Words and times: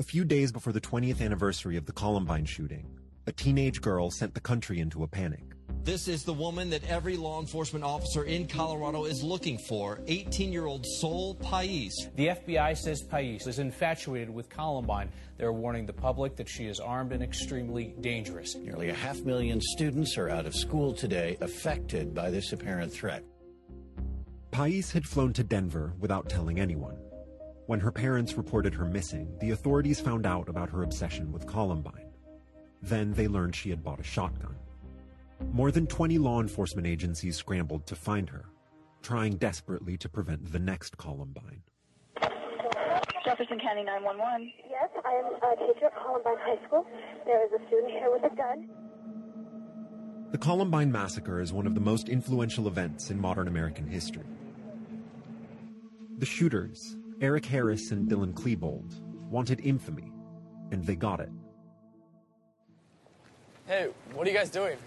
A 0.00 0.02
few 0.02 0.24
days 0.24 0.50
before 0.50 0.72
the 0.72 0.80
20th 0.80 1.20
anniversary 1.20 1.76
of 1.76 1.84
the 1.84 1.92
Columbine 1.92 2.46
shooting, 2.46 2.86
a 3.26 3.32
teenage 3.32 3.82
girl 3.82 4.10
sent 4.10 4.32
the 4.32 4.40
country 4.40 4.80
into 4.80 5.02
a 5.02 5.06
panic. 5.06 5.42
This 5.84 6.08
is 6.08 6.24
the 6.24 6.32
woman 6.32 6.70
that 6.70 6.82
every 6.88 7.18
law 7.18 7.38
enforcement 7.38 7.84
officer 7.84 8.24
in 8.24 8.46
Colorado 8.46 9.04
is 9.04 9.22
looking 9.22 9.58
for 9.58 10.00
18 10.06 10.54
year 10.54 10.64
old 10.64 10.86
Sol 10.86 11.34
Pais. 11.34 12.08
The 12.16 12.28
FBI 12.28 12.78
says 12.78 13.02
Pais 13.02 13.46
is 13.46 13.58
infatuated 13.58 14.30
with 14.30 14.48
Columbine. 14.48 15.10
They're 15.36 15.52
warning 15.52 15.84
the 15.84 15.92
public 15.92 16.34
that 16.36 16.48
she 16.48 16.64
is 16.64 16.80
armed 16.80 17.12
and 17.12 17.22
extremely 17.22 17.94
dangerous. 18.00 18.54
Nearly 18.54 18.88
a 18.88 18.94
half 18.94 19.20
million 19.20 19.60
students 19.60 20.16
are 20.16 20.30
out 20.30 20.46
of 20.46 20.54
school 20.54 20.94
today 20.94 21.36
affected 21.42 22.14
by 22.14 22.30
this 22.30 22.54
apparent 22.54 22.90
threat. 22.90 23.22
Pais 24.50 24.92
had 24.92 25.04
flown 25.04 25.34
to 25.34 25.44
Denver 25.44 25.92
without 26.00 26.30
telling 26.30 26.58
anyone. 26.58 26.96
When 27.70 27.78
her 27.78 27.92
parents 27.92 28.34
reported 28.34 28.74
her 28.74 28.84
missing, 28.84 29.32
the 29.38 29.52
authorities 29.52 30.00
found 30.00 30.26
out 30.26 30.48
about 30.48 30.70
her 30.70 30.82
obsession 30.82 31.30
with 31.30 31.46
Columbine. 31.46 32.10
Then 32.82 33.12
they 33.12 33.28
learned 33.28 33.54
she 33.54 33.70
had 33.70 33.84
bought 33.84 34.00
a 34.00 34.02
shotgun. 34.02 34.56
More 35.52 35.70
than 35.70 35.86
20 35.86 36.18
law 36.18 36.40
enforcement 36.40 36.88
agencies 36.88 37.36
scrambled 37.36 37.86
to 37.86 37.94
find 37.94 38.28
her, 38.28 38.46
trying 39.02 39.36
desperately 39.36 39.96
to 39.98 40.08
prevent 40.08 40.50
the 40.50 40.58
next 40.58 40.98
Columbine. 40.98 41.62
Jefferson 43.24 43.60
County 43.60 43.84
911. 43.84 44.52
Yes, 44.68 44.90
I 45.04 45.12
am 45.12 45.26
a 45.26 45.72
teacher 45.72 45.86
at 45.86 45.94
Columbine 45.94 46.38
High 46.40 46.66
School. 46.66 46.84
There 47.24 47.46
is 47.46 47.52
a 47.52 47.64
student 47.68 47.92
here 47.92 48.10
with 48.10 48.24
a 48.24 48.34
gun. 48.34 48.68
The 50.32 50.38
Columbine 50.38 50.90
Massacre 50.90 51.40
is 51.40 51.52
one 51.52 51.68
of 51.68 51.76
the 51.76 51.80
most 51.80 52.08
influential 52.08 52.66
events 52.66 53.12
in 53.12 53.20
modern 53.20 53.46
American 53.46 53.86
history. 53.86 54.26
The 56.18 56.26
shooters, 56.26 56.96
Eric 57.20 57.44
Harris 57.44 57.90
and 57.90 58.08
Dylan 58.08 58.32
Klebold, 58.32 58.98
wanted 59.28 59.60
infamy, 59.60 60.10
and 60.70 60.82
they 60.82 60.96
got 60.96 61.20
it. 61.20 61.28
Hey, 63.66 63.88
what 64.14 64.26
are 64.26 64.30
you 64.30 64.36
guys 64.36 64.48
doing? 64.48 64.78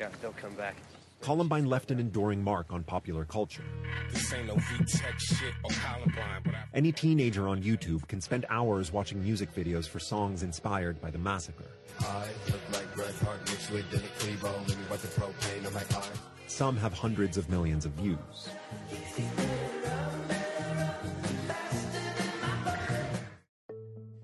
Yeah, 0.00 0.08
they'll 0.20 0.32
come 0.32 0.54
back. 0.54 0.74
Columbine 1.20 1.66
left 1.66 1.92
an 1.92 2.00
enduring 2.00 2.42
mark 2.42 2.72
on 2.72 2.82
popular 2.82 3.24
culture. 3.24 3.62
This 4.10 4.32
ain't 4.34 4.48
no 4.48 4.56
V-Tech 4.56 5.20
shit 5.20 5.54
or 5.62 5.70
Columbine, 5.70 6.40
but 6.42 6.54
I... 6.54 6.64
Any 6.74 6.90
teenager 6.90 7.46
on 7.46 7.62
YouTube 7.62 8.08
can 8.08 8.20
spend 8.20 8.44
hours 8.50 8.92
watching 8.92 9.22
music 9.22 9.54
videos 9.54 9.88
for 9.88 10.00
songs 10.00 10.42
inspired 10.42 11.00
by 11.00 11.12
the 11.12 11.18
massacre. 11.18 11.70
I 12.00 12.26
look 12.46 12.60
like 12.72 12.92
Bret 12.96 13.14
Hart 13.24 13.38
mixed 13.48 13.70
with 13.70 13.88
Dylan 13.92 14.02
Klebold, 14.18 14.66
and 14.66 14.90
what 14.90 15.00
the 15.00 15.06
propane 15.06 15.64
on 15.64 15.74
my 15.74 15.82
eye. 15.96 16.08
Some 16.48 16.76
have 16.76 16.92
hundreds 16.92 17.36
of 17.36 17.48
millions 17.48 17.86
of 17.86 17.92
views. 17.92 18.48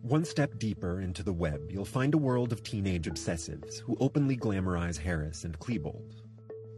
One 0.09 0.25
step 0.25 0.59
deeper 0.59 1.03
into 1.03 1.23
the 1.23 1.35
web, 1.35 1.71
you'll 1.71 1.85
find 1.85 2.15
a 2.15 2.19
world 2.19 2.51
of 2.51 2.63
teenage 2.63 3.05
obsessives 3.05 3.81
who 3.81 3.95
openly 4.01 4.39
glamorize 4.39 4.97
Harris 4.97 5.45
and 5.45 5.59
Klebold. 5.59 6.23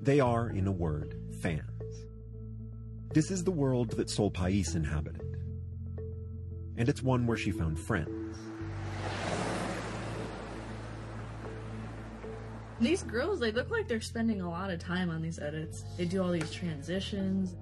They 0.02 0.18
are, 0.18 0.50
in 0.50 0.66
a 0.66 0.72
word, 0.72 1.14
fans. 1.40 2.08
This 3.14 3.30
is 3.30 3.44
the 3.44 3.52
world 3.52 3.90
that 3.90 4.10
Sol 4.10 4.32
Pais 4.32 4.74
inhabited. 4.74 5.44
And 6.76 6.88
it's 6.88 7.04
one 7.04 7.24
where 7.24 7.36
she 7.36 7.52
found 7.52 7.78
friends. 7.78 8.36
These 12.80 13.04
girls, 13.04 13.38
they 13.38 13.52
look 13.52 13.70
like 13.70 13.86
they're 13.86 14.00
spending 14.00 14.40
a 14.40 14.50
lot 14.50 14.70
of 14.70 14.80
time 14.80 15.08
on 15.08 15.22
these 15.22 15.38
edits. 15.38 15.84
They 15.96 16.04
do 16.04 16.20
all 16.20 16.32
these 16.32 16.50
transitions. 16.50 17.54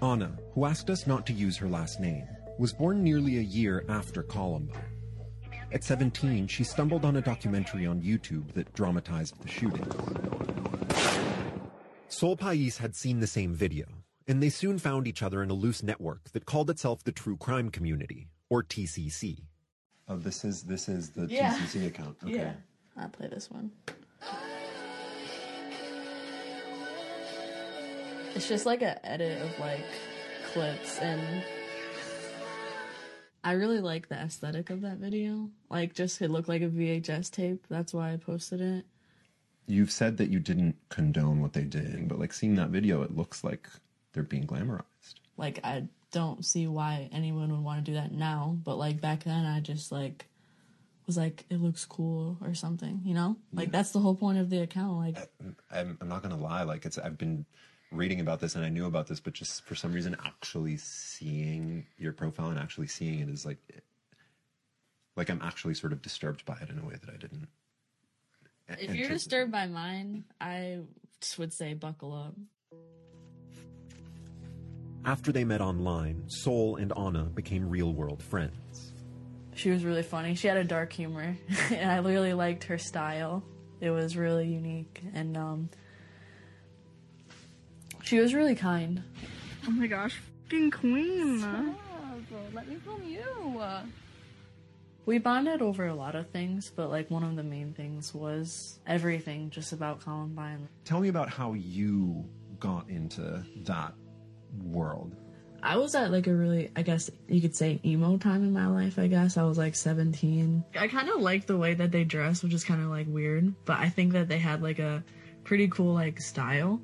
Anna, 0.00 0.38
who 0.52 0.64
asked 0.64 0.90
us 0.90 1.08
not 1.08 1.26
to 1.26 1.32
use 1.32 1.56
her 1.56 1.68
last 1.68 1.98
name, 1.98 2.28
was 2.60 2.72
born 2.72 3.02
nearly 3.02 3.38
a 3.38 3.42
year 3.42 3.84
after 3.88 4.22
Columbine. 4.22 4.97
At 5.70 5.84
17, 5.84 6.46
she 6.46 6.64
stumbled 6.64 7.04
on 7.04 7.16
a 7.16 7.20
documentary 7.20 7.86
on 7.86 8.00
YouTube 8.00 8.52
that 8.52 8.72
dramatized 8.72 9.40
the 9.42 9.48
shooting. 9.48 9.86
Sol 12.08 12.36
Pais 12.36 12.78
had 12.78 12.96
seen 12.96 13.20
the 13.20 13.26
same 13.26 13.52
video, 13.54 13.84
and 14.26 14.42
they 14.42 14.48
soon 14.48 14.78
found 14.78 15.06
each 15.06 15.22
other 15.22 15.42
in 15.42 15.50
a 15.50 15.54
loose 15.54 15.82
network 15.82 16.30
that 16.32 16.46
called 16.46 16.70
itself 16.70 17.04
the 17.04 17.12
True 17.12 17.36
Crime 17.36 17.68
Community, 17.70 18.28
or 18.48 18.62
TCC. 18.62 19.42
Oh, 20.08 20.16
this 20.16 20.42
is 20.42 20.62
this 20.62 20.88
is 20.88 21.10
the 21.10 21.26
Yeah. 21.26 21.54
TCC 21.54 21.86
account. 21.86 22.16
Okay. 22.24 22.36
Yeah. 22.36 22.54
I'll 22.96 23.10
play 23.10 23.28
this 23.28 23.50
one. 23.50 23.70
It's 28.34 28.48
just 28.48 28.64
like 28.64 28.80
an 28.82 28.96
edit 29.04 29.42
of 29.42 29.58
like 29.58 29.84
clips 30.52 30.98
and 31.00 31.44
I 33.48 33.52
really 33.52 33.80
like 33.80 34.10
the 34.10 34.14
aesthetic 34.16 34.68
of 34.68 34.82
that 34.82 34.98
video. 34.98 35.48
Like 35.70 35.94
just 35.94 36.20
it 36.20 36.30
looked 36.30 36.50
like 36.50 36.60
a 36.60 36.68
VHS 36.68 37.30
tape. 37.30 37.64
That's 37.70 37.94
why 37.94 38.12
I 38.12 38.18
posted 38.18 38.60
it. 38.60 38.84
You've 39.66 39.90
said 39.90 40.18
that 40.18 40.28
you 40.28 40.38
didn't 40.38 40.76
condone 40.90 41.40
what 41.40 41.54
they 41.54 41.62
did, 41.62 42.08
but 42.08 42.18
like 42.18 42.34
seeing 42.34 42.56
that 42.56 42.68
video, 42.68 43.00
it 43.00 43.16
looks 43.16 43.42
like 43.42 43.66
they're 44.12 44.22
being 44.22 44.46
glamorized. 44.46 45.14
Like 45.38 45.60
I 45.64 45.84
don't 46.10 46.44
see 46.44 46.66
why 46.66 47.08
anyone 47.10 47.50
would 47.50 47.64
want 47.64 47.82
to 47.82 47.90
do 47.90 47.94
that 47.94 48.12
now, 48.12 48.58
but 48.64 48.76
like 48.76 49.00
back 49.00 49.24
then 49.24 49.46
I 49.46 49.60
just 49.60 49.90
like 49.90 50.26
was 51.06 51.16
like 51.16 51.46
it 51.48 51.58
looks 51.58 51.86
cool 51.86 52.36
or 52.44 52.52
something, 52.52 53.00
you 53.02 53.14
know? 53.14 53.38
Like 53.54 53.72
that's 53.72 53.92
the 53.92 54.00
whole 54.00 54.14
point 54.14 54.36
of 54.36 54.50
the 54.50 54.58
account. 54.58 54.98
Like 54.98 55.30
I'm, 55.70 55.96
I'm 56.02 56.08
not 56.10 56.22
gonna 56.22 56.36
lie, 56.36 56.64
like 56.64 56.84
it's 56.84 56.98
I've 56.98 57.16
been 57.16 57.46
reading 57.90 58.20
about 58.20 58.40
this 58.40 58.54
and 58.54 58.64
I 58.64 58.68
knew 58.68 58.86
about 58.86 59.06
this, 59.06 59.20
but 59.20 59.32
just 59.32 59.64
for 59.64 59.74
some 59.74 59.92
reason, 59.92 60.16
actually 60.24 60.76
seeing 60.76 61.86
your 61.96 62.12
profile 62.12 62.48
and 62.48 62.58
actually 62.58 62.86
seeing 62.86 63.20
it 63.20 63.28
is 63.28 63.46
like, 63.46 63.58
like 65.16 65.30
I'm 65.30 65.40
actually 65.42 65.74
sort 65.74 65.92
of 65.92 66.02
disturbed 66.02 66.44
by 66.44 66.56
it 66.60 66.70
in 66.70 66.78
a 66.78 66.84
way 66.84 66.94
that 67.00 67.10
I 67.12 67.16
didn't. 67.16 67.48
if 68.68 68.94
you're 68.94 69.08
disturbed 69.08 69.50
by 69.50 69.66
mine, 69.66 70.24
I 70.40 70.80
just 71.20 71.38
would 71.38 71.52
say 71.52 71.74
buckle 71.74 72.14
up. 72.14 72.34
After 75.04 75.32
they 75.32 75.44
met 75.44 75.60
online, 75.60 76.24
Sol 76.28 76.76
and 76.76 76.92
Anna 76.96 77.24
became 77.24 77.68
real 77.68 77.92
world 77.94 78.22
friends. 78.22 78.92
She 79.54 79.70
was 79.70 79.84
really 79.84 80.02
funny. 80.02 80.34
She 80.34 80.46
had 80.48 80.56
a 80.56 80.64
dark 80.64 80.92
humor, 80.92 81.36
and 81.70 81.90
I 81.90 81.96
really 81.98 82.34
liked 82.34 82.64
her 82.64 82.78
style. 82.78 83.42
It 83.80 83.90
was 83.90 84.16
really 84.16 84.46
unique, 84.46 85.00
and 85.14 85.36
um, 85.36 85.70
she 88.08 88.18
was 88.18 88.32
really 88.32 88.54
kind. 88.54 89.02
Oh 89.66 89.70
my 89.70 89.86
gosh, 89.86 90.18
fucking 90.44 90.70
queen. 90.70 91.42
Let 92.54 92.66
me 92.66 92.76
film 92.76 93.02
you. 93.04 93.62
We 95.04 95.18
bonded 95.18 95.60
over 95.60 95.86
a 95.86 95.94
lot 95.94 96.14
of 96.14 96.30
things, 96.30 96.72
but 96.74 96.90
like 96.90 97.10
one 97.10 97.22
of 97.22 97.36
the 97.36 97.42
main 97.42 97.74
things 97.74 98.14
was 98.14 98.78
everything 98.86 99.50
just 99.50 99.74
about 99.74 100.00
Columbine. 100.00 100.68
Tell 100.86 101.00
me 101.00 101.08
about 101.08 101.28
how 101.28 101.52
you 101.52 102.24
got 102.58 102.88
into 102.88 103.44
that 103.64 103.92
world. 104.64 105.14
I 105.62 105.76
was 105.76 105.94
at 105.94 106.10
like 106.10 106.28
a 106.28 106.34
really, 106.34 106.70
I 106.76 106.82
guess 106.82 107.10
you 107.26 107.42
could 107.42 107.54
say, 107.54 107.78
emo 107.84 108.16
time 108.16 108.42
in 108.42 108.54
my 108.54 108.68
life. 108.68 108.98
I 108.98 109.06
guess 109.08 109.36
I 109.36 109.42
was 109.42 109.58
like 109.58 109.74
17. 109.74 110.64
I 110.78 110.88
kind 110.88 111.10
of 111.10 111.20
liked 111.20 111.46
the 111.46 111.58
way 111.58 111.74
that 111.74 111.90
they 111.90 112.04
dressed, 112.04 112.42
which 112.42 112.54
is 112.54 112.64
kind 112.64 112.82
of 112.82 112.88
like 112.88 113.06
weird, 113.06 113.54
but 113.66 113.78
I 113.78 113.90
think 113.90 114.14
that 114.14 114.28
they 114.28 114.38
had 114.38 114.62
like 114.62 114.78
a 114.78 115.04
pretty 115.44 115.68
cool 115.68 115.92
like 115.92 116.22
style. 116.22 116.80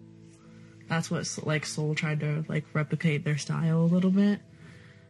That's 0.89 1.11
what 1.11 1.27
like 1.43 1.65
Sol 1.65 1.95
tried 1.95 2.21
to 2.21 2.45
like 2.49 2.65
replicate 2.73 3.25
their 3.25 3.39
style 3.39 3.83
a 3.83 3.85
little 3.85 4.11
bit. 4.11 4.41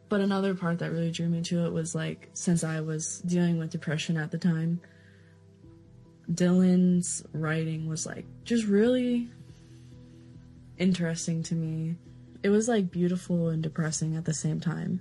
But 0.09 0.21
another 0.21 0.55
part 0.55 0.79
that 0.79 0.93
really 0.93 1.11
drew 1.11 1.29
me 1.29 1.43
to 1.43 1.67
it 1.67 1.73
was 1.73 1.95
like 1.95 2.31
since 2.35 2.63
I 2.63 2.81
was 2.81 3.21
dealing 3.21 3.59
with 3.59 3.71
depression 3.71 4.17
at 4.17 4.31
the 4.31 4.39
time, 4.39 4.81
Dylan's 6.31 7.25
writing 7.33 7.89
was 7.89 8.07
like 8.07 8.25
just 8.45 8.67
really 8.67 9.29
interesting 10.79 11.43
to 11.45 11.55
me. 11.55 11.97
It 12.43 12.51
was 12.51 12.69
like 12.69 12.91
beautiful 12.91 13.49
and 13.49 13.63
depressing 13.63 14.17
at 14.17 14.25
the 14.25 14.35
same 14.35 14.61
time. 14.61 15.01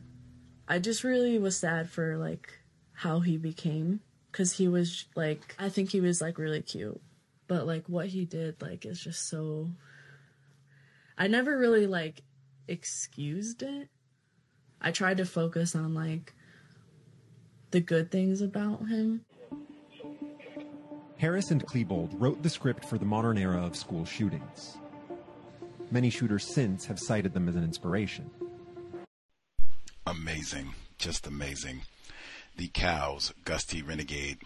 I 0.67 0.79
just 0.79 1.03
really 1.03 1.37
was 1.37 1.57
sad 1.57 1.89
for 1.89 2.17
like 2.17 2.59
how 2.93 3.19
he 3.19 3.37
became 3.37 3.99
cuz 4.31 4.53
he 4.53 4.67
was 4.67 5.05
like 5.15 5.55
I 5.59 5.69
think 5.69 5.91
he 5.91 6.01
was 6.01 6.21
like 6.21 6.37
really 6.37 6.61
cute. 6.61 6.99
But 7.47 7.67
like 7.67 7.87
what 7.87 8.07
he 8.07 8.25
did 8.25 8.61
like 8.61 8.85
is 8.85 8.99
just 8.99 9.27
so 9.27 9.69
I 11.17 11.27
never 11.27 11.57
really 11.57 11.87
like 11.87 12.21
excused 12.67 13.63
it. 13.63 13.89
I 14.81 14.91
tried 14.91 15.17
to 15.17 15.25
focus 15.25 15.75
on 15.75 15.93
like 15.93 16.33
the 17.71 17.79
good 17.79 18.11
things 18.11 18.41
about 18.41 18.87
him. 18.87 19.25
Harris 21.17 21.51
and 21.51 21.65
Klebold 21.65 22.13
wrote 22.19 22.43
the 22.43 22.49
script 22.49 22.85
for 22.85 22.97
the 22.97 23.05
modern 23.05 23.37
era 23.37 23.63
of 23.63 23.75
school 23.75 24.03
shootings. 24.05 24.77
Many 25.89 26.09
shooters 26.09 26.45
since 26.45 26.85
have 26.85 26.99
cited 26.99 27.33
them 27.33 27.47
as 27.47 27.55
an 27.55 27.63
inspiration. 27.63 28.29
Amazing. 30.05 30.73
Just 30.97 31.27
amazing. 31.27 31.83
The 32.57 32.67
Cows, 32.67 33.33
Gus 33.45 33.63
T. 33.63 33.81
Renegade, 33.81 34.39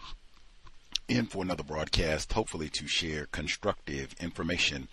in 1.08 1.26
for 1.26 1.42
another 1.42 1.62
broadcast, 1.62 2.32
hopefully 2.32 2.68
to 2.68 2.86
share 2.86 3.26
constructive 3.26 4.14
information 4.20 4.88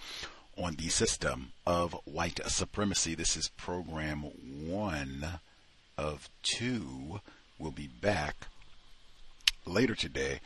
on 0.57 0.75
the 0.75 0.89
system 0.89 1.51
of 1.65 1.93
white 2.05 2.39
supremacy. 2.47 3.15
This 3.15 3.35
is 3.35 3.49
program 3.49 4.21
one 4.21 5.39
of 5.97 6.29
two. 6.43 7.19
We'll 7.59 7.71
be 7.71 7.87
back 7.87 8.47
later 9.65 9.95
today. 9.95 10.39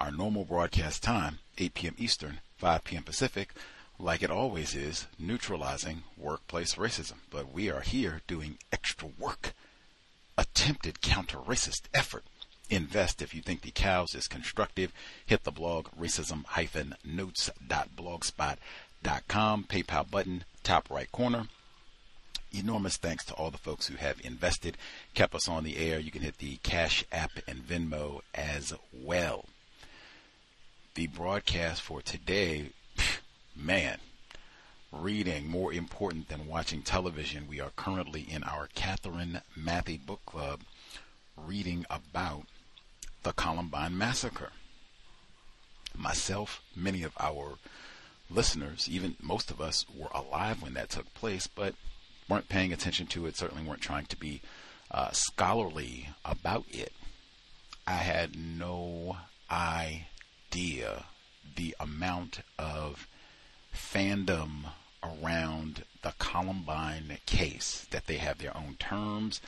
Our 0.00 0.10
normal 0.10 0.44
broadcast 0.44 1.02
time, 1.02 1.38
8 1.58 1.74
p.m. 1.74 1.94
Eastern, 1.98 2.40
5 2.58 2.84
p.m. 2.84 3.02
Pacific, 3.02 3.52
like 3.98 4.22
it 4.22 4.30
always 4.30 4.74
is, 4.74 5.06
neutralizing 5.18 6.02
workplace 6.18 6.74
racism. 6.74 7.14
But 7.30 7.50
we 7.52 7.70
are 7.70 7.80
here 7.80 8.20
doing 8.26 8.58
extra 8.70 9.08
work. 9.18 9.54
Attempted 10.36 11.00
counter 11.00 11.38
racist 11.38 11.84
effort. 11.94 12.24
Invest 12.68 13.22
if 13.22 13.34
you 13.34 13.40
think 13.40 13.62
the 13.62 13.70
cows 13.70 14.14
is 14.14 14.28
constructive. 14.28 14.92
Hit 15.24 15.44
the 15.44 15.52
blog 15.52 15.86
racism-notes.blogspot.com. 15.98 18.56
PayPal 19.06 20.10
button, 20.10 20.44
top 20.62 20.90
right 20.90 21.10
corner. 21.12 21.46
Enormous 22.52 22.96
thanks 22.96 23.24
to 23.26 23.34
all 23.34 23.50
the 23.50 23.58
folks 23.58 23.86
who 23.86 23.96
have 23.96 24.20
invested, 24.24 24.76
kept 25.14 25.34
us 25.34 25.48
on 25.48 25.62
the 25.62 25.76
air. 25.76 25.98
You 25.98 26.10
can 26.10 26.22
hit 26.22 26.38
the 26.38 26.56
Cash 26.62 27.04
App 27.12 27.30
and 27.46 27.60
Venmo 27.60 28.20
as 28.34 28.74
well. 28.92 29.44
The 30.94 31.06
broadcast 31.06 31.82
for 31.82 32.02
today, 32.02 32.70
man, 33.54 33.98
reading 34.90 35.48
more 35.48 35.72
important 35.72 36.28
than 36.28 36.48
watching 36.48 36.82
television. 36.82 37.46
We 37.48 37.60
are 37.60 37.72
currently 37.76 38.22
in 38.22 38.42
our 38.42 38.68
Catherine 38.74 39.42
Mathy 39.58 40.04
book 40.04 40.20
club 40.26 40.62
reading 41.36 41.84
about 41.90 42.46
the 43.22 43.32
Columbine 43.32 43.96
Massacre. 43.98 44.52
Myself, 45.94 46.62
many 46.74 47.02
of 47.02 47.12
our 47.20 47.58
listeners, 48.30 48.88
even 48.88 49.16
most 49.20 49.50
of 49.50 49.60
us, 49.60 49.84
were 49.94 50.10
alive 50.14 50.62
when 50.62 50.74
that 50.74 50.90
took 50.90 51.12
place, 51.14 51.46
but 51.46 51.74
weren't 52.28 52.48
paying 52.48 52.72
attention 52.72 53.06
to 53.06 53.26
it, 53.26 53.36
certainly 53.36 53.64
weren't 53.64 53.80
trying 53.80 54.06
to 54.06 54.16
be 54.16 54.40
uh, 54.90 55.10
scholarly 55.10 56.08
about 56.24 56.64
it. 56.70 56.92
I 57.86 57.92
had 57.92 58.36
no 58.36 59.16
idea 59.50 61.04
the 61.54 61.76
amount 61.78 62.40
of 62.58 63.06
fandom 63.74 64.72
around 65.02 65.84
the 66.02 66.14
Columbine 66.18 67.18
case, 67.26 67.86
that 67.90 68.06
they 68.06 68.16
have 68.16 68.38
their 68.38 68.56
own 68.56 68.76
terms. 68.78 69.40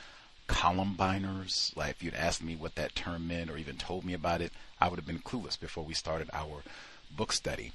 Columbiners, 0.47 1.75
like 1.75 1.91
if 1.91 2.03
you'd 2.03 2.15
asked 2.15 2.43
me 2.43 2.55
what 2.55 2.75
that 2.75 2.95
term 2.95 3.27
meant 3.27 3.49
or 3.49 3.57
even 3.57 3.77
told 3.77 4.03
me 4.05 4.13
about 4.13 4.41
it, 4.41 4.51
I 4.79 4.87
would 4.87 4.97
have 4.97 5.05
been 5.05 5.19
clueless 5.19 5.59
before 5.59 5.83
we 5.83 5.93
started 5.93 6.29
our 6.33 6.63
book 7.11 7.31
study. 7.33 7.73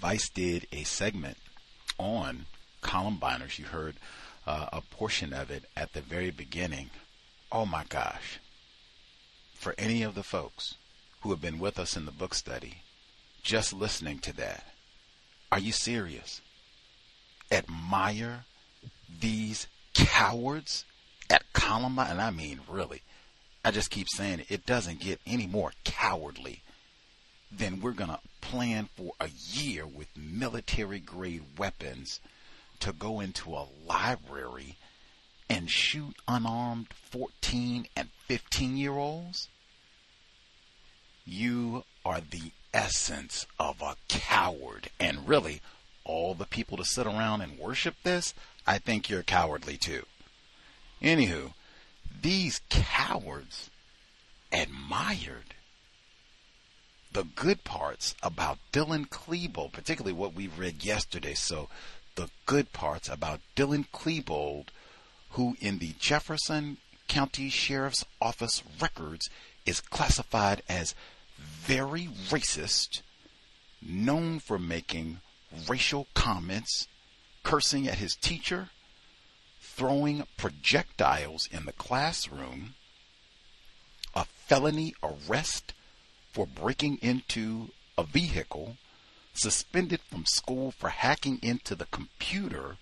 Vice 0.00 0.28
did 0.28 0.66
a 0.72 0.84
segment 0.84 1.36
on 1.98 2.46
Columbiners. 2.82 3.58
You 3.58 3.66
heard 3.66 3.96
uh, 4.46 4.66
a 4.72 4.80
portion 4.80 5.32
of 5.32 5.50
it 5.50 5.64
at 5.76 5.92
the 5.92 6.00
very 6.00 6.30
beginning. 6.30 6.90
Oh 7.50 7.66
my 7.66 7.84
gosh. 7.88 8.38
For 9.54 9.74
any 9.78 10.02
of 10.02 10.14
the 10.14 10.22
folks 10.22 10.76
who 11.22 11.30
have 11.30 11.40
been 11.40 11.58
with 11.58 11.78
us 11.78 11.96
in 11.96 12.04
the 12.04 12.12
book 12.12 12.34
study, 12.34 12.82
just 13.42 13.72
listening 13.72 14.18
to 14.20 14.36
that, 14.36 14.64
are 15.50 15.58
you 15.58 15.72
serious? 15.72 16.40
Admire 17.50 18.44
these 19.20 19.66
cowards 19.94 20.84
at 21.30 21.44
Columbine? 21.52 22.10
And 22.10 22.20
I 22.20 22.30
mean, 22.30 22.60
really. 22.68 23.02
I 23.64 23.70
just 23.70 23.90
keep 23.90 24.08
saying 24.08 24.40
it, 24.40 24.50
it 24.50 24.66
doesn't 24.66 25.00
get 25.00 25.20
any 25.26 25.46
more 25.46 25.72
cowardly 25.84 26.62
than 27.50 27.80
we're 27.80 27.92
going 27.92 28.10
to 28.10 28.20
plan 28.50 28.88
for 28.96 29.12
a 29.18 29.28
year 29.28 29.84
with 29.84 30.16
military 30.16 31.00
grade 31.00 31.42
weapons 31.58 32.20
to 32.78 32.92
go 32.92 33.18
into 33.18 33.54
a 33.54 33.66
library 33.84 34.76
and 35.50 35.68
shoot 35.68 36.14
unarmed 36.28 36.86
14 36.92 37.88
and 37.96 38.08
15 38.28 38.76
year 38.76 38.92
olds? 38.92 39.48
You 41.24 41.82
are 42.04 42.20
the 42.20 42.52
essence 42.72 43.46
of 43.58 43.82
a 43.82 43.96
coward. 44.08 44.90
And 45.00 45.28
really, 45.28 45.60
all 46.04 46.34
the 46.34 46.46
people 46.46 46.76
to 46.76 46.84
sit 46.84 47.06
around 47.06 47.40
and 47.40 47.58
worship 47.58 47.96
this, 48.04 48.32
I 48.64 48.78
think 48.78 49.10
you're 49.10 49.24
cowardly 49.24 49.76
too. 49.76 50.04
Anywho, 51.02 51.52
these 52.22 52.60
cowards 52.70 53.70
admired 54.52 55.55
the 57.16 57.24
good 57.34 57.64
parts 57.64 58.14
about 58.22 58.58
Dylan 58.72 59.08
Klebold, 59.08 59.72
particularly 59.72 60.12
what 60.12 60.34
we 60.34 60.48
read 60.48 60.84
yesterday. 60.84 61.32
So 61.32 61.70
the 62.14 62.28
good 62.44 62.74
parts 62.74 63.08
about 63.08 63.40
Dylan 63.56 63.86
Klebold, 63.90 64.66
who 65.30 65.56
in 65.58 65.78
the 65.78 65.94
Jefferson 65.98 66.76
County 67.08 67.48
Sheriff's 67.48 68.04
Office 68.20 68.62
records 68.82 69.30
is 69.64 69.80
classified 69.80 70.60
as 70.68 70.94
very 71.38 72.10
racist, 72.28 73.00
known 73.80 74.38
for 74.38 74.58
making 74.58 75.20
racial 75.66 76.08
comments, 76.12 76.86
cursing 77.42 77.88
at 77.88 77.96
his 77.96 78.14
teacher, 78.14 78.68
throwing 79.58 80.24
projectiles 80.36 81.48
in 81.50 81.64
the 81.64 81.72
classroom, 81.72 82.74
a 84.14 84.26
felony 84.26 84.94
arrest 85.02 85.72
for 86.36 86.46
breaking 86.46 86.98
into 87.00 87.70
a 87.96 88.04
vehicle, 88.04 88.76
suspended 89.32 90.02
from 90.02 90.26
school 90.26 90.70
for 90.70 90.90
hacking 90.90 91.38
into 91.40 91.74
the 91.74 91.86
computer, 91.86 92.76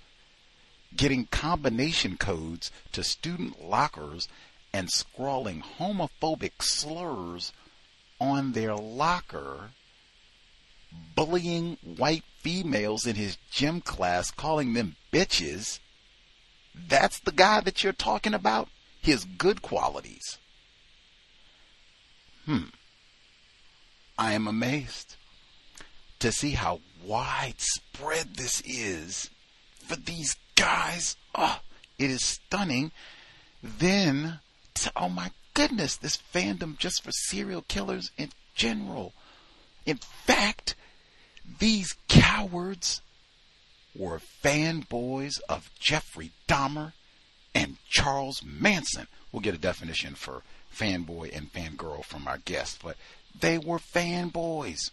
getting 0.97 1.27
combination 1.27 2.17
codes 2.17 2.73
to 2.91 3.05
student 3.05 3.65
lockers, 3.65 4.27
and 4.73 4.91
scrawling 4.91 5.63
homophobic 5.79 6.61
slurs 6.61 7.53
on 8.21 8.55
their 8.55 8.75
locker, 8.75 9.71
bullying 11.15 11.79
white 11.85 12.25
females 12.41 13.07
in 13.07 13.15
his 13.15 13.39
gym 13.53 13.81
class, 13.81 14.33
calling 14.33 14.73
them 14.73 14.97
bitches. 15.13 15.79
That's 16.75 17.21
the 17.21 17.31
guy 17.31 17.61
that 17.61 17.85
you're 17.85 17.93
talking 17.93 18.35
about? 18.35 18.69
His 19.01 19.25
good 19.25 19.63
qualities. 19.63 20.39
Hmm. 22.47 22.65
I 24.19 24.33
am 24.35 24.47
amazed 24.47 25.17
to 26.21 26.31
see 26.31 26.53
how 26.53 26.81
widespread 27.05 28.35
this 28.35 28.63
is 28.65 29.31
for 29.79 29.97
these 29.97 30.37
guys. 30.55 31.17
Oh, 31.35 31.61
it 31.99 32.11
is 32.11 32.25
stunning. 32.25 32.93
Then, 33.63 34.41
to, 34.75 34.93
oh 34.97 35.09
my 35.09 35.31
goodness, 35.55 35.97
this 35.97 36.19
fandom 36.33 36.79
just 36.79 37.03
for 37.03 37.13
serial 37.13 37.63
killers 37.63 38.11
in 38.17 38.31
general. 38.55 39.13
In 39.87 39.99
fact, 39.99 40.75
these 41.59 41.95
cowards 42.09 43.03
were 43.95 44.21
fanboys 44.43 45.41
of 45.49 45.71
Jeffrey 45.79 46.33
Dahmer 46.49 46.93
and 47.55 47.77
Charles 47.89 48.43
Manson. 48.43 49.07
We'll 49.31 49.43
get 49.43 49.55
a 49.55 49.59
definition 49.59 50.15
for 50.15 50.43
fanboy 50.75 51.37
and 51.37 51.53
fangirl 51.53 52.05
from 52.05 52.27
our 52.27 52.39
guest, 52.39 52.81
but 52.83 52.97
they 53.39 53.59
were 53.59 53.79
fanboys 53.79 54.91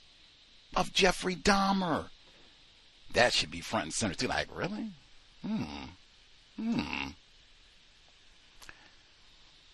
of 0.75 0.93
Jeffrey 0.93 1.35
Dahmer. 1.35 2.09
That 3.13 3.33
should 3.33 3.51
be 3.51 3.61
front 3.61 3.85
and 3.85 3.93
center 3.93 4.15
too. 4.15 4.27
Like, 4.27 4.47
really? 4.55 4.91
Hmm. 5.45 5.63
Hmm. 6.57 7.07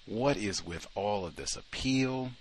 What 0.05 0.37
is 0.37 0.65
with 0.65 0.87
all 0.95 1.25
of 1.25 1.35
this 1.35 1.55
appeal? 1.55 2.31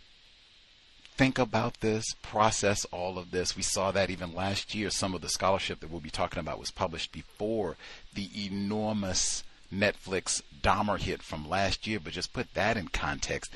Think 1.16 1.38
about 1.38 1.80
this, 1.80 2.14
process 2.22 2.84
all 2.86 3.18
of 3.18 3.30
this. 3.30 3.56
We 3.56 3.62
saw 3.62 3.90
that 3.90 4.10
even 4.10 4.34
last 4.34 4.74
year. 4.74 4.90
Some 4.90 5.14
of 5.14 5.22
the 5.22 5.28
scholarship 5.28 5.80
that 5.80 5.90
we'll 5.90 6.00
be 6.00 6.10
talking 6.10 6.38
about 6.38 6.58
was 6.58 6.70
published 6.70 7.10
before 7.10 7.76
the 8.14 8.28
enormous 8.36 9.42
Netflix 9.72 10.42
Dahmer 10.62 10.98
hit 10.98 11.22
from 11.22 11.48
last 11.48 11.86
year, 11.86 11.98
but 11.98 12.12
just 12.12 12.32
put 12.32 12.52
that 12.54 12.76
in 12.76 12.88
context. 12.88 13.50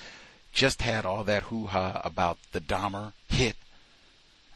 Just 0.52 0.83
had 0.83 1.07
all 1.07 1.25
that 1.25 1.45
hoo 1.45 1.66
ha 1.66 2.00
about 2.04 2.38
the 2.52 2.61
Dahmer 2.61 3.12
hit. 3.28 3.57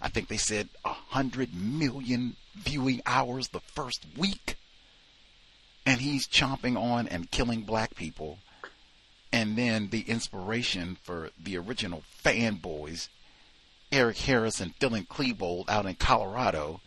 I 0.01 0.09
think 0.09 0.29
they 0.29 0.37
said 0.37 0.69
a 0.85 0.93
hundred 0.93 1.55
million 1.55 2.37
viewing 2.55 3.01
hours 3.07 3.49
the 3.49 3.61
first 3.61 4.05
week. 4.17 4.57
And 5.87 6.01
he's 6.01 6.27
chomping 6.27 6.79
on 6.81 7.09
and 7.09 7.31
killing 7.31 7.63
black 7.63 7.95
people 7.95 8.39
And 9.33 9.57
then 9.59 9.89
the 9.89 10.03
inspiration 10.03 10.97
for 11.03 11.31
the 11.43 11.57
original 11.59 12.05
fanboys, 12.25 13.09
Eric 13.91 14.19
Harris 14.19 14.61
and 14.61 14.79
Dylan 14.79 15.09
Klebold 15.09 15.69
out 15.69 15.87
in 15.87 15.95
Colorado, 15.97 16.81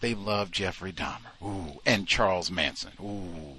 they 0.00 0.14
love 0.14 0.50
Jeffrey 0.50 0.92
Dahmer. 0.92 1.32
Ooh, 1.42 1.80
and 1.84 2.06
Charles 2.06 2.50
Manson. 2.50 2.92
Ooh. 3.00 3.56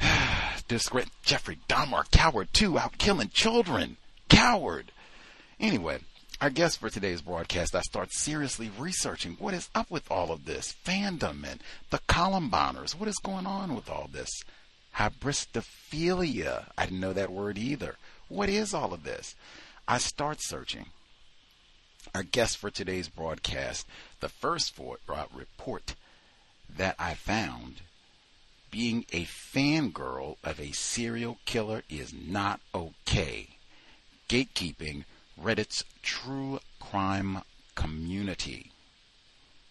great 0.90 1.08
Jeffrey 1.22 1.58
Dahmer, 1.68 2.10
coward 2.10 2.48
too, 2.52 2.78
out 2.78 2.98
killing 2.98 3.30
children. 3.30 3.96
Coward. 4.28 4.92
Anyway, 5.58 5.98
our 6.40 6.50
guest 6.50 6.78
for 6.78 6.90
today's 6.90 7.22
broadcast, 7.22 7.74
I 7.74 7.80
start 7.80 8.12
seriously 8.12 8.70
researching 8.78 9.36
what 9.38 9.54
is 9.54 9.70
up 9.74 9.90
with 9.90 10.10
all 10.10 10.30
of 10.30 10.44
this 10.44 10.74
fandom 10.84 11.44
and 11.44 11.60
the 11.90 12.00
Columbiners. 12.08 12.92
What 12.92 13.08
is 13.08 13.18
going 13.18 13.46
on 13.46 13.74
with 13.74 13.88
all 13.88 14.08
this? 14.12 14.28
Hybristophilia. 14.96 16.66
I 16.76 16.84
didn't 16.84 17.00
know 17.00 17.12
that 17.12 17.32
word 17.32 17.58
either. 17.58 17.96
What 18.28 18.48
is 18.48 18.74
all 18.74 18.92
of 18.92 19.04
this? 19.04 19.34
I 19.86 19.98
start 19.98 20.38
searching. 20.40 20.86
Our 22.14 22.22
guest 22.22 22.58
for 22.58 22.70
today's 22.70 23.08
broadcast, 23.08 23.86
the 24.20 24.28
first 24.28 24.78
uh, 24.78 25.24
report 25.34 25.94
that 26.76 26.94
I 26.98 27.14
found 27.14 27.82
being 28.70 29.06
a 29.12 29.24
fangirl 29.24 30.36
of 30.44 30.60
a 30.60 30.72
serial 30.72 31.38
killer 31.44 31.82
is 31.88 32.12
not 32.12 32.60
okay. 32.74 33.48
Gatekeeping 34.28 35.04
Reddit's 35.40 35.84
true 36.02 36.60
crime 36.80 37.42
community. 37.74 38.72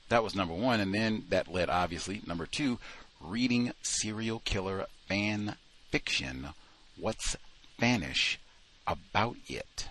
That 0.09 0.23
was 0.23 0.35
number 0.35 0.53
one, 0.53 0.79
and 0.79 0.93
then 0.93 1.25
that 1.29 1.51
led 1.51 1.69
obviously 1.69 2.21
number 2.25 2.45
two, 2.45 2.79
reading 3.19 3.73
serial 3.81 4.39
killer 4.39 4.85
fan 5.07 5.55
fiction. 5.89 6.49
What's 6.97 7.35
fanish 7.79 8.37
about 8.85 9.35
it? 9.47 9.89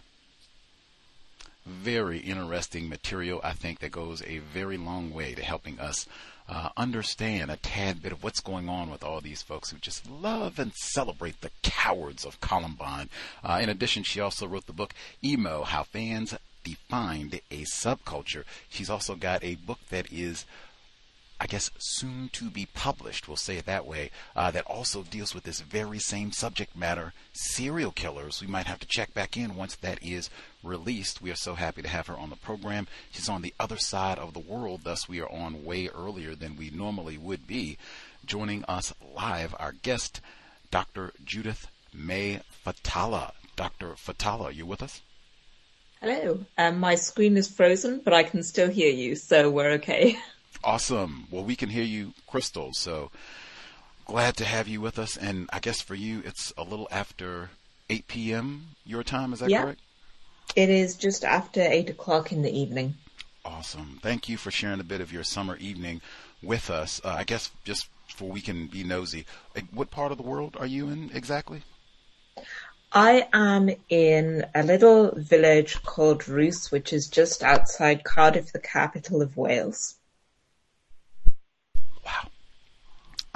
Very 1.67 2.21
interesting 2.21 2.89
material, 2.89 3.41
I 3.45 3.53
think, 3.53 3.81
that 3.81 3.91
goes 3.91 4.23
a 4.23 4.39
very 4.39 4.77
long 4.77 5.13
way 5.13 5.35
to 5.35 5.43
helping 5.43 5.79
us 5.79 6.07
uh, 6.49 6.71
understand 6.76 7.50
a 7.50 7.57
tad 7.57 8.03
bit 8.03 8.12
of 8.12 8.23
what's 8.23 8.41
going 8.41 8.69
on 8.69 8.91
with 8.91 9.03
all 9.03 9.21
these 9.21 9.43
folks 9.43 9.71
who 9.71 9.79
just 9.79 10.09
love 10.09 10.59
and 10.59 10.73
celebrate 10.75 11.41
the 11.41 11.50
cowards 11.62 12.25
of 12.25 12.41
Columbine. 12.41 13.09
Uh, 13.43 13.59
in 13.62 13.69
addition, 13.69 14.03
she 14.03 14.21
also 14.21 14.47
wrote 14.47 14.67
the 14.67 14.73
book 14.73 14.95
Emo 15.25 15.62
How 15.65 15.83
Fans 15.83 16.35
Defined 16.65 17.41
a 17.50 17.62
Subculture. 17.62 18.45
She's 18.69 18.91
also 18.91 19.15
got 19.15 19.45
a 19.45 19.55
book 19.55 19.79
that 19.91 20.12
is 20.12 20.45
I 21.38 21.47
guess, 21.47 21.71
soon 21.78 22.31
to 22.33 22.49
be 22.49 22.66
published, 22.73 23.28
we'll 23.28 23.37
say 23.37 23.59
it 23.59 23.66
that 23.66 23.87
way, 23.87 24.11
uh, 24.35 24.50
that 24.52 24.64
also 24.64 25.02
deals 25.02 25.35
with 25.35 25.45
this 25.45 25.61
very 25.61 25.99
same 25.99 26.33
subject 26.33 26.75
matter 26.75 27.12
serial 27.33 27.90
killers. 27.90 28.40
We 28.40 28.47
might 28.47 28.66
have 28.66 28.78
to 28.81 28.87
check 28.87 29.12
back 29.12 29.37
in 29.37 29.55
once 29.55 29.76
that 29.76 30.02
is 30.02 30.31
released. 30.62 31.21
We 31.21 31.31
are 31.31 31.37
so 31.37 31.55
happy 31.55 31.83
to 31.83 31.88
have 31.88 32.07
her 32.07 32.16
on 32.16 32.31
the 32.31 32.37
program. 32.37 32.87
She's 33.11 33.28
on 33.28 33.43
the 33.43 33.52
other 33.61 33.76
side 33.76 34.19
of 34.19 34.33
the 34.33 34.40
world, 34.40 34.81
thus, 34.85 35.09
we 35.09 35.21
are 35.21 35.31
on 35.31 35.64
way 35.64 35.88
earlier 35.88 36.35
than 36.35 36.57
we 36.57 36.71
normally 36.71 37.19
would 37.19 37.47
be. 37.47 37.76
Joining 38.25 38.64
us 38.64 38.95
live, 39.14 39.55
our 39.59 39.73
guest, 39.73 40.23
Dr. 40.71 41.12
Judith 41.23 41.69
May 41.93 42.40
Fathallah. 42.64 43.33
Dr. 43.57 43.93
Fathallah, 43.93 44.55
you 44.55 44.64
with 44.64 44.83
us? 44.83 45.02
Hello. 46.00 46.45
Um, 46.59 46.81
my 46.81 46.95
screen 46.95 47.37
is 47.37 47.49
frozen, 47.49 48.00
but 48.05 48.12
I 48.12 48.23
can 48.23 48.43
still 48.43 48.71
hear 48.71 48.90
you, 48.90 49.16
so 49.16 49.50
we're 49.50 49.73
okay. 49.73 50.19
Awesome. 50.65 51.27
Well, 51.31 51.45
we 51.45 51.57
can 51.57 51.69
hear 51.69 51.85
you, 51.85 52.13
Crystal. 52.27 52.73
So 52.73 53.11
glad 54.05 54.37
to 54.37 54.45
have 54.45 54.69
you 54.69 54.81
with 54.81 54.99
us. 54.99 55.17
And 55.17 55.49
I 55.53 55.61
guess 55.61 55.81
for 55.81 55.95
you, 55.95 56.23
it's 56.25 56.53
a 56.57 56.63
little 56.63 56.89
after 56.91 57.51
8 57.91 58.09
p.m. 58.09 58.69
your 58.85 59.03
time. 59.03 59.33
Is 59.33 59.41
that 59.41 59.51
yeah. 59.51 59.63
correct? 59.63 59.81
It 60.55 60.71
is 60.71 60.97
just 60.97 61.25
after 61.25 61.61
8 61.61 61.91
o'clock 61.91 62.33
in 62.33 62.43
the 62.43 62.57
evening. 62.57 62.95
Awesome. 63.45 64.01
Thank 64.03 64.29
you 64.29 64.37
for 64.37 64.51
sharing 64.51 64.81
a 64.81 64.85
bit 64.85 65.01
of 65.01 65.13
your 65.13 65.23
summer 65.23 65.57
evening 65.57 66.01
with 66.43 66.71
us. 66.71 67.01
Uh, 67.05 67.11
I 67.11 67.25
guess 67.25 67.51
just 67.65 67.89
for 68.09 68.29
we 68.29 68.41
can 68.41 68.67
be 68.67 68.85
nosy, 68.85 69.27
what 69.73 69.91
part 69.91 70.13
of 70.13 70.19
the 70.19 70.25
world 70.25 70.57
are 70.59 70.67
you 70.67 70.89
in 70.89 71.11
exactly? 71.13 71.63
I 72.93 73.29
am 73.33 73.71
in 73.89 74.47
a 74.55 74.63
little 74.63 75.13
village 75.15 75.83
called 75.83 76.29
Rhys, 76.29 76.71
which 76.71 76.93
is 76.93 77.09
just 77.09 77.43
outside 77.43 78.05
Cardiff, 78.05 78.53
the 78.53 78.59
capital 78.59 79.23
of 79.23 79.37
Wales. 79.37 79.97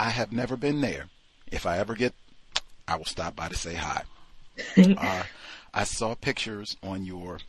I 0.00 0.08
have 0.08 0.32
never 0.32 0.56
been 0.56 0.80
there. 0.80 1.10
If 1.52 1.66
I 1.66 1.76
ever 1.76 1.94
get, 1.94 2.14
I 2.88 2.96
will 2.96 3.04
stop 3.04 3.36
by 3.36 3.48
to 3.48 3.54
say 3.54 3.74
hi. 3.74 4.04
uh, 4.96 5.24
I 5.74 5.84
saw 5.84 6.14
pictures 6.14 6.78
on 6.82 7.04
your 7.04 7.40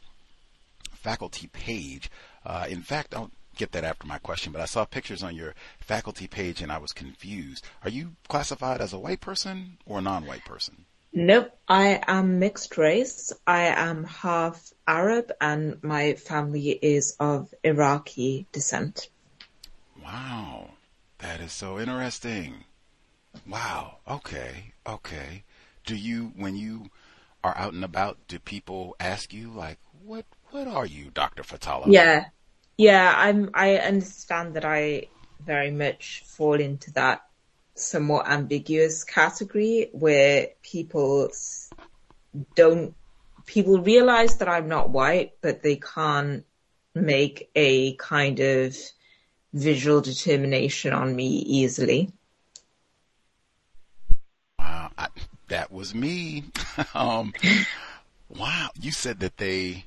faculty 0.92 1.48
page. 1.48 2.12
Uh, 2.46 2.66
in 2.68 2.82
fact, 2.82 3.16
I'll 3.16 3.32
get 3.56 3.72
that 3.72 3.86
after 3.86 4.06
my 4.06 4.18
question, 4.18 4.52
but 4.52 4.62
I 4.62 4.66
saw 4.66 4.84
pictures 4.84 5.24
on 5.24 5.34
your 5.34 5.56
faculty 5.80 6.28
page 6.28 6.62
and 6.62 6.74
I 6.74 6.78
was 6.78 6.92
confused. 6.92 7.66
Are 7.86 7.90
you 7.90 8.18
classified 8.28 8.82
as 8.82 8.92
a 8.92 9.00
white 9.00 9.22
person 9.22 9.78
or 9.86 10.00
a 10.00 10.02
non-white 10.02 10.44
person? 10.44 10.84
Nope, 11.14 11.58
I 11.70 12.02
am 12.06 12.40
mixed 12.40 12.78
race. 12.78 13.32
I 13.48 13.62
am 13.68 14.04
half 14.04 14.74
Arab 14.86 15.32
and 15.40 15.82
my 15.82 16.16
family 16.16 16.72
is 16.72 17.16
of 17.18 17.54
Iraqi 17.64 18.46
descent. 18.52 19.08
Wow. 20.04 20.72
That 21.22 21.40
is 21.40 21.52
so 21.52 21.80
interesting. 21.80 22.66
Wow. 23.48 23.98
Okay. 24.08 24.74
Okay. 24.88 25.44
Do 25.86 25.96
you, 25.96 26.34
when 26.36 26.56
you 26.56 26.90
are 27.44 27.56
out 27.58 27.74
and 27.74 27.84
about, 27.84 28.18
do 28.28 28.40
people 28.40 28.96
ask 29.00 29.34
you 29.34 29.50
like, 29.52 29.78
what, 30.04 30.26
what 30.50 30.68
are 30.68 30.86
you, 30.86 31.12
Dr. 31.14 31.44
Fathallah? 31.44 31.92
Yeah. 31.94 32.26
Yeah. 32.78 33.14
I'm, 33.16 33.52
I 33.54 33.78
understand 33.78 34.56
that 34.56 34.66
I 34.66 35.08
very 35.46 35.72
much 35.72 36.24
fall 36.26 36.60
into 36.60 36.92
that 36.94 37.24
somewhat 37.76 38.28
ambiguous 38.28 39.04
category 39.04 39.90
where 39.92 40.50
people 40.64 41.30
don't, 42.56 42.96
people 43.46 43.80
realize 43.80 44.38
that 44.38 44.50
I'm 44.50 44.68
not 44.68 44.90
white, 44.90 45.34
but 45.42 45.62
they 45.62 45.76
can't 45.78 46.46
make 46.96 47.50
a 47.56 47.94
kind 47.96 48.40
of 48.40 48.76
visual 49.54 50.02
determination 50.02 50.94
on 50.94 51.16
me 51.16 51.28
easily. 51.28 52.12
Wow, 54.60 54.92
I, 54.98 55.08
that 55.50 55.72
was 55.72 55.94
me. 55.94 56.46
um, 56.96 57.34
wow, 58.30 58.70
you 58.80 58.92
said 58.92 59.20
that 59.20 59.38
they 59.38 59.86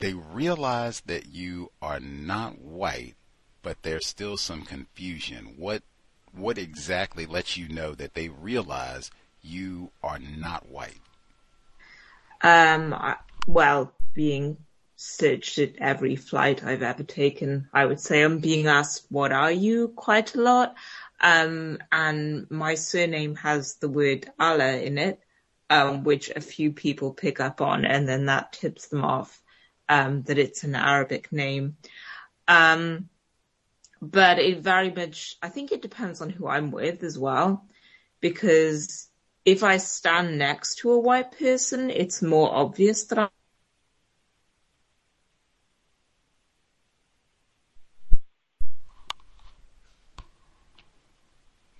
they 0.00 0.14
realize 0.14 1.00
that 1.06 1.26
you 1.26 1.70
are 1.82 2.00
not 2.00 2.60
white, 2.60 3.14
but 3.62 3.82
there's 3.82 4.06
still 4.06 4.36
some 4.36 4.62
confusion. 4.62 5.54
What 5.56 5.82
what 6.32 6.58
exactly 6.58 7.26
lets 7.26 7.56
you 7.56 7.68
know 7.68 7.94
that 7.94 8.14
they 8.14 8.28
realize 8.28 9.10
you 9.42 9.90
are 10.02 10.18
not 10.18 10.68
white? 10.68 11.00
Um, 12.42 12.94
well, 13.46 13.92
being 14.14 14.58
searched 15.00 15.58
at 15.58 15.76
every 15.78 16.16
flight 16.16 16.64
I've 16.64 16.82
ever 16.82 17.04
taken. 17.04 17.68
I 17.72 17.86
would 17.86 18.00
say 18.00 18.20
I'm 18.20 18.40
being 18.40 18.66
asked, 18.66 19.06
what 19.10 19.30
are 19.30 19.52
you 19.52 19.92
quite 19.94 20.34
a 20.34 20.40
lot. 20.40 20.74
Um, 21.20 21.78
and 21.92 22.50
my 22.50 22.74
surname 22.74 23.36
has 23.36 23.76
the 23.76 23.88
word 23.88 24.28
Allah 24.40 24.76
in 24.76 24.98
it, 24.98 25.20
um, 25.70 26.02
which 26.02 26.30
a 26.30 26.40
few 26.40 26.72
people 26.72 27.12
pick 27.12 27.38
up 27.38 27.60
on 27.60 27.84
and 27.84 28.08
then 28.08 28.26
that 28.26 28.52
tips 28.52 28.88
them 28.88 29.04
off, 29.04 29.40
um, 29.88 30.22
that 30.22 30.36
it's 30.36 30.64
an 30.64 30.74
Arabic 30.74 31.30
name. 31.30 31.76
Um, 32.48 33.08
but 34.02 34.40
it 34.40 34.58
very 34.62 34.90
much, 34.90 35.36
I 35.40 35.48
think 35.48 35.70
it 35.70 35.80
depends 35.80 36.20
on 36.20 36.30
who 36.30 36.48
I'm 36.48 36.72
with 36.72 37.04
as 37.04 37.16
well, 37.16 37.64
because 38.20 39.08
if 39.44 39.62
I 39.62 39.76
stand 39.76 40.38
next 40.38 40.78
to 40.78 40.90
a 40.90 40.98
white 40.98 41.38
person, 41.38 41.90
it's 41.90 42.20
more 42.20 42.52
obvious 42.52 43.04
that 43.04 43.30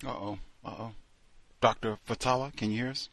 Uh 0.04 0.10
oh. 0.10 0.38
Uh 0.64 0.74
oh. 0.78 0.90
Dr. 1.60 1.98
Fathallah, 2.06 2.54
can 2.56 2.70
you 2.70 2.82
hear 2.82 2.90
us? 2.90 3.08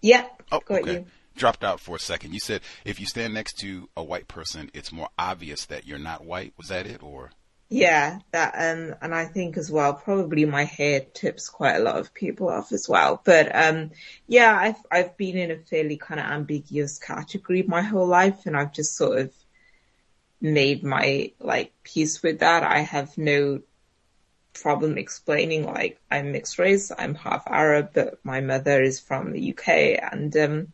Yeah. 0.00 0.26
Oh, 0.50 0.60
okay. 0.70 1.04
Dropped 1.36 1.64
out 1.64 1.80
for 1.80 1.96
a 1.96 2.00
second. 2.00 2.32
You 2.32 2.40
said 2.40 2.62
if 2.84 2.98
you 2.98 3.06
stand 3.06 3.34
next 3.34 3.58
to 3.58 3.88
a 3.96 4.02
white 4.02 4.28
person, 4.28 4.70
it's 4.72 4.92
more 4.92 5.08
obvious 5.18 5.66
that 5.66 5.86
you're 5.86 5.98
not 5.98 6.24
white. 6.24 6.54
Was 6.56 6.68
that 6.68 6.86
it, 6.86 7.02
or? 7.02 7.30
Yeah, 7.68 8.20
that 8.30 8.54
um, 8.54 8.94
and 9.02 9.12
I 9.14 9.24
think 9.24 9.56
as 9.56 9.70
well, 9.70 9.92
probably 9.92 10.44
my 10.44 10.64
hair 10.64 11.00
tips 11.00 11.48
quite 11.48 11.74
a 11.74 11.82
lot 11.82 11.96
of 11.96 12.14
people 12.14 12.48
off 12.48 12.72
as 12.72 12.88
well. 12.88 13.20
But 13.24 13.54
um, 13.54 13.90
yeah, 14.28 14.56
I've 14.56 14.76
I've 14.90 15.16
been 15.16 15.36
in 15.36 15.50
a 15.50 15.58
fairly 15.58 15.96
kind 15.96 16.20
of 16.20 16.26
ambiguous 16.26 16.98
category 16.98 17.64
my 17.64 17.82
whole 17.82 18.06
life, 18.06 18.46
and 18.46 18.56
I've 18.56 18.72
just 18.72 18.96
sort 18.96 19.18
of 19.18 19.32
made 20.40 20.84
my 20.84 21.32
like 21.40 21.72
peace 21.82 22.22
with 22.22 22.38
that. 22.38 22.62
I 22.62 22.78
have 22.78 23.18
no 23.18 23.60
problem 24.62 24.98
explaining 24.98 25.64
like 25.64 26.00
I'm 26.10 26.32
mixed 26.32 26.58
race, 26.58 26.92
I'm 26.96 27.14
half 27.14 27.44
Arab, 27.46 27.90
but 27.94 28.18
my 28.24 28.40
mother 28.40 28.82
is 28.82 29.00
from 29.00 29.32
the 29.32 29.50
UK, 29.52 29.68
and 30.12 30.36
um, 30.36 30.72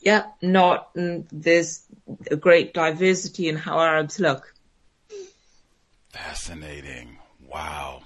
yeah, 0.00 0.26
not 0.40 0.94
mm, 0.94 1.26
there's 1.30 1.84
a 2.30 2.36
great 2.36 2.74
diversity 2.74 3.48
in 3.48 3.56
how 3.56 3.78
Arabs 3.78 4.18
look. 4.18 4.52
Fascinating. 6.10 7.18
Wow. 7.46 8.02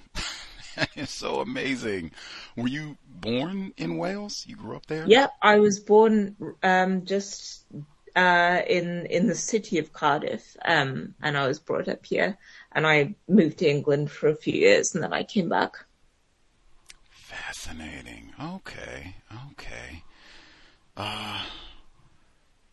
is 0.96 1.10
so 1.10 1.40
amazing. 1.40 2.12
Were 2.56 2.68
you 2.68 2.96
born 3.08 3.72
in 3.76 3.96
Wales? 3.96 4.44
You 4.46 4.56
grew 4.56 4.76
up 4.76 4.86
there? 4.86 5.04
Yeah, 5.06 5.28
I 5.42 5.58
was 5.58 5.80
born 5.80 6.36
um, 6.62 7.04
just 7.04 7.64
uh, 8.14 8.62
in 8.66 9.06
in 9.06 9.26
the 9.26 9.34
city 9.34 9.78
of 9.78 9.92
Cardiff, 9.92 10.56
um, 10.64 11.14
and 11.22 11.36
I 11.36 11.46
was 11.46 11.60
brought 11.60 11.88
up 11.88 12.04
here. 12.04 12.38
And 12.76 12.86
I 12.86 13.14
moved 13.26 13.58
to 13.58 13.68
England 13.68 14.10
for 14.10 14.28
a 14.28 14.36
few 14.36 14.52
years, 14.52 14.94
and 14.94 15.02
then 15.02 15.14
I 15.14 15.22
came 15.22 15.48
back. 15.48 15.72
Fascinating. 17.08 18.34
Okay, 18.38 19.16
okay. 19.50 20.02
Uh, 20.94 21.42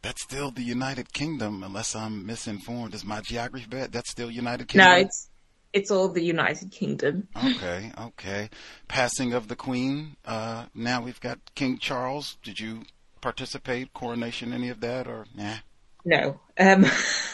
that's 0.02 0.22
still 0.22 0.52
the 0.52 0.62
United 0.62 1.14
Kingdom, 1.14 1.64
unless 1.64 1.96
I'm 1.96 2.26
misinformed. 2.26 2.94
Is 2.94 3.06
my 3.06 3.22
geography 3.22 3.66
bad? 3.70 3.94
That's 3.94 4.12
still 4.12 4.30
United 4.30 4.68
Kingdom. 4.68 4.92
No, 4.92 4.98
it's 4.98 5.30
it's 5.72 5.90
all 5.90 6.10
the 6.10 6.22
United 6.22 6.72
Kingdom. 6.72 7.30
Okay, 7.38 7.94
okay. 7.98 8.50
Passing 8.90 9.32
of 9.32 9.48
the 9.48 9.56
Queen. 9.56 10.18
Uh, 10.26 10.66
now 10.76 11.02
we've 11.02 11.22
got 11.22 11.40
King 11.56 11.78
Charles. 11.78 12.38
Did 12.44 12.60
you 12.60 12.84
participate? 13.22 13.94
Coronation, 13.94 14.52
any 14.52 14.68
of 14.68 14.82
that, 14.82 15.08
or 15.08 15.28
nah? 15.34 15.56
No. 16.04 16.42
Um, 16.60 16.86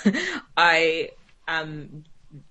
I 0.56 1.10
am 1.48 2.04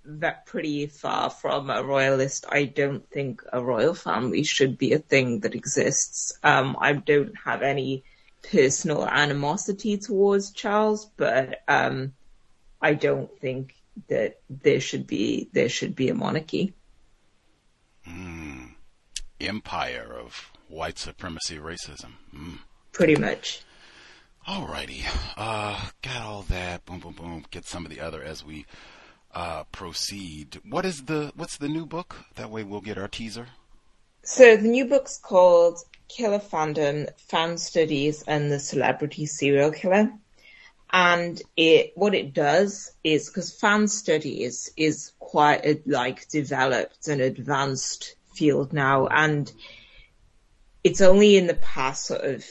that 0.04 0.46
pretty 0.46 0.86
far 0.86 1.30
from 1.30 1.70
a 1.70 1.82
royalist. 1.82 2.46
I 2.48 2.64
don't 2.64 3.08
think 3.10 3.42
a 3.52 3.62
royal 3.62 3.94
family 3.94 4.42
should 4.42 4.78
be 4.78 4.92
a 4.92 4.98
thing 4.98 5.40
that 5.40 5.54
exists. 5.54 6.38
Um, 6.42 6.76
I 6.80 6.92
don't 6.94 7.34
have 7.44 7.62
any 7.62 8.04
personal 8.50 9.06
animosity 9.06 9.98
towards 9.98 10.52
Charles, 10.52 11.06
but 11.16 11.60
um, 11.68 12.14
I 12.80 12.94
don't 12.94 13.30
think 13.40 13.74
that 14.08 14.40
there 14.48 14.80
should 14.80 15.06
be 15.06 15.48
there 15.52 15.68
should 15.68 15.94
be 15.94 16.08
a 16.08 16.14
monarchy. 16.14 16.74
Mm. 18.06 18.74
Empire 19.40 20.16
of 20.18 20.52
white 20.68 20.98
supremacy 20.98 21.58
racism. 21.58 22.12
Mm. 22.34 22.58
Pretty 22.92 23.16
much. 23.16 23.62
Alrighty. 24.46 25.04
Uh, 25.36 25.78
got 26.02 26.22
all 26.22 26.42
that. 26.42 26.84
Boom, 26.86 27.00
boom, 27.00 27.12
boom. 27.12 27.44
Get 27.50 27.66
some 27.66 27.84
of 27.84 27.90
the 27.90 28.00
other 28.00 28.22
as 28.22 28.44
we 28.44 28.64
uh, 29.34 29.64
proceed. 29.72 30.60
What 30.68 30.84
is 30.84 31.04
the 31.04 31.32
what's 31.36 31.58
the 31.58 31.68
new 31.68 31.86
book? 31.86 32.16
That 32.36 32.50
way 32.50 32.64
we'll 32.64 32.80
get 32.80 32.98
our 32.98 33.08
teaser. 33.08 33.46
So 34.22 34.56
the 34.56 34.68
new 34.68 34.86
book's 34.86 35.18
called 35.18 35.78
Killer 36.08 36.38
Fandom: 36.38 37.08
Fan 37.18 37.58
Studies 37.58 38.22
and 38.26 38.50
the 38.50 38.58
Celebrity 38.58 39.26
Serial 39.26 39.70
Killer. 39.70 40.12
And 40.90 41.40
it 41.56 41.92
what 41.96 42.14
it 42.14 42.32
does 42.32 42.92
is 43.04 43.28
because 43.28 43.52
fan 43.52 43.88
studies 43.88 44.72
is 44.76 45.12
quite 45.18 45.64
a 45.64 45.82
like 45.84 46.28
developed 46.28 47.08
and 47.08 47.20
advanced 47.20 48.14
field 48.34 48.72
now, 48.72 49.06
and 49.06 49.52
it's 50.82 51.02
only 51.02 51.36
in 51.36 51.46
the 51.46 51.54
past 51.54 52.06
sort 52.06 52.22
of 52.22 52.44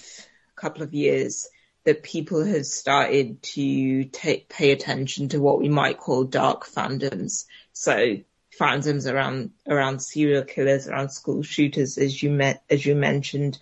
couple 0.55 0.84
of 0.84 0.93
years 0.93 1.48
that 1.88 2.03
people 2.03 2.44
have 2.44 2.65
started 2.65 3.41
to 3.41 4.03
take, 4.03 4.50
pay 4.50 4.72
attention 4.72 5.29
to 5.29 5.39
what 5.39 5.58
we 5.58 5.70
might 5.70 5.98
call 5.98 6.25
dark 6.25 6.67
fandoms. 6.67 7.46
So 7.72 8.17
fandoms 8.60 9.10
around, 9.10 9.51
around 9.65 10.01
serial 10.01 10.44
killers, 10.44 10.89
around 10.89 11.12
school 11.12 11.44
shooters, 11.44 11.98
as 11.98 12.22
you 12.22 12.29
met, 12.29 12.62
as 12.70 12.86
you 12.86 12.94
mentioned. 12.94 13.58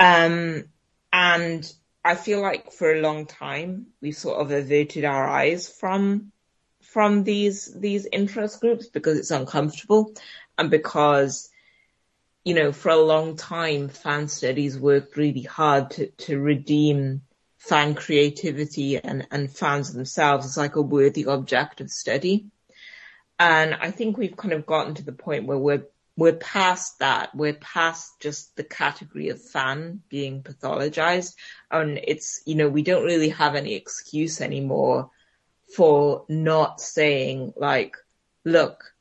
Um, 0.00 0.64
and 1.12 1.72
I 2.04 2.16
feel 2.16 2.42
like 2.42 2.72
for 2.72 2.92
a 2.92 3.00
long 3.00 3.26
time 3.26 3.86
we 4.00 4.10
sort 4.10 4.40
of 4.40 4.50
averted 4.50 5.04
our 5.04 5.28
eyes 5.28 5.68
from, 5.68 6.32
from 6.82 7.22
these, 7.22 7.72
these 7.72 8.04
interest 8.10 8.60
groups 8.60 8.88
because 8.88 9.16
it's 9.16 9.30
uncomfortable 9.30 10.12
and 10.58 10.72
because 10.72 11.50
you 12.44 12.54
know, 12.54 12.72
for 12.72 12.88
a 12.88 12.96
long 12.96 13.36
time, 13.36 13.88
fan 13.90 14.26
studies 14.26 14.78
worked 14.78 15.16
really 15.16 15.42
hard 15.42 15.90
to, 15.90 16.06
to 16.06 16.38
redeem 16.38 17.20
fan 17.58 17.94
creativity 17.94 18.96
and, 18.96 19.26
and 19.30 19.54
fans 19.54 19.92
themselves 19.92 20.46
as 20.46 20.56
like 20.56 20.76
a 20.76 20.82
worthy 20.82 21.26
object 21.26 21.80
of 21.80 21.90
study. 21.90 22.46
And 23.38 23.74
I 23.74 23.90
think 23.90 24.16
we've 24.16 24.36
kind 24.36 24.52
of 24.54 24.66
gotten 24.66 24.94
to 24.94 25.04
the 25.04 25.12
point 25.12 25.46
where 25.46 25.58
we're, 25.58 25.86
we're 26.16 26.32
past 26.32 27.00
that. 27.00 27.34
We're 27.34 27.54
past 27.54 28.20
just 28.20 28.56
the 28.56 28.64
category 28.64 29.28
of 29.28 29.42
fan 29.42 30.02
being 30.08 30.42
pathologized. 30.42 31.34
And 31.70 32.00
it's, 32.02 32.42
you 32.46 32.54
know, 32.54 32.68
we 32.68 32.82
don't 32.82 33.04
really 33.04 33.30
have 33.30 33.54
any 33.54 33.74
excuse 33.74 34.40
anymore 34.40 35.10
for 35.76 36.24
not 36.28 36.80
saying 36.80 37.52
like, 37.56 37.96
look, 38.44 38.92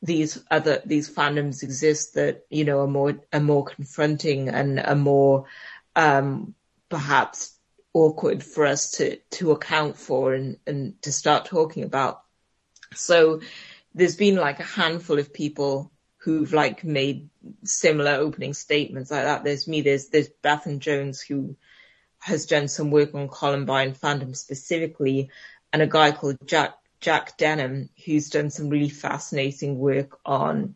these 0.00 0.42
other, 0.50 0.82
these 0.84 1.10
fandoms 1.10 1.62
exist 1.62 2.14
that, 2.14 2.44
you 2.50 2.64
know, 2.64 2.80
are 2.80 2.86
more, 2.86 3.18
are 3.32 3.40
more 3.40 3.64
confronting 3.64 4.48
and 4.48 4.78
are 4.78 4.94
more, 4.94 5.46
um, 5.96 6.54
perhaps 6.88 7.53
awkward 7.94 8.42
for 8.42 8.66
us 8.66 8.90
to, 8.90 9.16
to 9.30 9.52
account 9.52 9.96
for 9.96 10.34
and, 10.34 10.58
and 10.66 11.00
to 11.02 11.12
start 11.12 11.46
talking 11.46 11.84
about. 11.84 12.22
So 12.94 13.40
there's 13.94 14.16
been 14.16 14.36
like 14.36 14.60
a 14.60 14.64
handful 14.64 15.18
of 15.18 15.32
people 15.32 15.90
who've 16.18 16.52
like 16.52 16.84
made 16.84 17.30
similar 17.62 18.12
opening 18.12 18.52
statements 18.52 19.10
like 19.10 19.22
that. 19.22 19.44
There's 19.44 19.68
me, 19.68 19.80
there's, 19.80 20.08
there's 20.08 20.28
Bethan 20.42 20.80
Jones 20.80 21.20
who 21.20 21.56
has 22.18 22.46
done 22.46 22.68
some 22.68 22.90
work 22.90 23.14
on 23.14 23.28
Columbine 23.28 23.94
fandom 23.94 24.36
specifically 24.36 25.30
and 25.72 25.80
a 25.80 25.86
guy 25.86 26.10
called 26.10 26.38
Jack, 26.46 26.74
Jack 27.00 27.36
Denham 27.36 27.90
who's 28.04 28.30
done 28.30 28.50
some 28.50 28.70
really 28.70 28.88
fascinating 28.88 29.78
work 29.78 30.18
on 30.24 30.74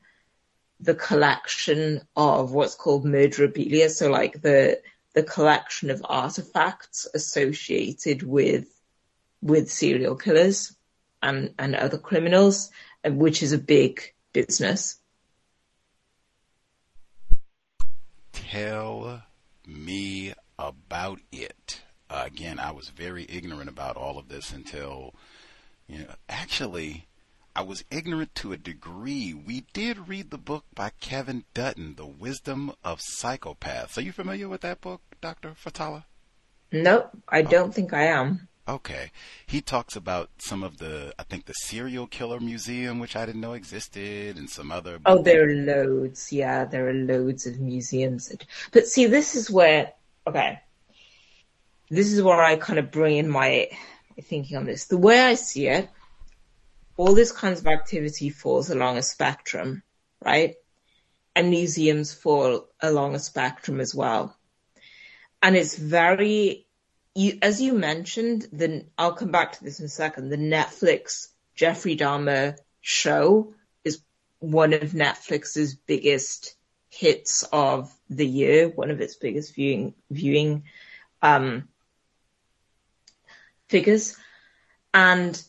the 0.81 0.95
collection 0.95 2.03
of 2.15 2.53
what's 2.53 2.77
called 2.77 3.05
murderabilia. 3.05 3.91
So 3.91 4.11
like 4.11 4.41
the, 4.41 4.81
the 5.19 5.25
collection 5.25 5.91
of 5.91 6.01
artifacts 6.09 7.09
associated 7.13 8.23
with 8.23 8.69
with 9.43 9.69
serial 9.69 10.15
killers 10.15 10.77
and, 11.21 11.53
and 11.59 11.75
other 11.75 11.99
criminals, 11.99 12.71
which 13.05 13.43
is 13.43 13.53
a 13.53 13.59
big 13.59 14.15
business. 14.33 15.01
Tell 18.33 19.23
me 19.67 20.35
about 20.57 21.19
it. 21.33 21.81
Uh, 22.09 22.23
again, 22.25 22.61
I 22.61 22.71
was 22.71 22.91
very 22.91 23.27
ignorant 23.29 23.69
about 23.69 23.97
all 23.97 24.19
of 24.19 24.29
this 24.29 24.53
until, 24.53 25.15
you 25.89 25.99
know, 25.99 26.15
actually, 26.29 27.09
I 27.59 27.63
was 27.63 27.83
ignorant 27.91 28.37
to 28.37 28.53
a 28.53 28.57
degree. 28.57 29.35
We 29.35 29.65
did 29.73 30.07
read 30.07 30.31
the 30.31 30.39
book 30.39 30.65
by 30.77 30.93
Kevin 31.01 31.43
Dutton, 31.55 31.97
The 31.97 32.07
Wisdom 32.07 32.73
of 32.85 33.01
Psychopaths. 33.01 33.99
Are 33.99 34.03
you 34.03 34.13
familiar 34.13 34.49
with 34.49 34.61
that 34.61 34.81
book, 34.81 35.01
Dr. 35.21 35.51
Fathallah? 35.53 36.05
Nope, 36.73 37.11
I 37.29 37.43
don't 37.43 37.75
think 37.75 37.93
I 37.93 38.05
am. 38.05 38.49
Okay. 38.69 39.11
He 39.47 39.63
talks 39.63 39.97
about 39.97 40.29
some 40.39 40.63
of 40.63 40.77
the, 40.77 41.15
I 41.19 41.23
think 41.23 41.47
the 41.47 41.55
serial 41.55 42.07
killer 42.07 42.39
museum, 42.39 42.99
which 42.99 43.17
I 43.17 43.25
didn't 43.25 43.41
know 43.41 43.55
existed, 43.55 44.37
and 44.37 44.51
some 44.51 44.71
other. 44.71 44.99
Oh, 45.07 45.23
there 45.23 45.49
are 45.49 45.55
loads. 45.55 46.31
Yeah, 46.31 46.67
there 46.67 46.89
are 46.89 46.93
loads 46.93 47.47
of 47.47 47.59
museums. 47.59 48.31
But 48.71 48.87
see, 48.87 49.07
this 49.07 49.35
is 49.35 49.51
where, 49.51 49.93
okay, 50.27 50.61
this 51.89 52.13
is 52.13 52.23
where 52.23 52.43
I 52.43 52.57
kind 52.57 52.79
of 52.79 52.91
bring 52.91 53.17
in 53.17 53.29
my 53.31 53.71
thinking 54.21 54.59
on 54.59 54.67
this. 54.67 54.85
The 54.85 54.99
way 54.99 55.19
I 55.19 55.35
see 55.35 55.69
it, 55.69 55.89
all 56.99 57.15
this 57.15 57.33
kinds 57.33 57.61
of 57.61 57.67
activity 57.67 58.29
falls 58.29 58.69
along 58.69 58.99
a 58.99 59.03
spectrum, 59.03 59.83
right? 60.23 60.57
And 61.35 61.49
museums 61.49 62.13
fall 62.13 62.69
along 62.83 63.15
a 63.15 63.19
spectrum 63.19 63.81
as 63.81 63.95
well. 63.95 64.37
And 65.43 65.57
it's 65.57 65.77
very, 65.77 66.67
you, 67.15 67.39
as 67.43 67.61
you 67.61 67.73
mentioned, 67.73 68.49
then 68.53 68.91
I'll 68.99 69.13
come 69.13 69.31
back 69.31 69.53
to 69.53 69.65
this 69.65 69.81
in 69.81 69.87
a 69.87 69.89
second. 69.89 70.29
The 70.29 70.37
Netflix 70.37 71.29
Jeffrey 71.55 71.97
Dahmer 71.97 72.57
show 72.81 73.55
is 73.85 74.01
one 74.41 74.73
of 74.73 74.93
Netflix's 74.93 75.75
biggest 75.75 76.55
hits 76.89 77.45
of 77.53 77.93
the 78.09 78.27
year, 78.27 78.69
one 78.69 78.91
of 78.91 79.01
its 79.01 79.17
biggest 79.17 79.55
viewing, 79.55 79.95
viewing, 80.11 80.65
um, 81.23 81.69
figures. 83.69 84.17
And 84.93 85.41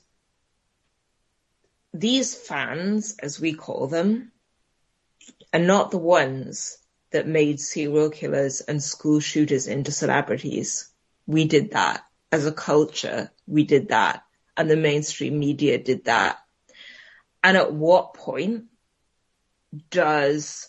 these 1.94 2.36
fans, 2.36 3.16
as 3.20 3.40
we 3.40 3.54
call 3.54 3.88
them, 3.88 4.32
are 5.54 5.60
not 5.60 5.92
the 5.92 5.98
ones 5.98 6.78
that 7.12 7.28
made 7.28 7.60
serial 7.60 8.10
killers 8.10 8.62
and 8.62 8.82
school 8.82 9.20
shooters 9.20 9.68
into 9.68 9.92
celebrities. 9.92 10.90
We 11.26 11.46
did 11.46 11.72
that 11.72 12.04
as 12.32 12.46
a 12.46 12.52
culture. 12.52 13.32
We 13.48 13.64
did 13.64 13.90
that 13.90 14.24
and 14.60 14.70
the 14.70 14.76
mainstream 14.76 15.40
media 15.40 15.78
did 15.78 16.04
that. 16.04 16.38
And 17.42 17.56
at 17.56 17.74
what 17.74 18.14
point 18.14 18.66
does 19.90 20.68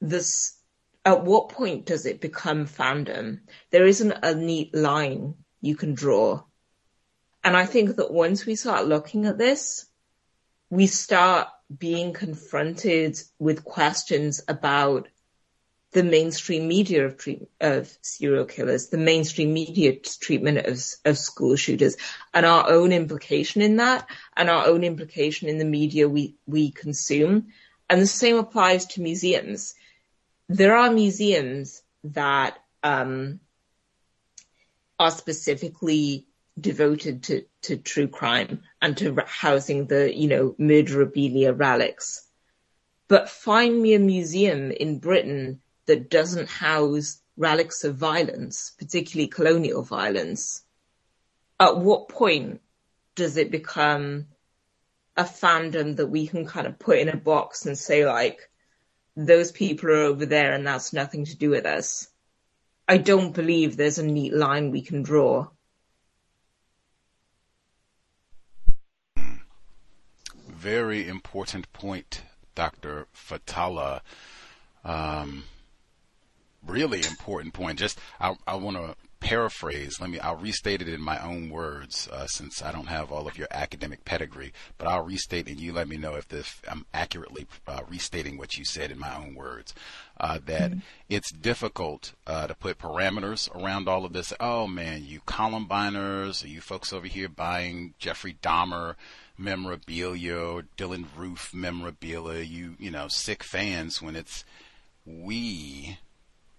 this, 0.00 0.56
at 1.04 1.24
what 1.24 1.48
point 1.48 1.86
does 1.86 2.06
it 2.06 2.20
become 2.20 2.66
fandom? 2.66 3.40
There 3.72 3.86
isn't 3.86 4.14
a 4.22 4.36
neat 4.36 4.72
line 4.72 5.34
you 5.60 5.74
can 5.74 5.94
draw. 5.94 6.44
And 7.42 7.56
I 7.56 7.66
think 7.66 7.96
that 7.96 8.12
once 8.12 8.46
we 8.46 8.54
start 8.54 8.86
looking 8.86 9.26
at 9.26 9.36
this, 9.36 9.86
we 10.70 10.86
start 10.86 11.48
being 11.76 12.12
confronted 12.12 13.20
with 13.38 13.64
questions 13.64 14.42
about 14.48 15.08
the 15.92 16.02
mainstream 16.04 16.68
media 16.68 17.04
of, 17.04 17.16
treat, 17.16 17.42
of 17.60 17.92
serial 18.00 18.44
killers, 18.44 18.88
the 18.88 18.98
mainstream 18.98 19.52
media 19.52 19.96
treatment 19.96 20.58
of, 20.58 20.80
of 21.04 21.18
school 21.18 21.56
shooters, 21.56 21.96
and 22.32 22.46
our 22.46 22.70
own 22.70 22.92
implication 22.92 23.60
in 23.60 23.76
that, 23.76 24.08
and 24.36 24.48
our 24.48 24.66
own 24.66 24.84
implication 24.84 25.48
in 25.48 25.58
the 25.58 25.64
media 25.64 26.08
we, 26.08 26.36
we 26.46 26.70
consume. 26.70 27.48
And 27.88 28.00
the 28.00 28.06
same 28.06 28.36
applies 28.36 28.86
to 28.86 29.00
museums. 29.00 29.74
There 30.48 30.76
are 30.76 30.92
museums 30.92 31.82
that 32.04 32.56
um, 32.84 33.40
are 34.98 35.10
specifically 35.10 36.28
devoted 36.60 37.24
to, 37.24 37.44
to 37.62 37.76
true 37.76 38.08
crime 38.08 38.62
and 38.80 38.96
to 38.98 39.16
housing 39.26 39.86
the, 39.86 40.14
you 40.14 40.28
know, 40.28 40.54
murderabilia 40.58 41.58
relics. 41.58 42.26
But 43.08 43.28
find 43.28 43.80
me 43.80 43.94
a 43.94 43.98
museum 43.98 44.70
in 44.70 44.98
Britain 44.98 45.60
that 45.86 46.10
doesn't 46.10 46.48
house 46.48 47.20
relics 47.36 47.84
of 47.84 47.96
violence, 47.96 48.72
particularly 48.78 49.28
colonial 49.28 49.82
violence. 49.82 50.62
At 51.58 51.78
what 51.78 52.08
point 52.08 52.60
does 53.14 53.36
it 53.36 53.50
become 53.50 54.26
a 55.16 55.24
fandom 55.24 55.96
that 55.96 56.06
we 56.06 56.26
can 56.26 56.46
kind 56.46 56.66
of 56.66 56.78
put 56.78 56.98
in 56.98 57.08
a 57.08 57.16
box 57.16 57.66
and 57.66 57.76
say 57.76 58.06
like, 58.06 58.48
those 59.16 59.50
people 59.50 59.90
are 59.90 60.02
over 60.02 60.24
there 60.24 60.52
and 60.52 60.66
that's 60.66 60.92
nothing 60.92 61.24
to 61.24 61.36
do 61.36 61.50
with 61.50 61.66
us? 61.66 62.08
I 62.86 62.98
don't 62.98 63.34
believe 63.34 63.76
there's 63.76 63.98
a 63.98 64.06
neat 64.06 64.32
line 64.32 64.70
we 64.70 64.82
can 64.82 65.02
draw. 65.02 65.48
Very 70.60 71.08
important 71.08 71.72
point, 71.72 72.20
Dr. 72.54 73.06
Fathallah. 73.16 74.02
Um, 74.84 75.44
really 76.66 76.98
important 76.98 77.54
point. 77.54 77.78
Just 77.78 77.98
I, 78.20 78.34
I 78.46 78.56
want 78.56 78.76
to 78.76 78.94
paraphrase. 79.20 80.02
Let 80.02 80.10
me. 80.10 80.20
I'll 80.20 80.36
restate 80.36 80.82
it 80.82 80.88
in 80.88 81.00
my 81.00 81.18
own 81.24 81.48
words, 81.48 82.10
uh, 82.12 82.26
since 82.26 82.62
I 82.62 82.72
don't 82.72 82.88
have 82.88 83.10
all 83.10 83.26
of 83.26 83.38
your 83.38 83.48
academic 83.50 84.04
pedigree. 84.04 84.52
But 84.76 84.86
I'll 84.88 85.02
restate, 85.02 85.48
and 85.48 85.58
you 85.58 85.72
let 85.72 85.88
me 85.88 85.96
know 85.96 86.14
if 86.16 86.28
this, 86.28 86.60
I'm 86.68 86.84
accurately 86.92 87.46
uh, 87.66 87.80
restating 87.88 88.36
what 88.36 88.58
you 88.58 88.66
said 88.66 88.90
in 88.90 88.98
my 88.98 89.16
own 89.16 89.34
words. 89.34 89.72
Uh, 90.20 90.40
that 90.44 90.72
mm-hmm. 90.72 90.80
it's 91.08 91.32
difficult 91.32 92.12
uh, 92.26 92.48
to 92.48 92.54
put 92.54 92.76
parameters 92.76 93.48
around 93.56 93.88
all 93.88 94.04
of 94.04 94.12
this. 94.12 94.34
Oh 94.38 94.66
man, 94.66 95.06
you 95.06 95.20
Columbiners, 95.20 96.46
you 96.46 96.60
folks 96.60 96.92
over 96.92 97.06
here 97.06 97.30
buying 97.30 97.94
Jeffrey 97.98 98.36
Dahmer 98.42 98.96
memorabilia 99.40 100.36
or 100.36 100.64
Dylann 100.76 101.06
Roof 101.16 101.52
memorabilia, 101.54 102.42
you 102.42 102.76
you 102.78 102.90
know 102.90 103.08
sick 103.08 103.42
fans 103.42 104.00
when 104.00 104.16
it's 104.16 104.44
we 105.06 105.98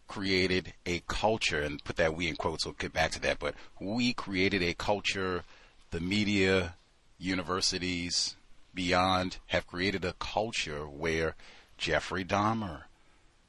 created 0.07 0.73
a 0.85 1.01
culture, 1.07 1.61
and 1.61 1.81
put 1.85 1.95
that 1.95 2.15
we 2.15 2.27
in 2.27 2.35
quotes, 2.35 2.65
we'll 2.65 2.75
get 2.77 2.91
back 2.91 3.11
to 3.11 3.21
that, 3.21 3.39
but 3.39 3.55
we 3.79 4.11
created 4.11 4.61
a 4.61 4.73
culture, 4.73 5.43
the 5.91 6.01
media, 6.01 6.75
universities, 7.17 8.35
beyond 8.73 9.37
have 9.47 9.67
created 9.67 10.03
a 10.03 10.13
culture 10.13 10.85
where 10.85 11.35
Jeffrey 11.77 12.25
Dahmer, 12.25 12.83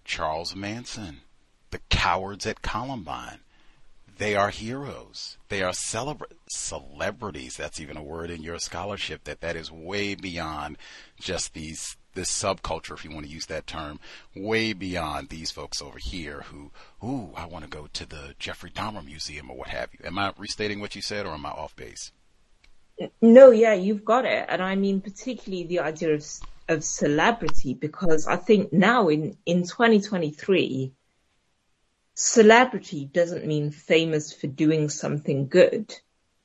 Charles 0.04 0.54
Manson, 0.54 1.22
the 1.70 1.80
cowards 1.90 2.46
at 2.46 2.62
Columbine, 2.62 3.40
they 4.18 4.36
are 4.36 4.50
heroes. 4.50 5.36
They 5.48 5.62
are 5.62 5.72
celebra- 5.72 6.32
celebrities. 6.50 7.56
That's 7.56 7.80
even 7.80 7.96
a 7.96 8.02
word 8.02 8.30
in 8.30 8.42
your 8.42 8.58
scholarship 8.58 9.24
that 9.24 9.40
that 9.40 9.56
is 9.56 9.70
way 9.70 10.14
beyond 10.14 10.78
just 11.20 11.54
these 11.54 11.96
this 12.14 12.30
subculture, 12.30 12.92
if 12.92 13.04
you 13.04 13.10
want 13.10 13.26
to 13.26 13.32
use 13.32 13.46
that 13.46 13.66
term, 13.66 13.98
way 14.34 14.72
beyond 14.72 15.28
these 15.28 15.50
folks 15.50 15.80
over 15.80 15.98
here 15.98 16.44
who, 16.48 16.70
ooh, 17.02 17.30
I 17.36 17.46
want 17.46 17.64
to 17.64 17.70
go 17.70 17.88
to 17.92 18.06
the 18.06 18.34
Jeffrey 18.38 18.70
Dahmer 18.70 19.04
Museum 19.04 19.50
or 19.50 19.56
what 19.56 19.68
have 19.68 19.88
you. 19.92 20.00
Am 20.04 20.18
I 20.18 20.32
restating 20.36 20.80
what 20.80 20.94
you 20.94 21.02
said 21.02 21.26
or 21.26 21.32
am 21.32 21.46
I 21.46 21.50
off 21.50 21.74
base? 21.74 22.12
No, 23.20 23.50
yeah, 23.50 23.72
you've 23.72 24.04
got 24.04 24.24
it. 24.26 24.46
And 24.48 24.62
I 24.62 24.74
mean, 24.74 25.00
particularly 25.00 25.64
the 25.64 25.80
idea 25.80 26.14
of, 26.14 26.26
of 26.68 26.84
celebrity, 26.84 27.74
because 27.74 28.26
I 28.26 28.36
think 28.36 28.72
now 28.72 29.08
in, 29.08 29.36
in 29.46 29.62
2023, 29.62 30.92
celebrity 32.14 33.04
doesn't 33.04 33.46
mean 33.46 33.70
famous 33.70 34.32
for 34.32 34.46
doing 34.46 34.88
something 34.88 35.48
good. 35.48 35.94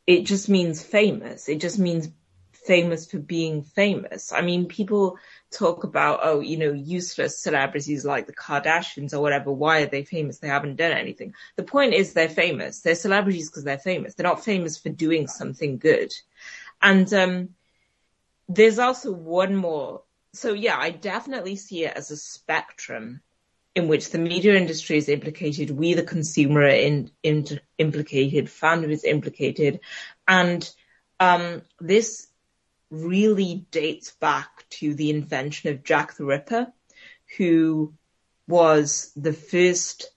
It 0.06 0.24
just 0.24 0.50
means 0.50 0.82
famous. 0.82 1.50
It 1.50 1.60
just 1.60 1.78
means 1.78 2.10
famous 2.52 3.10
for 3.10 3.20
being 3.20 3.64
famous. 3.64 4.32
I 4.32 4.42
mean, 4.42 4.68
people 4.68 5.18
talk 5.52 5.84
about, 5.84 6.20
oh, 6.24 6.40
you 6.40 6.58
know, 6.58 6.72
useless 6.72 7.42
celebrities 7.42 8.06
like 8.06 8.28
the 8.28 8.34
Kardashians 8.34 9.14
or 9.14 9.22
whatever. 9.22 9.52
Why 9.52 9.82
are 9.82 9.88
they 9.88 10.04
famous? 10.04 10.40
They 10.40 10.48
haven't 10.48 10.76
done 10.76 10.92
anything. 10.92 11.34
The 11.56 11.64
point 11.64 11.94
is 11.94 12.14
they're 12.14 12.30
famous. 12.30 12.82
They're 12.82 12.96
celebrities 12.96 13.50
because 13.50 13.64
they're 13.64 13.78
famous. 13.78 14.16
They're 14.16 14.26
not 14.26 14.44
famous 14.44 14.78
for 14.78 14.90
doing 14.90 15.28
something 15.28 15.78
good. 15.78 16.14
And, 16.82 17.12
um, 17.14 17.50
there's 18.50 18.80
also 18.80 19.12
one 19.12 19.56
more. 19.56 20.04
So 20.34 20.54
yeah, 20.54 20.78
I 20.78 20.92
definitely 20.92 21.56
see 21.56 21.86
it 21.86 21.96
as 21.96 22.12
a 22.12 22.18
spectrum 22.18 23.22
in 23.78 23.88
which 23.88 24.10
the 24.10 24.18
media 24.18 24.56
industry 24.56 24.98
is 24.98 25.08
implicated, 25.08 25.70
we 25.70 25.94
the 25.94 26.02
consumer 26.02 26.62
are 26.62 26.68
in, 26.68 27.12
in, 27.22 27.46
implicated, 27.78 28.48
fandom 28.48 28.90
is 28.90 29.04
implicated, 29.04 29.80
and 30.28 30.68
um, 31.20 31.62
this 31.80 32.26
really 32.90 33.68
dates 33.70 34.16
back 34.20 34.66
to 34.72 34.96
the 34.96 35.12
invention 35.12 35.70
of 35.70 35.84
Jack 35.84 36.16
the 36.16 36.26
Ripper, 36.26 36.74
who 37.38 37.94
was 38.48 39.12
the 39.16 39.34
first 39.34 40.10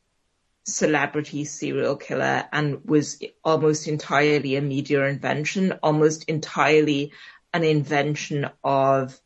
celebrity 0.65 1.45
serial 1.45 1.97
killer 1.97 2.45
and 2.51 2.83
was 2.87 3.23
almost 3.45 3.89
entirely 3.89 4.57
a 4.57 4.63
media 4.63 5.05
invention, 5.05 5.73
almost 5.83 6.25
entirely 6.31 7.13
an 7.53 7.65
invention 7.65 8.49
of 8.65 9.21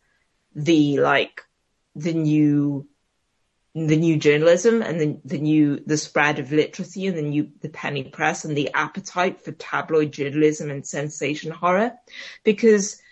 the 0.57 0.99
like 0.99 1.42
the 1.94 2.14
new 2.14 2.88
the 3.75 3.97
new 3.97 4.17
journalism 4.17 4.83
and 4.83 5.01
the, 5.01 5.21
the 5.25 5.39
new 5.39 5.83
the 5.85 5.97
spread 5.97 6.39
of 6.39 6.53
literacy 6.53 7.09
and 7.09 7.19
the 7.19 7.23
new 7.23 7.51
the 7.61 7.69
penny 7.69 8.05
press 8.05 8.45
and 8.45 8.57
the 8.57 8.73
appetite 8.73 9.43
for 9.43 9.51
tabloid 9.51 10.13
journalism 10.13 10.71
and 10.71 10.87
sensation 10.87 11.51
horror 11.51 11.93
because 12.45 13.03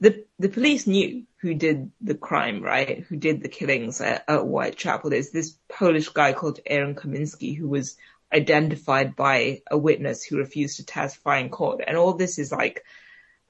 the 0.00 0.24
the 0.38 0.48
police 0.48 0.86
knew 0.86 1.24
who 1.38 1.54
did 1.54 1.90
the 2.00 2.14
crime, 2.14 2.62
right? 2.62 3.04
Who 3.08 3.16
did 3.16 3.42
the 3.42 3.48
killings 3.48 4.00
at, 4.00 4.24
at 4.28 4.40
Whitechapel? 4.40 5.10
There's 5.10 5.30
this 5.30 5.56
Polish 5.68 6.08
guy 6.08 6.32
called 6.32 6.60
Aaron 6.66 6.94
Kosminski 6.94 7.56
who 7.56 7.68
was 7.68 7.96
identified 8.32 9.16
by 9.16 9.62
a 9.70 9.78
witness 9.78 10.24
who 10.24 10.38
refused 10.38 10.76
to 10.76 10.86
testify 10.86 11.38
in 11.38 11.48
court, 11.48 11.82
and 11.86 11.96
all 11.96 12.14
this 12.14 12.38
is 12.38 12.52
like 12.52 12.84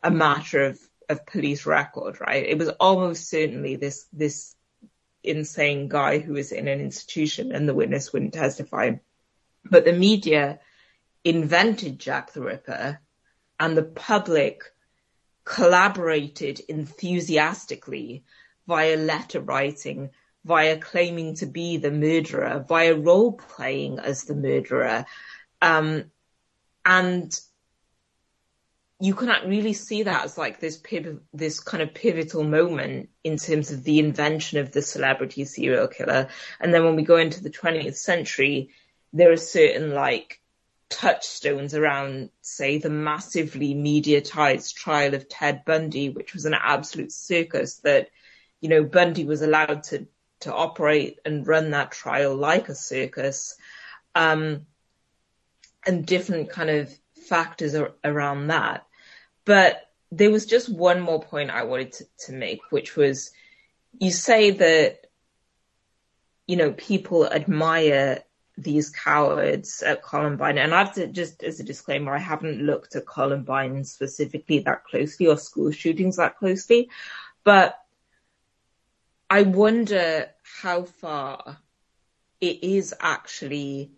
a 0.02 0.10
matter 0.10 0.64
of 0.64 0.80
of 1.08 1.26
police 1.26 1.66
record, 1.66 2.18
right? 2.20 2.46
It 2.46 2.58
was 2.58 2.70
almost 2.80 3.28
certainly 3.28 3.76
this 3.76 4.06
this 4.12 4.55
insane 5.26 5.88
guy 5.88 6.18
who 6.18 6.34
was 6.34 6.52
in 6.52 6.68
an 6.68 6.80
institution, 6.80 7.52
and 7.52 7.68
the 7.68 7.74
witness 7.74 8.12
wouldn't 8.12 8.34
testify. 8.34 8.92
But 9.64 9.84
the 9.84 9.92
media 9.92 10.60
invented 11.24 11.98
Jack 11.98 12.32
the 12.32 12.42
Ripper, 12.42 13.00
and 13.58 13.76
the 13.76 13.82
public 13.82 14.62
collaborated 15.44 16.60
enthusiastically 16.68 18.24
via 18.66 18.96
letter 18.96 19.40
writing, 19.40 20.10
via 20.44 20.78
claiming 20.78 21.34
to 21.36 21.46
be 21.46 21.76
the 21.76 21.90
murderer, 21.90 22.64
via 22.68 22.94
role 22.94 23.32
playing 23.32 23.98
as 23.98 24.24
the 24.24 24.34
murderer. 24.34 25.06
Um, 25.62 26.10
and 26.84 27.40
you 28.98 29.14
cannot 29.14 29.46
really 29.46 29.74
see 29.74 30.04
that 30.04 30.24
as 30.24 30.38
like 30.38 30.58
this 30.58 30.78
pivot, 30.78 31.18
this 31.34 31.60
kind 31.60 31.82
of 31.82 31.92
pivotal 31.92 32.44
moment 32.44 33.10
in 33.22 33.36
terms 33.36 33.70
of 33.70 33.84
the 33.84 33.98
invention 33.98 34.58
of 34.58 34.72
the 34.72 34.80
celebrity 34.80 35.44
serial 35.44 35.86
killer. 35.86 36.28
And 36.60 36.72
then 36.72 36.84
when 36.84 36.96
we 36.96 37.02
go 37.02 37.16
into 37.16 37.42
the 37.42 37.50
20th 37.50 37.96
century, 37.96 38.70
there 39.12 39.32
are 39.32 39.36
certain 39.36 39.92
like 39.92 40.40
touchstones 40.88 41.74
around, 41.74 42.30
say, 42.40 42.78
the 42.78 42.88
massively 42.88 43.74
mediatized 43.74 44.74
trial 44.74 45.14
of 45.14 45.28
Ted 45.28 45.64
Bundy, 45.66 46.08
which 46.08 46.32
was 46.32 46.46
an 46.46 46.54
absolute 46.54 47.12
circus 47.12 47.76
that, 47.78 48.08
you 48.60 48.70
know, 48.70 48.82
Bundy 48.82 49.26
was 49.26 49.42
allowed 49.42 49.82
to, 49.84 50.06
to 50.40 50.54
operate 50.54 51.18
and 51.24 51.46
run 51.46 51.72
that 51.72 51.92
trial 51.92 52.34
like 52.34 52.70
a 52.70 52.74
circus. 52.74 53.56
Um, 54.14 54.66
and 55.84 56.04
different 56.04 56.50
kind 56.50 56.70
of 56.70 56.92
factors 57.26 57.74
are, 57.74 57.92
around 58.04 58.48
that. 58.48 58.86
But 59.44 59.90
there 60.10 60.30
was 60.30 60.46
just 60.46 60.68
one 60.68 61.00
more 61.00 61.20
point 61.22 61.50
I 61.50 61.64
wanted 61.64 61.92
to, 61.92 62.06
to 62.26 62.32
make, 62.32 62.60
which 62.70 62.96
was 62.96 63.32
you 63.98 64.10
say 64.10 64.50
that, 64.50 65.06
you 66.46 66.56
know, 66.56 66.72
people 66.72 67.26
admire 67.26 68.22
these 68.58 68.90
cowards 68.90 69.82
at 69.82 70.02
Columbine. 70.02 70.58
And 70.58 70.74
I've 70.74 70.94
to, 70.94 71.06
just 71.06 71.42
as 71.42 71.60
a 71.60 71.64
disclaimer, 71.64 72.14
I 72.14 72.18
haven't 72.18 72.62
looked 72.62 72.96
at 72.96 73.06
Columbine 73.06 73.84
specifically 73.84 74.60
that 74.60 74.84
closely 74.84 75.26
or 75.26 75.36
school 75.36 75.70
shootings 75.70 76.16
that 76.16 76.38
closely, 76.38 76.88
but 77.44 77.78
I 79.28 79.42
wonder 79.42 80.30
how 80.60 80.84
far 80.84 81.58
it 82.40 82.62
is 82.62 82.94
actually 83.00 83.90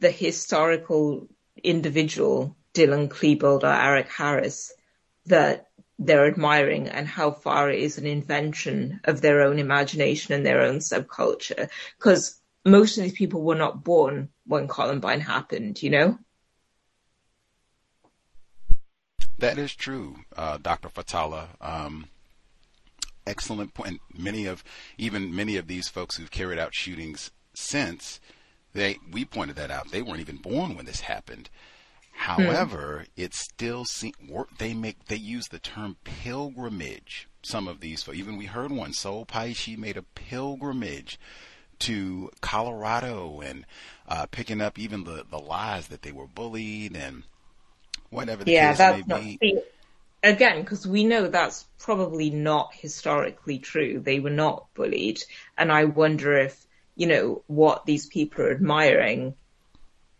the 0.00 0.10
historical 0.10 1.28
individual 1.62 2.56
Dylan 2.74 3.08
Klebold 3.08 3.64
or 3.64 3.72
Eric 3.72 4.08
Harris 4.08 4.72
that 5.26 5.68
they're 5.98 6.28
admiring 6.28 6.88
and 6.88 7.08
how 7.08 7.32
far 7.32 7.70
it 7.70 7.80
is 7.80 7.98
an 7.98 8.06
invention 8.06 9.00
of 9.04 9.20
their 9.20 9.42
own 9.42 9.58
imagination 9.58 10.34
and 10.34 10.46
their 10.46 10.62
own 10.62 10.78
subculture. 10.78 11.68
Because 11.98 12.40
most 12.64 12.96
of 12.96 13.04
these 13.04 13.12
people 13.12 13.42
were 13.42 13.56
not 13.56 13.82
born 13.82 14.28
when 14.46 14.68
Columbine 14.68 15.20
happened, 15.20 15.82
you 15.82 15.90
know? 15.90 16.18
That 19.38 19.58
is 19.58 19.74
true, 19.74 20.16
uh, 20.36 20.58
Dr. 20.58 20.88
Fathallah. 20.88 21.48
Um, 21.60 22.06
excellent 23.26 23.74
point. 23.74 24.00
Many 24.16 24.46
of, 24.46 24.64
even 24.96 25.34
many 25.34 25.56
of 25.56 25.68
these 25.68 25.88
folks 25.88 26.16
who've 26.16 26.30
carried 26.30 26.58
out 26.58 26.74
shootings 26.74 27.30
since, 27.54 28.20
they, 28.78 28.98
we 29.10 29.24
pointed 29.24 29.56
that 29.56 29.70
out. 29.70 29.90
They 29.90 30.02
weren't 30.02 30.20
even 30.20 30.36
born 30.36 30.76
when 30.76 30.86
this 30.86 31.00
happened. 31.00 31.50
However, 32.12 33.04
hmm. 33.04 33.22
it 33.22 33.34
still 33.34 33.84
seems 33.84 34.16
they 34.58 34.74
make 34.74 35.06
they 35.06 35.16
use 35.16 35.48
the 35.48 35.60
term 35.60 35.96
pilgrimage. 36.02 37.28
Some 37.42 37.68
of 37.68 37.80
these, 37.80 38.08
even 38.12 38.36
we 38.36 38.46
heard 38.46 38.72
one. 38.72 38.92
Sol 38.92 39.24
Paishi 39.24 39.78
made 39.78 39.96
a 39.96 40.02
pilgrimage 40.02 41.18
to 41.80 42.30
Colorado 42.40 43.40
and 43.40 43.64
uh, 44.08 44.26
picking 44.26 44.60
up 44.60 44.78
even 44.78 45.04
the 45.04 45.24
the 45.30 45.38
lies 45.38 45.88
that 45.88 46.02
they 46.02 46.10
were 46.10 46.26
bullied 46.26 46.96
and 46.96 47.22
whatever 48.10 48.42
the 48.42 48.50
yeah, 48.50 48.70
case 48.70 48.78
that's 48.78 49.06
may 49.06 49.14
not, 49.14 49.40
be. 49.40 49.60
Again, 50.24 50.62
because 50.62 50.84
we 50.84 51.04
know 51.04 51.28
that's 51.28 51.66
probably 51.78 52.30
not 52.30 52.74
historically 52.74 53.60
true. 53.60 54.00
They 54.00 54.18
were 54.18 54.30
not 54.30 54.66
bullied, 54.74 55.22
and 55.56 55.70
I 55.70 55.84
wonder 55.84 56.36
if 56.36 56.66
you 56.98 57.06
know 57.06 57.42
what 57.46 57.86
these 57.86 58.06
people 58.06 58.44
are 58.44 58.50
admiring 58.50 59.34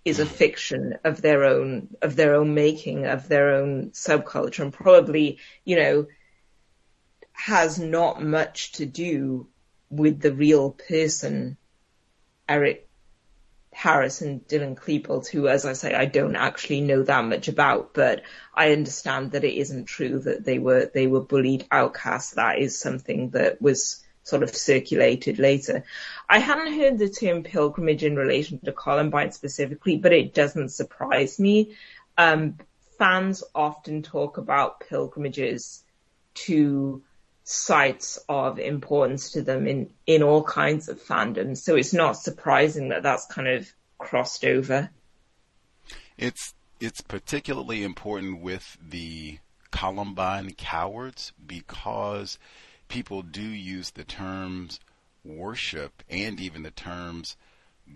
is 0.04 0.20
a 0.20 0.26
fiction 0.26 0.94
of 1.04 1.20
their 1.20 1.42
own 1.44 1.88
of 2.00 2.14
their 2.14 2.36
own 2.36 2.54
making 2.54 3.04
of 3.04 3.28
their 3.28 3.56
own 3.56 3.90
subculture 3.90 4.60
and 4.60 4.72
probably 4.72 5.38
you 5.64 5.76
know 5.76 6.06
has 7.32 7.78
not 7.80 8.22
much 8.22 8.72
to 8.72 8.86
do 8.86 9.48
with 9.90 10.20
the 10.20 10.32
real 10.32 10.70
person 10.70 11.56
Eric 12.48 12.88
Harris 13.72 14.22
and 14.22 14.46
Dylan 14.48 14.76
Klebold, 14.76 15.28
who, 15.28 15.46
as 15.46 15.64
I 15.64 15.74
say, 15.74 15.94
I 15.94 16.06
don't 16.06 16.34
actually 16.34 16.80
know 16.80 17.02
that 17.02 17.24
much 17.24 17.46
about, 17.46 17.94
but 17.94 18.22
I 18.54 18.72
understand 18.72 19.32
that 19.32 19.44
it 19.44 19.54
isn't 19.54 19.84
true 19.84 20.18
that 20.20 20.44
they 20.44 20.58
were 20.58 20.90
they 20.92 21.06
were 21.06 21.20
bullied 21.20 21.66
outcasts. 21.70 22.32
That 22.32 22.58
is 22.58 22.80
something 22.80 23.30
that 23.30 23.62
was 23.62 24.02
sort 24.28 24.42
of 24.42 24.54
circulated 24.54 25.38
later. 25.38 25.84
I 26.28 26.38
hadn't 26.38 26.74
heard 26.74 26.98
the 26.98 27.08
term 27.08 27.42
pilgrimage 27.42 28.04
in 28.04 28.14
relation 28.14 28.58
to 28.60 28.72
Columbine 28.72 29.32
specifically, 29.32 29.96
but 29.96 30.12
it 30.12 30.34
doesn't 30.34 30.68
surprise 30.68 31.40
me. 31.40 31.74
Um, 32.18 32.58
fans 32.98 33.42
often 33.54 34.02
talk 34.02 34.36
about 34.36 34.80
pilgrimages 34.80 35.82
to 36.34 37.02
sites 37.44 38.18
of 38.28 38.58
importance 38.58 39.30
to 39.32 39.42
them 39.42 39.66
in, 39.66 39.90
in 40.06 40.22
all 40.22 40.42
kinds 40.42 40.90
of 40.90 41.02
fandoms. 41.02 41.58
So 41.58 41.76
it's 41.76 41.94
not 41.94 42.12
surprising 42.12 42.90
that 42.90 43.02
that's 43.02 43.24
kind 43.26 43.48
of 43.48 43.72
crossed 43.96 44.44
over. 44.44 44.90
It's, 46.18 46.52
it's 46.80 47.00
particularly 47.00 47.82
important 47.82 48.42
with 48.42 48.76
the 48.86 49.38
Columbine 49.70 50.52
cowards 50.52 51.32
because 51.46 52.38
people 52.88 53.22
do 53.22 53.42
use 53.42 53.90
the 53.90 54.04
terms 54.04 54.80
worship 55.24 56.02
and 56.08 56.40
even 56.40 56.62
the 56.62 56.70
terms 56.70 57.36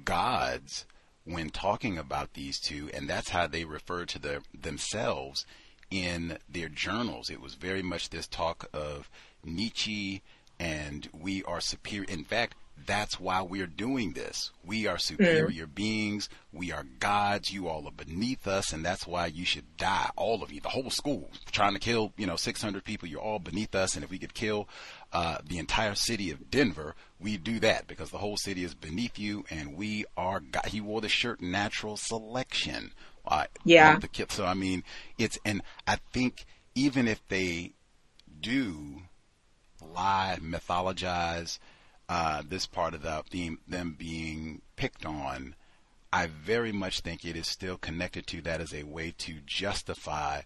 gods 0.05 0.87
when 1.25 1.51
talking 1.51 1.99
about 1.99 2.35
these 2.35 2.59
two, 2.59 2.91
and 2.93 3.09
that's 3.09 3.31
how 3.31 3.47
they 3.47 3.65
refer 3.65 4.05
to 4.05 4.19
their, 4.19 4.41
themselves 4.59 5.47
in 5.91 6.39
their 6.49 6.69
journals. 6.69 7.31
It 7.31 7.41
was 7.41 7.55
very 7.55 7.83
much 7.83 8.11
this 8.11 8.27
talk 8.27 8.69
of 8.73 9.09
Nietzsche 9.45 10.23
and 10.59 11.09
we 11.13 11.43
are 11.45 11.61
superior. 11.61 12.09
In 12.09 12.25
fact, 12.25 12.55
that's 12.87 13.21
why 13.21 13.43
we're 13.43 13.67
doing 13.67 14.13
this. 14.13 14.51
We 14.65 14.87
are 14.87 14.99
superior 14.99 15.67
mm. 15.67 15.75
beings. 15.75 16.29
We 16.53 16.73
are 16.73 16.85
gods. 16.99 17.53
You 17.53 17.69
all 17.69 17.87
are 17.87 17.93
beneath 17.93 18.47
us, 18.47 18.73
and 18.73 18.85
that's 18.85 19.07
why 19.07 19.27
you 19.27 19.45
should 19.45 19.77
die. 19.77 20.11
All 20.17 20.43
of 20.43 20.53
you, 20.53 20.61
the 20.61 20.69
whole 20.69 20.91
school, 20.91 21.31
trying 21.51 21.75
to 21.75 21.79
kill, 21.79 22.13
you 22.17 22.27
know, 22.27 22.37
600 22.37 22.85
people. 22.85 23.09
You're 23.09 23.21
all 23.21 23.39
beneath 23.39 23.75
us, 23.75 23.95
and 23.95 24.05
if 24.05 24.11
we 24.11 24.19
could 24.19 24.35
kill 24.35 24.69
uh, 25.13 25.39
the 25.47 25.59
entire 25.59 25.95
city 25.95 26.31
of 26.31 26.51
Denver, 26.51 26.95
we'd 27.21 27.45
do 27.45 27.61
that 27.61 27.87
because 27.87 28.11
the 28.11 28.19
whole 28.19 28.37
city 28.37 28.65
is 28.65 28.75
beneath 28.75 29.19
you, 29.19 29.45
and 29.51 29.77
we 29.77 30.05
are. 30.17 30.41
God. 30.41 30.67
He 30.67 30.81
wore 30.81 31.01
the 31.01 31.09
shirt 31.09 31.41
"Natural 31.41 31.97
Selection." 31.97 32.93
Uh, 33.25 33.45
yeah. 33.65 33.99
The 33.99 34.09
kid. 34.09 34.33
So 34.33 34.45
I 34.45 34.55
mean, 34.55 34.83
it's 35.19 35.39
and 35.45 35.63
I 35.87 35.99
think 36.13 36.45
even 36.75 37.07
if 37.07 37.21
they 37.29 37.73
do 38.41 39.03
lie, 39.95 40.39
mythologize 40.41 41.59
uh, 42.09 42.43
this 42.47 42.67
part 42.67 42.95
of 42.95 43.03
the 43.03 43.23
theme, 43.31 43.59
them 43.67 43.95
being 43.99 44.63
picked 44.77 45.07
on, 45.07 45.55
I 46.13 46.27
very 46.27 46.73
much 46.73 47.01
think 47.01 47.25
it 47.25 47.37
is 47.37 47.49
still 47.49 47.79
connected 47.79 48.27
to 48.29 48.43
that 48.43 48.61
as 48.61 48.75
a 48.75 48.83
way 48.83 49.15
to 49.19 49.41
justify 49.47 50.43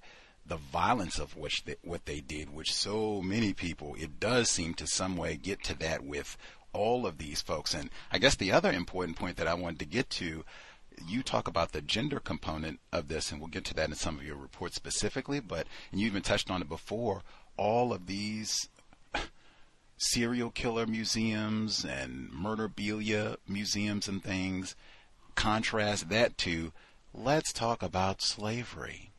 the 0.47 0.57
violence 0.57 1.19
of 1.19 1.37
which 1.37 1.65
they, 1.65 1.75
what 1.83 2.07
they 2.07 2.21
did, 2.21 2.55
which 2.55 2.73
so 2.73 3.21
many 3.21 3.53
people, 3.53 3.97
it 3.99 4.21
does 4.21 4.49
seem 4.49 4.75
to 4.75 4.87
some 4.87 5.17
way 5.17 5.37
get 5.37 5.65
to 5.65 5.79
that 5.79 6.05
with 6.05 6.37
all 6.73 7.07
of 7.07 7.19
these 7.19 7.43
folks. 7.43 7.75
And 7.75 7.91
I 8.13 8.19
guess 8.19 8.37
the 8.37 8.53
other 8.53 8.71
important 8.71 9.17
point 9.17 9.37
that 9.39 9.49
I 9.49 9.55
wanted 9.55 9.81
to 9.81 9.87
get 9.87 10.09
to, 10.11 10.45
you 11.07 11.23
talk 11.23 11.49
about 11.49 11.73
the 11.73 11.83
gender 11.83 12.21
component 12.21 12.79
of 12.93 13.09
this, 13.09 13.33
and 13.33 13.41
we'll 13.41 13.49
get 13.49 13.65
to 13.65 13.75
that 13.75 13.89
in 13.89 13.97
some 13.97 14.19
of 14.19 14.25
your 14.25 14.37
reports 14.37 14.77
specifically, 14.77 15.41
but, 15.41 15.67
and 15.91 16.01
you 16.01 16.07
even 16.07 16.23
touched 16.23 16.51
on 16.51 16.63
it 16.63 16.69
before, 16.69 17.23
all 17.57 17.93
of 17.93 18.07
these 18.07 18.69
serial 19.97 20.51
killer 20.51 20.87
museums 20.87 21.85
and 21.85 22.31
murderabilia 22.31 23.37
museums 23.49 24.09
and 24.09 24.23
things. 24.23 24.77
Contrast 25.35 26.09
that 26.09 26.37
to 26.39 26.73
let's 27.13 27.53
talk 27.53 27.83
about 27.83 28.23
slavery, 28.23 29.13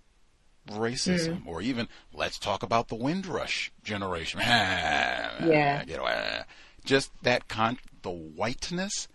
racism, 0.67 1.43
mm. 1.43 1.47
or 1.47 1.61
even 1.61 1.87
let's 2.13 2.39
talk 2.39 2.63
about 2.63 2.87
the 2.87 2.95
Windrush 2.95 3.71
generation. 3.83 4.39
yeah. 4.39 5.83
You 5.87 5.97
know, 5.97 6.43
just 6.85 7.11
that 7.23 7.47
con 7.47 7.77
the 8.01 8.09
whiteness 8.09 9.07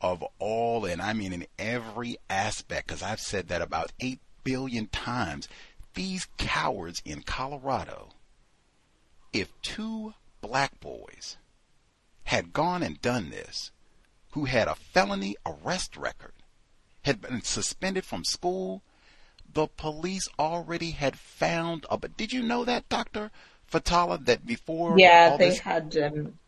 of 0.00 0.24
all, 0.38 0.84
and 0.84 1.02
I 1.02 1.12
mean 1.12 1.32
in 1.32 1.46
every 1.58 2.18
aspect, 2.30 2.86
because 2.86 3.02
I've 3.02 3.20
said 3.20 3.48
that 3.48 3.62
about 3.62 3.92
eight 4.00 4.20
billion 4.44 4.86
times. 4.86 5.48
These 5.94 6.28
cowards 6.36 7.02
in 7.04 7.22
Colorado, 7.22 8.10
if 9.32 9.52
two 9.62 10.14
black 10.40 10.80
boys 10.80 11.36
had 12.24 12.52
gone 12.52 12.82
and 12.82 13.00
done 13.00 13.30
this, 13.30 13.70
who 14.32 14.44
had 14.44 14.68
a 14.68 14.74
felony 14.74 15.36
arrest 15.46 15.96
record, 15.96 16.34
had 17.02 17.20
been 17.20 17.42
suspended 17.42 18.04
from 18.04 18.24
school, 18.24 18.82
the 19.52 19.66
police 19.66 20.28
already 20.38 20.90
had 20.90 21.18
found. 21.18 21.86
A, 21.90 21.96
but 21.96 22.16
did 22.16 22.32
you 22.32 22.42
know 22.42 22.64
that, 22.64 22.88
Doctor 22.88 23.30
Fathallah, 23.70 24.24
that 24.26 24.46
before? 24.46 24.98
Yeah, 24.98 25.36
they 25.36 25.50
this... 25.50 25.58
had. 25.58 25.96
Um, 25.96 26.38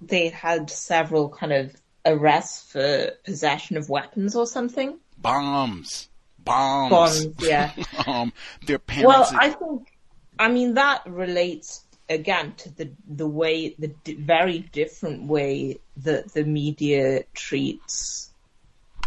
they 0.00 0.28
had 0.28 0.70
several 0.70 1.28
kind 1.28 1.52
of 1.52 1.76
arrests 2.04 2.72
for 2.72 3.10
possession 3.24 3.76
of 3.76 3.88
weapons 3.88 4.36
or 4.36 4.46
something. 4.46 4.98
Bombs, 5.18 6.08
bombs, 6.38 6.90
bombs. 6.90 7.26
Yeah. 7.40 7.72
um, 8.06 8.32
their 8.66 8.78
parents. 8.78 9.06
Well, 9.06 9.40
I 9.40 9.50
think. 9.50 9.92
I 10.38 10.48
mean, 10.48 10.74
that 10.74 11.02
relates 11.06 11.84
again 12.08 12.54
to 12.56 12.70
the 12.74 12.90
the 13.06 13.26
way 13.26 13.74
the 13.78 13.88
d- 14.04 14.14
very 14.14 14.58
different 14.58 15.28
way 15.28 15.78
that 15.98 16.32
the 16.32 16.44
media 16.44 17.24
treats 17.34 18.30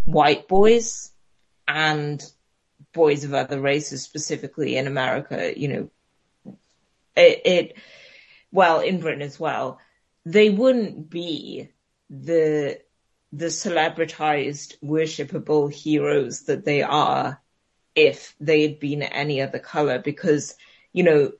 white 0.05 0.47
boys 0.47 1.11
and 1.67 2.23
boys 2.93 3.23
of 3.23 3.33
other 3.33 3.59
races 3.59 4.03
specifically 4.03 4.77
in 4.77 4.87
America 4.87 5.53
you 5.57 5.67
know 5.67 5.89
it, 7.15 7.41
it 7.45 7.77
well 8.51 8.79
in 8.79 8.99
Britain 8.99 9.21
as 9.21 9.39
well. 9.39 9.79
They 10.25 10.49
wouldn't 10.49 11.09
be 11.09 11.69
the 12.09 12.79
the 13.33 13.45
celebritized 13.45 14.75
worshipable 14.83 15.71
heroes 15.71 16.43
that 16.43 16.65
they 16.65 16.81
are 16.81 17.41
if 17.95 18.35
they 18.41 18.61
had 18.63 18.79
been 18.79 19.03
any 19.03 19.41
other 19.41 19.59
color 19.59 19.99
because 19.99 20.55
you 20.91 21.03
know 21.03 21.31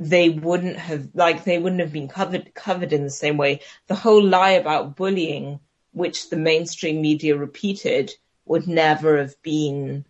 they 0.00 0.28
wouldn't 0.28 0.76
have 0.76 1.08
like 1.14 1.44
they 1.44 1.58
wouldn't 1.58 1.80
have 1.80 1.92
been 1.92 2.08
covered 2.08 2.54
covered 2.54 2.92
in 2.92 3.04
the 3.04 3.10
same 3.10 3.36
way. 3.36 3.60
The 3.88 3.94
whole 3.94 4.22
lie 4.22 4.50
about 4.50 4.96
bullying, 4.96 5.60
which 5.92 6.30
the 6.30 6.36
mainstream 6.36 7.00
media 7.00 7.36
repeated, 7.36 8.12
would 8.44 8.66
never 8.66 9.18
have 9.18 9.40
been 9.42 10.04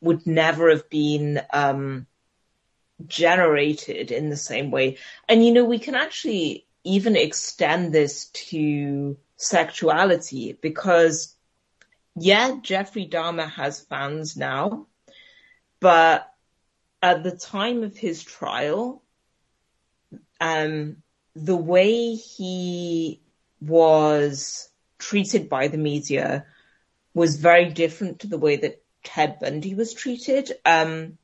would 0.00 0.26
never 0.26 0.70
have 0.70 0.88
been 0.90 1.40
um, 1.52 2.06
generated 3.06 4.10
in 4.10 4.30
the 4.30 4.36
same 4.36 4.70
way. 4.70 4.98
And 5.28 5.44
you 5.44 5.52
know, 5.52 5.64
we 5.64 5.78
can 5.78 5.94
actually 5.94 6.66
even 6.84 7.16
extend 7.16 7.92
this 7.92 8.26
to 8.26 9.16
sexuality 9.36 10.58
because 10.60 11.36
yeah, 12.16 12.56
Jeffrey 12.62 13.06
Dahmer 13.06 13.50
has 13.50 13.80
fans 13.80 14.36
now, 14.36 14.86
but 15.78 16.32
at 17.02 17.22
the 17.22 17.36
time 17.36 17.82
of 17.82 17.96
his 17.96 18.22
trial, 18.22 19.02
um, 20.40 21.02
the 21.34 21.56
way 21.56 22.14
he 22.14 23.20
was 23.60 24.68
treated 24.98 25.48
by 25.48 25.68
the 25.68 25.78
media 25.78 26.46
was 27.14 27.36
very 27.36 27.70
different 27.70 28.20
to 28.20 28.26
the 28.26 28.38
way 28.38 28.56
that 28.56 28.82
Ted 29.04 29.38
Bundy 29.40 29.74
was 29.74 29.94
treated. 29.94 30.52
Um, 30.64 31.18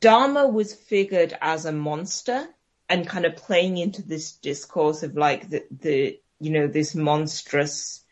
Dahmer 0.00 0.50
was 0.50 0.74
figured 0.74 1.36
as 1.40 1.64
a 1.64 1.72
monster 1.72 2.48
and 2.88 3.08
kind 3.08 3.24
of 3.24 3.36
playing 3.36 3.76
into 3.78 4.02
this 4.02 4.32
discourse 4.32 5.02
of 5.02 5.16
like 5.16 5.48
the, 5.50 5.64
the 5.70 6.20
you 6.38 6.50
know, 6.50 6.66
this 6.66 6.94
monstrous, 6.94 8.04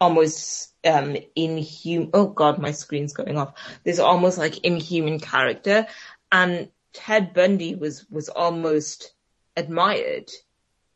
almost 0.00 0.72
um, 0.84 1.16
inhuman, 1.34 2.10
oh 2.14 2.26
god, 2.26 2.58
my 2.58 2.72
screen's 2.72 3.12
going 3.12 3.38
off. 3.38 3.54
This 3.84 3.98
almost 3.98 4.38
like 4.38 4.58
inhuman 4.58 5.20
character. 5.20 5.86
And 6.30 6.68
Ted 6.92 7.34
Bundy 7.34 7.74
was, 7.74 8.06
was 8.10 8.28
almost 8.28 9.12
admired. 9.56 10.30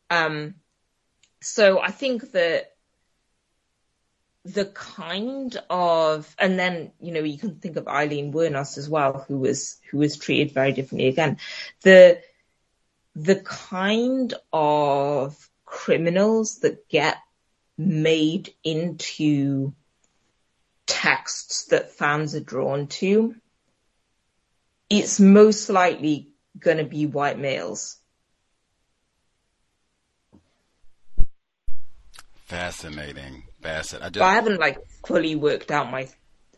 Um, 0.09 0.55
so 1.41 1.79
I 1.79 1.91
think 1.91 2.31
that 2.31 2.73
the 4.45 4.65
kind 4.65 5.57
of, 5.69 6.33
and 6.39 6.57
then, 6.57 6.91
you 6.99 7.11
know, 7.11 7.21
you 7.21 7.37
can 7.37 7.55
think 7.55 7.77
of 7.77 7.87
Aileen 7.87 8.33
Wuornos 8.33 8.77
as 8.77 8.89
well, 8.89 9.25
who 9.27 9.37
was, 9.37 9.77
who 9.91 9.97
was 9.97 10.17
treated 10.17 10.53
very 10.53 10.71
differently 10.71 11.07
again. 11.07 11.37
The, 11.83 12.21
the 13.15 13.35
kind 13.35 14.33
of 14.51 15.49
criminals 15.65 16.59
that 16.59 16.87
get 16.89 17.17
made 17.79 18.53
into 18.61 19.73
texts 20.85 21.65
that 21.67 21.93
fans 21.93 22.35
are 22.35 22.41
drawn 22.41 22.87
to, 22.87 23.33
it's 24.89 25.19
most 25.19 25.69
likely 25.69 26.27
going 26.59 26.77
to 26.77 26.83
be 26.83 27.05
white 27.05 27.39
males. 27.39 27.97
Fascinating. 32.47 33.43
Fascinating. 33.61 34.05
I, 34.05 34.09
just... 34.09 34.23
I 34.23 34.33
haven't 34.33 34.59
like 34.59 34.79
fully 35.05 35.35
worked 35.35 35.71
out 35.71 35.89
my 35.89 36.09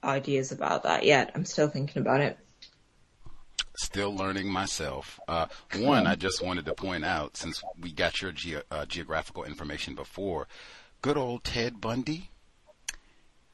ideas 0.04 0.52
about 0.52 0.84
that 0.84 1.04
yet. 1.04 1.32
I'm 1.36 1.46
still 1.46 1.68
thinking 1.68 2.02
about 2.02 2.22
it. 2.22 2.40
Still 3.76 4.16
learning 4.16 4.48
myself. 4.48 5.20
Uh, 5.28 5.48
one, 5.76 6.08
I 6.08 6.16
just 6.16 6.44
wanted 6.44 6.66
to 6.66 6.74
point 6.74 7.06
out, 7.06 7.38
since 7.38 7.62
we 7.80 7.92
got 7.92 8.22
your 8.22 8.32
ge- 8.32 8.64
uh, 8.72 8.86
geographical 8.86 9.44
information 9.44 9.94
before, 9.94 10.48
good 11.02 11.18
old 11.18 11.44
Ted 11.44 11.82
Bundy, 11.82 12.30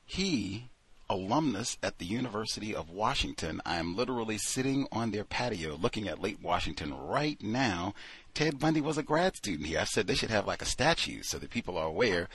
he 0.05 0.69
alumnus 1.09 1.77
at 1.81 1.97
the 1.97 2.05
University 2.05 2.75
of 2.75 2.89
Washington. 2.89 3.61
I 3.65 3.77
am 3.77 3.95
literally 3.95 4.37
sitting 4.37 4.87
on 4.91 5.11
their 5.11 5.23
patio 5.23 5.77
looking 5.77 6.07
at 6.07 6.21
Lake 6.21 6.39
Washington 6.41 6.93
right 6.93 7.41
now. 7.41 7.93
Ted 8.33 8.59
Bundy 8.59 8.81
was 8.81 8.97
a 8.97 9.03
grad 9.03 9.37
student 9.37 9.67
here. 9.67 9.79
I 9.79 9.85
said 9.85 10.07
they 10.07 10.15
should 10.15 10.29
have 10.29 10.45
like 10.45 10.61
a 10.61 10.65
statue 10.65 11.21
so 11.23 11.39
that 11.39 11.49
people 11.49 11.77
are 11.77 11.87
aware. 11.87 12.27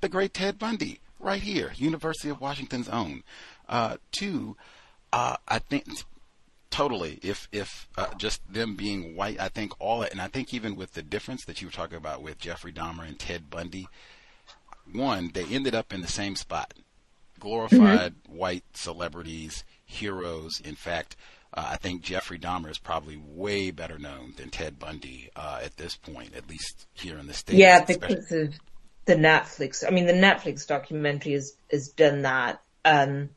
The 0.00 0.08
great 0.08 0.34
Ted 0.34 0.58
Bundy, 0.58 1.00
right 1.18 1.42
here, 1.42 1.72
University 1.76 2.28
of 2.28 2.40
Washington's 2.40 2.88
own. 2.88 3.22
Uh, 3.68 3.96
two, 4.12 4.56
uh, 5.12 5.36
I 5.48 5.58
think 5.58 5.86
totally 6.70 7.18
if 7.22 7.48
if 7.50 7.88
uh, 7.96 8.12
just 8.18 8.42
them 8.52 8.76
being 8.76 9.16
white 9.16 9.40
i 9.40 9.48
think 9.48 9.72
all 9.80 10.02
and 10.02 10.20
i 10.20 10.28
think 10.28 10.52
even 10.52 10.76
with 10.76 10.92
the 10.92 11.00
difference 11.00 11.46
that 11.46 11.62
you 11.62 11.66
were 11.66 11.72
talking 11.72 11.96
about 11.96 12.20
with 12.22 12.38
jeffrey 12.38 12.70
dahmer 12.70 13.08
and 13.08 13.18
ted 13.18 13.48
bundy 13.48 13.88
one 14.92 15.30
they 15.34 15.44
ended 15.44 15.74
up 15.74 15.92
in 15.92 16.00
the 16.00 16.08
same 16.08 16.36
spot 16.36 16.74
glorified 17.38 18.14
mm-hmm. 18.14 18.36
white 18.36 18.64
celebrities, 18.74 19.64
heroes. 19.84 20.60
In 20.60 20.74
fact, 20.74 21.16
uh, 21.54 21.66
I 21.70 21.76
think 21.76 22.02
Jeffrey 22.02 22.38
Dahmer 22.38 22.70
is 22.70 22.78
probably 22.78 23.16
way 23.16 23.70
better 23.70 23.98
known 23.98 24.34
than 24.36 24.50
Ted 24.50 24.78
Bundy 24.78 25.30
uh, 25.34 25.60
at 25.62 25.76
this 25.76 25.96
point, 25.96 26.34
at 26.36 26.48
least 26.48 26.86
here 26.92 27.18
in 27.18 27.26
the 27.26 27.34
states. 27.34 27.58
Yeah, 27.58 27.84
because 27.84 28.24
especially. 28.24 28.42
of 28.42 28.54
the 29.06 29.14
Netflix. 29.16 29.84
I 29.86 29.90
mean, 29.90 30.06
the 30.06 30.12
Netflix 30.12 30.66
documentary 30.66 31.32
has 31.32 31.54
has 31.70 31.88
done 31.88 32.22
that, 32.22 32.60
um, 32.84 33.30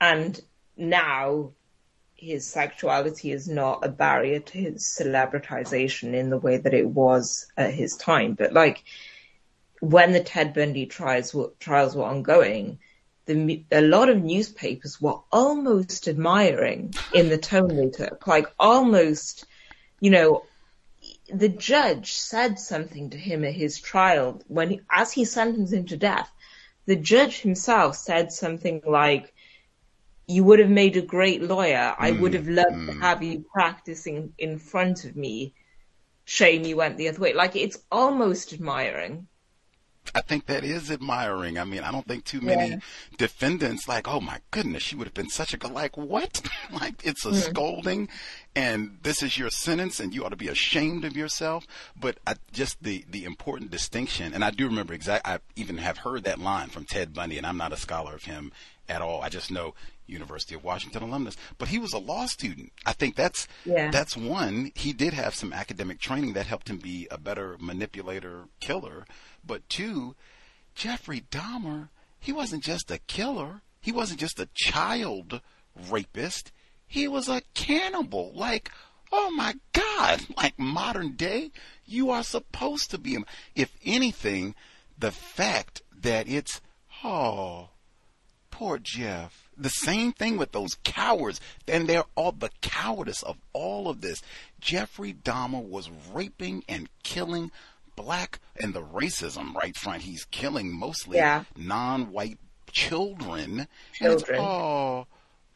and 0.00 0.38
now 0.76 1.52
his 2.14 2.46
sexuality 2.46 3.32
is 3.32 3.48
not 3.48 3.82
a 3.82 3.88
barrier 3.88 4.40
to 4.40 4.58
his 4.58 4.84
celebritization 4.84 6.12
in 6.12 6.28
the 6.28 6.36
way 6.36 6.58
that 6.58 6.74
it 6.74 6.86
was 6.86 7.46
at 7.56 7.72
his 7.72 7.96
time. 7.96 8.34
But 8.34 8.52
like 8.52 8.84
when 9.80 10.12
the 10.12 10.22
Ted 10.22 10.54
Bundy 10.54 10.86
trials 10.86 11.34
were, 11.34 11.50
trials 11.58 11.96
were 11.96 12.04
ongoing, 12.04 12.78
the, 13.26 13.64
a 13.70 13.80
lot 13.80 14.08
of 14.08 14.22
newspapers 14.22 15.00
were 15.00 15.20
almost 15.30 16.08
admiring 16.08 16.94
in 17.14 17.28
the 17.28 17.38
tone 17.38 17.76
they 17.76 17.88
took, 17.88 18.26
like 18.26 18.46
almost, 18.58 19.46
you 20.00 20.10
know, 20.10 20.44
the 21.32 21.48
judge 21.48 22.12
said 22.12 22.58
something 22.58 23.10
to 23.10 23.16
him 23.16 23.44
at 23.44 23.54
his 23.54 23.80
trial 23.80 24.42
when, 24.48 24.70
he, 24.70 24.80
as 24.90 25.12
he 25.12 25.24
sentenced 25.24 25.72
him 25.72 25.86
to 25.86 25.96
death, 25.96 26.30
the 26.86 26.96
judge 26.96 27.40
himself 27.40 27.96
said 27.96 28.32
something 28.32 28.82
like, 28.86 29.32
you 30.26 30.44
would 30.44 30.60
have 30.60 30.70
made 30.70 30.96
a 30.96 31.02
great 31.02 31.42
lawyer. 31.42 31.94
I 31.98 32.12
mm, 32.12 32.20
would 32.20 32.34
have 32.34 32.48
loved 32.48 32.76
mm. 32.76 32.86
to 32.86 32.92
have 33.00 33.22
you 33.22 33.44
practicing 33.52 34.32
in 34.38 34.58
front 34.58 35.04
of 35.04 35.16
me. 35.16 35.54
Shame 36.24 36.64
you 36.64 36.76
went 36.76 36.96
the 36.96 37.08
other 37.08 37.18
way. 37.18 37.32
Like 37.32 37.56
it's 37.56 37.78
almost 37.90 38.52
admiring. 38.52 39.26
I 40.14 40.22
think 40.22 40.46
that 40.46 40.64
is 40.64 40.90
admiring. 40.90 41.58
I 41.58 41.64
mean, 41.64 41.82
I 41.82 41.92
don't 41.92 42.06
think 42.06 42.24
too 42.24 42.40
many 42.40 42.70
yeah. 42.70 42.78
defendants 43.16 43.86
like, 43.86 44.08
oh 44.08 44.20
my 44.20 44.38
goodness, 44.50 44.82
she 44.82 44.96
would 44.96 45.06
have 45.06 45.14
been 45.14 45.28
such 45.28 45.54
a 45.54 45.56
good, 45.56 45.72
like 45.72 45.96
what? 45.96 46.42
like 46.72 47.04
it's 47.04 47.24
a 47.24 47.28
mm-hmm. 47.28 47.38
scolding 47.38 48.08
and 48.56 48.98
this 49.02 49.22
is 49.22 49.38
your 49.38 49.50
sentence 49.50 50.00
and 50.00 50.12
you 50.12 50.24
ought 50.24 50.30
to 50.30 50.36
be 50.36 50.48
ashamed 50.48 51.04
of 51.04 51.16
yourself. 51.16 51.66
But 51.98 52.18
I, 52.26 52.34
just 52.52 52.82
the, 52.82 53.04
the 53.08 53.24
important 53.24 53.70
distinction, 53.70 54.34
and 54.34 54.44
I 54.44 54.50
do 54.50 54.66
remember 54.66 54.94
exact, 54.94 55.26
I 55.26 55.38
even 55.54 55.78
have 55.78 55.98
heard 55.98 56.24
that 56.24 56.40
line 56.40 56.68
from 56.70 56.86
Ted 56.86 57.14
Bundy 57.14 57.38
and 57.38 57.46
I'm 57.46 57.58
not 57.58 57.72
a 57.72 57.76
scholar 57.76 58.14
of 58.14 58.24
him 58.24 58.52
at 58.88 59.02
all. 59.02 59.22
I 59.22 59.28
just 59.28 59.50
know 59.50 59.74
University 60.10 60.54
of 60.54 60.64
Washington 60.64 61.02
alumnus, 61.02 61.36
but 61.58 61.68
he 61.68 61.78
was 61.78 61.92
a 61.92 61.98
law 61.98 62.26
student. 62.26 62.72
I 62.84 62.92
think 62.92 63.16
that's 63.16 63.46
yeah. 63.64 63.90
that's 63.90 64.16
one. 64.16 64.72
He 64.74 64.92
did 64.92 65.14
have 65.14 65.34
some 65.34 65.52
academic 65.52 66.00
training 66.00 66.32
that 66.34 66.46
helped 66.46 66.68
him 66.68 66.78
be 66.78 67.06
a 67.10 67.18
better 67.18 67.56
manipulator, 67.60 68.44
killer. 68.60 69.06
But 69.44 69.68
two, 69.68 70.14
Jeffrey 70.74 71.22
Dahmer, 71.30 71.88
he 72.18 72.32
wasn't 72.32 72.64
just 72.64 72.90
a 72.90 72.98
killer. 72.98 73.62
He 73.80 73.92
wasn't 73.92 74.20
just 74.20 74.40
a 74.40 74.48
child 74.54 75.40
rapist. 75.88 76.52
He 76.86 77.08
was 77.08 77.28
a 77.28 77.42
cannibal. 77.54 78.32
Like, 78.34 78.70
oh 79.12 79.30
my 79.30 79.54
God, 79.72 80.26
like 80.36 80.58
modern 80.58 81.12
day, 81.16 81.52
you 81.84 82.10
are 82.10 82.22
supposed 82.22 82.90
to 82.90 82.98
be 82.98 83.12
him. 83.12 83.26
If 83.54 83.72
anything, 83.84 84.54
the 84.98 85.10
fact 85.10 85.82
that 86.02 86.28
it's, 86.28 86.60
oh, 87.04 87.70
poor 88.60 88.78
Jeff. 88.78 89.48
The 89.56 89.70
same 89.70 90.12
thing 90.12 90.36
with 90.36 90.52
those 90.52 90.76
cowards. 90.84 91.40
And 91.66 91.88
they're 91.88 92.04
all 92.14 92.32
the 92.32 92.50
cowardice 92.60 93.22
of 93.22 93.38
all 93.54 93.88
of 93.88 94.02
this. 94.02 94.20
Jeffrey 94.60 95.14
Dahmer 95.14 95.66
was 95.66 95.88
raping 96.12 96.62
and 96.68 96.90
killing 97.02 97.52
black 97.96 98.38
and 98.60 98.74
the 98.74 98.82
racism 98.82 99.54
right 99.54 99.74
front. 99.74 100.02
He's 100.02 100.26
killing 100.26 100.78
mostly 100.78 101.16
yeah. 101.16 101.44
non-white 101.56 102.38
children. 102.70 103.66
Children. 103.94 104.40
oh, 104.42 105.06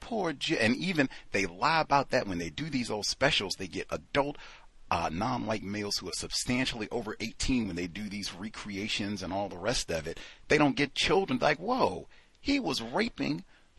poor 0.00 0.32
Jeff. 0.32 0.62
and 0.62 0.74
even 0.74 1.10
they 1.32 1.44
lie 1.44 1.82
about 1.82 2.08
that 2.08 2.26
when 2.26 2.38
they 2.38 2.48
do 2.48 2.70
these 2.70 2.90
old 2.90 3.04
specials. 3.04 3.52
They 3.58 3.68
get 3.68 3.86
adult 3.90 4.38
uh, 4.90 5.10
non-white 5.12 5.62
males 5.62 5.98
who 5.98 6.08
are 6.08 6.12
substantially 6.16 6.88
over 6.90 7.16
18 7.20 7.66
when 7.66 7.76
they 7.76 7.86
do 7.86 8.08
these 8.08 8.32
recreations 8.32 9.22
and 9.22 9.30
all 9.30 9.50
the 9.50 9.58
rest 9.58 9.90
of 9.90 10.06
it. 10.06 10.18
They 10.48 10.56
don't 10.56 10.76
get 10.76 10.94
children. 10.94 11.38
Like, 11.38 11.58
whoa, 11.58 12.06
he 12.44 12.60
was 12.60 12.82
raping, 12.82 13.36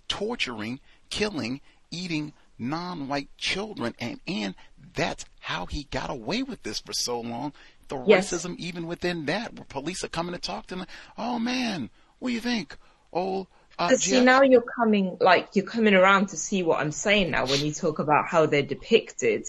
torturing, 0.08 0.80
killing, 1.10 1.62
eating 1.92 2.34
non-white 2.58 3.30
children, 3.38 3.94
and 4.00 4.20
and 4.28 4.56
that's 4.96 5.26
how 5.40 5.68
he 5.68 5.84
got 5.92 6.10
away 6.10 6.42
with 6.42 6.64
this 6.64 6.80
for 6.80 6.94
so 6.94 7.22
long 7.22 7.54
the 7.90 8.04
yes. 8.08 8.32
racism 8.32 8.58
even 8.58 8.88
within 8.88 9.26
that, 9.28 9.54
where 9.54 9.66
police 9.66 10.04
are 10.04 10.16
coming 10.18 10.34
to 10.34 10.42
talk 10.42 10.66
to 10.68 10.76
them. 10.76 10.88
Oh 11.16 11.38
man, 11.38 11.90
what 12.18 12.30
do 12.30 12.34
you 12.34 12.42
think? 12.42 12.78
Oh, 13.14 13.48
Uh, 13.78 13.96
see, 13.98 14.24
now 14.24 14.42
you're 14.42 14.72
coming, 14.80 15.18
like, 15.20 15.50
you're 15.54 15.66
coming 15.66 15.94
around 15.94 16.30
to 16.30 16.38
see 16.38 16.64
what 16.64 16.80
I'm 16.80 16.94
saying 16.94 17.32
now 17.32 17.46
when 17.46 17.64
you 17.66 17.74
talk 17.74 18.00
about 18.00 18.28
how 18.28 18.46
they're 18.46 18.64
depicted. 18.64 19.48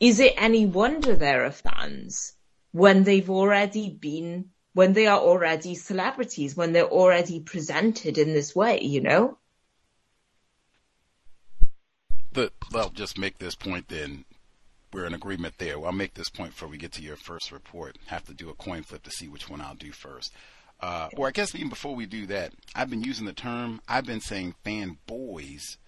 Is 0.00 0.18
it 0.20 0.34
any 0.36 0.66
wonder 0.66 1.14
there 1.14 1.44
are 1.46 1.52
fans 1.52 2.34
when 2.72 3.04
they've 3.04 3.30
already 3.30 3.90
been, 3.90 4.50
when 4.74 4.92
they 4.92 5.06
are 5.06 5.18
already 5.18 5.74
celebrities, 5.74 6.56
when 6.56 6.72
they're 6.72 6.84
already 6.84 7.40
presented 7.40 8.18
in 8.18 8.34
this 8.34 8.54
way, 8.54 8.80
you 8.82 9.00
know? 9.00 9.38
But 12.32 12.52
I'll 12.74 12.90
just 12.90 13.16
make 13.16 13.38
this 13.38 13.54
point 13.54 13.88
then. 13.88 14.24
We're 14.92 15.06
in 15.06 15.14
agreement 15.14 15.54
there. 15.58 15.78
Well, 15.78 15.86
I'll 15.86 15.92
make 15.92 16.14
this 16.14 16.28
point 16.28 16.50
before 16.50 16.68
we 16.68 16.76
get 16.76 16.92
to 16.92 17.02
your 17.02 17.16
first 17.16 17.50
report. 17.50 17.98
Have 18.06 18.24
to 18.26 18.34
do 18.34 18.50
a 18.50 18.54
coin 18.54 18.82
flip 18.82 19.02
to 19.04 19.10
see 19.10 19.28
which 19.28 19.48
one 19.48 19.60
I'll 19.60 19.74
do 19.74 19.90
first. 19.90 20.32
Uh, 20.80 21.08
or 21.16 21.28
I 21.28 21.30
guess 21.30 21.54
even 21.54 21.68
before 21.68 21.94
we 21.94 22.06
do 22.06 22.26
that, 22.26 22.52
I've 22.74 22.90
been 22.90 23.02
using 23.02 23.26
the 23.26 23.32
term, 23.32 23.80
I've 23.88 24.06
been 24.06 24.20
saying 24.20 24.54
fanboys 24.64 25.78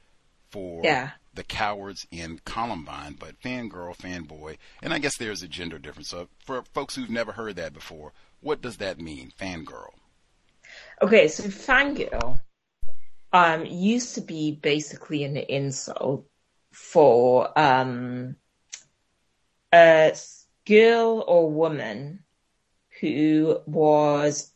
for 0.50 0.82
Yeah. 0.84 1.12
the 1.34 1.44
cowards 1.44 2.06
in 2.10 2.40
Columbine, 2.44 3.14
but 3.18 3.40
fangirl, 3.40 3.96
fanboy, 3.96 4.56
and 4.82 4.92
I 4.92 4.98
guess 4.98 5.16
there's 5.18 5.42
a 5.42 5.48
gender 5.48 5.78
difference. 5.78 6.08
So 6.08 6.28
for 6.44 6.62
folks 6.62 6.94
who've 6.94 7.10
never 7.10 7.32
heard 7.32 7.56
that 7.56 7.74
before, 7.74 8.12
what 8.40 8.62
does 8.62 8.78
that 8.78 8.98
mean, 8.98 9.32
fangirl? 9.38 9.94
Okay, 11.02 11.28
so 11.28 11.44
fangirl 11.44 12.40
um, 13.32 13.66
used 13.66 14.14
to 14.14 14.20
be 14.20 14.52
basically 14.52 15.24
an 15.24 15.36
insult 15.36 16.26
for 16.72 17.58
um, 17.58 18.36
a 19.72 20.16
girl 20.66 21.24
or 21.26 21.50
woman 21.50 22.24
who 23.00 23.60
was 23.66 24.52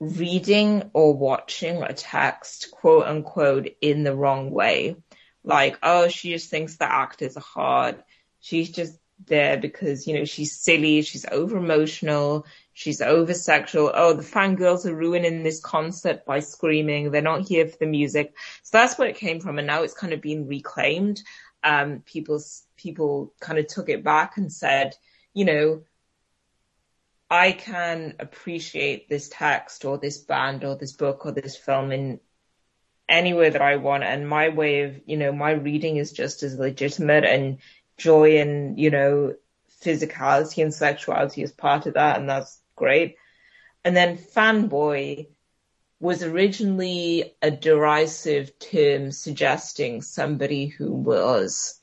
reading 0.00 0.90
or 0.94 1.14
watching 1.14 1.82
a 1.82 1.92
text, 1.92 2.70
quote 2.72 3.06
unquote, 3.06 3.68
in 3.80 4.02
the 4.02 4.14
wrong 4.14 4.50
way. 4.50 4.96
Like, 5.44 5.78
oh, 5.82 6.08
she 6.08 6.30
just 6.30 6.50
thinks 6.50 6.76
the 6.76 6.90
actors 6.90 7.36
are 7.36 7.40
hard. 7.40 8.02
She's 8.40 8.70
just 8.70 8.98
there 9.26 9.56
because, 9.56 10.06
you 10.06 10.14
know, 10.14 10.24
she's 10.24 10.56
silly, 10.56 11.02
she's 11.02 11.26
over 11.30 11.56
emotional, 11.56 12.46
she's 12.72 13.00
over 13.00 13.34
sexual. 13.34 13.90
Oh, 13.94 14.14
the 14.14 14.22
fangirls 14.22 14.86
are 14.86 14.94
ruining 14.94 15.42
this 15.42 15.60
concert 15.60 16.24
by 16.24 16.40
screaming. 16.40 17.10
They're 17.10 17.22
not 17.22 17.46
here 17.46 17.66
for 17.66 17.76
the 17.78 17.86
music. 17.86 18.34
So 18.62 18.78
that's 18.78 18.98
where 18.98 19.08
it 19.08 19.16
came 19.16 19.40
from. 19.40 19.58
And 19.58 19.66
now 19.66 19.82
it's 19.82 19.94
kind 19.94 20.12
of 20.12 20.20
been 20.20 20.46
reclaimed. 20.46 21.22
Um, 21.64 22.02
people, 22.04 22.42
people 22.76 23.34
kind 23.40 23.58
of 23.58 23.66
took 23.66 23.88
it 23.88 24.02
back 24.04 24.36
and 24.36 24.52
said, 24.52 24.94
you 25.34 25.44
know, 25.44 25.82
I 27.30 27.52
can 27.52 28.16
appreciate 28.20 29.08
this 29.08 29.30
text 29.32 29.84
or 29.86 29.96
this 29.96 30.18
band 30.18 30.64
or 30.64 30.76
this 30.76 30.92
book 30.92 31.24
or 31.24 31.32
this 31.32 31.56
film 31.56 31.90
in 31.90 32.20
any 33.12 33.34
way 33.34 33.50
that 33.50 33.62
I 33.62 33.76
want. 33.76 34.02
And 34.02 34.28
my 34.28 34.48
way 34.48 34.82
of, 34.82 35.00
you 35.06 35.16
know, 35.18 35.32
my 35.32 35.52
reading 35.52 35.98
is 35.98 36.12
just 36.12 36.42
as 36.42 36.58
legitimate 36.58 37.24
and 37.24 37.58
joy 37.98 38.40
and, 38.40 38.78
you 38.78 38.90
know, 38.90 39.34
physicality 39.84 40.62
and 40.62 40.72
sexuality 40.72 41.42
is 41.42 41.52
part 41.52 41.86
of 41.86 41.94
that. 41.94 42.18
And 42.18 42.28
that's 42.28 42.58
great. 42.74 43.16
And 43.84 43.94
then 43.94 44.16
fanboy 44.16 45.28
was 46.00 46.22
originally 46.22 47.34
a 47.42 47.50
derisive 47.50 48.58
term 48.58 49.12
suggesting 49.12 50.02
somebody 50.02 50.66
who 50.66 50.90
was 50.90 51.78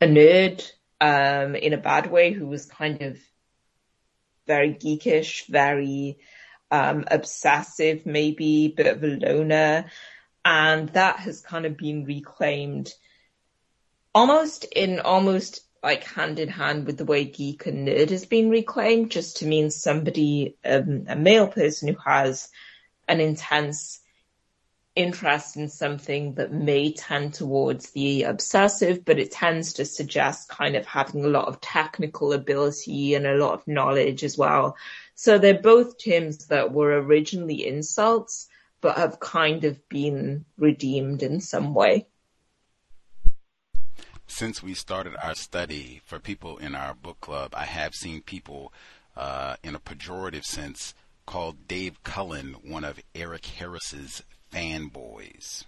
a 0.00 0.06
nerd, 0.06 0.70
um, 1.00 1.56
in 1.56 1.72
a 1.72 1.78
bad 1.78 2.10
way, 2.10 2.32
who 2.32 2.46
was 2.46 2.66
kind 2.66 3.02
of 3.02 3.18
very 4.46 4.74
geekish, 4.74 5.46
very 5.46 6.18
um, 6.72 7.04
obsessive, 7.08 8.06
maybe 8.06 8.68
bit 8.68 8.86
of 8.86 9.04
a 9.04 9.06
loner, 9.06 9.84
and 10.44 10.88
that 10.90 11.20
has 11.20 11.40
kind 11.40 11.66
of 11.66 11.76
been 11.76 12.04
reclaimed 12.04 12.92
almost 14.14 14.64
in 14.64 14.98
almost 15.00 15.60
like 15.82 16.04
hand 16.04 16.38
in 16.38 16.48
hand 16.48 16.86
with 16.86 16.96
the 16.96 17.04
way 17.04 17.24
geek 17.24 17.66
and 17.66 17.86
nerd 17.86 18.10
has 18.10 18.24
been 18.24 18.50
reclaimed, 18.50 19.10
just 19.10 19.38
to 19.38 19.46
mean 19.46 19.70
somebody, 19.70 20.56
um, 20.64 21.04
a 21.08 21.16
male 21.16 21.48
person 21.48 21.88
who 21.88 21.98
has 22.04 22.48
an 23.06 23.20
intense 23.20 24.00
interest 24.94 25.56
in 25.56 25.68
something 25.68 26.34
that 26.34 26.52
may 26.52 26.92
tend 26.92 27.34
towards 27.34 27.90
the 27.90 28.24
obsessive, 28.24 29.04
but 29.04 29.18
it 29.18 29.30
tends 29.30 29.72
to 29.74 29.84
suggest 29.84 30.48
kind 30.48 30.76
of 30.76 30.86
having 30.86 31.24
a 31.24 31.28
lot 31.28 31.48
of 31.48 31.60
technical 31.60 32.32
ability 32.32 33.14
and 33.14 33.26
a 33.26 33.36
lot 33.36 33.54
of 33.54 33.66
knowledge 33.66 34.22
as 34.22 34.36
well. 34.36 34.76
So 35.14 35.38
they're 35.38 35.54
both 35.60 36.02
terms 36.02 36.46
that 36.48 36.72
were 36.72 37.00
originally 37.00 37.66
insults, 37.66 38.48
but 38.80 38.98
have 38.98 39.20
kind 39.20 39.64
of 39.64 39.88
been 39.88 40.44
redeemed 40.58 41.22
in 41.22 41.40
some 41.40 41.72
way. 41.72 42.06
Since 44.26 44.62
we 44.62 44.74
started 44.74 45.14
our 45.22 45.34
study 45.34 46.00
for 46.04 46.18
people 46.18 46.58
in 46.58 46.74
our 46.74 46.94
book 46.94 47.20
club, 47.20 47.54
I 47.56 47.64
have 47.64 47.94
seen 47.94 48.22
people 48.22 48.72
uh, 49.16 49.56
in 49.62 49.74
a 49.74 49.80
pejorative 49.80 50.44
sense 50.44 50.94
call 51.26 51.52
Dave 51.52 52.02
Cullen 52.02 52.56
one 52.64 52.84
of 52.84 52.98
Eric 53.14 53.46
Harris's 53.46 54.22
fanboys. 54.52 55.64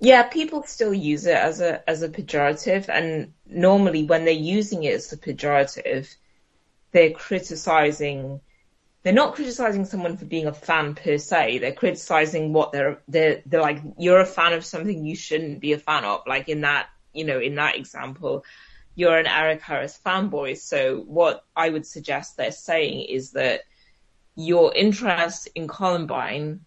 Yeah, 0.00 0.24
people 0.24 0.64
still 0.64 0.92
use 0.92 1.26
it 1.26 1.36
as 1.36 1.60
a 1.60 1.88
as 1.88 2.02
a 2.02 2.08
pejorative, 2.08 2.88
and 2.88 3.34
normally 3.46 4.04
when 4.04 4.24
they're 4.24 4.34
using 4.34 4.82
it 4.82 4.94
as 4.94 5.12
a 5.12 5.16
pejorative, 5.16 6.12
they're 6.90 7.12
criticizing. 7.12 8.40
They're 9.02 9.12
not 9.12 9.34
criticizing 9.34 9.84
someone 9.84 10.16
for 10.16 10.24
being 10.24 10.46
a 10.46 10.52
fan 10.52 10.94
per 10.94 11.18
se. 11.18 11.58
They're 11.58 11.72
criticizing 11.72 12.52
what 12.52 12.72
they're 12.72 13.00
they're 13.06 13.42
they're 13.46 13.60
like. 13.60 13.80
You're 13.96 14.20
a 14.20 14.26
fan 14.26 14.54
of 14.54 14.64
something 14.64 15.04
you 15.04 15.14
shouldn't 15.14 15.60
be 15.60 15.72
a 15.72 15.78
fan 15.78 16.04
of. 16.04 16.22
Like 16.26 16.48
in 16.48 16.62
that 16.62 16.88
you 17.12 17.24
know 17.24 17.38
in 17.38 17.54
that 17.56 17.76
example, 17.76 18.44
you're 18.94 19.18
an 19.18 19.26
Eric 19.26 19.62
Harris 19.62 19.98
fanboy. 20.04 20.58
So 20.58 20.98
what 20.98 21.44
I 21.54 21.68
would 21.68 21.86
suggest 21.86 22.36
they're 22.36 22.52
saying 22.52 23.02
is 23.02 23.32
that 23.32 23.62
your 24.34 24.74
interest 24.74 25.48
in 25.54 25.68
Columbine 25.68 26.64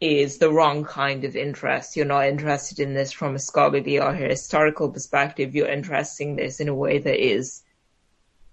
is 0.00 0.38
the 0.38 0.50
wrong 0.50 0.84
kind 0.84 1.24
of 1.24 1.36
interest. 1.36 1.96
You're 1.96 2.04
not 2.06 2.26
interested 2.26 2.80
in 2.80 2.94
this 2.94 3.12
from 3.12 3.34
a 3.34 3.38
scholarly 3.38 3.98
or 3.98 4.12
historical 4.12 4.90
perspective. 4.90 5.54
You're 5.54 5.68
interested 5.68 6.24
in 6.24 6.36
this 6.36 6.60
in 6.60 6.68
a 6.68 6.74
way 6.74 6.98
that 6.98 7.24
is 7.24 7.62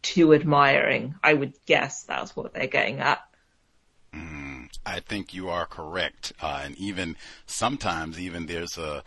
too 0.01 0.33
admiring. 0.33 1.15
I 1.23 1.33
would 1.33 1.53
guess 1.65 2.03
that's 2.03 2.35
what 2.35 2.53
they're 2.53 2.67
getting 2.67 2.99
at. 2.99 3.21
Mm, 4.13 4.69
I 4.85 4.99
think 4.99 5.33
you 5.33 5.49
are 5.49 5.65
correct, 5.65 6.33
uh, 6.41 6.61
and 6.63 6.75
even 6.77 7.15
sometimes, 7.45 8.19
even 8.19 8.45
there's 8.45 8.77
a, 8.77 9.03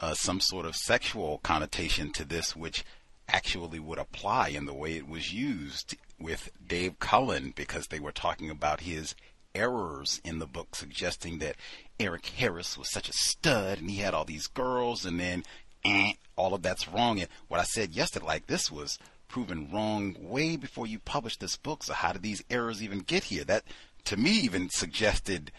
a 0.00 0.14
some 0.14 0.40
sort 0.40 0.66
of 0.66 0.76
sexual 0.76 1.38
connotation 1.38 2.10
to 2.12 2.24
this, 2.24 2.56
which 2.56 2.84
actually 3.28 3.80
would 3.80 3.98
apply 3.98 4.48
in 4.48 4.66
the 4.66 4.74
way 4.74 4.96
it 4.96 5.08
was 5.08 5.32
used 5.32 5.96
with 6.18 6.50
Dave 6.66 6.98
Cullen, 6.98 7.52
because 7.54 7.88
they 7.88 8.00
were 8.00 8.12
talking 8.12 8.50
about 8.50 8.80
his 8.80 9.14
errors 9.56 10.20
in 10.24 10.38
the 10.38 10.46
book, 10.46 10.76
suggesting 10.76 11.38
that 11.38 11.56
Eric 11.98 12.26
Harris 12.26 12.76
was 12.76 12.90
such 12.90 13.08
a 13.08 13.12
stud 13.12 13.78
and 13.78 13.90
he 13.90 13.98
had 13.98 14.14
all 14.14 14.24
these 14.24 14.46
girls, 14.46 15.04
and 15.04 15.18
then 15.18 15.42
eh, 15.84 16.12
all 16.36 16.54
of 16.54 16.62
that's 16.62 16.88
wrong. 16.88 17.18
And 17.20 17.28
what 17.48 17.60
I 17.60 17.64
said 17.64 17.92
yesterday, 17.92 18.26
like 18.26 18.46
this 18.46 18.70
was 18.70 18.98
proven 19.28 19.70
wrong 19.72 20.16
way 20.20 20.56
before 20.56 20.86
you 20.86 20.98
published 20.98 21.40
this 21.40 21.56
book. 21.56 21.82
So 21.82 21.94
how 21.94 22.12
did 22.12 22.22
these 22.22 22.44
errors 22.50 22.82
even 22.82 23.00
get 23.00 23.24
here? 23.24 23.44
That 23.44 23.64
to 24.04 24.16
me 24.16 24.30
even 24.30 24.68
suggested 24.70 25.50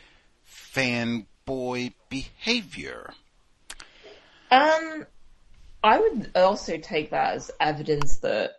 fanboy 0.48 1.94
behavior. 2.10 3.14
Um, 4.50 5.06
I 5.84 6.00
would 6.00 6.32
also 6.36 6.78
take 6.78 7.12
that 7.12 7.36
as 7.36 7.52
evidence 7.60 8.18
that 8.18 8.52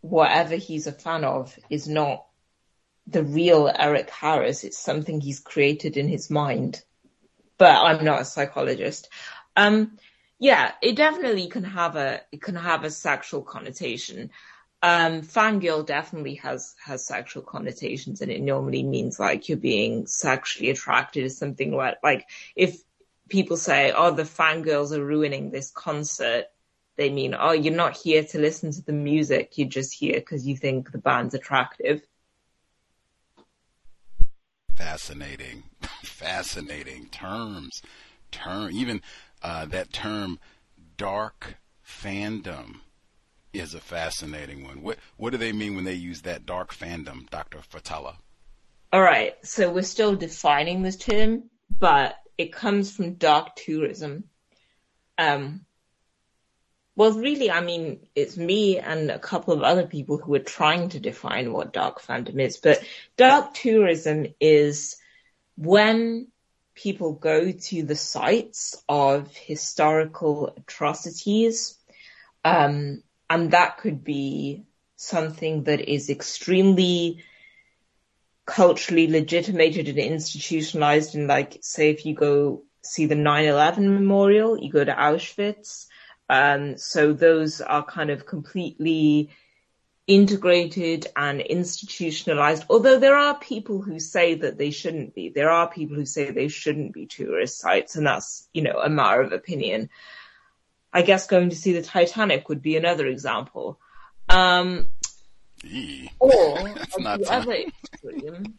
whatever 0.00 0.56
he's 0.56 0.86
a 0.86 0.92
fan 0.92 1.24
of 1.24 1.58
is 1.70 1.88
not 1.88 2.26
the 3.06 3.22
real 3.22 3.70
Eric 3.72 4.10
Harris. 4.10 4.64
It's 4.64 4.78
something 4.78 5.20
he's 5.20 5.40
created 5.40 5.96
in 5.96 6.08
his 6.08 6.30
mind. 6.30 6.82
But 7.58 7.76
I'm 7.76 8.04
not 8.04 8.20
a 8.20 8.24
psychologist. 8.24 9.08
Um, 9.56 9.98
yeah, 10.38 10.72
it 10.82 10.96
definitely 10.96 11.48
can 11.48 11.64
have 11.64 11.96
a 11.96 12.20
it 12.30 12.42
can 12.42 12.56
have 12.56 12.84
a 12.84 12.90
sexual 12.90 13.42
connotation. 13.42 14.30
Um, 14.82 15.22
fangirl 15.22 15.86
definitely 15.86 16.34
has 16.36 16.74
has 16.84 17.06
sexual 17.06 17.42
connotations, 17.42 18.20
and 18.20 18.30
it 18.30 18.42
normally 18.42 18.82
means 18.82 19.18
like 19.18 19.48
you're 19.48 19.56
being 19.56 20.06
sexually 20.06 20.70
attracted 20.70 21.22
to 21.22 21.30
something. 21.30 21.74
Where, 21.74 21.96
like 22.02 22.28
if 22.54 22.82
people 23.28 23.56
say, 23.56 23.92
"Oh, 23.96 24.10
the 24.10 24.24
fangirls 24.24 24.92
are 24.92 25.04
ruining 25.04 25.50
this 25.50 25.70
concert," 25.70 26.46
they 26.96 27.08
mean, 27.08 27.34
"Oh, 27.34 27.52
you're 27.52 27.74
not 27.74 27.96
here 27.96 28.24
to 28.24 28.38
listen 28.38 28.72
to 28.72 28.82
the 28.82 28.92
music. 28.92 29.56
You're 29.56 29.68
just 29.68 29.94
here 29.94 30.16
because 30.20 30.46
you 30.46 30.56
think 30.56 30.92
the 30.92 30.98
band's 30.98 31.34
attractive." 31.34 32.02
Fascinating, 34.76 35.64
fascinating 36.04 37.06
terms. 37.06 37.82
Term, 38.30 38.70
even 38.72 39.00
uh, 39.42 39.64
that 39.66 39.92
term, 39.92 40.38
dark 40.96 41.56
fandom, 41.86 42.80
is 43.52 43.74
a 43.74 43.80
fascinating 43.80 44.64
one. 44.64 44.82
What 44.82 44.98
what 45.16 45.30
do 45.30 45.38
they 45.38 45.52
mean 45.52 45.74
when 45.74 45.84
they 45.84 45.94
use 45.94 46.22
that 46.22 46.46
dark 46.46 46.74
fandom, 46.74 47.28
Doctor 47.30 47.58
Fathallah? 47.58 48.16
All 48.92 49.02
right, 49.02 49.34
so 49.42 49.70
we're 49.72 49.82
still 49.82 50.14
defining 50.14 50.82
this 50.82 50.96
term, 50.96 51.50
but 51.78 52.16
it 52.38 52.52
comes 52.52 52.94
from 52.94 53.14
dark 53.14 53.56
tourism. 53.56 54.24
Um, 55.18 55.65
well, 56.96 57.12
really, 57.12 57.50
I 57.50 57.60
mean, 57.60 58.00
it's 58.14 58.38
me 58.38 58.78
and 58.78 59.10
a 59.10 59.18
couple 59.18 59.52
of 59.52 59.62
other 59.62 59.86
people 59.86 60.16
who 60.16 60.34
are 60.34 60.40
trying 60.40 60.88
to 60.90 60.98
define 60.98 61.52
what 61.52 61.74
dark 61.74 62.00
fandom 62.00 62.40
is. 62.40 62.56
But 62.56 62.82
dark 63.18 63.52
tourism 63.52 64.28
is 64.40 64.96
when 65.56 66.28
people 66.74 67.12
go 67.12 67.52
to 67.52 67.82
the 67.82 67.96
sites 67.96 68.82
of 68.88 69.34
historical 69.36 70.54
atrocities, 70.56 71.76
um, 72.44 73.02
and 73.28 73.50
that 73.50 73.76
could 73.76 74.02
be 74.02 74.64
something 74.96 75.64
that 75.64 75.80
is 75.80 76.08
extremely 76.08 77.22
culturally 78.46 79.08
legitimated 79.08 79.88
and 79.88 79.98
institutionalized. 79.98 81.14
And 81.14 81.28
like, 81.28 81.58
say, 81.60 81.90
if 81.90 82.06
you 82.06 82.14
go 82.14 82.62
see 82.82 83.04
the 83.04 83.16
9-11 83.16 83.78
memorial, 83.80 84.58
you 84.58 84.70
go 84.70 84.82
to 84.82 84.94
Auschwitz. 84.94 85.88
Um, 86.28 86.76
so 86.76 87.12
those 87.12 87.60
are 87.60 87.84
kind 87.84 88.10
of 88.10 88.26
completely 88.26 89.30
integrated 90.06 91.06
and 91.16 91.40
institutionalized. 91.40 92.64
Although 92.70 92.98
there 92.98 93.16
are 93.16 93.38
people 93.38 93.82
who 93.82 93.98
say 93.98 94.34
that 94.36 94.58
they 94.58 94.70
shouldn't 94.70 95.14
be. 95.14 95.30
There 95.30 95.50
are 95.50 95.68
people 95.68 95.96
who 95.96 96.06
say 96.06 96.30
they 96.30 96.48
shouldn't 96.48 96.92
be 96.92 97.06
tourist 97.06 97.58
sites, 97.58 97.96
and 97.96 98.06
that's, 98.06 98.48
you 98.52 98.62
know, 98.62 98.78
a 98.78 98.88
matter 98.88 99.22
of 99.22 99.32
opinion. 99.32 99.90
I 100.92 101.02
guess 101.02 101.26
going 101.26 101.50
to 101.50 101.56
see 101.56 101.72
the 101.72 101.82
Titanic 101.82 102.48
would 102.48 102.62
be 102.62 102.76
another 102.76 103.06
example. 103.06 103.80
Um, 104.28 104.86
or 106.18 106.30
the 106.98 107.26
other 107.28 107.52
extreme, 107.52 108.58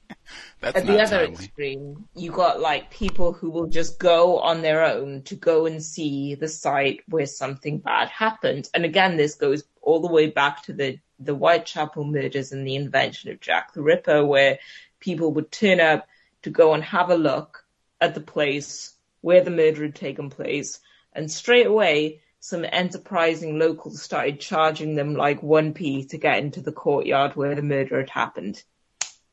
That's 0.59 0.77
at 0.77 0.87
the 0.87 1.01
other 1.01 1.25
timely. 1.25 1.33
extreme, 1.33 2.07
you 2.15 2.31
got 2.31 2.59
like 2.59 2.91
people 2.91 3.33
who 3.33 3.49
will 3.49 3.67
just 3.67 3.99
go 3.99 4.39
on 4.39 4.61
their 4.61 4.83
own 4.83 5.21
to 5.23 5.35
go 5.35 5.65
and 5.65 5.83
see 5.83 6.35
the 6.35 6.47
site 6.47 7.01
where 7.07 7.25
something 7.25 7.79
bad 7.79 8.09
happened. 8.09 8.69
And 8.73 8.85
again, 8.85 9.17
this 9.17 9.35
goes 9.35 9.63
all 9.81 10.01
the 10.01 10.11
way 10.11 10.27
back 10.27 10.63
to 10.63 10.73
the 10.73 10.99
the 11.19 11.33
Whitechapel 11.33 12.03
murders 12.03 12.51
and 12.51 12.65
the 12.65 12.75
invention 12.75 13.31
of 13.31 13.39
Jack 13.39 13.73
the 13.73 13.81
Ripper, 13.81 14.23
where 14.23 14.59
people 14.99 15.33
would 15.33 15.51
turn 15.51 15.79
up 15.79 16.07
to 16.43 16.49
go 16.49 16.73
and 16.73 16.83
have 16.83 17.09
a 17.09 17.17
look 17.17 17.65
at 17.99 18.13
the 18.13 18.21
place 18.21 18.93
where 19.21 19.43
the 19.43 19.51
murder 19.51 19.83
had 19.83 19.95
taken 19.95 20.29
place, 20.29 20.79
and 21.13 21.31
straight 21.31 21.65
away 21.65 22.21
some 22.39 22.65
enterprising 22.71 23.57
locals 23.57 24.01
started 24.01 24.39
charging 24.39 24.95
them 24.95 25.15
like 25.15 25.41
1p 25.41 26.09
to 26.09 26.17
get 26.17 26.37
into 26.37 26.61
the 26.61 26.71
courtyard 26.71 27.35
where 27.35 27.55
the 27.55 27.61
murder 27.61 27.99
had 27.99 28.09
happened 28.09 28.63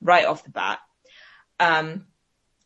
right 0.01 0.25
off 0.25 0.45
the 0.45 0.51
bat. 0.51 0.81
Um, 1.65 2.07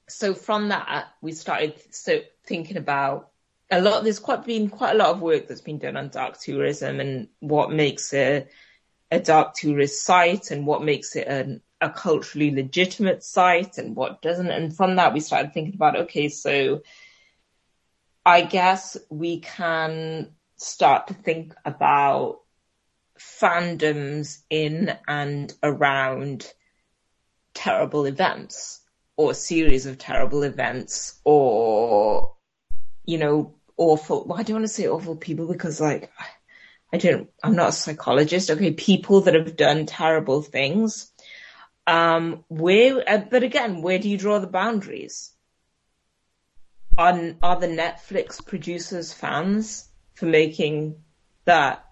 so 0.09 0.35
from 0.35 0.71
that, 0.71 1.09
we 1.21 1.33
started 1.33 1.75
so 1.95 2.21
thinking 2.45 2.77
about 2.77 3.31
a 3.71 3.81
lot. 3.81 4.03
There's 4.03 4.19
quite 4.19 4.45
been 4.45 4.71
quite 4.71 4.95
a 4.95 4.99
lot 4.99 5.11
of 5.11 5.21
work 5.21 5.47
that's 5.47 5.61
been 5.61 5.79
done 5.79 5.97
on 5.97 6.09
dark 6.09 6.41
tourism 6.41 6.99
and 6.99 7.29
what 7.39 7.71
makes 7.71 8.13
a 8.13 8.47
a 9.11 9.21
dark 9.21 9.55
tourist 9.55 10.05
site 10.05 10.51
and 10.51 10.67
what 10.67 10.83
makes 10.83 11.17
it 11.17 11.29
an, 11.29 11.63
a 11.81 11.89
culturally 11.89 12.51
legitimate 12.51 13.23
site 13.23 13.79
and 13.79 13.95
what 13.95 14.21
doesn't. 14.21 14.51
And 14.51 14.77
from 14.77 14.97
that, 14.97 15.15
we 15.15 15.21
started 15.21 15.55
thinking 15.55 15.75
about 15.75 15.97
okay, 15.97 16.29
so 16.29 16.83
I 18.27 18.41
guess 18.41 18.97
we 19.11 19.41
can 19.41 20.31
start 20.57 21.07
to 21.07 21.15
think 21.15 21.55
about 21.65 22.41
fandoms 23.19 24.43
in 24.51 24.97
and 25.07 25.55
around 25.63 26.53
terrible 27.55 28.05
events 28.05 28.81
or 29.19 29.35
series 29.35 29.85
of 29.87 29.99
terrible 29.99 30.45
events 30.45 31.19
or, 31.25 32.37
you 33.05 33.19
know, 33.19 33.57
awful, 33.77 34.25
well, 34.25 34.39
I 34.39 34.45
don't 34.45 34.55
want 34.55 34.65
to 34.65 34.73
say 34.73 34.87
awful 34.87 35.17
people 35.17 35.49
because 35.49 35.81
like, 35.81 36.13
I 36.93 36.99
don't, 36.99 37.29
I'm 37.43 37.57
not 37.57 37.71
a 37.71 37.73
psychologist. 37.73 38.49
Okay. 38.49 38.73
People 38.73 39.23
that 39.23 39.35
have 39.35 39.57
done 39.57 39.87
terrible 39.87 40.41
things. 40.41 41.13
Um, 41.85 42.45
where, 42.47 43.03
uh, 43.07 43.25
but 43.29 43.43
again, 43.43 43.83
where 43.83 43.99
do 43.99 44.09
you 44.09 44.19
draw 44.19 44.39
the 44.39 44.47
boundaries? 44.47 45.33
Are, 46.97 47.35
are 47.43 47.59
the 47.59 47.67
Netflix 47.67 48.45
producers 48.45 49.13
fans 49.13 49.89
for 50.15 50.27
making 50.27 51.03
that 51.45 51.85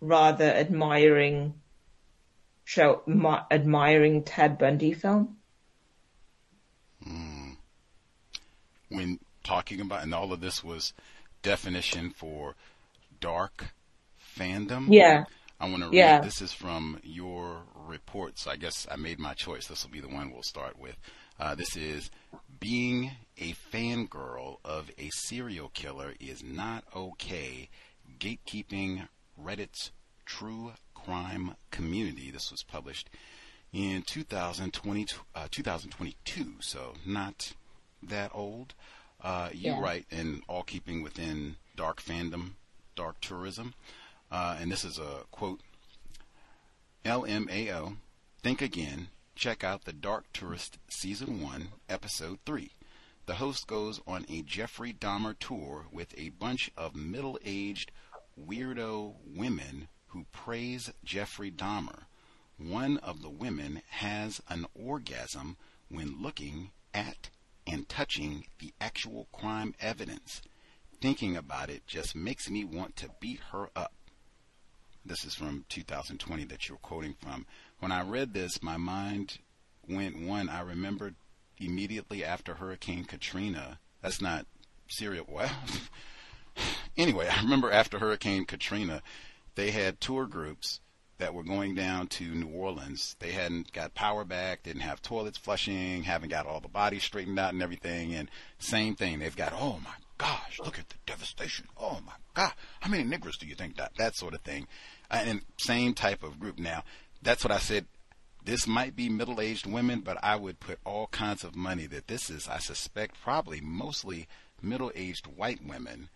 rather 0.00 0.46
admiring 0.46 1.54
show, 2.64 3.02
admiring 3.50 4.24
Ted 4.24 4.56
Bundy 4.56 4.94
film? 4.94 5.36
When 8.94 9.18
talking 9.44 9.80
about, 9.80 10.02
and 10.02 10.14
all 10.14 10.32
of 10.32 10.40
this 10.40 10.62
was 10.62 10.92
definition 11.42 12.10
for 12.10 12.54
dark 13.20 13.72
fandom. 14.36 14.86
Yeah. 14.90 15.24
I 15.60 15.68
want 15.68 15.82
to 15.82 15.88
read. 15.90 15.96
Yeah. 15.96 16.20
This 16.20 16.42
is 16.42 16.52
from 16.52 16.98
your 17.04 17.62
report, 17.86 18.38
so 18.38 18.50
I 18.50 18.56
guess 18.56 18.86
I 18.90 18.96
made 18.96 19.18
my 19.18 19.34
choice. 19.34 19.66
This 19.66 19.84
will 19.84 19.92
be 19.92 20.00
the 20.00 20.08
one 20.08 20.32
we'll 20.32 20.42
start 20.42 20.78
with. 20.78 20.96
Uh, 21.38 21.54
this 21.54 21.76
is 21.76 22.10
being 22.60 23.12
a 23.38 23.54
fangirl 23.72 24.56
of 24.64 24.90
a 24.98 25.08
serial 25.10 25.68
killer 25.68 26.14
is 26.20 26.42
not 26.42 26.84
okay. 26.94 27.68
Gatekeeping 28.18 29.08
Reddit's 29.40 29.92
true 30.24 30.72
crime 30.94 31.54
community. 31.70 32.30
This 32.30 32.50
was 32.50 32.62
published 32.62 33.10
in 33.72 34.02
2020, 34.02 35.06
uh, 35.34 35.48
2022, 35.50 36.54
so 36.60 36.94
not 37.06 37.52
that 38.02 38.30
old. 38.34 38.74
Uh, 39.20 39.50
you 39.52 39.72
Yeah. 39.72 39.80
write 39.80 40.06
in 40.10 40.42
all 40.48 40.62
keeping 40.64 41.02
within 41.02 41.56
dark 41.76 42.02
fandom, 42.02 42.52
dark 42.96 43.20
tourism. 43.20 43.74
Uh, 44.30 44.56
and 44.60 44.70
this 44.72 44.84
is 44.84 44.98
a 44.98 45.24
quote 45.30 45.60
LMAO, 47.04 47.96
think 48.42 48.62
again. 48.62 49.08
Check 49.34 49.64
out 49.64 49.84
The 49.84 49.92
Dark 49.92 50.24
Tourist 50.32 50.78
Season 50.88 51.40
1, 51.40 51.68
Episode 51.88 52.38
3. 52.44 52.70
The 53.26 53.36
host 53.36 53.66
goes 53.66 54.00
on 54.06 54.26
a 54.28 54.42
Jeffrey 54.42 54.92
Dahmer 54.92 55.36
tour 55.38 55.86
with 55.90 56.14
a 56.18 56.28
bunch 56.30 56.70
of 56.76 56.94
middle 56.94 57.38
aged 57.44 57.90
weirdo 58.38 59.14
women 59.24 59.88
who 60.08 60.26
praise 60.32 60.90
Jeffrey 61.04 61.50
Dahmer. 61.50 62.04
One 62.58 62.98
of 62.98 63.22
the 63.22 63.30
women 63.30 63.82
has 63.90 64.40
an 64.48 64.66
orgasm 64.74 65.56
when 65.88 66.20
looking 66.22 66.70
at 66.92 67.30
and 67.66 67.88
touching 67.88 68.44
the 68.58 68.72
actual 68.80 69.28
crime 69.32 69.74
evidence. 69.80 70.42
Thinking 71.00 71.36
about 71.36 71.70
it 71.70 71.86
just 71.86 72.14
makes 72.14 72.48
me 72.48 72.64
want 72.64 72.96
to 72.96 73.10
beat 73.20 73.40
her 73.50 73.68
up. 73.74 73.92
This 75.04 75.24
is 75.24 75.34
from 75.34 75.64
2020 75.68 76.44
that 76.44 76.68
you're 76.68 76.78
quoting 76.78 77.14
from. 77.20 77.46
When 77.80 77.90
I 77.90 78.02
read 78.02 78.34
this, 78.34 78.62
my 78.62 78.76
mind 78.76 79.38
went 79.88 80.20
one. 80.20 80.48
I 80.48 80.60
remembered 80.60 81.16
immediately 81.58 82.24
after 82.24 82.54
Hurricane 82.54 83.04
Katrina. 83.04 83.78
That's 84.00 84.20
not 84.20 84.46
serial. 84.88 85.26
Well, 85.28 85.50
anyway, 86.96 87.28
I 87.28 87.42
remember 87.42 87.70
after 87.70 87.98
Hurricane 87.98 88.44
Katrina, 88.44 89.02
they 89.56 89.72
had 89.72 90.00
tour 90.00 90.26
groups 90.26 90.80
that 91.22 91.34
were 91.34 91.44
going 91.44 91.72
down 91.76 92.08
to 92.08 92.24
New 92.24 92.48
Orleans. 92.48 93.14
They 93.20 93.30
hadn't 93.30 93.72
got 93.72 93.94
power 93.94 94.24
back, 94.24 94.64
didn't 94.64 94.82
have 94.82 95.00
toilets 95.00 95.38
flushing, 95.38 96.02
haven't 96.02 96.30
got 96.30 96.46
all 96.46 96.58
the 96.58 96.66
bodies 96.66 97.04
straightened 97.04 97.38
out 97.38 97.52
and 97.52 97.62
everything. 97.62 98.12
And 98.12 98.28
same 98.58 98.96
thing, 98.96 99.20
they've 99.20 99.36
got, 99.36 99.52
oh 99.52 99.78
my 99.84 99.94
gosh, 100.18 100.58
look 100.64 100.80
at 100.80 100.88
the 100.88 100.96
devastation. 101.06 101.66
Oh 101.76 102.00
my 102.04 102.14
God, 102.34 102.52
how 102.80 102.90
many 102.90 103.04
niggers 103.04 103.38
do 103.38 103.46
you 103.46 103.54
think 103.54 103.76
that? 103.76 103.92
That 103.98 104.16
sort 104.16 104.34
of 104.34 104.40
thing. 104.40 104.66
Uh, 105.12 105.22
and 105.24 105.42
same 105.58 105.94
type 105.94 106.24
of 106.24 106.40
group. 106.40 106.58
Now, 106.58 106.82
that's 107.22 107.44
what 107.44 107.52
I 107.52 107.58
said. 107.58 107.86
This 108.44 108.66
might 108.66 108.96
be 108.96 109.08
middle-aged 109.08 109.66
women, 109.66 110.00
but 110.00 110.18
I 110.24 110.34
would 110.34 110.58
put 110.58 110.80
all 110.84 111.06
kinds 111.06 111.44
of 111.44 111.54
money 111.54 111.86
that 111.86 112.08
this 112.08 112.30
is, 112.30 112.48
I 112.48 112.58
suspect, 112.58 113.22
probably 113.22 113.60
mostly 113.60 114.26
middle-aged 114.60 115.28
white 115.28 115.64
women 115.64 116.08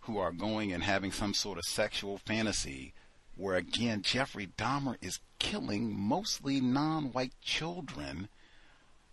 who 0.00 0.18
are 0.18 0.32
going 0.32 0.70
and 0.70 0.82
having 0.82 1.12
some 1.12 1.32
sort 1.32 1.56
of 1.56 1.64
sexual 1.64 2.18
fantasy 2.18 2.92
where 3.40 3.56
again 3.56 4.02
Jeffrey 4.02 4.48
Dahmer 4.58 4.96
is 5.00 5.20
killing 5.38 5.98
mostly 5.98 6.60
non-white 6.60 7.32
children. 7.40 8.28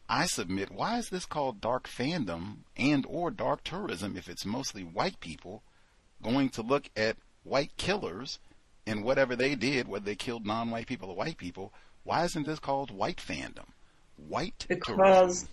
I 0.10 0.26
submit, 0.26 0.72
why 0.72 0.98
is 0.98 1.10
this 1.10 1.26
called 1.26 1.62
dark 1.62 1.88
fandom 1.88 2.58
and 2.76 3.06
or 3.08 3.32
dark 3.32 3.64
tourism 3.64 4.18
if 4.18 4.28
it's 4.28 4.46
mostly 4.46 4.84
white 4.84 5.20
people 5.20 5.64
going 6.22 6.50
to 6.50 6.62
look 6.62 6.90
at 6.96 7.18
white 7.44 7.72
killers 7.78 8.40
and 8.86 9.04
whatever 9.04 9.36
they 9.36 9.56
did, 9.56 9.88
whether 9.88 10.06
they 10.06 10.16
killed 10.16 10.46
non-white 10.46 10.88
people 10.88 11.10
or 11.10 11.16
white 11.16 11.38
people, 11.38 11.74
why 12.04 12.24
isn't 12.24 12.46
this 12.46 12.60
called 12.60 12.92
white 12.92 13.18
fandom? 13.18 13.66
White 14.30 14.66
tourism. 14.70 14.96
Because 14.96 15.48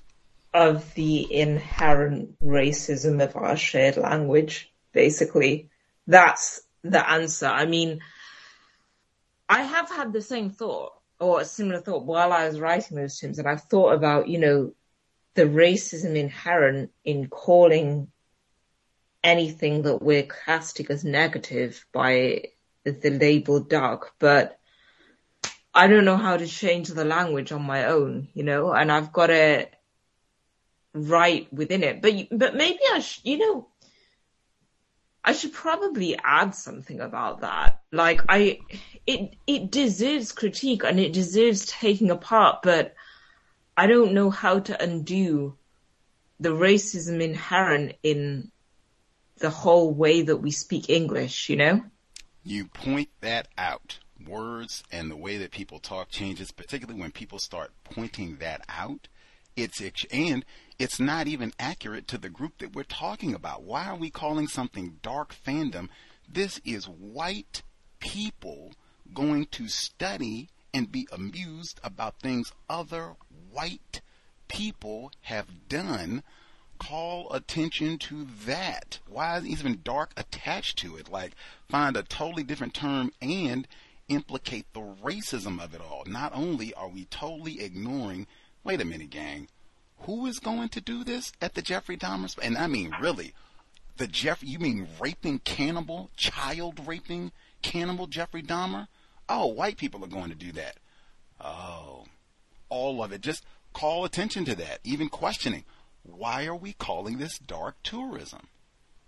of 0.53 0.95
the 0.95 1.33
inherent 1.33 2.41
racism 2.41 3.23
of 3.23 3.35
our 3.37 3.57
shared 3.57 3.97
language, 3.97 4.73
basically. 4.93 5.69
That's 6.07 6.63
the 6.83 7.09
answer. 7.11 7.47
I 7.47 7.67
mean, 7.67 8.01
I 9.49 9.63
have 9.63 9.91
had 9.91 10.13
the 10.13 10.23
same 10.23 10.51
thought 10.51 10.93
or 11.21 11.41
a 11.41 11.45
similar 11.45 11.81
thought 11.81 12.05
while 12.05 12.33
I 12.33 12.49
was 12.49 12.61
writing 12.61 12.97
those 12.97 13.19
terms, 13.19 13.39
and 13.39 13.49
I've 13.49 13.63
thought 13.63 13.93
about, 13.93 14.29
you 14.29 14.39
know, 14.39 14.75
the 15.35 15.45
racism 15.45 16.17
inherent 16.17 16.91
in 17.05 17.29
calling 17.29 18.09
anything 19.23 19.83
that 19.83 20.03
we're 20.03 20.29
casting 20.45 20.87
as 20.91 21.05
negative 21.05 21.85
by 21.93 22.45
the 22.85 23.11
label 23.11 23.61
dark, 23.61 24.13
but 24.19 24.59
I 25.75 25.89
don't 25.89 26.05
know 26.05 26.19
how 26.19 26.37
to 26.37 26.47
change 26.47 26.89
the 26.89 27.05
language 27.05 27.51
on 27.51 27.63
my 27.63 27.87
own, 27.87 28.29
you 28.35 28.45
know, 28.45 28.73
and 28.73 28.93
I've 28.93 29.13
got 29.13 29.29
to 29.29 29.67
write 30.93 31.53
within 31.53 31.83
it. 31.83 32.01
But 32.01 32.29
but 32.31 32.55
maybe 32.55 32.79
I, 32.93 33.01
sh- 33.01 33.21
you 33.25 33.39
know, 33.39 33.69
I 35.25 35.33
should 35.33 35.55
probably 35.55 36.19
add 36.23 36.55
something 36.55 37.01
about 37.01 37.41
that. 37.41 37.81
Like 37.91 38.21
I, 38.29 38.59
it 39.07 39.37
it 39.47 39.71
deserves 39.71 40.33
critique 40.33 40.85
and 40.85 41.01
it 41.01 41.13
deserves 41.13 41.65
taking 41.65 42.11
apart, 42.11 42.63
but 42.63 42.95
I 43.77 43.87
don't 43.87 44.13
know 44.13 44.29
how 44.31 44.61
to 44.61 44.83
undo 44.83 45.57
the 46.39 46.51
racism 46.51 47.23
inherent 47.23 47.95
in 48.03 48.51
the 49.39 49.51
whole 49.51 49.95
way 49.95 50.23
that 50.23 50.37
we 50.37 50.51
speak 50.51 50.91
English. 50.91 51.49
You 51.49 51.57
know. 51.57 51.85
You 52.43 52.67
point 52.67 53.09
that 53.23 53.49
out 53.57 54.01
words 54.27 54.83
and 54.93 55.11
the 55.11 55.17
way 55.17 55.39
that 55.39 55.51
people 55.51 55.79
talk 55.79 56.11
changes, 56.11 56.51
particularly 56.51 57.01
when 57.01 57.13
people 57.13 57.39
start 57.39 57.73
pointing 57.83 58.37
that 58.37 58.63
out. 58.69 59.09
It's 59.57 59.81
and 60.11 60.45
it's 60.79 60.99
not 60.99 61.27
even 61.27 61.53
accurate 61.59 62.09
to 62.09 62.19
the 62.19 62.29
group 62.29 62.59
that 62.59 62.75
we're 62.75 62.83
talking 62.83 63.35
about. 63.35 63.63
Why 63.63 63.87
are 63.87 63.97
we 63.97 64.11
calling 64.11 64.49
something 64.49 64.99
dark 65.03 65.35
fandom? 65.35 65.89
This 66.29 66.61
is 66.65 66.89
white 66.89 67.63
people 68.01 68.73
going 69.13 69.47
to 69.47 69.69
study 69.69 70.49
and 70.73 70.91
be 70.91 71.07
amused 71.13 71.79
about 71.85 72.19
things 72.19 72.53
other 72.69 73.15
white 73.51 74.01
people 74.49 75.13
have 75.23 75.69
done. 75.69 76.23
Call 76.79 77.33
attention 77.33 77.99
to 77.99 78.27
that. 78.45 78.99
Why 79.07 79.39
is 79.39 79.47
even 79.47 79.81
dark 79.85 80.13
attached 80.17 80.79
to 80.79 80.97
it? 80.97 81.09
Like, 81.09 81.35
find 81.69 81.97
a 81.97 82.03
totally 82.03 82.43
different 82.43 82.75
term 82.75 83.13
and 83.23 83.69
implicate 84.09 84.67
the 84.73 84.81
racism 84.81 85.63
of 85.63 85.73
it 85.75 85.81
all. 85.81 86.03
Not 86.07 86.33
only 86.35 86.75
are 86.75 86.89
we 86.89 87.05
totally 87.07 87.61
ignoring, 87.61 88.27
wait 88.65 88.81
a 88.81 88.85
minute, 88.85 89.11
gang, 89.11 89.49
who 90.05 90.27
is 90.27 90.39
going 90.39 90.69
to 90.71 90.81
do 90.81 91.05
this 91.05 91.33
at 91.41 91.55
the 91.55 91.63
Jeffrey 91.63 91.97
Dahmer? 91.97 92.37
And 92.43 92.57
I 92.59 92.67
mean, 92.67 92.93
really, 93.01 93.35
the 93.97 94.07
Jeff, 94.07 94.43
you 94.43 94.59
mean 94.59 94.89
raping 95.01 95.39
cannibal, 95.41 96.11
child 96.17 96.87
raping 96.87 97.33
cannibal 97.63 98.07
Jeffrey 98.07 98.43
Dahmer? 98.43 98.89
Oh, 99.29 99.47
white 99.47 99.77
people 99.77 100.05
are 100.05 100.09
going 100.09 100.31
to 100.31 100.37
do 100.37 100.53
that. 100.53 100.77
Oh, 101.41 102.05
all 102.69 103.03
of 103.03 103.13
it. 103.13 103.21
Just 103.21 103.45
call 103.73 104.05
attention 104.05 104.45
to 104.47 104.55
that. 104.57 104.81
Even 104.85 105.09
questioning, 105.09 105.65
why 106.03 106.47
are 106.47 106.57
we 106.57 106.75
calling 106.75 107.19
this 107.19 107.39
dark 107.39 107.77
tourism? 107.83 108.49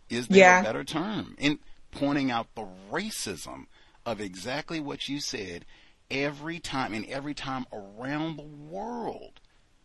Is 0.08 0.28
there 0.28 0.38
yeah. 0.38 0.60
a 0.60 0.64
better 0.64 0.84
term? 0.84 1.36
In 1.38 1.58
pointing 1.90 2.30
out 2.30 2.54
the 2.54 2.66
racism 2.90 3.66
of 4.04 4.20
exactly 4.20 4.80
what 4.80 5.08
you 5.08 5.20
said 5.20 5.64
every 6.10 6.58
time 6.58 6.94
and 6.94 7.04
every 7.06 7.34
time 7.34 7.66
around 7.72 8.36
the 8.36 8.42
world 8.42 9.40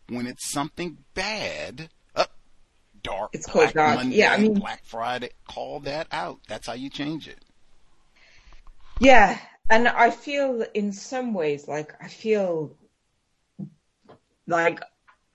when 0.08 0.26
it's 0.26 0.50
something 0.50 0.98
bad. 1.14 1.88
Uh, 2.14 2.26
dark, 3.02 3.30
it's 3.32 3.48
Black 3.48 3.74
dark. 3.74 3.96
Monday, 3.96 4.16
yeah, 4.16 4.32
I 4.32 4.38
mean, 4.38 4.54
Black 4.54 4.84
Friday. 4.84 5.30
Call 5.48 5.80
that 5.80 6.06
out. 6.12 6.40
That's 6.48 6.66
how 6.66 6.74
you 6.74 6.90
change 6.90 7.28
it. 7.28 7.44
Yeah, 8.98 9.38
and 9.70 9.88
I 9.88 10.10
feel 10.10 10.64
in 10.74 10.92
some 10.92 11.34
ways 11.34 11.66
like 11.66 11.94
I 12.00 12.08
feel 12.08 12.76
like 14.46 14.80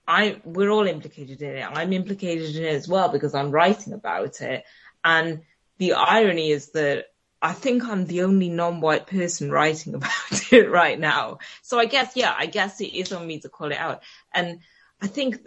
I 0.06 0.40
we're 0.44 0.70
all 0.70 0.86
implicated 0.86 1.42
in 1.42 1.56
it. 1.56 1.62
I'm 1.70 1.92
implicated 1.92 2.56
in 2.56 2.64
it 2.64 2.74
as 2.74 2.88
well 2.88 3.10
because 3.10 3.34
I'm 3.34 3.50
writing 3.50 3.92
about 3.92 4.40
it. 4.40 4.64
And 5.04 5.42
the 5.76 5.92
irony 5.92 6.50
is 6.50 6.70
that 6.72 7.06
I 7.40 7.52
think 7.52 7.84
I'm 7.84 8.06
the 8.06 8.22
only 8.22 8.48
non-white 8.48 9.06
person 9.06 9.50
writing 9.50 9.94
about 9.94 10.52
it 10.52 10.70
right 10.70 10.98
now. 10.98 11.38
So 11.62 11.78
I 11.78 11.86
guess, 11.86 12.16
yeah, 12.16 12.34
I 12.36 12.46
guess 12.46 12.80
it 12.80 12.94
is 12.94 13.12
on 13.12 13.26
me 13.26 13.40
to 13.40 13.48
call 13.48 13.70
it 13.70 13.78
out. 13.78 14.02
And 14.34 14.60
I 15.00 15.06
think 15.06 15.46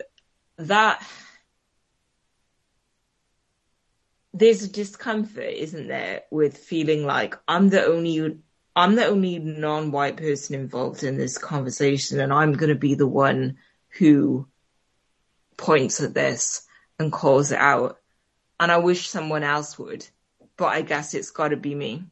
that 0.58 1.06
there's 4.34 4.64
a 4.64 4.70
discomfort, 4.70 5.54
isn't 5.54 5.88
there, 5.88 6.24
with 6.32 6.58
feeling 6.58 7.06
like 7.06 7.36
I'm 7.48 7.70
the 7.70 7.84
only, 7.86 8.38
I'm 8.76 8.96
the 8.96 9.08
only 9.08 9.40
non-white 9.40 10.16
person 10.16 10.56
involved 10.56 11.04
in 11.04 11.18
this 11.18 11.38
conversation 11.38 12.22
and 12.22 12.32
I'm 12.32 12.54
going 12.54 12.70
to 12.70 12.80
be 12.80 12.96
the 12.96 13.08
one 13.08 13.58
who 13.90 14.48
points 15.58 16.02
at 16.02 16.14
this 16.14 16.66
and 16.98 17.12
calls 17.12 17.52
it 17.52 17.60
out. 17.60 18.00
And 18.58 18.72
I 18.72 18.78
wish 18.78 19.10
someone 19.10 19.44
else 19.44 19.78
would 19.78 20.08
but 20.62 20.68
I 20.68 20.84
guess 20.84 21.16
it's 21.16 21.32
got 21.32 21.48
to 21.48 21.58
be 21.58 21.74
me. 21.74 22.04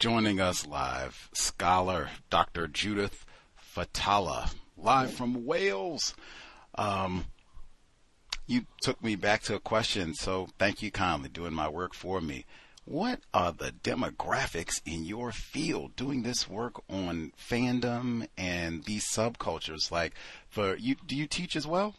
Joining 0.00 0.40
us 0.40 0.66
live, 0.66 1.30
scholar 1.32 2.10
Dr. 2.30 2.66
Judith 2.66 3.24
Fathallah, 3.76 4.52
live 4.76 5.12
from 5.12 5.46
Wales. 5.46 6.16
Um, 6.74 7.26
you 8.48 8.66
took 8.80 9.00
me 9.04 9.14
back 9.14 9.42
to 9.42 9.54
a 9.54 9.60
question, 9.60 10.14
so 10.14 10.48
thank 10.58 10.82
you 10.82 10.90
kindly 10.90 11.28
doing 11.28 11.54
my 11.54 11.68
work 11.68 11.94
for 11.94 12.20
me. 12.20 12.44
What 12.84 13.20
are 13.32 13.52
the 13.52 13.70
demographics 13.70 14.82
in 14.84 15.04
your 15.04 15.30
field 15.30 15.94
doing 15.94 16.24
this 16.24 16.50
work 16.50 16.82
on 16.90 17.34
fandom 17.38 18.26
and 18.36 18.82
these 18.82 19.04
subcultures? 19.04 19.92
Like, 19.92 20.14
for 20.48 20.74
you, 20.74 20.96
do 21.06 21.14
you 21.14 21.28
teach 21.28 21.54
as 21.54 21.68
well? 21.68 21.94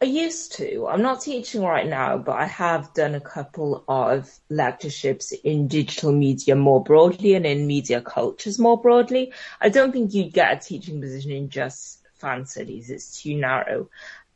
I 0.00 0.04
used 0.04 0.52
to. 0.56 0.86
I'm 0.88 1.00
not 1.00 1.22
teaching 1.22 1.62
right 1.62 1.86
now, 1.86 2.18
but 2.18 2.36
I 2.36 2.44
have 2.46 2.92
done 2.92 3.14
a 3.14 3.20
couple 3.20 3.82
of 3.88 4.30
lectureships 4.50 5.32
in 5.32 5.68
digital 5.68 6.12
media 6.12 6.54
more 6.54 6.82
broadly 6.82 7.34
and 7.34 7.46
in 7.46 7.66
media 7.66 8.02
cultures 8.02 8.58
more 8.58 8.80
broadly. 8.80 9.32
I 9.60 9.70
don't 9.70 9.92
think 9.92 10.12
you'd 10.12 10.34
get 10.34 10.52
a 10.52 10.60
teaching 10.60 11.00
position 11.00 11.30
in 11.30 11.48
just 11.48 12.00
fan 12.14 12.44
studies. 12.44 12.90
It's 12.90 13.22
too 13.22 13.36
narrow. 13.36 13.88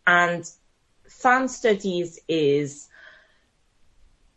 And 0.06 0.50
fan 1.06 1.48
studies 1.48 2.18
is, 2.26 2.88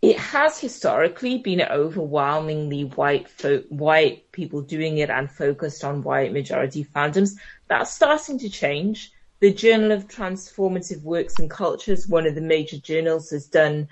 it 0.01 0.19
has 0.19 0.59
historically 0.59 1.37
been 1.37 1.61
overwhelmingly 1.61 2.83
white 2.83 3.29
fo- 3.29 3.63
white 3.69 4.29
people 4.33 4.61
doing 4.61 4.97
it 4.97 5.09
and 5.09 5.31
focused 5.31 5.85
on 5.85 6.03
white 6.03 6.33
majority 6.33 6.83
fandoms. 6.83 7.37
That's 7.69 7.93
starting 7.93 8.39
to 8.39 8.49
change 8.49 9.13
the 9.43 9.51
Journal 9.51 9.91
of 9.91 10.07
Transformative 10.07 11.03
Works 11.03 11.37
and 11.37 11.49
Cultures, 11.49 12.07
one 12.07 12.25
of 12.25 12.33
the 12.33 12.39
major 12.39 12.77
journals, 12.77 13.31
has 13.31 13.47
done 13.47 13.89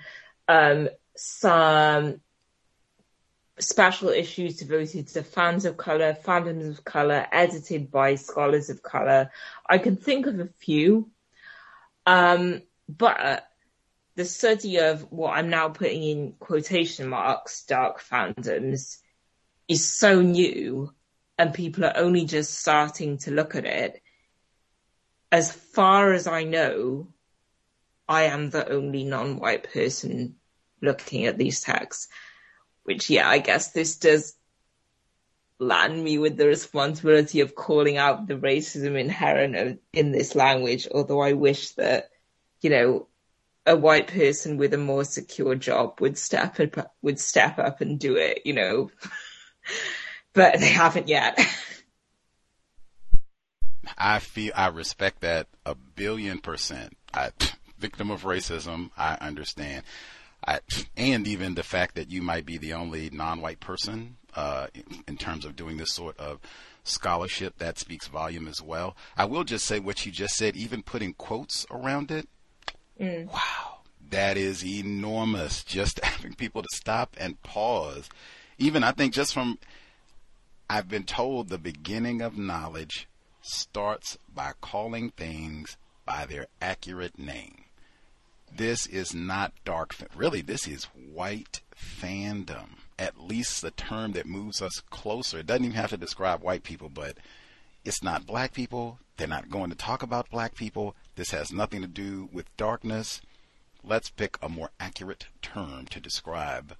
um, 0.48 0.88
some 1.14 2.22
special 3.58 4.08
issues 4.08 4.56
devoted 4.56 5.08
to 5.08 5.22
fans 5.22 5.66
of 5.66 5.76
color, 5.76 6.16
fandoms 6.24 6.70
of 6.70 6.84
color, 6.86 7.26
edited 7.30 7.90
by 7.90 8.14
scholars 8.14 8.70
of 8.70 8.82
color. 8.82 9.30
I 9.68 9.76
can 9.76 9.96
think 9.96 10.24
of 10.24 10.40
a 10.40 10.48
few, 10.56 11.10
um, 12.06 12.62
but 12.88 13.46
the 14.14 14.24
study 14.24 14.78
of 14.78 15.02
what 15.12 15.36
I'm 15.36 15.50
now 15.50 15.68
putting 15.68 16.02
in 16.02 16.32
quotation 16.38 17.08
marks, 17.08 17.64
dark 17.64 18.02
fandoms, 18.02 19.00
is 19.68 19.86
so 19.86 20.22
new, 20.22 20.94
and 21.36 21.52
people 21.52 21.84
are 21.84 21.98
only 21.98 22.24
just 22.24 22.58
starting 22.58 23.18
to 23.18 23.30
look 23.30 23.54
at 23.54 23.66
it 23.66 24.02
as 25.32 25.50
far 25.50 26.12
as 26.12 26.26
I 26.26 26.44
know, 26.44 27.08
I 28.06 28.24
am 28.24 28.50
the 28.50 28.68
only 28.68 29.02
non-white 29.04 29.72
person 29.72 30.36
looking 30.82 31.24
at 31.26 31.38
these 31.38 31.62
texts. 31.62 32.08
Which, 32.84 33.08
yeah, 33.08 33.28
I 33.28 33.38
guess 33.38 33.72
this 33.72 33.96
does 33.96 34.34
land 35.58 36.02
me 36.02 36.18
with 36.18 36.36
the 36.36 36.46
responsibility 36.46 37.40
of 37.40 37.54
calling 37.54 37.96
out 37.96 38.26
the 38.26 38.34
racism 38.34 38.98
inherent 38.98 39.80
in 39.92 40.12
this 40.12 40.34
language, 40.34 40.88
although 40.92 41.20
I 41.20 41.32
wish 41.32 41.70
that, 41.70 42.10
you 42.60 42.70
know, 42.70 43.06
a 43.64 43.76
white 43.76 44.08
person 44.08 44.58
with 44.58 44.74
a 44.74 44.78
more 44.78 45.04
secure 45.04 45.54
job 45.54 46.00
would 46.00 46.18
step 46.18 46.58
up, 46.60 46.94
would 47.00 47.20
step 47.20 47.58
up 47.58 47.80
and 47.80 47.98
do 47.98 48.16
it, 48.16 48.42
you 48.44 48.52
know. 48.52 48.90
but 50.34 50.58
they 50.58 50.68
haven't 50.68 51.08
yet. 51.08 51.38
I 54.02 54.18
feel 54.18 54.52
I 54.56 54.66
respect 54.66 55.20
that 55.20 55.46
a 55.64 55.76
billion 55.76 56.38
percent. 56.38 56.96
I, 57.14 57.30
victim 57.78 58.10
of 58.10 58.24
racism, 58.24 58.90
I 58.96 59.14
understand. 59.20 59.84
I, 60.44 60.58
and 60.96 61.26
even 61.28 61.54
the 61.54 61.62
fact 61.62 61.94
that 61.94 62.10
you 62.10 62.20
might 62.20 62.44
be 62.44 62.58
the 62.58 62.72
only 62.72 63.10
non-white 63.10 63.60
person 63.60 64.16
uh, 64.34 64.66
in, 64.74 65.04
in, 65.06 65.16
terms 65.16 65.44
of 65.44 65.54
doing 65.54 65.76
this 65.76 65.92
sort 65.92 66.18
of 66.18 66.40
scholarship, 66.82 67.58
that 67.58 67.78
speaks 67.78 68.08
volume 68.08 68.48
as 68.48 68.60
well. 68.60 68.96
I 69.16 69.24
will 69.24 69.44
just 69.44 69.66
say 69.66 69.78
what 69.78 70.04
you 70.04 70.10
just 70.10 70.34
said, 70.34 70.56
even 70.56 70.82
putting 70.82 71.14
quotes 71.14 71.64
around 71.70 72.10
it. 72.10 72.28
Mm. 73.00 73.26
Wow, 73.32 73.82
that 74.10 74.36
is 74.36 74.64
enormous. 74.64 75.62
Just 75.62 76.00
having 76.04 76.34
people 76.34 76.62
to 76.62 76.68
stop 76.74 77.14
and 77.20 77.40
pause. 77.42 78.08
Even 78.58 78.82
I 78.82 78.90
think 78.90 79.14
just 79.14 79.32
from, 79.32 79.60
I've 80.68 80.88
been 80.88 81.04
told 81.04 81.48
the 81.50 81.58
beginning 81.58 82.20
of 82.20 82.36
knowledge 82.36 83.06
starts 83.42 84.18
by 84.34 84.52
calling 84.60 85.10
things 85.10 85.76
by 86.06 86.26
their 86.26 86.46
accurate 86.60 87.18
name. 87.18 87.64
This 88.54 88.86
is 88.86 89.14
not 89.14 89.52
dark, 89.64 89.94
really, 90.14 90.42
this 90.42 90.68
is 90.68 90.84
white 90.84 91.60
fandom. 91.76 92.76
At 92.98 93.20
least 93.20 93.62
the 93.62 93.70
term 93.70 94.12
that 94.12 94.26
moves 94.26 94.60
us 94.60 94.80
closer. 94.90 95.38
It 95.38 95.46
doesn't 95.46 95.64
even 95.64 95.76
have 95.76 95.90
to 95.90 95.96
describe 95.96 96.42
white 96.42 96.62
people, 96.62 96.88
but 96.88 97.16
it's 97.84 98.02
not 98.02 98.26
black 98.26 98.52
people. 98.52 98.98
They're 99.16 99.26
not 99.26 99.50
going 99.50 99.70
to 99.70 99.76
talk 99.76 100.02
about 100.02 100.30
black 100.30 100.54
people. 100.54 100.94
This 101.16 101.30
has 101.30 101.52
nothing 101.52 101.80
to 101.80 101.88
do 101.88 102.28
with 102.32 102.54
darkness. 102.56 103.20
Let's 103.82 104.10
pick 104.10 104.36
a 104.40 104.48
more 104.48 104.70
accurate 104.78 105.26
term 105.40 105.86
to 105.86 106.00
describe 106.00 106.76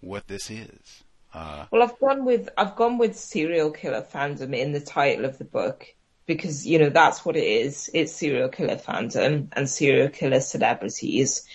what 0.00 0.28
this 0.28 0.50
is. 0.50 1.02
Uh, 1.32 1.66
well, 1.70 1.82
I've 1.82 1.98
gone 1.98 2.24
with 2.24 2.48
I've 2.56 2.76
gone 2.76 2.98
with 2.98 3.16
serial 3.16 3.70
killer 3.70 4.02
fandom 4.02 4.56
in 4.56 4.72
the 4.72 4.80
title 4.80 5.24
of 5.24 5.38
the 5.38 5.44
book 5.44 5.86
because 6.26 6.66
you 6.66 6.78
know 6.78 6.90
that's 6.90 7.24
what 7.24 7.36
it 7.36 7.44
is. 7.44 7.90
It's 7.94 8.12
serial 8.12 8.48
killer 8.48 8.76
fandom 8.76 9.48
and 9.52 9.68
serial 9.68 10.08
killer 10.08 10.40
celebrities. 10.40 11.46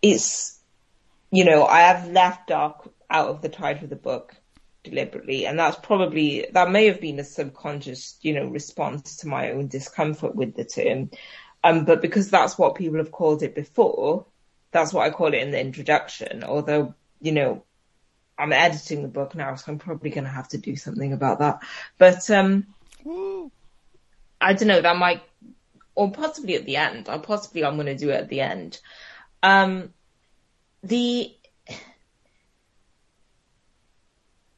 It's 0.00 0.60
you 1.30 1.44
know 1.44 1.64
I 1.64 1.80
have 1.80 2.08
left 2.10 2.48
dark 2.48 2.88
out 3.08 3.28
of 3.28 3.42
the 3.42 3.48
title 3.48 3.84
of 3.84 3.90
the 3.90 3.96
book 3.96 4.34
deliberately, 4.84 5.46
and 5.46 5.58
that's 5.58 5.76
probably 5.76 6.46
that 6.52 6.70
may 6.70 6.86
have 6.86 7.00
been 7.00 7.18
a 7.18 7.24
subconscious 7.24 8.18
you 8.22 8.34
know 8.34 8.46
response 8.46 9.16
to 9.18 9.28
my 9.28 9.50
own 9.50 9.66
discomfort 9.66 10.34
with 10.36 10.54
the 10.54 10.64
term. 10.64 11.10
Um, 11.62 11.84
but 11.84 12.00
because 12.00 12.30
that's 12.30 12.56
what 12.56 12.76
people 12.76 12.98
have 12.98 13.12
called 13.12 13.42
it 13.42 13.54
before, 13.54 14.26
that's 14.70 14.92
what 14.92 15.06
I 15.06 15.10
call 15.10 15.34
it 15.34 15.42
in 15.42 15.50
the 15.50 15.60
introduction. 15.60 16.44
Although 16.44 16.94
you 17.20 17.32
know 17.32 17.64
I'm 18.40 18.52
editing 18.52 19.02
the 19.02 19.08
book 19.08 19.34
now, 19.34 19.54
so 19.54 19.70
I'm 19.70 19.78
probably 19.78 20.10
going 20.10 20.24
to 20.24 20.30
have 20.30 20.48
to 20.48 20.58
do 20.58 20.76
something 20.76 21.12
about 21.12 21.40
that. 21.40 21.62
But 21.98 22.28
um, 22.30 22.66
I 24.40 24.54
don't 24.54 24.68
know. 24.68 24.80
That 24.80 24.96
might, 24.96 25.22
or 25.94 26.10
possibly 26.10 26.56
at 26.56 26.64
the 26.64 26.76
end. 26.76 27.08
Or 27.08 27.18
possibly 27.18 27.64
I'm 27.64 27.74
going 27.74 27.86
to 27.86 27.96
do 27.96 28.10
it 28.10 28.14
at 28.14 28.28
the 28.28 28.40
end. 28.40 28.80
Um, 29.42 29.92
the 30.82 31.34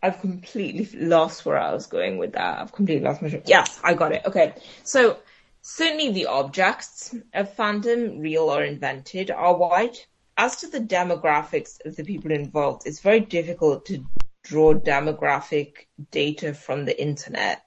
I've 0.02 0.20
completely 0.20 0.88
lost 0.98 1.46
where 1.46 1.58
I 1.58 1.72
was 1.72 1.86
going 1.86 2.18
with 2.18 2.32
that. 2.32 2.60
I've 2.60 2.72
completely 2.72 3.04
lost 3.04 3.22
my 3.22 3.28
train. 3.28 3.42
Yes, 3.46 3.80
I 3.84 3.94
got 3.94 4.12
it. 4.12 4.22
Okay, 4.26 4.54
so 4.82 5.18
certainly 5.60 6.10
the 6.12 6.26
objects 6.26 7.14
of 7.32 7.54
fandom, 7.56 8.20
real 8.20 8.50
or 8.50 8.64
invented, 8.64 9.30
are 9.30 9.56
white 9.56 10.06
as 10.36 10.56
to 10.56 10.68
the 10.68 10.80
demographics 10.80 11.84
of 11.84 11.96
the 11.96 12.04
people 12.04 12.32
involved, 12.32 12.86
it's 12.86 13.00
very 13.00 13.20
difficult 13.20 13.86
to 13.86 14.04
draw 14.42 14.74
demographic 14.74 15.86
data 16.10 16.54
from 16.54 16.84
the 16.84 17.00
internet. 17.00 17.64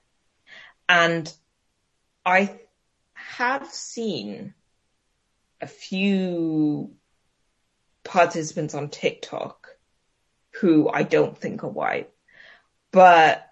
And 0.88 1.32
I 2.24 2.58
have 3.14 3.66
seen 3.72 4.54
a 5.60 5.66
few 5.66 6.92
participants 8.04 8.74
on 8.74 8.88
TikTok 8.88 9.68
who 10.60 10.88
I 10.88 11.02
don't 11.02 11.36
think 11.36 11.64
are 11.64 11.68
white, 11.68 12.10
but 12.90 13.46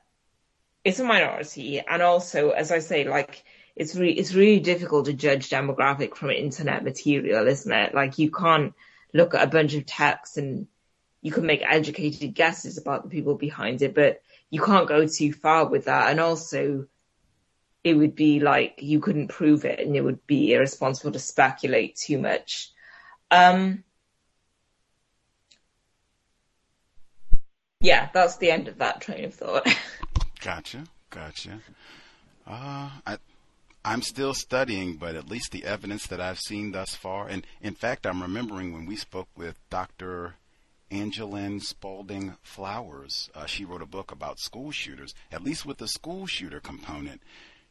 it's 0.85 1.01
a 1.01 1.05
minority. 1.05 1.81
And 1.81 2.03
also, 2.03 2.51
as 2.51 2.71
I 2.71 2.79
say, 2.79 3.09
like, 3.09 3.45
it's 3.75 3.97
really, 3.97 4.13
it's 4.15 4.35
really 4.35 4.61
difficult 4.61 5.07
to 5.07 5.13
judge 5.13 5.51
demographic 5.51 6.15
from 6.17 6.31
internet 6.31 6.85
material, 6.85 7.47
isn't 7.47 7.73
it? 7.73 7.95
Like, 7.95 8.19
you 8.19 8.31
can't, 8.31 8.75
look 9.15 9.35
at 9.35 9.43
a 9.43 9.51
bunch 9.51 9.75
of 9.75 9.87
text 9.87 10.37
and 10.37 10.67
you 11.23 11.33
can 11.33 11.47
make 11.47 11.63
educated 11.67 12.35
guesses 12.35 12.77
about 12.77 13.05
the 13.05 13.09
people 13.09 13.35
behind 13.35 13.81
it, 13.81 13.95
but 13.95 14.21
you 14.51 14.61
can't 14.61 14.89
go 14.89 15.07
too 15.07 15.33
far 15.33 15.67
with 15.67 15.87
that. 15.87 16.11
And 16.11 16.21
also, 16.21 16.87
it 17.83 17.95
would 17.95 18.15
be 18.15 18.41
like 18.41 18.81
you 18.83 19.01
couldn't 19.01 19.29
prove 19.29 19.65
it 19.65 19.81
and 19.81 19.97
it 19.97 20.03
would 20.03 20.27
be 20.27 20.53
irresponsible 20.53 21.13
to 21.13 21.19
speculate 21.19 21.97
too 21.97 22.19
much. 22.19 22.73
Um, 23.31 23.85
yeah, 27.81 28.11
that's 28.13 28.37
the 28.37 28.51
end 28.51 28.69
of 28.69 28.79
that 28.79 29.01
train 29.01 29.25
of 29.25 29.35
thought. 29.35 29.67
gotcha, 30.41 30.85
gotcha. 31.11 31.61
Uh, 32.47 32.91
I 33.07 33.19
I'm 33.87 34.01
still 34.01 34.33
studying, 34.33 34.97
but 34.97 35.15
at 35.15 35.29
least 35.29 35.53
the 35.53 35.65
evidence 35.65 36.07
that 36.07 36.21
I've 36.21 36.39
seen 36.39 36.73
thus 36.73 36.95
far, 36.95 37.29
and 37.29 37.47
in 37.61 37.75
fact, 37.75 38.07
I'm 38.07 38.23
remembering 38.23 38.73
when 38.73 38.87
we 38.87 38.97
spoke 38.97 39.29
with 39.37 39.59
Dr. 39.69 40.37
Angeline 40.91 41.61
Spaulding 41.61 42.37
Flowers. 42.43 43.29
Uh, 43.35 43.45
she 43.45 43.65
wrote 43.65 43.83
a 43.83 43.87
book 43.87 44.11
about 44.11 44.39
school 44.39 44.71
shooters, 44.71 45.15
at 45.31 45.45
least 45.45 45.67
with 45.67 45.79
the 45.79 45.89
school 45.89 46.27
shooter 46.27 46.61
component. 46.61 47.21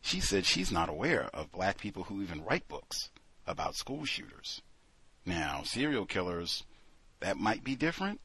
She 0.02 0.20
said 0.20 0.46
she's 0.46 0.72
not 0.72 0.90
aware 0.90 1.30
of 1.34 1.52
black 1.52 1.80
people 1.80 2.04
who 2.04 2.22
even 2.22 2.44
write 2.44 2.68
books 2.68 3.10
about 3.48 3.76
school 3.76 4.06
shooters. 4.06 4.62
Now, 5.26 5.64
serial 5.64 6.06
killers, 6.06 6.64
that 7.22 7.38
might 7.38 7.64
be 7.64 7.76
different. 7.76 8.22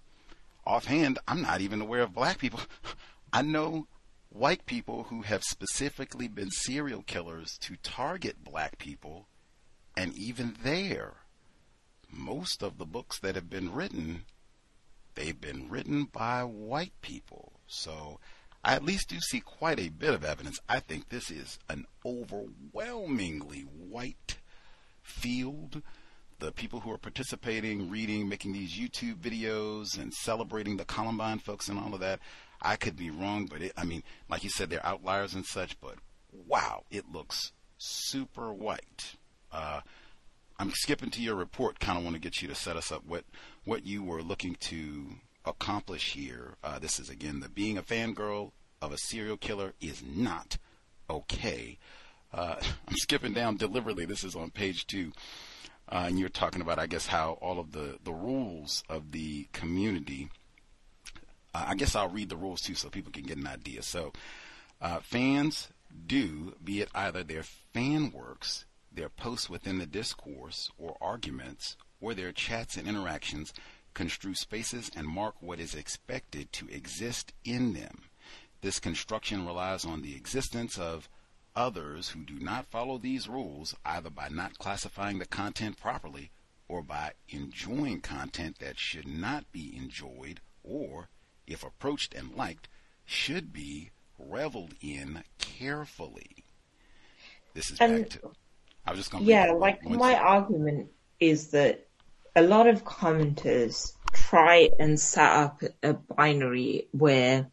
Offhand, 0.67 1.19
I'm 1.27 1.41
not 1.41 1.63
even 1.63 1.81
aware 1.81 2.03
of 2.03 2.13
black 2.13 2.39
people. 2.39 2.61
I 3.33 3.43
know 3.43 3.87
white 4.31 4.67
people 4.67 5.05
who 5.05 5.23
have 5.23 5.43
specifically 5.43 6.29
been 6.29 6.51
serial 6.51 7.03
killers 7.03 7.57
to 7.61 7.77
target 7.83 8.45
black 8.45 8.79
people, 8.79 9.27
and 9.97 10.15
even 10.17 10.57
there, 10.63 11.15
most 12.11 12.63
of 12.63 12.79
the 12.79 12.87
books 12.87 13.19
that 13.21 13.35
have 13.35 13.51
been 13.51 13.73
written, 13.73 14.25
they've 15.15 15.41
been 15.41 15.69
written 15.69 16.05
by 16.05 16.43
white 16.43 16.93
people. 17.03 17.53
So 17.67 18.21
I 18.65 18.75
at 18.75 18.85
least 18.85 19.09
do 19.09 19.19
see 19.21 19.41
quite 19.41 19.81
a 19.81 19.89
bit 19.89 20.15
of 20.15 20.25
evidence. 20.25 20.61
I 20.69 20.81
think 20.81 21.09
this 21.09 21.31
is 21.31 21.59
an 21.69 21.87
overwhelmingly 22.05 23.61
white 23.63 24.37
field. 25.03 25.83
The 26.39 26.53
people 26.53 26.81
who 26.81 26.93
are 26.93 26.99
participating, 26.99 27.91
reading, 27.91 28.29
making 28.29 28.53
these 28.53 28.79
YouTube 28.79 29.17
videos, 29.17 29.99
and 29.99 30.15
celebrating 30.15 30.77
the 30.77 30.85
Columbine 30.85 31.41
folks 31.41 31.69
and 31.69 31.79
all 31.79 31.95
of 31.95 32.01
that, 32.01 32.21
I 32.61 32.77
could 32.77 32.97
be 32.97 33.11
wrong, 33.11 33.47
but 33.47 33.63
it, 33.63 33.73
I 33.77 33.85
mean, 33.85 34.03
like 34.29 34.45
you 34.45 34.51
said, 34.51 34.71
they're 34.71 34.85
outliers 34.85 35.35
and 35.35 35.47
such, 35.47 35.81
but 35.81 35.97
wow, 36.47 36.85
it 36.91 37.11
looks 37.11 37.53
super 37.79 38.53
white. 38.53 39.15
Uh, 39.53 39.81
I'm 40.59 40.73
skipping 40.73 41.11
to 41.11 41.23
your 41.23 41.37
report. 41.37 41.79
Kind 41.79 41.99
of 41.99 42.05
want 42.05 42.15
to 42.15 42.21
get 42.21 42.43
you 42.43 42.49
to 42.49 42.55
set 42.55 42.77
us 42.77 42.91
up 42.91 43.05
what 43.07 43.25
what 43.65 43.87
you 43.87 44.03
were 44.03 44.23
looking 44.23 44.57
to 44.57 45.07
accomplish 45.45 46.13
here. 46.13 46.57
Uh, 46.63 46.79
this 46.79 46.99
is 46.99 47.09
again 47.09 47.41
the 47.41 47.49
being 47.49 47.79
a 47.79 47.83
fangirl 47.83 48.53
of 48.83 48.93
a 48.93 48.99
serial 48.99 49.37
killer 49.37 49.75
is 49.81 50.03
not 50.05 50.59
okay. 51.09 51.79
Uh, 52.33 52.57
I'm 52.89 52.97
skipping 52.97 53.33
down 53.33 53.57
deliberately. 53.57 54.05
This 54.05 54.25
is 54.25 54.35
on 54.35 54.51
page 54.51 54.87
two. 54.87 55.13
Uh, 55.91 56.05
and 56.09 56.19
you're 56.19 56.29
talking 56.29 56.61
about, 56.61 56.79
I 56.79 56.87
guess, 56.87 57.07
how 57.07 57.39
all 57.41 57.59
of 57.59 57.73
the, 57.73 57.99
the 58.05 58.13
rules 58.13 58.85
of 58.91 59.13
the 59.13 59.49
community 59.55 60.29
uh, 61.55 61.67
I 61.69 61.75
guess 61.75 61.95
I'll 61.95 62.09
read 62.09 62.29
the 62.29 62.37
rules 62.37 62.61
too 62.61 62.75
so 62.75 62.89
people 62.89 63.13
can 63.13 63.25
get 63.25 63.39
an 63.39 63.47
idea. 63.47 63.83
So, 63.83 64.13
uh, 64.81 65.01
fans 65.01 65.69
do, 66.07 66.55
be 66.63 66.81
it 66.81 66.89
either 66.95 67.25
their 67.25 67.43
fan 67.43 68.11
works, 68.13 68.65
their 68.93 69.09
posts 69.09 69.49
within 69.51 69.79
the 69.79 69.87
discourse 69.87 70.71
or 70.79 70.97
arguments, 71.01 71.77
or 72.01 72.15
their 72.15 72.33
chats 72.33 72.77
and 72.77 72.87
interactions, 72.87 73.53
construe 73.95 74.35
spaces 74.35 74.91
and 74.95 75.09
mark 75.09 75.35
what 75.41 75.59
is 75.59 75.75
expected 75.75 76.53
to 76.53 76.69
exist 76.69 77.33
in 77.45 77.73
them. 77.73 78.03
This 78.61 78.79
construction 78.79 79.47
relies 79.47 79.85
on 79.85 80.03
the 80.03 80.15
existence 80.15 80.79
of 80.79 81.09
others 81.57 82.11
who 82.11 82.25
do 82.25 82.39
not 82.39 82.67
follow 82.67 82.99
these 82.99 83.29
rules, 83.29 83.75
either 83.85 84.11
by 84.11 84.29
not 84.29 84.59
classifying 84.59 85.19
the 85.19 85.27
content 85.27 85.77
properly 85.81 86.31
or 86.69 86.83
by 86.83 87.13
enjoying 87.29 88.01
content 88.01 88.59
that 88.59 88.79
should 88.79 89.09
not 89.09 89.51
be 89.51 89.77
enjoyed 89.77 90.41
or 90.63 91.09
if 91.49 91.65
approached 91.65 92.15
and 92.15 92.35
liked, 92.35 92.69
should 93.05 93.53
be 93.53 93.91
reveled 94.19 94.75
in 94.81 95.23
carefully. 95.39 96.45
This 97.55 97.71
is 97.71 97.79
and, 97.81 98.03
back 98.03 98.21
to. 98.21 98.31
I 98.87 98.91
was 98.91 99.01
just 99.01 99.11
going. 99.11 99.25
Yeah, 99.25 99.53
like 99.53 99.85
my 99.85 100.15
argument 100.15 100.91
is 101.19 101.49
that 101.49 101.87
a 102.37 102.43
lot 102.43 102.67
of 102.67 102.85
commenters 102.85 103.95
try 104.13 104.71
and 104.79 104.99
set 104.99 105.31
up 105.31 105.63
a 105.83 105.95
binary 105.95 106.89
where 106.93 107.51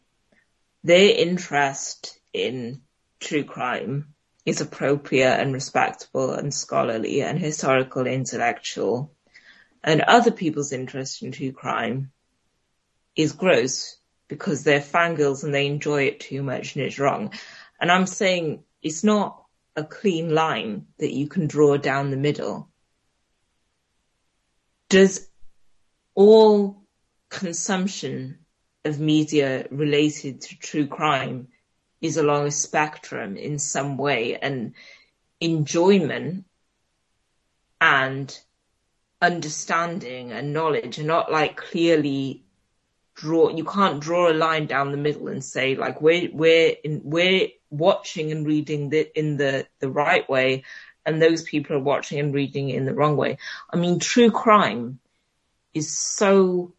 their 0.84 1.16
interest 1.16 2.18
in 2.32 2.82
true 3.18 3.44
crime 3.44 4.14
is 4.44 4.60
appropriate 4.60 5.40
and 5.40 5.52
respectable 5.52 6.32
and 6.32 6.54
scholarly 6.54 7.22
and 7.22 7.38
historical 7.38 8.06
intellectual 8.06 9.12
and 9.82 10.02
other 10.02 10.30
people's 10.30 10.72
interest 10.72 11.22
in 11.22 11.32
true 11.32 11.52
crime 11.52 12.12
is 13.16 13.32
gross 13.32 13.96
because 14.28 14.62
they're 14.62 14.80
fangirls 14.80 15.42
and 15.42 15.54
they 15.54 15.66
enjoy 15.66 16.04
it 16.04 16.20
too 16.20 16.42
much 16.42 16.76
and 16.76 16.84
it's 16.84 16.98
wrong. 16.98 17.32
And 17.80 17.90
I'm 17.90 18.06
saying 18.06 18.62
it's 18.82 19.02
not 19.02 19.42
a 19.74 19.84
clean 19.84 20.34
line 20.34 20.86
that 20.98 21.12
you 21.12 21.28
can 21.28 21.46
draw 21.46 21.76
down 21.76 22.10
the 22.10 22.16
middle. 22.16 22.68
Does 24.88 25.28
all 26.14 26.82
consumption 27.28 28.38
of 28.84 29.00
media 29.00 29.66
related 29.70 30.40
to 30.42 30.58
true 30.58 30.86
crime 30.86 31.48
is 32.00 32.16
along 32.16 32.46
a 32.46 32.50
spectrum 32.50 33.36
in 33.36 33.58
some 33.58 33.96
way 33.96 34.36
and 34.36 34.74
enjoyment 35.40 36.44
and 37.80 38.38
understanding 39.20 40.32
and 40.32 40.52
knowledge 40.52 40.98
are 40.98 41.04
not 41.04 41.32
like 41.32 41.56
clearly 41.56 42.45
draw 43.16 43.48
you 43.48 43.64
can't 43.64 44.00
draw 44.00 44.30
a 44.30 44.34
line 44.34 44.66
down 44.66 44.92
the 44.92 44.96
middle 44.98 45.28
and 45.28 45.42
say 45.42 45.74
like 45.74 46.00
we're 46.00 46.28
we're 46.32 46.74
in, 46.84 47.00
we're 47.02 47.48
watching 47.70 48.30
and 48.30 48.46
reading 48.46 48.90
the 48.90 49.18
in 49.18 49.38
the 49.38 49.66
the 49.80 49.88
right 49.88 50.28
way 50.28 50.62
and 51.04 51.20
those 51.20 51.42
people 51.42 51.76
are 51.76 51.80
watching 51.80 52.18
and 52.18 52.34
reading 52.34 52.68
in 52.68 52.84
the 52.84 52.94
wrong 52.94 53.16
way. 53.16 53.38
I 53.72 53.76
mean 53.76 53.98
true 54.00 54.30
crime 54.30 54.98
is 55.72 55.96
so 55.96 56.74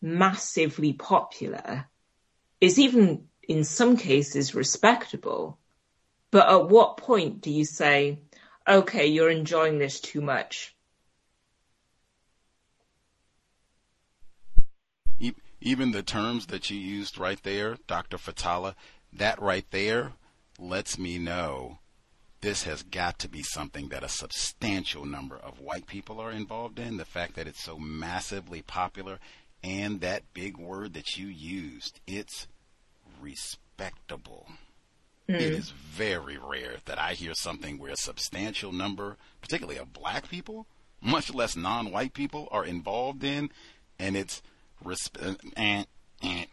massively 0.00 0.92
popular. 0.92 1.86
Is 2.60 2.78
even 2.78 3.28
in 3.46 3.64
some 3.64 3.96
cases 3.96 4.54
respectable. 4.54 5.58
But 6.30 6.48
at 6.48 6.68
what 6.68 6.96
point 6.96 7.42
do 7.42 7.50
you 7.50 7.64
say 7.64 8.18
okay 8.66 9.08
you're 9.08 9.30
enjoying 9.30 9.78
this 9.78 10.00
too 10.00 10.22
much 10.22 10.74
even 15.62 15.92
the 15.92 16.02
terms 16.02 16.46
that 16.46 16.70
you 16.70 16.78
used 16.78 17.18
right 17.18 17.42
there, 17.42 17.76
Dr. 17.86 18.18
Fathallah, 18.18 18.74
that 19.12 19.40
right 19.40 19.66
there 19.70 20.12
lets 20.58 20.98
me 20.98 21.18
know 21.18 21.78
this 22.40 22.64
has 22.64 22.82
got 22.82 23.18
to 23.20 23.28
be 23.28 23.42
something 23.42 23.88
that 23.88 24.02
a 24.02 24.08
substantial 24.08 25.04
number 25.04 25.36
of 25.36 25.60
white 25.60 25.86
people 25.86 26.20
are 26.20 26.32
involved 26.32 26.78
in. 26.78 26.96
The 26.96 27.04
fact 27.04 27.36
that 27.36 27.46
it's 27.46 27.62
so 27.62 27.78
massively 27.78 28.62
popular 28.62 29.20
and 29.62 30.00
that 30.00 30.34
big 30.34 30.56
word 30.56 30.94
that 30.94 31.16
you 31.16 31.28
used, 31.28 32.00
it's 32.06 32.48
respectable. 33.20 34.48
Mm. 35.28 35.36
It 35.36 35.52
is 35.52 35.70
very 35.70 36.36
rare 36.36 36.76
that 36.86 36.98
I 36.98 37.12
hear 37.12 37.34
something 37.34 37.78
where 37.78 37.92
a 37.92 37.96
substantial 37.96 38.72
number, 38.72 39.16
particularly 39.40 39.78
of 39.78 39.92
black 39.92 40.28
people, 40.28 40.66
much 41.00 41.32
less 41.32 41.54
non 41.54 41.92
white 41.92 42.14
people, 42.14 42.48
are 42.50 42.64
involved 42.64 43.22
in, 43.22 43.50
and 44.00 44.16
it's 44.16 44.42
Respect. 44.84 45.44
And, 45.56 45.86
and 46.22 46.46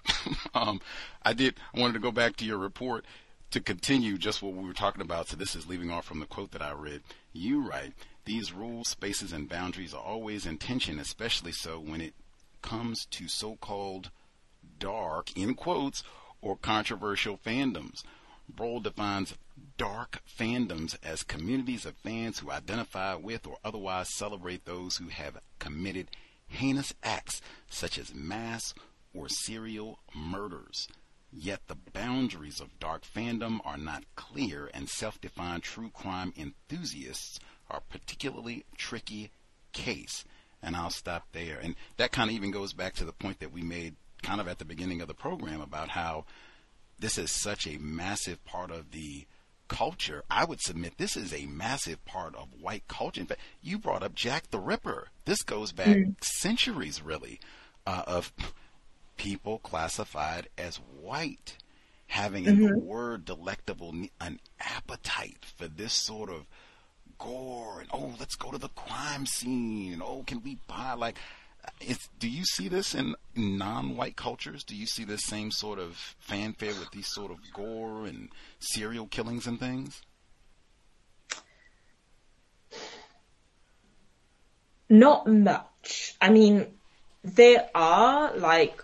um, 0.54 0.82
I 1.24 1.34
did. 1.34 1.56
I 1.74 1.80
wanted 1.80 1.94
to 1.94 2.00
go 2.00 2.12
back 2.12 2.36
to 2.38 2.46
your 2.46 2.58
report 2.58 3.06
to 3.52 3.60
continue 3.60 4.18
just 4.18 4.42
what 4.42 4.54
we 4.54 4.68
were 4.68 4.74
talking 4.74 5.02
about. 5.02 5.28
So 5.28 5.38
this 5.38 5.56
is 5.56 5.68
leaving 5.68 5.90
off 5.92 6.06
from 6.06 6.20
the 6.20 6.26
quote 6.26 6.52
that 6.52 6.62
I 6.62 6.72
read. 6.72 7.02
You 7.34 7.68
write, 7.68 7.94
these 8.26 8.54
rules, 8.54 8.90
spaces, 8.90 9.34
and 9.34 9.50
boundaries 9.50 9.94
are 9.94 10.04
always 10.04 10.46
in 10.46 10.58
tension, 10.58 11.00
especially 11.00 11.52
so 11.52 11.80
when 11.80 12.02
it 12.02 12.14
comes 12.62 13.06
to 13.06 13.28
so-called 13.28 14.12
dark, 14.78 15.36
in 15.36 15.56
quotes, 15.56 16.04
or 16.42 16.56
controversial 16.56 17.38
fandoms. 17.38 18.04
Broll 18.48 18.80
defines 18.80 19.36
dark 19.78 20.22
fandoms 20.28 20.98
as 21.04 21.24
communities 21.24 21.86
of 21.86 21.96
fans 21.98 22.40
who 22.40 22.52
identify 22.52 23.16
with 23.16 23.46
or 23.46 23.58
otherwise 23.64 24.14
celebrate 24.16 24.66
those 24.66 24.98
who 24.98 25.10
have 25.10 25.40
committed 25.60 26.10
heinous 26.50 26.94
acts 27.04 27.42
such 27.70 27.98
as 27.98 28.14
mass 28.14 28.74
or 29.14 29.30
serial 29.30 30.00
murders. 30.16 30.88
Yet 31.32 31.68
the 31.68 31.76
boundaries 31.76 32.60
of 32.60 32.80
dark 32.80 33.04
fandom 33.06 33.60
are 33.64 33.78
not 33.78 34.04
clear, 34.16 34.70
and 34.74 34.90
self 34.90 35.22
defined 35.22 35.64
true 35.64 35.92
crime 35.92 36.34
enthusiasts 36.36 37.40
are 37.70 37.78
a 37.78 37.94
particularly 37.94 38.66
tricky 38.78 39.32
case. 39.72 40.26
And 40.62 40.76
I'll 40.76 40.90
stop 40.90 41.28
there. 41.32 41.60
And 41.60 41.76
that 41.98 42.12
kind 42.12 42.30
of 42.30 42.36
even 42.36 42.52
goes 42.52 42.74
back 42.74 42.96
to 42.96 43.06
the 43.06 43.14
point 43.14 43.40
that 43.40 43.54
we 43.54 43.62
made 43.62 43.96
kind 44.24 44.42
of 44.42 44.48
at 44.48 44.58
the 44.58 44.66
beginning 44.66 45.02
of 45.02 45.08
the 45.08 45.14
program 45.14 45.62
about 45.62 45.90
how 45.90 46.26
this 47.00 47.18
is 47.18 47.32
such 47.32 47.66
a 47.66 47.78
massive 47.78 48.44
part 48.44 48.72
of 48.72 48.92
the 48.92 49.26
culture, 49.70 50.24
I 50.30 50.44
would 50.44 50.60
submit 50.60 50.98
this 50.98 51.16
is 51.16 51.34
a 51.34 51.46
massive 51.46 52.04
part 52.04 52.36
of 52.36 52.50
white 52.60 52.88
culture. 52.90 53.22
In 53.22 53.28
fact, 53.28 53.40
you 53.62 53.78
brought 53.78 54.04
up 54.04 54.14
Jack 54.14 54.52
the 54.52 54.60
Ripper. 54.60 55.08
This 55.24 55.42
goes 55.44 55.72
back 55.72 55.88
mm. 55.96 56.16
centuries, 56.22 57.02
really, 57.02 57.40
uh, 57.88 58.04
of 58.06 58.34
people 59.16 59.60
classified 59.60 60.50
as 60.58 60.78
white 60.78 61.58
having 62.08 62.46
mm-hmm. 62.46 62.66
in 62.66 62.68
the 62.68 62.80
word 62.80 63.24
delectable 63.24 63.94
an 64.20 64.40
appetite 64.60 65.46
for 65.56 65.68
this 65.68 65.94
sort 65.94 66.30
of 66.30 66.48
gore 67.20 67.82
and 67.82 67.90
oh 67.94 68.14
let's 68.18 68.36
go 68.36 68.50
to 68.50 68.58
the 68.58 68.70
crime 68.70 69.26
scene 69.26 69.94
and 69.94 70.02
oh 70.02 70.24
can 70.26 70.42
we 70.42 70.58
buy 70.68 70.94
like 70.94 71.18
do 72.20 72.30
you 72.30 72.44
see 72.46 72.68
this 72.68 72.94
in 72.94 73.16
non-white 73.36 74.16
cultures? 74.16 74.64
Do 74.64 74.76
you 74.76 74.86
see 74.86 75.04
this 75.04 75.26
same 75.26 75.52
sort 75.52 75.80
of 75.80 75.96
fanfare 76.20 76.74
with 76.74 76.92
these 76.92 77.08
sort 77.08 77.32
of 77.32 77.38
gore 77.54 78.06
and 78.06 78.30
serial 78.60 79.08
killings 79.08 79.48
and 79.48 79.60
things? 79.60 80.02
Not 84.90 85.28
much. 85.28 86.16
I 86.20 86.30
mean, 86.30 86.68
there 87.24 87.70
are 87.76 88.36
like 88.36 88.84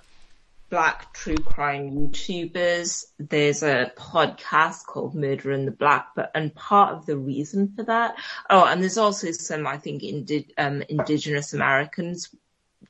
black 0.70 1.14
true 1.14 1.38
crime 1.38 1.92
YouTubers. 1.92 3.06
There's 3.18 3.64
a 3.64 3.92
podcast 3.96 4.86
called 4.86 5.16
Murder 5.16 5.52
in 5.52 5.66
the 5.66 5.72
Black, 5.72 6.08
but 6.16 6.32
and 6.36 6.54
part 6.54 6.94
of 6.94 7.06
the 7.06 7.18
reason 7.18 7.74
for 7.76 7.84
that. 7.84 8.16
Oh, 8.50 8.66
and 8.66 8.82
there's 8.82 8.98
also 8.98 9.32
some, 9.32 9.66
I 9.66 9.78
think, 9.78 10.04
indi- 10.04 10.54
um, 10.58 10.84
indigenous 10.90 11.54
Americans 11.54 12.36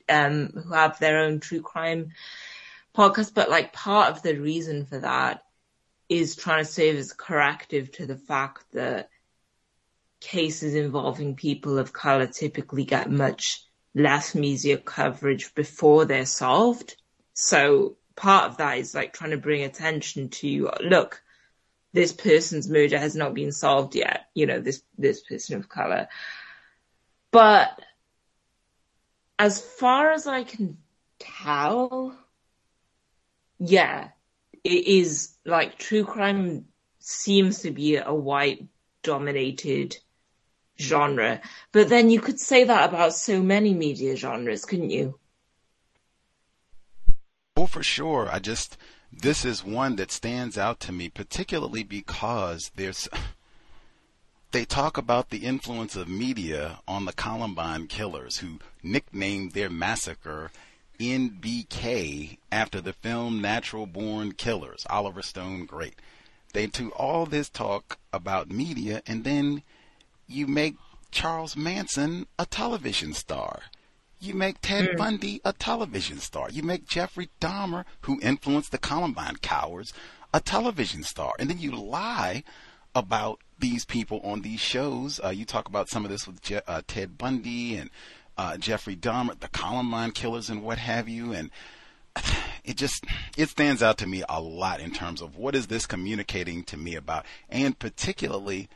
um, 0.08 0.48
who 0.48 0.72
have 0.72 0.98
their 0.98 1.20
own 1.20 1.40
true 1.40 1.62
crime 1.62 2.12
podcast, 2.96 3.34
but 3.34 3.50
like 3.50 3.72
part 3.72 4.10
of 4.10 4.22
the 4.22 4.38
reason 4.38 4.86
for 4.86 4.98
that 4.98 5.42
is 6.08 6.36
trying 6.36 6.64
to 6.64 6.70
serve 6.70 6.96
as 6.96 7.12
corrective 7.12 7.90
to 7.92 8.06
the 8.06 8.16
fact 8.16 8.64
that 8.72 9.10
cases 10.20 10.74
involving 10.74 11.36
people 11.36 11.78
of 11.78 11.92
color 11.92 12.26
typically 12.26 12.84
get 12.84 13.10
much 13.10 13.62
less 13.94 14.34
media 14.34 14.76
coverage 14.76 15.54
before 15.54 16.04
they're 16.04 16.26
solved. 16.26 16.96
So 17.34 17.96
part 18.14 18.50
of 18.50 18.56
that 18.58 18.78
is 18.78 18.94
like 18.94 19.12
trying 19.12 19.30
to 19.30 19.36
bring 19.36 19.62
attention 19.62 20.28
to 20.28 20.70
look, 20.80 21.22
this 21.92 22.12
person's 22.12 22.68
murder 22.68 22.98
has 22.98 23.16
not 23.16 23.34
been 23.34 23.52
solved 23.52 23.94
yet. 23.94 24.26
You 24.34 24.46
know, 24.46 24.60
this, 24.60 24.82
this 24.98 25.22
person 25.22 25.56
of 25.56 25.68
color. 25.68 26.08
But 27.30 27.80
as 29.38 29.60
far 29.60 30.12
as 30.12 30.26
I 30.26 30.44
can 30.44 30.78
tell, 31.18 32.16
yeah, 33.58 34.08
it 34.64 34.86
is 34.86 35.34
like 35.44 35.78
true 35.78 36.04
crime 36.04 36.66
seems 36.98 37.60
to 37.60 37.70
be 37.70 37.96
a 37.96 38.12
white 38.12 38.64
dominated 39.02 39.96
genre. 40.78 41.40
But 41.72 41.88
then 41.88 42.10
you 42.10 42.20
could 42.20 42.40
say 42.40 42.64
that 42.64 42.88
about 42.88 43.14
so 43.14 43.42
many 43.42 43.74
media 43.74 44.16
genres, 44.16 44.64
couldn't 44.64 44.90
you? 44.90 45.18
Oh, 47.56 47.66
for 47.66 47.82
sure. 47.82 48.28
I 48.30 48.38
just, 48.38 48.76
this 49.12 49.44
is 49.44 49.64
one 49.64 49.96
that 49.96 50.10
stands 50.10 50.58
out 50.58 50.80
to 50.80 50.92
me, 50.92 51.08
particularly 51.08 51.84
because 51.84 52.70
there's, 52.76 53.08
they 54.56 54.64
talk 54.64 54.96
about 54.96 55.28
the 55.28 55.44
influence 55.44 55.96
of 55.96 56.08
media 56.08 56.78
on 56.88 57.04
the 57.04 57.12
Columbine 57.12 57.86
killers, 57.88 58.38
who 58.38 58.58
nicknamed 58.82 59.52
their 59.52 59.68
massacre 59.68 60.50
NBK 60.98 62.38
after 62.50 62.80
the 62.80 62.94
film 62.94 63.42
Natural 63.42 63.84
Born 63.84 64.32
Killers. 64.32 64.86
Oliver 64.88 65.20
Stone, 65.20 65.66
great. 65.66 65.96
They 66.54 66.68
do 66.68 66.88
all 66.92 67.26
this 67.26 67.50
talk 67.50 67.98
about 68.14 68.50
media, 68.50 69.02
and 69.06 69.24
then 69.24 69.62
you 70.26 70.46
make 70.46 70.76
Charles 71.10 71.54
Manson 71.54 72.26
a 72.38 72.46
television 72.46 73.12
star. 73.12 73.60
You 74.20 74.32
make 74.32 74.62
Ted 74.62 74.88
mm. 74.88 74.96
Bundy 74.96 75.42
a 75.44 75.52
television 75.52 76.16
star. 76.16 76.48
You 76.48 76.62
make 76.62 76.88
Jeffrey 76.88 77.28
Dahmer, 77.42 77.84
who 78.00 78.18
influenced 78.22 78.72
the 78.72 78.78
Columbine 78.78 79.36
cowards, 79.42 79.92
a 80.32 80.40
television 80.40 81.02
star. 81.02 81.34
And 81.38 81.50
then 81.50 81.58
you 81.58 81.72
lie 81.72 82.42
about 82.94 83.40
these 83.58 83.84
people 83.84 84.20
on 84.22 84.42
these 84.42 84.60
shows. 84.60 85.20
Uh, 85.22 85.28
you 85.28 85.44
talk 85.44 85.68
about 85.68 85.88
some 85.88 86.04
of 86.04 86.10
this 86.10 86.26
with 86.26 86.42
Je- 86.42 86.60
uh, 86.66 86.82
Ted 86.86 87.18
Bundy 87.18 87.76
and 87.76 87.90
uh, 88.36 88.56
Jeffrey 88.56 88.96
Dahmer, 88.96 89.38
the 89.38 89.48
Columbine 89.48 90.12
killers, 90.12 90.50
and 90.50 90.62
what 90.62 90.78
have 90.78 91.08
you. 91.08 91.32
And 91.32 91.50
it 92.64 92.76
just 92.76 93.04
it 93.36 93.48
stands 93.48 93.82
out 93.82 93.98
to 93.98 94.06
me 94.06 94.22
a 94.28 94.40
lot 94.40 94.80
in 94.80 94.92
terms 94.92 95.20
of 95.20 95.36
what 95.36 95.54
is 95.54 95.66
this 95.66 95.86
communicating 95.86 96.64
to 96.64 96.76
me 96.76 96.94
about, 96.94 97.24
and 97.48 97.78
particularly 97.78 98.68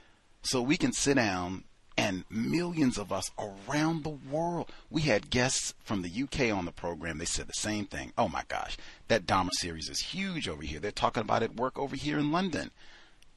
so 0.42 0.62
we 0.62 0.76
can 0.76 0.92
sit 0.92 1.16
down 1.16 1.64
and 1.98 2.24
millions 2.30 2.96
of 2.96 3.12
us 3.12 3.30
around 3.38 4.04
the 4.04 4.08
world. 4.30 4.72
We 4.88 5.02
had 5.02 5.28
guests 5.28 5.74
from 5.80 6.00
the 6.00 6.22
UK 6.22 6.56
on 6.56 6.64
the 6.64 6.72
program. 6.72 7.18
They 7.18 7.26
said 7.26 7.46
the 7.46 7.52
same 7.52 7.84
thing. 7.84 8.12
Oh 8.16 8.28
my 8.28 8.44
gosh, 8.48 8.78
that 9.08 9.26
Dahmer 9.26 9.52
series 9.52 9.90
is 9.90 10.00
huge 10.00 10.48
over 10.48 10.62
here. 10.62 10.80
They're 10.80 10.92
talking 10.92 11.20
about 11.20 11.42
it 11.42 11.56
work 11.56 11.78
over 11.78 11.96
here 11.96 12.18
in 12.18 12.32
London. 12.32 12.70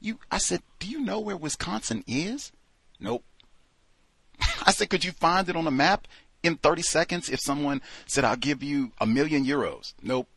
You, 0.04 0.18
I 0.30 0.36
said, 0.36 0.60
do 0.80 0.86
you 0.86 1.00
know 1.00 1.18
where 1.18 1.34
Wisconsin 1.34 2.04
is? 2.06 2.52
Nope. 3.00 3.24
I 4.66 4.70
said, 4.70 4.90
could 4.90 5.02
you 5.02 5.12
find 5.12 5.48
it 5.48 5.56
on 5.56 5.66
a 5.66 5.70
map 5.70 6.06
in 6.42 6.56
30 6.56 6.82
seconds 6.82 7.30
if 7.30 7.40
someone 7.40 7.80
said, 8.04 8.22
I'll 8.22 8.36
give 8.36 8.62
you 8.62 8.92
a 9.00 9.06
million 9.06 9.46
euros? 9.46 9.94
Nope. 10.02 10.28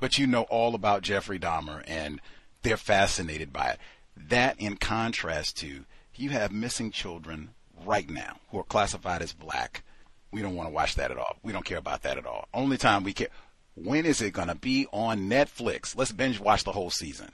But 0.00 0.18
you 0.18 0.26
know 0.26 0.42
all 0.42 0.74
about 0.74 1.00
Jeffrey 1.00 1.38
Dahmer 1.38 1.82
and 1.86 2.20
they're 2.60 2.76
fascinated 2.76 3.54
by 3.54 3.68
it. 3.70 3.78
That 4.14 4.60
in 4.60 4.76
contrast 4.76 5.56
to 5.60 5.86
you 6.14 6.28
have 6.28 6.52
missing 6.52 6.90
children 6.90 7.54
right 7.86 8.10
now 8.10 8.36
who 8.50 8.58
are 8.58 8.64
classified 8.64 9.22
as 9.22 9.32
black. 9.32 9.82
We 10.30 10.42
don't 10.42 10.56
want 10.56 10.68
to 10.68 10.74
watch 10.74 10.96
that 10.96 11.10
at 11.10 11.16
all. 11.16 11.36
We 11.42 11.52
don't 11.52 11.64
care 11.64 11.78
about 11.78 12.02
that 12.02 12.18
at 12.18 12.26
all. 12.26 12.48
Only 12.52 12.76
time 12.76 13.02
we 13.02 13.14
care. 13.14 13.28
When 13.76 14.04
is 14.04 14.20
it 14.20 14.34
going 14.34 14.48
to 14.48 14.54
be 14.54 14.86
on 14.92 15.30
Netflix? 15.30 15.96
Let's 15.96 16.12
binge 16.12 16.38
watch 16.38 16.64
the 16.64 16.72
whole 16.72 16.90
season. 16.90 17.30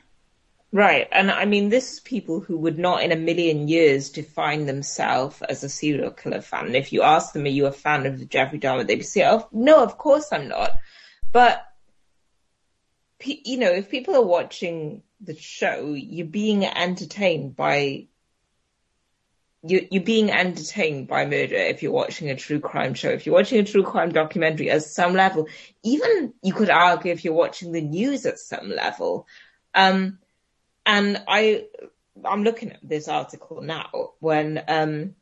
Right. 0.74 1.06
And 1.12 1.30
I 1.30 1.44
mean, 1.44 1.68
this 1.68 1.92
is 1.92 2.00
people 2.00 2.40
who 2.40 2.56
would 2.56 2.78
not 2.78 3.02
in 3.02 3.12
a 3.12 3.16
million 3.16 3.68
years 3.68 4.08
define 4.08 4.64
themselves 4.64 5.42
as 5.42 5.62
a 5.62 5.68
serial 5.68 6.10
killer 6.10 6.40
fan. 6.40 6.64
And 6.64 6.76
if 6.76 6.94
you 6.94 7.02
ask 7.02 7.34
them, 7.34 7.44
are 7.44 7.48
you 7.48 7.66
a 7.66 7.72
fan 7.72 8.06
of 8.06 8.18
the 8.18 8.24
Jeffrey 8.24 8.58
Dahmer? 8.58 8.86
They'd 8.86 9.02
say, 9.02 9.28
oh, 9.28 9.46
no, 9.52 9.82
of 9.82 9.98
course 9.98 10.32
I'm 10.32 10.48
not. 10.48 10.78
But, 11.30 11.62
you 13.22 13.58
know, 13.58 13.70
if 13.70 13.90
people 13.90 14.16
are 14.16 14.24
watching 14.24 15.02
the 15.20 15.36
show, 15.36 15.92
you're 15.92 16.26
being 16.26 16.64
entertained 16.64 17.54
by 17.54 18.06
you, 19.64 19.86
you're 19.90 20.02
being 20.02 20.30
entertained 20.30 21.06
by 21.06 21.24
murder 21.24 21.54
if 21.54 21.82
you're 21.82 21.92
watching 21.92 22.30
a 22.30 22.34
true 22.34 22.60
crime 22.60 22.94
show. 22.94 23.10
If 23.10 23.26
you're 23.26 23.34
watching 23.34 23.60
a 23.60 23.64
true 23.64 23.84
crime 23.84 24.10
documentary 24.10 24.70
at 24.70 24.82
some 24.82 25.12
level, 25.12 25.48
even 25.84 26.32
you 26.42 26.52
could 26.52 26.70
argue 26.70 27.12
if 27.12 27.24
you're 27.24 27.34
watching 27.34 27.72
the 27.72 27.82
news 27.82 28.26
at 28.26 28.38
some 28.38 28.70
level. 28.70 29.26
Um, 29.74 30.18
and 30.84 31.22
I, 31.28 31.66
I'm 32.24 32.44
looking 32.44 32.72
at 32.72 32.80
this 32.82 33.08
article 33.08 33.60
now 33.62 34.10
when 34.20 34.62
um, 34.68 35.14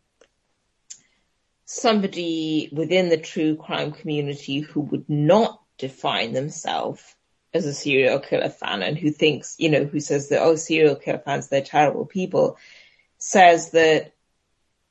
somebody 1.64 2.68
within 2.72 3.08
the 3.08 3.18
true 3.18 3.56
crime 3.56 3.92
community 3.92 4.61
who 4.61 4.80
would 4.80 5.08
not 5.08 5.61
define 5.78 6.32
themselves 6.32 7.02
as 7.52 7.66
a 7.66 7.74
serial 7.74 8.20
killer 8.20 8.48
fan 8.48 8.82
and 8.82 8.96
who 8.96 9.11
thinks, 9.11 9.56
you 9.58 9.68
know, 9.68 9.84
who 9.84 10.00
says 10.00 10.28
that, 10.28 10.42
oh, 10.42 10.56
serial 10.56 10.96
killer 10.96 11.18
fans, 11.18 11.48
they're 11.48 11.62
terrible 11.62 12.06
people, 12.06 12.58
says 13.18 13.70
that 13.72 14.12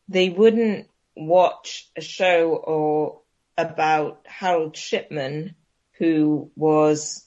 they 0.07 0.29
wouldn't 0.29 0.87
watch 1.15 1.89
a 1.95 2.01
show 2.01 2.49
or 2.55 3.21
about 3.57 4.21
Harold 4.25 4.75
Shipman, 4.75 5.55
who 5.93 6.51
was 6.55 7.25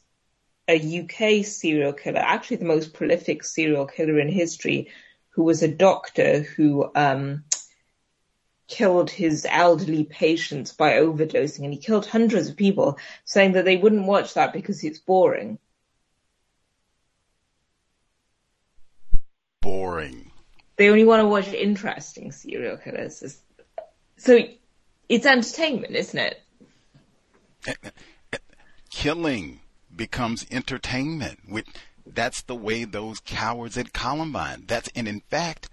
a 0.69 1.01
UK 1.01 1.45
serial 1.45 1.93
killer, 1.93 2.21
actually 2.21 2.57
the 2.57 2.65
most 2.65 2.95
prolific 2.95 3.45
serial 3.45 3.87
killer 3.87 4.19
in 4.19 4.29
history, 4.29 4.91
who 5.31 5.43
was 5.43 5.63
a 5.63 5.69
doctor 5.69 6.43
who 6.43 6.91
um, 6.95 7.45
killed 8.69 9.11
his 9.11 9.47
elderly 9.49 10.05
patients 10.05 10.73
by 10.73 10.93
overdosing, 10.93 11.65
and 11.65 11.73
he 11.73 11.79
killed 11.79 12.07
hundreds 12.07 12.49
of 12.49 12.57
people, 12.57 12.99
saying 13.25 13.53
that 13.53 13.65
they 13.65 13.77
wouldn't 13.77 14.07
watch 14.07 14.35
that 14.35 14.53
because 14.53 14.85
it's 14.85 14.99
boring. 14.99 15.59
Boring. 19.61 20.31
They 20.77 20.89
only 20.89 21.05
want 21.05 21.21
to 21.21 21.29
watch 21.29 21.49
interesting 21.49 22.33
serial 22.33 22.77
killers. 22.77 23.41
So 24.17 24.39
it's 25.09 25.27
entertainment, 25.27 25.95
isn't 25.95 26.19
it? 26.19 26.43
Eh, 27.67 27.75
eh, 27.85 27.91
eh, 28.33 28.39
killing 28.91 29.61
becomes 29.95 30.47
entertainment. 30.51 31.41
That's 32.07 32.43
the 32.43 32.55
way 32.55 32.85
those 32.85 33.21
cowards 33.21 33.79
at 33.79 33.93
Columbine. 33.93 34.65
That's 34.67 34.89
and 34.95 35.07
in 35.07 35.21
fact, 35.21 35.69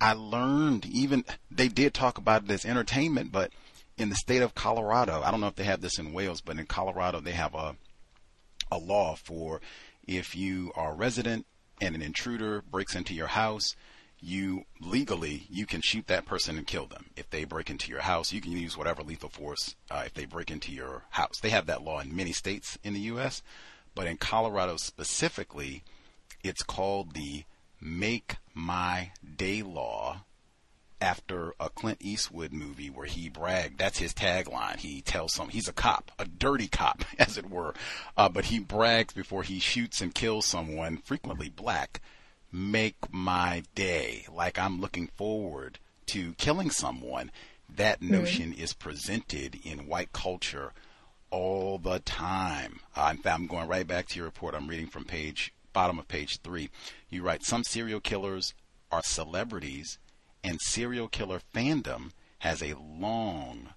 I 0.00 0.12
learned 0.12 0.86
even 0.86 1.24
they 1.50 1.68
did 1.68 1.94
talk 1.94 2.18
about 2.18 2.44
it 2.44 2.50
as 2.50 2.64
entertainment, 2.64 3.32
but 3.32 3.52
in 3.96 4.10
the 4.10 4.16
state 4.16 4.42
of 4.42 4.54
Colorado, 4.54 5.22
I 5.22 5.30
don't 5.30 5.40
know 5.40 5.48
if 5.48 5.56
they 5.56 5.64
have 5.64 5.80
this 5.80 5.98
in 5.98 6.12
Wales, 6.12 6.40
but 6.40 6.58
in 6.58 6.66
Colorado 6.66 7.20
they 7.20 7.32
have 7.32 7.54
a 7.54 7.76
a 8.70 8.78
law 8.78 9.14
for 9.14 9.60
if 10.06 10.36
you 10.36 10.72
are 10.74 10.92
a 10.92 10.96
resident 10.96 11.46
and 11.80 11.94
an 11.94 12.02
intruder 12.02 12.62
breaks 12.70 12.94
into 12.94 13.14
your 13.14 13.28
house, 13.28 13.74
you 14.20 14.64
legally 14.80 15.46
you 15.48 15.64
can 15.66 15.80
shoot 15.80 16.06
that 16.08 16.26
person 16.26 16.58
and 16.58 16.66
kill 16.66 16.86
them 16.86 17.06
if 17.16 17.28
they 17.30 17.44
break 17.44 17.70
into 17.70 17.90
your 17.90 18.00
house 18.00 18.32
you 18.32 18.40
can 18.40 18.52
use 18.52 18.76
whatever 18.76 19.02
lethal 19.02 19.28
force 19.28 19.76
uh, 19.90 20.02
if 20.04 20.14
they 20.14 20.24
break 20.24 20.50
into 20.50 20.72
your 20.72 21.04
house 21.10 21.38
they 21.40 21.50
have 21.50 21.66
that 21.66 21.82
law 21.82 22.00
in 22.00 22.14
many 22.14 22.32
states 22.32 22.78
in 22.82 22.94
the 22.94 23.00
us 23.00 23.42
but 23.94 24.06
in 24.06 24.16
colorado 24.16 24.76
specifically 24.76 25.82
it's 26.42 26.62
called 26.62 27.14
the 27.14 27.44
make 27.80 28.36
my 28.54 29.12
day 29.36 29.62
law 29.62 30.22
after 31.00 31.54
a 31.60 31.68
Clint 31.68 31.98
Eastwood 32.00 32.52
movie 32.52 32.90
where 32.90 33.06
he 33.06 33.28
bragged. 33.28 33.78
That's 33.78 33.98
his 33.98 34.12
tagline. 34.12 34.78
He 34.78 35.00
tells 35.00 35.32
some, 35.32 35.48
he's 35.48 35.68
a 35.68 35.72
cop, 35.72 36.10
a 36.18 36.24
dirty 36.24 36.66
cop, 36.68 37.04
as 37.18 37.38
it 37.38 37.48
were. 37.48 37.74
Uh, 38.16 38.28
but 38.28 38.46
he 38.46 38.58
brags 38.58 39.14
before 39.14 39.42
he 39.42 39.60
shoots 39.60 40.00
and 40.00 40.14
kills 40.14 40.46
someone, 40.46 40.96
frequently 40.98 41.48
black, 41.48 42.00
make 42.52 43.12
my 43.12 43.62
day. 43.74 44.26
Like 44.32 44.58
I'm 44.58 44.80
looking 44.80 45.08
forward 45.16 45.78
to 46.06 46.34
killing 46.34 46.70
someone. 46.70 47.30
That 47.68 48.00
mm-hmm. 48.00 48.12
notion 48.12 48.52
mm-hmm. 48.52 48.62
is 48.62 48.72
presented 48.72 49.58
in 49.64 49.86
white 49.86 50.12
culture 50.12 50.72
all 51.30 51.78
the 51.78 51.98
time. 52.00 52.80
Uh, 52.96 53.08
in 53.10 53.18
fact, 53.18 53.38
I'm 53.38 53.46
going 53.46 53.68
right 53.68 53.86
back 53.86 54.08
to 54.08 54.16
your 54.16 54.26
report. 54.26 54.54
I'm 54.54 54.68
reading 54.68 54.86
from 54.86 55.04
page 55.04 55.52
bottom 55.72 55.98
of 55.98 56.08
page 56.08 56.40
three. 56.40 56.70
You 57.08 57.22
write 57.22 57.44
some 57.44 57.64
serial 57.64 58.00
killers 58.00 58.54
are 58.90 59.02
celebrities, 59.02 59.98
and 60.42 60.60
serial 60.60 61.08
killer 61.08 61.40
fandom 61.54 62.10
has 62.40 62.62
a 62.62 62.74
long, 62.74 63.68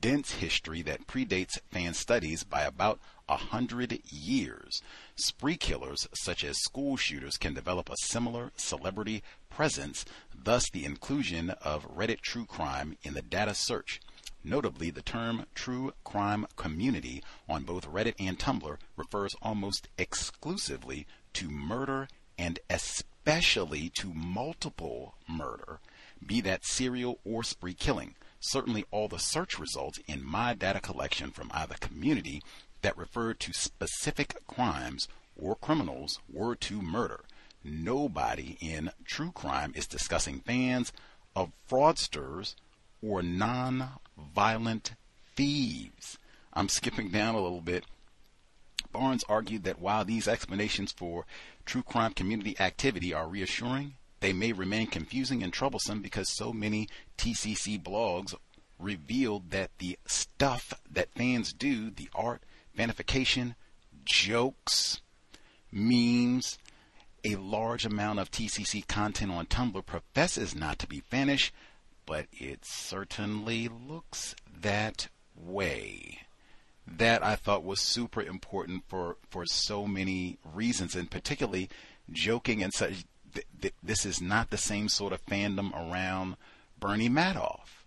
dense 0.00 0.32
history 0.32 0.82
that 0.82 1.06
predates 1.06 1.58
fan 1.70 1.94
studies 1.94 2.44
by 2.44 2.62
about 2.62 3.00
a 3.28 3.36
hundred 3.36 4.00
years. 4.08 4.82
Spree 5.16 5.56
killers, 5.56 6.08
such 6.14 6.44
as 6.44 6.58
school 6.58 6.96
shooters, 6.96 7.36
can 7.36 7.54
develop 7.54 7.90
a 7.90 7.96
similar 8.02 8.52
celebrity 8.56 9.22
presence, 9.50 10.04
thus, 10.34 10.70
the 10.70 10.84
inclusion 10.84 11.50
of 11.50 11.88
Reddit 11.94 12.20
true 12.20 12.46
crime 12.46 12.96
in 13.02 13.14
the 13.14 13.22
data 13.22 13.54
search. 13.54 14.00
Notably, 14.44 14.90
the 14.90 15.02
term 15.02 15.46
true 15.54 15.92
crime 16.04 16.46
community 16.56 17.22
on 17.48 17.64
both 17.64 17.90
Reddit 17.90 18.14
and 18.18 18.38
Tumblr 18.38 18.78
refers 18.96 19.34
almost 19.42 19.88
exclusively 19.98 21.06
to 21.34 21.50
murder 21.50 22.08
and 22.38 22.60
especially 22.70 23.90
to 23.90 24.14
multiple 24.14 25.16
murder, 25.28 25.80
be 26.24 26.40
that 26.40 26.64
serial 26.64 27.18
or 27.24 27.42
spree 27.42 27.74
killing. 27.74 28.14
Certainly, 28.40 28.84
all 28.90 29.08
the 29.08 29.18
search 29.18 29.58
results 29.58 29.98
in 30.06 30.24
my 30.24 30.54
data 30.54 30.80
collection 30.80 31.30
from 31.30 31.50
either 31.52 31.74
community 31.80 32.42
that 32.82 32.96
referred 32.96 33.40
to 33.40 33.52
specific 33.52 34.36
crimes 34.46 35.08
or 35.36 35.56
criminals 35.56 36.20
were 36.32 36.54
to 36.54 36.80
murder. 36.80 37.24
Nobody 37.64 38.56
in 38.60 38.90
true 39.04 39.32
crime 39.32 39.72
is 39.74 39.86
discussing 39.86 40.40
fans 40.40 40.92
of 41.34 41.52
fraudsters 41.68 42.54
or 43.02 43.22
non-violent 43.22 44.92
thieves. 45.36 46.18
I'm 46.52 46.68
skipping 46.68 47.10
down 47.10 47.34
a 47.34 47.40
little 47.40 47.60
bit. 47.60 47.84
Barnes 48.92 49.24
argued 49.28 49.64
that 49.64 49.80
while 49.80 50.04
these 50.04 50.26
explanations 50.26 50.92
for 50.92 51.26
true 51.66 51.82
crime 51.82 52.14
community 52.14 52.58
activity 52.58 53.12
are 53.12 53.28
reassuring, 53.28 53.94
they 54.20 54.32
may 54.32 54.52
remain 54.52 54.86
confusing 54.86 55.42
and 55.42 55.52
troublesome 55.52 56.02
because 56.02 56.28
so 56.28 56.52
many 56.52 56.88
TCC 57.16 57.82
blogs 57.82 58.34
revealed 58.78 59.50
that 59.50 59.70
the 59.78 59.98
stuff 60.06 60.72
that 60.90 61.12
fans 61.14 61.52
do, 61.52 61.90
the 61.90 62.08
art, 62.14 62.42
fanification, 62.76 63.54
jokes, 64.04 65.00
memes, 65.70 66.58
a 67.24 67.36
large 67.36 67.84
amount 67.84 68.18
of 68.18 68.30
TCC 68.30 68.86
content 68.86 69.32
on 69.32 69.46
Tumblr 69.46 69.84
professes 69.84 70.54
not 70.54 70.78
to 70.78 70.86
be 70.86 71.02
fanish, 71.12 71.50
but 72.06 72.26
it 72.32 72.60
certainly 72.64 73.68
looks 73.68 74.34
that 74.60 75.08
way. 75.36 76.20
That 76.86 77.22
I 77.22 77.36
thought 77.36 77.64
was 77.64 77.80
super 77.80 78.22
important 78.22 78.84
for, 78.88 79.16
for 79.28 79.44
so 79.44 79.86
many 79.86 80.38
reasons, 80.42 80.96
and 80.96 81.10
particularly 81.10 81.68
joking 82.10 82.62
and 82.62 82.72
such. 82.72 83.04
Th- 83.38 83.46
th- 83.62 83.74
this 83.82 84.04
is 84.04 84.20
not 84.20 84.50
the 84.50 84.56
same 84.56 84.88
sort 84.88 85.12
of 85.12 85.24
fandom 85.26 85.72
around 85.72 86.36
Bernie 86.80 87.08
Madoff, 87.08 87.84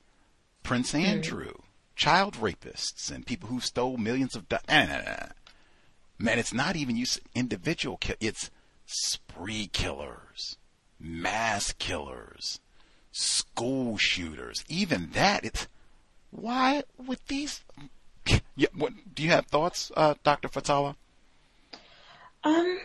Prince 0.63 0.95
Andrew, 0.95 1.53
child 1.95 2.35
rapists 2.35 3.11
and 3.11 3.25
people 3.25 3.49
who 3.49 3.59
stole 3.59 3.97
millions 3.97 4.33
of 4.33 4.47
dollars. 4.47 4.63
Nah, 4.69 4.85
nah, 4.85 5.01
nah. 5.01 5.27
Man, 6.17 6.39
it's 6.39 6.53
not 6.53 6.75
even 6.77 6.95
you 6.95 7.05
individual 7.35 7.97
kill. 7.97 8.15
It's 8.21 8.49
spree 8.85 9.67
killers, 9.73 10.57
mass 10.99 11.73
killers, 11.73 12.61
school 13.11 13.97
shooters. 13.97 14.63
Even 14.69 15.09
that, 15.11 15.43
it's 15.43 15.67
why 16.29 16.83
would 16.97 17.19
these. 17.27 17.61
Yeah, 18.55 18.67
what 18.75 18.93
do 19.15 19.23
you 19.23 19.29
have 19.29 19.47
thoughts, 19.47 19.91
uh, 19.97 20.13
Doctor 20.23 20.47
Fathallah? 20.47 20.95
Um, 22.43 22.79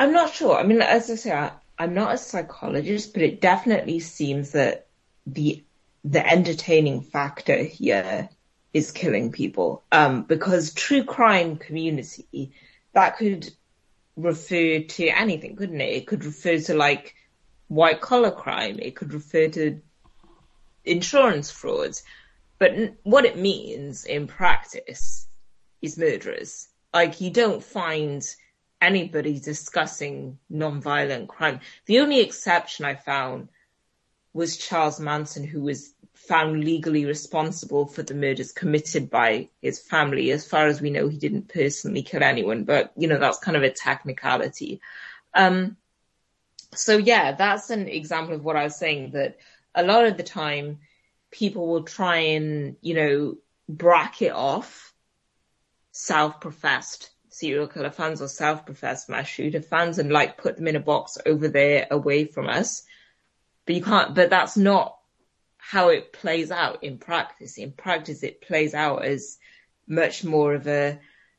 I'm 0.00 0.12
not 0.12 0.32
sure. 0.32 0.56
I 0.56 0.62
mean, 0.62 0.80
as 0.80 1.10
I 1.10 1.14
say, 1.16 1.30
I, 1.30 1.52
I'm 1.78 1.92
not 1.92 2.14
a 2.14 2.16
psychologist, 2.16 3.12
but 3.12 3.22
it 3.22 3.42
definitely 3.42 4.00
seems 4.00 4.52
that 4.52 4.86
the 5.26 5.62
the 6.02 6.26
entertaining 6.26 7.02
factor 7.02 7.62
here 7.62 8.30
is 8.72 8.92
killing 8.92 9.30
people. 9.30 9.82
Um, 9.92 10.22
because 10.22 10.72
true 10.72 11.04
crime 11.04 11.56
community, 11.56 12.52
that 12.94 13.18
could 13.18 13.50
refer 14.16 14.80
to 14.80 15.08
anything, 15.08 15.54
couldn't 15.54 15.82
it? 15.82 15.94
It 15.94 16.06
could 16.06 16.24
refer 16.24 16.58
to 16.60 16.74
like 16.74 17.14
white 17.68 18.00
collar 18.00 18.30
crime. 18.30 18.78
It 18.78 18.96
could 18.96 19.12
refer 19.12 19.48
to 19.48 19.82
insurance 20.82 21.50
frauds. 21.50 22.04
But 22.58 22.94
what 23.02 23.26
it 23.26 23.36
means 23.36 24.06
in 24.06 24.28
practice 24.28 25.26
is 25.82 25.98
murderers. 25.98 26.68
Like 26.94 27.20
you 27.20 27.30
don't 27.30 27.62
find 27.62 28.26
anybody 28.80 29.38
discussing 29.38 30.38
non-violent 30.48 31.28
crime. 31.28 31.60
The 31.86 32.00
only 32.00 32.20
exception 32.20 32.84
I 32.84 32.94
found 32.94 33.48
was 34.32 34.56
Charles 34.56 35.00
Manson, 35.00 35.44
who 35.44 35.62
was 35.62 35.92
found 36.14 36.64
legally 36.64 37.04
responsible 37.04 37.86
for 37.86 38.02
the 38.02 38.14
murders 38.14 38.52
committed 38.52 39.10
by 39.10 39.48
his 39.60 39.80
family. 39.80 40.30
As 40.30 40.46
far 40.46 40.66
as 40.66 40.80
we 40.80 40.90
know, 40.90 41.08
he 41.08 41.18
didn't 41.18 41.48
personally 41.48 42.02
kill 42.02 42.22
anyone, 42.22 42.64
but 42.64 42.92
you 42.96 43.08
know, 43.08 43.18
that's 43.18 43.38
kind 43.38 43.56
of 43.56 43.62
a 43.62 43.70
technicality. 43.70 44.80
Um, 45.34 45.76
so 46.74 46.96
yeah, 46.96 47.32
that's 47.32 47.70
an 47.70 47.88
example 47.88 48.34
of 48.34 48.44
what 48.44 48.56
I 48.56 48.64
was 48.64 48.76
saying 48.76 49.12
that 49.12 49.38
a 49.74 49.82
lot 49.82 50.06
of 50.06 50.16
the 50.16 50.22
time 50.22 50.78
people 51.30 51.66
will 51.66 51.82
try 51.82 52.16
and, 52.16 52.76
you 52.80 52.94
know, 52.94 53.36
bracket 53.68 54.32
off 54.32 54.92
self-professed 55.92 57.10
serial 57.40 57.66
killer 57.66 57.90
fans 57.90 58.20
or 58.20 58.28
self-professed 58.28 59.08
mass 59.08 59.26
shooter 59.26 59.62
fans 59.62 59.98
and 59.98 60.12
like 60.12 60.36
put 60.36 60.56
them 60.56 60.68
in 60.68 60.76
a 60.76 60.80
box 60.80 61.16
over 61.24 61.48
there 61.48 61.86
away 61.90 62.26
from 62.26 62.48
us. 62.48 62.82
But 63.64 63.74
you 63.74 63.82
can't, 63.82 64.14
but 64.14 64.30
that's 64.30 64.56
not 64.56 64.98
how 65.56 65.88
it 65.88 66.12
plays 66.12 66.50
out 66.50 66.84
in 66.84 66.98
practice. 66.98 67.56
In 67.56 67.72
practice, 67.72 68.22
it 68.22 68.42
plays 68.42 68.74
out 68.74 69.04
as 69.04 69.38
much 69.86 70.22
more 70.22 70.54
of 70.54 70.66
a, 70.66 70.98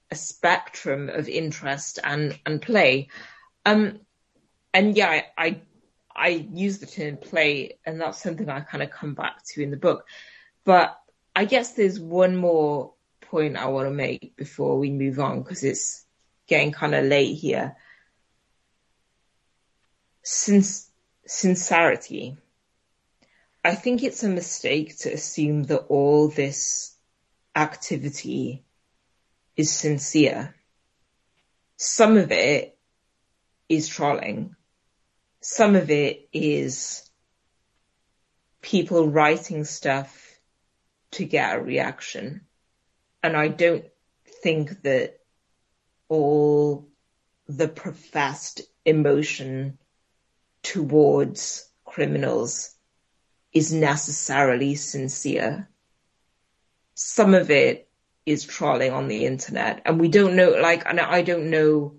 a 0.10 0.16
spectrum 0.16 1.10
of 1.10 1.30
interest 1.30 2.00
and, 2.04 2.38
and 2.46 2.62
play. 2.62 3.10
Um, 3.66 4.00
and 4.74 4.98
yeah, 4.98 5.10
I, 5.10 5.26
I, 5.38 5.62
I 6.16 6.28
use 6.30 6.80
the 6.80 6.86
term 6.88 7.18
play 7.18 7.78
and 7.86 8.02
that's 8.02 8.22
something 8.22 8.50
I 8.50 8.62
kind 8.62 8.84
of 8.84 8.90
come 8.92 9.14
back 9.14 9.44
to 9.54 9.62
in 9.62 9.72
the 9.72 9.78
book. 9.78 10.08
But 10.66 10.98
I 11.36 11.46
guess 11.46 11.74
there's 11.74 12.00
one 12.00 12.36
more 12.36 12.94
point 13.32 13.56
I 13.58 13.68
want 13.68 13.88
to 13.88 13.92
make 13.92 14.36
before 14.36 14.78
we 14.78 14.92
move 14.92 15.20
on 15.20 15.42
because 15.42 15.64
it's 15.64 16.06
getting 16.48 16.74
kind 16.74 16.94
of 16.94 17.06
late 17.06 17.38
here. 17.38 17.78
Since 20.22 20.92
sincerity, 21.26 22.38
I 23.64 23.74
think 23.76 24.04
it's 24.04 24.24
a 24.24 24.30
mistake 24.30 24.98
to 25.00 25.14
assume 25.14 25.64
that 25.64 25.86
all 25.88 26.28
this 26.28 26.94
activity 27.56 28.66
is 29.56 29.72
sincere. 29.72 30.54
Some 31.78 32.18
of 32.18 32.32
it 32.32 32.78
is 33.70 33.88
trolling. 33.88 34.56
Some 35.40 35.76
of 35.76 35.90
it 35.90 36.28
is 36.34 37.10
people 38.62 39.08
writing 39.08 39.64
stuff 39.64 40.40
to 41.12 41.26
get 41.26 41.56
a 41.56 41.62
reaction. 41.62 42.42
And 43.24 43.38
I 43.38 43.48
don't 43.48 43.86
think 44.26 44.82
that 44.84 45.20
all 46.10 46.88
the 47.48 47.68
professed 47.68 48.62
emotion 48.86 49.78
towards 50.64 51.70
criminals 51.86 52.76
is 53.54 53.74
necessarily 53.74 54.76
sincere. 54.76 55.70
Some 56.94 57.34
of 57.34 57.52
it 57.52 57.90
is 58.26 58.46
trolling 58.46 58.92
on 58.92 59.08
the 59.08 59.26
internet 59.26 59.82
and 59.86 60.00
we 60.00 60.08
don't 60.08 60.36
know, 60.36 60.52
like, 60.52 60.86
and 60.86 61.00
I 61.00 61.22
don't 61.22 61.50
know 61.50 61.96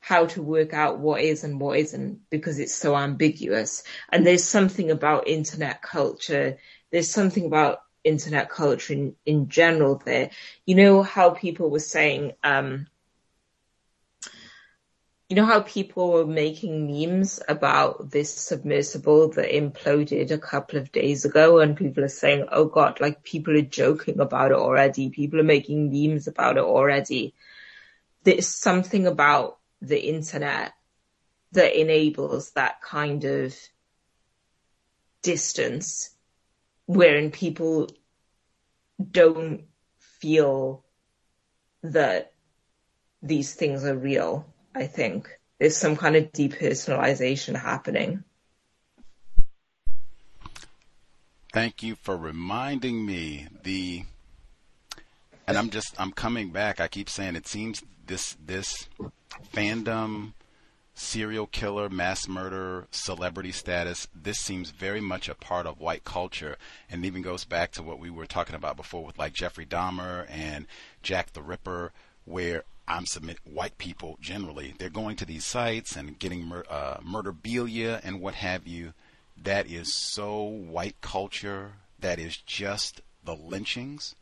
how 0.00 0.26
to 0.26 0.42
work 0.42 0.72
out 0.72 1.00
what 1.00 1.20
is 1.20 1.44
and 1.44 1.60
what 1.60 1.78
isn't 1.78 2.30
because 2.30 2.58
it's 2.58 2.74
so 2.74 2.96
ambiguous. 2.96 3.82
And 4.08 4.26
there's 4.26 4.44
something 4.44 4.90
about 4.90 5.28
internet 5.28 5.82
culture. 5.82 6.58
There's 6.90 7.10
something 7.10 7.44
about 7.44 7.80
internet 8.08 8.50
culture 8.50 8.92
in, 8.92 9.14
in 9.24 9.48
general 9.48 10.00
there. 10.04 10.30
You 10.66 10.74
know 10.74 11.02
how 11.02 11.30
people 11.30 11.70
were 11.70 11.78
saying, 11.80 12.32
um, 12.42 12.86
you 15.28 15.36
know 15.36 15.44
how 15.44 15.60
people 15.60 16.10
were 16.12 16.26
making 16.26 16.86
memes 16.86 17.38
about 17.46 18.10
this 18.10 18.34
submersible 18.34 19.28
that 19.32 19.52
imploded 19.52 20.30
a 20.30 20.38
couple 20.38 20.78
of 20.78 20.90
days 20.90 21.26
ago 21.26 21.58
and 21.58 21.76
people 21.76 22.02
are 22.02 22.08
saying, 22.08 22.46
oh 22.50 22.64
God, 22.64 23.00
like 23.00 23.22
people 23.22 23.56
are 23.56 23.62
joking 23.62 24.20
about 24.20 24.52
it 24.52 24.56
already. 24.56 25.10
People 25.10 25.38
are 25.40 25.44
making 25.44 25.90
memes 25.92 26.28
about 26.28 26.56
it 26.56 26.64
already. 26.64 27.34
There's 28.24 28.48
something 28.48 29.06
about 29.06 29.58
the 29.82 30.00
internet 30.00 30.72
that 31.52 31.78
enables 31.78 32.52
that 32.52 32.80
kind 32.80 33.24
of 33.24 33.54
distance 35.22 36.10
wherein 36.88 37.30
people 37.30 37.88
don't 39.10 39.64
feel 39.98 40.84
that 41.82 42.32
these 43.22 43.54
things 43.54 43.84
are 43.84 43.96
real 43.96 44.44
I 44.74 44.86
think. 44.86 45.28
There's 45.58 45.76
some 45.76 45.96
kind 45.96 46.14
of 46.14 46.32
depersonalization 46.32 47.60
happening. 47.60 48.22
Thank 51.52 51.82
you 51.82 51.96
for 51.96 52.16
reminding 52.16 53.04
me 53.04 53.48
the 53.64 54.04
and 55.46 55.58
I'm 55.58 55.70
just 55.70 56.00
I'm 56.00 56.12
coming 56.12 56.50
back. 56.50 56.80
I 56.80 56.88
keep 56.88 57.10
saying 57.10 57.34
it 57.34 57.48
seems 57.48 57.82
this 58.06 58.36
this 58.44 58.88
fandom 59.52 60.34
serial 60.98 61.46
killer, 61.46 61.88
mass 61.88 62.26
murderer, 62.28 62.86
celebrity 62.90 63.52
status, 63.52 64.08
this 64.14 64.38
seems 64.38 64.70
very 64.70 65.00
much 65.00 65.28
a 65.28 65.34
part 65.34 65.66
of 65.66 65.80
white 65.80 66.04
culture 66.04 66.56
and 66.90 67.04
even 67.04 67.22
goes 67.22 67.44
back 67.44 67.70
to 67.72 67.82
what 67.82 67.98
we 67.98 68.10
were 68.10 68.26
talking 68.26 68.56
about 68.56 68.76
before 68.76 69.04
with 69.04 69.18
like 69.18 69.32
Jeffrey 69.32 69.64
Dahmer 69.64 70.26
and 70.28 70.66
Jack 71.02 71.32
the 71.32 71.42
Ripper 71.42 71.92
where 72.24 72.64
I'm 72.88 73.06
submit 73.06 73.38
white 73.44 73.78
people 73.78 74.18
generally. 74.20 74.74
They're 74.78 74.90
going 74.90 75.16
to 75.16 75.24
these 75.24 75.44
sites 75.44 75.94
and 75.94 76.18
getting 76.18 76.44
mur- 76.44 76.64
uh, 76.68 76.98
murderabilia 76.98 78.00
and 78.02 78.20
what 78.20 78.34
have 78.34 78.66
you. 78.66 78.92
That 79.40 79.66
is 79.70 79.94
so 79.94 80.42
white 80.42 81.00
culture. 81.00 81.74
That 81.98 82.18
is 82.18 82.36
just 82.36 83.02
the 83.24 83.36
lynchings 83.36 84.14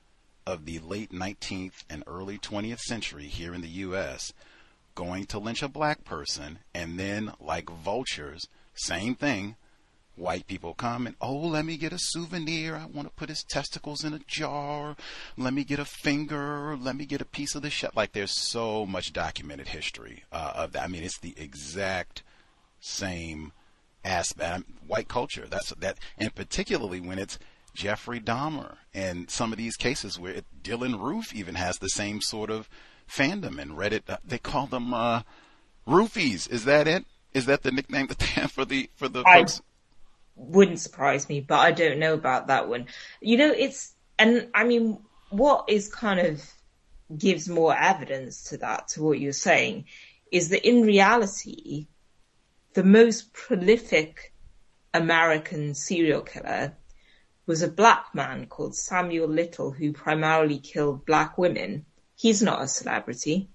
of 0.46 0.64
the 0.66 0.78
late 0.78 1.10
19th 1.10 1.84
and 1.88 2.04
early 2.06 2.38
20th 2.38 2.80
century 2.80 3.26
here 3.26 3.54
in 3.54 3.62
the 3.62 3.68
U.S. 3.68 4.32
Going 4.96 5.26
to 5.26 5.38
lynch 5.38 5.62
a 5.62 5.68
black 5.68 6.02
person 6.04 6.58
and 6.74 6.98
then, 6.98 7.34
like 7.38 7.70
vultures, 7.70 8.48
same 8.74 9.14
thing, 9.14 9.54
white 10.16 10.46
people 10.46 10.72
come 10.74 11.06
and 11.06 11.14
oh 11.20 11.36
let 11.36 11.64
me 11.64 11.76
get 11.76 11.92
a 11.92 11.98
souvenir. 11.98 12.74
I 12.74 12.86
want 12.86 13.06
to 13.06 13.14
put 13.14 13.28
his 13.28 13.44
testicles 13.44 14.02
in 14.02 14.14
a 14.14 14.20
jar. 14.26 14.96
Let 15.36 15.52
me 15.52 15.62
get 15.62 15.78
a 15.78 15.84
finger. 15.84 16.76
Let 16.76 16.96
me 16.96 17.04
get 17.04 17.20
a 17.20 17.26
piece 17.26 17.54
of 17.54 17.62
the 17.62 17.70
shit. 17.70 17.94
like 17.94 18.12
there's 18.12 18.36
so 18.36 18.86
much 18.86 19.12
documented 19.12 19.68
history 19.68 20.24
uh, 20.32 20.52
of 20.56 20.72
that. 20.72 20.84
I 20.84 20.88
mean 20.88 21.04
it's 21.04 21.18
the 21.18 21.34
exact 21.36 22.22
same 22.80 23.52
aspect. 24.04 24.64
White 24.86 25.08
culture 25.08 25.46
that's 25.48 25.70
that 25.70 25.98
and 26.18 26.34
particularly 26.34 27.00
when 27.00 27.18
it's 27.18 27.38
jeffrey 27.74 28.18
dahmer 28.18 28.76
and 28.94 29.30
some 29.30 29.52
of 29.52 29.58
these 29.58 29.76
cases 29.76 30.18
where 30.18 30.32
it, 30.32 30.46
dylann 30.62 30.98
roof 30.98 31.34
even 31.34 31.56
has 31.56 31.76
the 31.76 31.90
same 31.90 32.22
sort 32.22 32.50
of 32.50 32.70
fandom 33.08 33.58
and 33.60 33.72
reddit 33.72 34.02
uh, 34.08 34.16
they 34.24 34.38
call 34.38 34.66
them 34.66 34.92
uh, 34.92 35.22
roofies 35.86 36.50
is 36.50 36.64
that 36.64 36.88
it 36.88 37.04
is 37.32 37.46
that 37.46 37.62
the 37.62 37.70
nickname 37.70 38.06
that 38.08 38.18
they 38.18 38.26
have 38.26 38.52
for 38.52 38.64
the 38.64 38.90
for 38.94 39.08
the 39.08 39.22
I, 39.26 39.38
folks 39.38 39.62
wouldn't 40.36 40.80
surprise 40.80 41.28
me, 41.28 41.40
but 41.40 41.58
I 41.58 41.72
don't 41.72 41.98
know 41.98 42.14
about 42.14 42.48
that 42.48 42.68
one. 42.68 42.86
You 43.20 43.38
know, 43.38 43.50
it's, 43.50 43.94
and 44.18 44.48
I 44.54 44.64
mean, 44.64 44.98
what 45.30 45.64
is 45.68 45.88
kind 45.88 46.20
of 46.20 46.44
gives 47.16 47.48
more 47.48 47.76
evidence 47.76 48.50
to 48.50 48.58
that, 48.58 48.88
to 48.88 49.02
what 49.02 49.18
you're 49.18 49.32
saying, 49.32 49.86
is 50.30 50.50
that 50.50 50.68
in 50.68 50.82
reality, 50.82 51.86
the 52.74 52.84
most 52.84 53.32
prolific 53.32 54.34
American 54.92 55.74
serial 55.74 56.20
killer 56.20 56.76
was 57.46 57.62
a 57.62 57.68
black 57.68 58.06
man 58.14 58.46
called 58.46 58.74
Samuel 58.74 59.28
Little 59.28 59.70
who 59.70 59.92
primarily 59.92 60.58
killed 60.58 61.06
black 61.06 61.38
women. 61.38 61.86
He's 62.16 62.42
not 62.42 62.62
a 62.62 62.68
celebrity. 62.68 63.48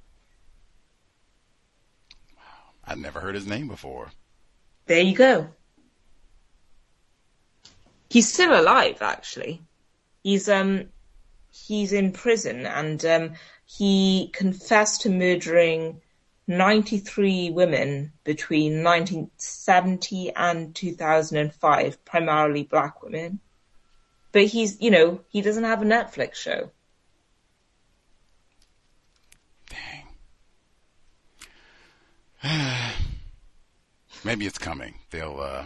I've 2.85 2.99
never 2.99 3.19
heard 3.19 3.35
his 3.35 3.47
name 3.47 3.67
before. 3.67 4.11
There 4.85 5.01
you 5.01 5.15
go. 5.15 5.49
He's 8.09 8.31
still 8.31 8.59
alive, 8.59 9.01
actually. 9.01 9.61
He's 10.23 10.47
um 10.47 10.89
he's 11.49 11.91
in 11.91 12.11
prison 12.11 12.65
and 12.65 13.03
um 13.05 13.33
he 13.65 14.29
confessed 14.33 15.01
to 15.01 15.09
murdering 15.09 16.01
93 16.47 17.51
women 17.51 18.11
between 18.23 18.83
1970 18.83 20.35
and 20.35 20.75
2005, 20.75 22.05
primarily 22.05 22.63
black 22.63 23.01
women. 23.01 23.39
But 24.33 24.45
he's, 24.45 24.81
you 24.81 24.91
know, 24.91 25.21
he 25.29 25.41
doesn't 25.41 25.63
have 25.63 25.81
a 25.81 25.85
Netflix 25.85 26.35
show. 26.35 26.71
Maybe 34.23 34.45
it's 34.45 34.57
coming. 34.57 34.95
They'll 35.11 35.39
uh, 35.39 35.65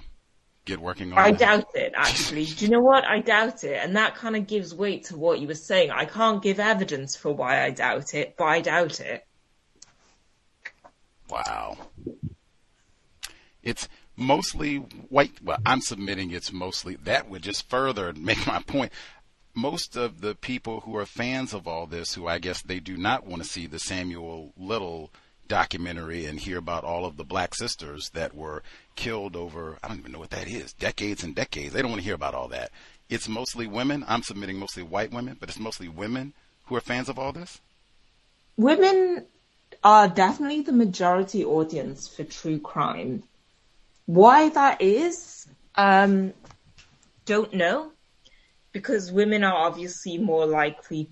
get 0.66 0.80
working 0.80 1.14
on 1.14 1.20
I 1.20 1.30
it. 1.30 1.38
doubt 1.38 1.68
it, 1.74 1.94
actually. 1.96 2.46
Do 2.46 2.66
you 2.66 2.72
know 2.72 2.82
what? 2.82 3.06
I 3.06 3.20
doubt 3.20 3.64
it. 3.64 3.80
And 3.82 3.96
that 3.96 4.16
kind 4.16 4.36
of 4.36 4.48
gives 4.48 4.74
weight 4.74 5.06
to 5.06 5.18
what 5.18 5.40
you 5.40 5.48
were 5.48 5.54
saying. 5.56 5.92
I 5.92 6.06
can't 6.06 6.42
give 6.42 6.60
evidence 6.60 7.16
for 7.16 7.34
why 7.34 7.64
I 7.64 7.72
doubt 7.72 8.14
it, 8.14 8.36
but 8.38 8.46
I 8.46 8.62
doubt 8.62 9.00
it. 9.00 9.26
Wow. 11.30 11.78
It's 13.64 13.88
mostly 14.16 14.78
white. 14.78 15.42
Well, 15.44 15.58
I'm 15.66 15.82
submitting 15.82 16.32
it's 16.32 16.52
mostly. 16.52 16.96
That 16.98 17.30
would 17.30 17.42
just 17.42 17.70
further 17.70 18.14
make 18.14 18.46
my 18.48 18.62
point. 18.62 18.92
Most 19.54 19.96
of 19.96 20.20
the 20.20 20.36
people 20.36 20.82
who 20.82 20.98
are 20.98 21.06
fans 21.06 21.54
of 21.54 21.68
all 21.68 21.88
this, 21.88 22.14
who 22.14 22.28
I 22.28 22.40
guess 22.40 22.62
they 22.62 22.80
do 22.80 22.98
not 22.98 23.26
want 23.26 23.42
to 23.42 23.48
see 23.48 23.68
the 23.68 23.80
Samuel 23.80 24.54
Little 24.58 25.12
documentary 25.48 26.26
and 26.26 26.40
hear 26.40 26.58
about 26.58 26.84
all 26.84 27.06
of 27.06 27.18
the 27.18 27.24
black 27.24 27.56
sisters 27.56 28.10
that 28.14 28.36
were 28.36 28.64
killed 28.96 29.36
over, 29.36 29.78
I 29.84 29.88
don't 29.88 30.00
even 30.00 30.12
know 30.12 30.20
what 30.20 30.32
that 30.32 30.48
is, 30.48 30.74
decades 30.74 31.24
and 31.24 31.36
decades. 31.36 31.74
They 31.74 31.82
don't 31.82 31.92
want 31.92 32.02
to 32.02 32.06
hear 32.06 32.16
about 32.16 32.34
all 32.34 32.48
that. 32.50 32.72
It's 33.10 33.30
mostly 33.30 33.68
women. 33.68 34.04
I'm 34.08 34.24
submitting 34.24 34.58
mostly 34.58 34.84
white 34.84 35.12
women, 35.12 35.38
but 35.40 35.50
it's 35.50 35.60
mostly 35.60 35.88
women 35.88 36.34
who 36.66 36.76
are 36.76 36.82
fans 36.82 37.10
of 37.10 37.20
all 37.20 37.32
this. 37.32 37.62
Women 38.58 39.26
are 39.84 40.08
definitely 40.08 40.62
the 40.62 40.72
majority 40.72 41.46
audience 41.46 42.08
for 42.08 42.24
true 42.24 42.60
crime. 42.60 43.24
Why 44.08 44.50
that 44.50 44.82
is, 44.82 45.48
um, 45.76 46.34
don't 47.26 47.54
know. 47.54 47.92
Because 48.72 49.12
women 49.12 49.44
are 49.44 49.54
obviously 49.54 50.18
more 50.18 50.46
likely 50.46 51.10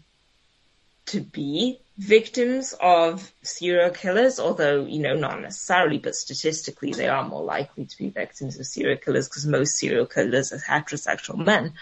to 1.08 1.22
be 1.22 1.80
victims 1.98 2.74
of 2.80 3.32
serial 3.44 3.92
killers, 3.92 4.40
although, 4.40 4.86
you 4.86 5.00
know, 5.00 5.16
not 5.16 5.42
necessarily, 5.42 6.00
but 6.00 6.16
statistically 6.16 6.92
they 6.92 7.08
are 7.08 7.28
more 7.28 7.44
likely 7.44 7.86
to 7.86 7.98
be 7.98 8.10
victims 8.10 8.60
of 8.60 8.66
serial 8.66 8.98
killers 8.98 9.28
because 9.30 9.46
most 9.46 9.78
serial 9.78 10.06
killers 10.06 10.52
are 10.52 10.58
heterosexual 10.58 11.38
men. 11.38 11.74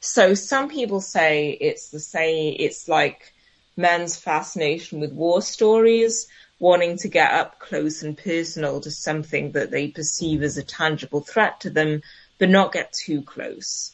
So 0.00 0.34
some 0.34 0.70
people 0.70 1.00
say 1.00 1.50
it's 1.50 1.90
the 1.90 2.00
same, 2.00 2.56
it's 2.58 2.88
like 2.88 3.34
men's 3.76 4.16
fascination 4.16 5.00
with 5.00 5.12
war 5.12 5.42
stories, 5.42 6.26
wanting 6.58 6.96
to 6.98 7.08
get 7.08 7.32
up 7.32 7.58
close 7.58 8.02
and 8.02 8.16
personal 8.16 8.80
to 8.80 8.90
something 8.90 9.52
that 9.52 9.70
they 9.70 9.88
perceive 9.88 10.42
as 10.42 10.56
a 10.56 10.62
tangible 10.62 11.20
threat 11.20 11.60
to 11.60 11.70
them, 11.70 12.02
but 12.38 12.48
not 12.48 12.72
get 12.72 12.92
too 12.92 13.22
close. 13.22 13.92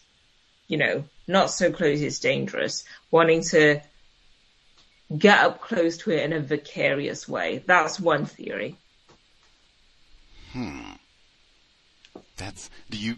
You 0.68 0.78
know, 0.78 1.04
not 1.26 1.50
so 1.50 1.72
close 1.72 2.00
it's 2.00 2.20
dangerous. 2.20 2.84
Wanting 3.10 3.42
to 3.44 3.80
get 5.16 5.40
up 5.40 5.60
close 5.60 5.96
to 5.98 6.10
it 6.10 6.24
in 6.24 6.32
a 6.32 6.40
vicarious 6.40 7.28
way. 7.28 7.62
That's 7.66 8.00
one 8.00 8.26
theory. 8.26 8.76
Hmm. 10.52 10.92
That's. 12.36 12.70
Do 12.90 12.98
you 12.98 13.16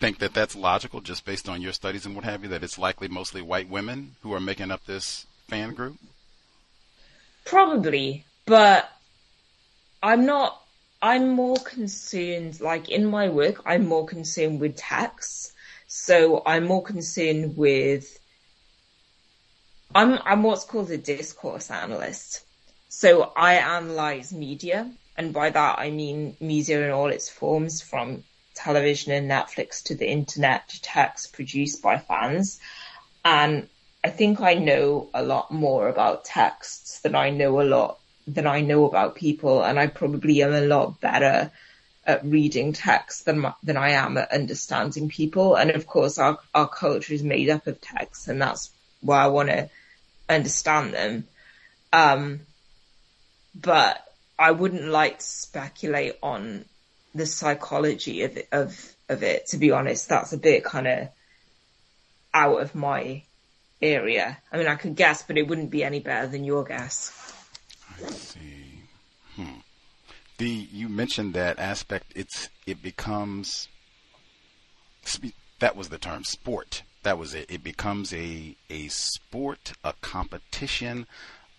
think 0.00 0.18
that 0.18 0.34
that's 0.34 0.56
logical, 0.56 1.00
just 1.00 1.24
based 1.24 1.48
on 1.48 1.62
your 1.62 1.72
studies 1.72 2.06
and 2.06 2.14
what 2.14 2.24
have 2.24 2.42
you, 2.42 2.48
that 2.50 2.64
it's 2.64 2.78
likely 2.78 3.08
mostly 3.08 3.42
white 3.42 3.68
women 3.68 4.16
who 4.22 4.32
are 4.32 4.40
making 4.40 4.70
up 4.70 4.84
this 4.84 5.26
fan 5.48 5.74
group? 5.74 5.96
Probably, 7.44 8.24
but 8.46 8.90
I'm 10.02 10.26
not. 10.26 10.60
I'm 11.00 11.28
more 11.28 11.58
concerned, 11.58 12.60
like 12.60 12.88
in 12.88 13.06
my 13.06 13.28
work, 13.28 13.62
I'm 13.64 13.86
more 13.86 14.06
concerned 14.06 14.60
with 14.60 14.76
tax. 14.76 15.52
So 15.86 16.42
I'm 16.44 16.64
more 16.64 16.82
concerned 16.82 17.56
with. 17.56 18.18
I'm 19.94 20.18
I'm 20.24 20.42
what's 20.42 20.64
called 20.64 20.90
a 20.90 20.98
discourse 20.98 21.70
analyst. 21.70 22.44
So 22.88 23.32
I 23.36 23.54
analyze 23.54 24.32
media, 24.32 24.90
and 25.16 25.32
by 25.32 25.50
that 25.50 25.78
I 25.78 25.90
mean 25.90 26.36
media 26.40 26.84
in 26.84 26.92
all 26.92 27.08
its 27.08 27.28
forms, 27.28 27.82
from 27.82 28.24
television 28.54 29.12
and 29.12 29.30
Netflix 29.30 29.82
to 29.84 29.94
the 29.94 30.08
internet 30.08 30.68
to 30.68 30.82
text 30.82 31.34
produced 31.34 31.82
by 31.82 31.98
fans. 31.98 32.58
And 33.24 33.68
I 34.02 34.10
think 34.10 34.40
I 34.40 34.54
know 34.54 35.08
a 35.12 35.22
lot 35.22 35.50
more 35.50 35.88
about 35.88 36.24
texts 36.24 37.00
than 37.00 37.14
I 37.14 37.30
know 37.30 37.60
a 37.60 37.64
lot 37.64 37.98
than 38.26 38.46
I 38.46 38.60
know 38.60 38.86
about 38.86 39.14
people, 39.14 39.62
and 39.62 39.78
I 39.78 39.86
probably 39.86 40.42
am 40.42 40.52
a 40.52 40.60
lot 40.60 41.00
better 41.00 41.50
at 42.04 42.24
reading 42.24 42.72
text 42.72 43.24
than 43.24 43.46
than 43.62 43.76
I 43.76 43.90
am 43.90 44.16
at 44.16 44.32
understanding 44.32 45.08
people. 45.08 45.56
And 45.56 45.70
of 45.70 45.86
course, 45.86 46.18
our 46.18 46.38
our 46.54 46.68
culture 46.68 47.14
is 47.14 47.22
made 47.22 47.50
up 47.50 47.66
of 47.66 47.80
texts, 47.80 48.28
and 48.28 48.40
that's 48.40 48.70
why 49.06 49.22
I 49.22 49.28
want 49.28 49.48
to 49.48 49.70
understand 50.28 50.92
them. 50.92 51.26
Um, 51.92 52.40
but 53.54 54.04
I 54.38 54.50
wouldn't 54.50 54.88
like 54.88 55.18
to 55.18 55.24
speculate 55.24 56.16
on 56.22 56.64
the 57.14 57.26
psychology 57.26 58.22
of 58.22 58.36
it, 58.36 58.48
of 58.52 58.94
of 59.08 59.22
it. 59.22 59.46
To 59.48 59.56
be 59.56 59.70
honest, 59.70 60.08
that's 60.08 60.32
a 60.32 60.38
bit 60.38 60.64
kind 60.64 60.86
of 60.86 61.08
out 62.34 62.60
of 62.60 62.74
my 62.74 63.22
area. 63.80 64.38
I 64.52 64.58
mean, 64.58 64.66
I 64.66 64.74
could 64.74 64.96
guess, 64.96 65.22
but 65.22 65.38
it 65.38 65.48
wouldn't 65.48 65.70
be 65.70 65.84
any 65.84 66.00
better 66.00 66.26
than 66.26 66.44
your 66.44 66.64
guess. 66.64 67.12
I 67.96 68.10
see. 68.10 68.82
Hmm. 69.36 69.60
The 70.38 70.48
you 70.48 70.88
mentioned 70.88 71.34
that 71.34 71.58
aspect. 71.58 72.12
It's 72.14 72.50
it 72.66 72.82
becomes 72.82 73.68
that 75.60 75.76
was 75.76 75.88
the 75.88 75.98
term 75.98 76.24
sport. 76.24 76.82
That 77.06 77.18
was 77.18 77.34
it. 77.34 77.48
It 77.48 77.62
becomes 77.62 78.12
a 78.12 78.56
a 78.68 78.88
sport, 78.88 79.74
a 79.84 79.92
competition. 80.00 81.06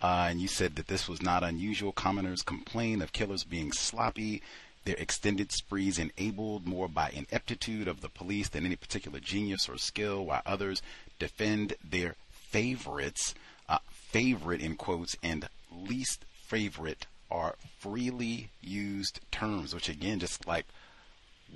Uh, 0.02 0.28
and 0.30 0.42
you 0.42 0.48
said 0.50 0.76
that 0.76 0.88
this 0.88 1.08
was 1.08 1.22
not 1.22 1.42
unusual. 1.42 1.94
Commoners 1.94 2.42
complain 2.42 3.02
of 3.02 3.14
killers 3.14 3.46
being 3.46 3.72
sloppy. 3.72 4.42
Their 4.84 4.98
extended 4.98 5.54
sprees 5.54 5.98
enabled 6.00 6.68
more 6.68 6.90
by 6.90 7.12
ineptitude 7.12 7.88
of 7.88 8.02
the 8.02 8.10
police 8.10 8.50
than 8.50 8.66
any 8.66 8.76
particular 8.76 9.22
genius 9.22 9.70
or 9.70 9.78
skill, 9.78 10.26
while 10.26 10.42
others 10.46 10.82
defend 11.18 11.76
their 11.82 12.16
favorites, 12.30 13.34
uh, 13.70 13.80
favorite 13.90 14.60
in 14.60 14.76
quotes, 14.76 15.16
and 15.24 15.48
least 15.72 16.26
favorite 16.46 17.08
are 17.32 17.56
freely 17.80 18.50
used 18.60 19.22
terms, 19.32 19.74
which 19.74 19.88
again, 19.88 20.20
just 20.20 20.46
like, 20.46 20.66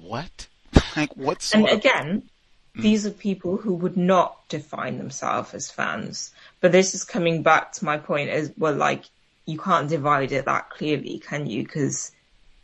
what? 0.01 0.47
like, 0.95 1.17
what 1.17 1.51
And 1.53 1.67
again, 1.67 2.29
mm. 2.75 2.81
these 2.81 3.05
are 3.05 3.11
people 3.11 3.57
who 3.57 3.73
would 3.73 3.97
not 3.97 4.47
define 4.49 4.97
themselves 4.97 5.53
as 5.53 5.71
fans. 5.71 6.31
But 6.59 6.71
this 6.71 6.93
is 6.93 7.03
coming 7.03 7.43
back 7.43 7.71
to 7.73 7.85
my 7.85 7.97
point 7.97 8.29
as 8.29 8.51
well, 8.57 8.75
like, 8.75 9.05
you 9.45 9.57
can't 9.57 9.89
divide 9.89 10.31
it 10.31 10.45
that 10.45 10.69
clearly, 10.69 11.19
can 11.19 11.47
you? 11.47 11.63
Because 11.63 12.11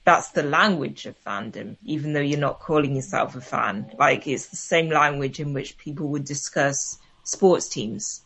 that's 0.03 0.29
the 0.29 0.43
language 0.43 1.05
of 1.05 1.21
fandom, 1.23 1.75
even 1.83 2.13
though 2.13 2.21
you're 2.21 2.39
not 2.39 2.59
calling 2.59 2.95
yourself 2.95 3.35
a 3.35 3.41
fan. 3.41 3.91
Like, 3.97 4.27
it's 4.27 4.47
the 4.47 4.55
same 4.55 4.89
language 4.89 5.39
in 5.39 5.53
which 5.53 5.77
people 5.77 6.07
would 6.09 6.23
discuss 6.23 6.97
sports 7.23 7.67
teams. 7.67 8.21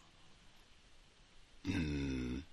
Mm. 1.67 2.43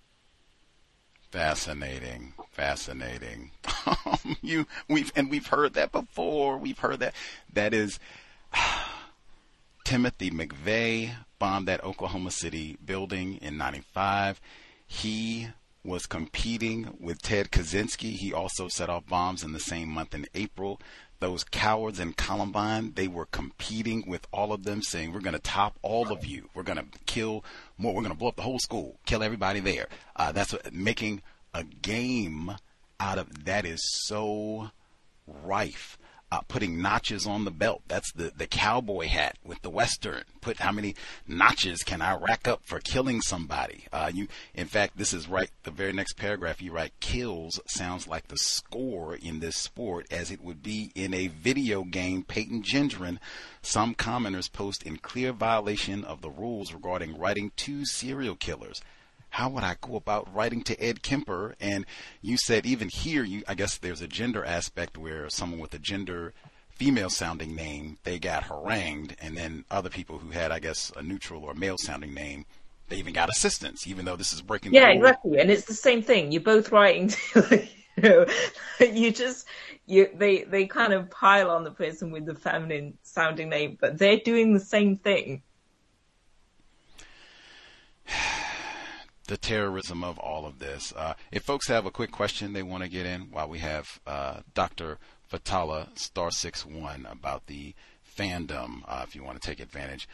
Fascinating, 1.31 2.33
fascinating. 2.53 3.51
you, 4.43 4.67
we've 4.89 5.13
and 5.15 5.31
we've 5.31 5.47
heard 5.47 5.75
that 5.75 5.93
before. 5.93 6.57
We've 6.57 6.79
heard 6.79 7.01
that. 7.01 7.15
That 7.53 7.75
is 7.75 7.99
Timothy 9.89 10.31
McVeigh 10.31 11.15
bombed 11.39 11.67
that 11.67 11.83
Oklahoma 11.83 12.31
City 12.31 12.77
building 12.85 13.39
in 13.41 13.57
'95. 13.57 14.39
He 14.87 15.49
was 15.83 16.05
competing 16.05 16.95
with 17.01 17.23
Ted 17.23 17.51
Kaczynski. 17.51 18.13
He 18.13 18.31
also 18.31 18.69
set 18.69 18.91
off 18.91 19.07
bombs 19.07 19.43
in 19.43 19.53
the 19.53 19.59
same 19.59 19.89
month 19.89 20.15
in 20.15 20.27
April. 20.35 20.79
Those 21.21 21.43
cowards 21.43 21.99
in 21.99 22.13
Columbine, 22.13 22.93
they 22.97 23.09
were 23.09 23.25
competing 23.25 24.05
with 24.07 24.27
all 24.31 24.53
of 24.53 24.65
them, 24.65 24.83
saying, 24.83 25.15
We're 25.15 25.21
going 25.21 25.33
to 25.33 25.39
top 25.39 25.79
all 25.81 26.13
of 26.13 26.27
you. 26.27 26.51
We're 26.53 26.65
going 26.65 26.77
to 26.77 26.99
kill 27.07 27.43
more. 27.79 27.95
We're 27.95 28.03
going 28.03 28.13
to 28.13 28.19
blow 28.19 28.29
up 28.29 28.37
the 28.37 28.43
whole 28.43 28.59
school, 28.59 28.99
kill 29.07 29.23
everybody 29.23 29.61
there. 29.61 29.89
Uh, 30.15 30.33
that's 30.33 30.53
what, 30.53 30.71
making 30.71 31.23
a 31.55 31.65
game 31.65 32.53
out 33.01 33.17
of 33.17 33.47
that 33.47 33.65
is 33.65 33.81
so 34.05 34.71
rife 35.27 35.97
uh, 36.31 36.41
putting 36.43 36.81
notches 36.83 37.27
on 37.27 37.45
the 37.45 37.51
belt. 37.51 37.83
That's 37.89 38.13
the, 38.13 38.33
the 38.37 38.47
cowboy 38.47 39.07
hat 39.07 39.37
with 39.45 39.63
the 39.63 39.71
western. 39.71 40.25
Put 40.41 40.59
how 40.59 40.73
many 40.73 40.95
notches 41.27 41.83
can 41.83 42.03
I 42.03 42.17
rack 42.17 42.47
up 42.47 42.63
for 42.65 42.81
killing 42.81 43.21
somebody? 43.21 43.87
Uh, 43.93 44.11
you, 44.13 44.29
in 44.55 44.67
fact, 44.67 44.99
this 44.99 45.13
is 45.13 45.29
right. 45.29 45.51
The 45.63 45.71
very 45.71 45.93
next 45.93 46.15
paragraph 46.15 46.61
you 46.61 46.73
write, 46.73 46.93
kills 47.01 47.61
sounds 47.67 48.07
like 48.07 48.29
the 48.29 48.37
score 48.37 49.15
in 49.15 49.41
this 49.41 49.57
sport 49.57 50.07
as 50.11 50.31
it 50.31 50.43
would 50.43 50.63
be 50.63 50.93
in 50.95 51.15
a 51.15 51.29
video 51.29 51.83
game. 51.85 52.25
Payton 52.25 52.63
Gendron, 52.63 53.19
some 53.63 53.95
commenters 53.95 54.53
post 54.53 54.83
in 54.83 54.99
clear 54.99 55.33
violation 55.33 56.05
of 56.05 56.21
the 56.21 56.31
rules 56.31 56.73
regarding 56.73 57.19
writing 57.19 57.53
two 57.57 57.85
serial 57.85 58.37
killers 58.37 58.83
how 59.31 59.49
would 59.51 59.65
I 59.65 59.77
go 59.81 59.97
about 59.97 60.33
writing 60.35 60.63
to 60.65 60.83
Ed 60.83 61.03
Kemper? 61.03 61.55
And 61.61 61.87
you 62.23 62.37
said 62.37 62.67
even 62.67 62.89
here, 62.89 63.25
you 63.25 63.43
I 63.47 63.55
guess 63.55 63.79
there's 63.79 64.01
a 64.01 64.09
gender 64.09 64.45
aspect 64.45 64.97
where 64.97 65.29
someone 65.31 65.61
with 65.61 65.75
a 65.75 65.79
gender 65.79 66.33
female 66.71 67.11
sounding 67.11 67.55
name 67.55 67.99
they 68.05 68.19
got 68.19 68.45
harangued, 68.45 69.17
and 69.21 69.37
then 69.37 69.65
other 69.71 69.91
people 69.91 70.19
who 70.19 70.31
had 70.31 70.51
I 70.53 70.59
guess 70.59 70.93
a 70.97 71.03
neutral 71.03 71.45
or 71.45 71.55
male 71.55 71.77
sounding 71.79 72.15
name 72.15 72.47
they 72.89 72.97
even 72.97 73.13
got 73.13 73.29
assistance, 73.29 73.87
even 73.87 74.07
though 74.07 74.17
this 74.17 74.33
is 74.33 74.41
breaking. 74.41 74.73
Yeah, 74.73 74.89
exactly, 74.89 75.39
and 75.39 75.51
it's 75.51 75.67
the 75.67 75.75
same 75.75 76.03
thing. 76.03 76.33
You're 76.33 76.41
both 76.41 76.73
writing 76.73 77.09
to 77.09 77.41
like, 77.51 77.69
know, 78.03 78.27
you 78.81 79.13
just 79.13 79.47
you 79.87 80.09
they 80.15 80.45
they 80.45 80.67
kind 80.67 80.93
of 80.93 81.11
pile 81.11 81.51
on 81.51 81.65
the 81.65 81.71
person 81.71 82.11
with 82.11 82.27
the 82.27 82.35
feminine 82.35 82.97
sounding 83.03 83.51
name, 83.51 83.77
but 83.81 83.99
they're 83.99 84.19
doing 84.19 84.55
the 84.55 84.61
same 84.61 84.97
thing. 84.97 85.43
the 89.29 89.37
terrorism 89.37 90.03
of 90.03 90.19
all 90.19 90.47
of 90.47 90.59
this. 90.59 90.93
Uh, 90.97 91.15
if 91.31 91.43
folks 91.43 91.69
have 91.69 91.87
a 91.87 91.91
quick 91.91 92.11
question 92.11 92.53
they 92.53 92.63
want 92.63 92.83
to 92.83 92.89
get 92.89 93.07
in 93.07 93.31
while 93.31 93.49
we 93.49 93.59
have 93.59 94.01
uh, 94.07 94.41
Dr. 94.55 94.99
Fathallah 95.31 95.97
Star 95.97 96.31
Six 96.31 96.67
One 96.67 97.07
about 97.09 97.47
the 97.47 97.75
fandom, 98.19 98.81
uh, 98.89 99.05
if 99.07 99.15
you 99.15 99.23
want 99.23 99.41
to 99.41 99.47
take 99.47 99.61
advantage, 99.61 100.09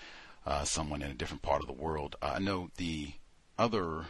uh, 0.45 0.65
someone 0.65 1.01
in 1.01 1.11
a 1.11 1.15
different 1.15 1.43
part 1.43 1.63
of 1.63 1.69
the 1.69 1.73
world. 1.73 2.17
Uh, 2.21 2.33
I 2.35 2.39
know 2.41 2.71
the 2.77 3.13
other 3.57 4.07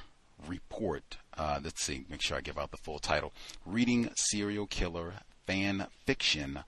report. 0.48 1.18
Uh, 1.36 1.60
let's 1.62 1.82
see, 1.82 2.06
make 2.08 2.22
sure 2.22 2.38
I 2.38 2.40
give 2.40 2.58
out 2.58 2.70
the 2.70 2.78
full 2.78 2.98
title: 2.98 3.34
"Reading 3.66 4.10
Serial 4.16 4.66
Killer 4.66 5.12
Fan 5.46 5.86
Fiction: 6.06 6.60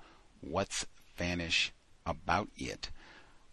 What's 0.42 0.86
Fanish 1.18 1.70
About 2.04 2.48
It." 2.58 2.90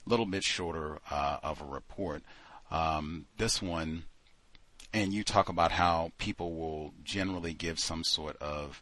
A 0.05 0.09
little 0.09 0.25
bit 0.25 0.43
shorter 0.43 0.99
of 1.09 1.61
a 1.61 1.65
report. 1.65 2.21
Um, 2.69 3.27
this 3.37 3.61
one 3.61 4.03
and 4.93 5.11
you 5.13 5.23
talk 5.23 5.49
about 5.49 5.71
how 5.71 6.11
people 6.17 6.53
will 6.53 6.93
generally 7.03 7.53
give 7.53 7.79
some 7.79 8.03
sort 8.03 8.37
of 8.37 8.81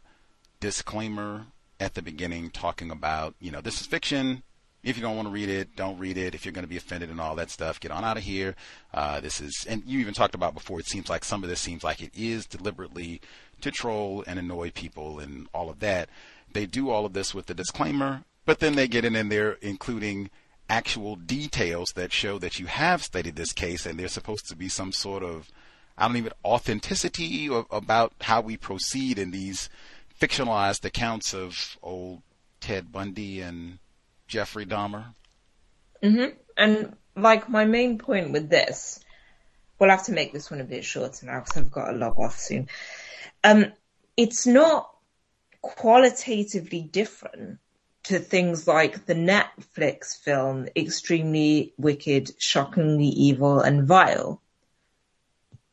disclaimer 0.60 1.46
at 1.80 1.94
the 1.94 2.02
beginning 2.02 2.50
talking 2.50 2.90
about, 2.90 3.34
you 3.40 3.50
know, 3.50 3.60
this 3.60 3.80
is 3.80 3.86
fiction. 3.86 4.42
If 4.84 4.96
you 4.96 5.02
don't 5.02 5.16
want 5.16 5.28
to 5.28 5.32
read 5.32 5.48
it, 5.48 5.74
don't 5.74 5.98
read 5.98 6.18
it. 6.18 6.34
If 6.34 6.44
you're 6.44 6.52
going 6.52 6.64
to 6.64 6.68
be 6.68 6.76
offended 6.76 7.08
and 7.08 7.20
all 7.20 7.34
that 7.36 7.50
stuff, 7.50 7.80
get 7.80 7.90
on 7.90 8.04
out 8.04 8.16
of 8.16 8.24
here. 8.24 8.54
Uh, 8.92 9.20
this 9.20 9.40
is, 9.40 9.64
and 9.68 9.82
you 9.86 10.00
even 10.00 10.12
talked 10.12 10.34
about 10.34 10.54
before, 10.54 10.80
it 10.80 10.86
seems 10.86 11.08
like 11.08 11.24
some 11.24 11.42
of 11.42 11.48
this 11.48 11.60
seems 11.60 11.82
like 11.82 12.02
it 12.02 12.12
is 12.14 12.46
deliberately 12.46 13.20
to 13.60 13.70
troll 13.70 14.22
and 14.26 14.38
annoy 14.38 14.70
people 14.70 15.18
and 15.18 15.48
all 15.54 15.70
of 15.70 15.80
that. 15.80 16.08
They 16.52 16.66
do 16.66 16.90
all 16.90 17.06
of 17.06 17.14
this 17.14 17.34
with 17.34 17.46
the 17.46 17.54
disclaimer, 17.54 18.24
but 18.44 18.58
then 18.58 18.74
they 18.74 18.88
get 18.88 19.04
in, 19.04 19.16
in 19.16 19.28
there 19.28 19.52
including 19.62 20.30
actual 20.68 21.16
details 21.16 21.92
that 21.94 22.12
show 22.12 22.38
that 22.38 22.58
you 22.58 22.66
have 22.66 23.02
studied 23.02 23.36
this 23.36 23.52
case 23.52 23.86
and 23.86 23.98
there's 23.98 24.12
supposed 24.12 24.48
to 24.48 24.56
be 24.56 24.68
some 24.68 24.92
sort 24.92 25.22
of 25.22 25.48
I 25.96 26.06
don't 26.06 26.16
even 26.16 26.32
authenticity 26.44 27.48
about 27.70 28.12
how 28.20 28.40
we 28.40 28.56
proceed 28.56 29.18
in 29.18 29.30
these 29.30 29.68
fictionalized 30.20 30.84
accounts 30.84 31.34
of 31.34 31.76
old 31.82 32.22
Ted 32.60 32.92
Bundy 32.92 33.40
and 33.40 33.78
Jeffrey 34.26 34.64
Dahmer. 34.64 35.14
Mm-hmm. 36.02 36.36
And 36.56 36.96
like 37.16 37.48
my 37.48 37.64
main 37.64 37.98
point 37.98 38.32
with 38.32 38.48
this, 38.48 39.00
we'll 39.78 39.90
have 39.90 40.04
to 40.04 40.12
make 40.12 40.32
this 40.32 40.50
one 40.50 40.60
a 40.60 40.64
bit 40.64 40.84
shorter 40.84 41.26
now 41.26 41.40
because 41.40 41.56
I've 41.56 41.70
got 41.70 41.90
to 41.90 41.96
log 41.96 42.18
off 42.18 42.38
soon. 42.38 42.68
Um, 43.44 43.72
it's 44.16 44.46
not 44.46 44.90
qualitatively 45.60 46.82
different 46.82 47.58
to 48.04 48.18
things 48.18 48.66
like 48.66 49.06
the 49.06 49.14
Netflix 49.14 50.16
film 50.16 50.68
Extremely 50.74 51.72
Wicked, 51.78 52.32
Shockingly 52.38 53.06
Evil 53.06 53.60
and 53.60 53.86
Vile, 53.86 54.40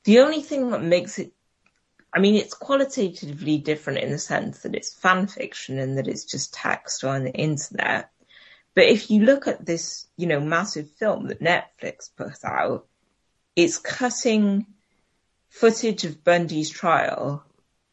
the 0.03 0.19
only 0.19 0.41
thing 0.41 0.71
that 0.71 0.83
makes 0.83 1.19
it, 1.19 1.31
I 2.13 2.19
mean, 2.19 2.35
it's 2.35 2.53
qualitatively 2.53 3.57
different 3.57 3.99
in 3.99 4.11
the 4.11 4.17
sense 4.17 4.59
that 4.59 4.75
it's 4.75 4.93
fan 4.93 5.27
fiction 5.27 5.79
and 5.79 5.97
that 5.97 6.07
it's 6.07 6.25
just 6.25 6.53
text 6.53 7.03
on 7.03 7.23
the 7.23 7.33
internet. 7.33 8.09
But 8.75 8.85
if 8.85 9.11
you 9.11 9.23
look 9.25 9.47
at 9.47 9.65
this, 9.65 10.07
you 10.17 10.27
know, 10.27 10.39
massive 10.39 10.89
film 10.91 11.27
that 11.27 11.41
Netflix 11.41 12.09
put 12.15 12.43
out, 12.43 12.87
it's 13.55 13.77
cutting 13.77 14.65
footage 15.49 16.05
of 16.05 16.23
Bundy's 16.23 16.69
trial 16.69 17.43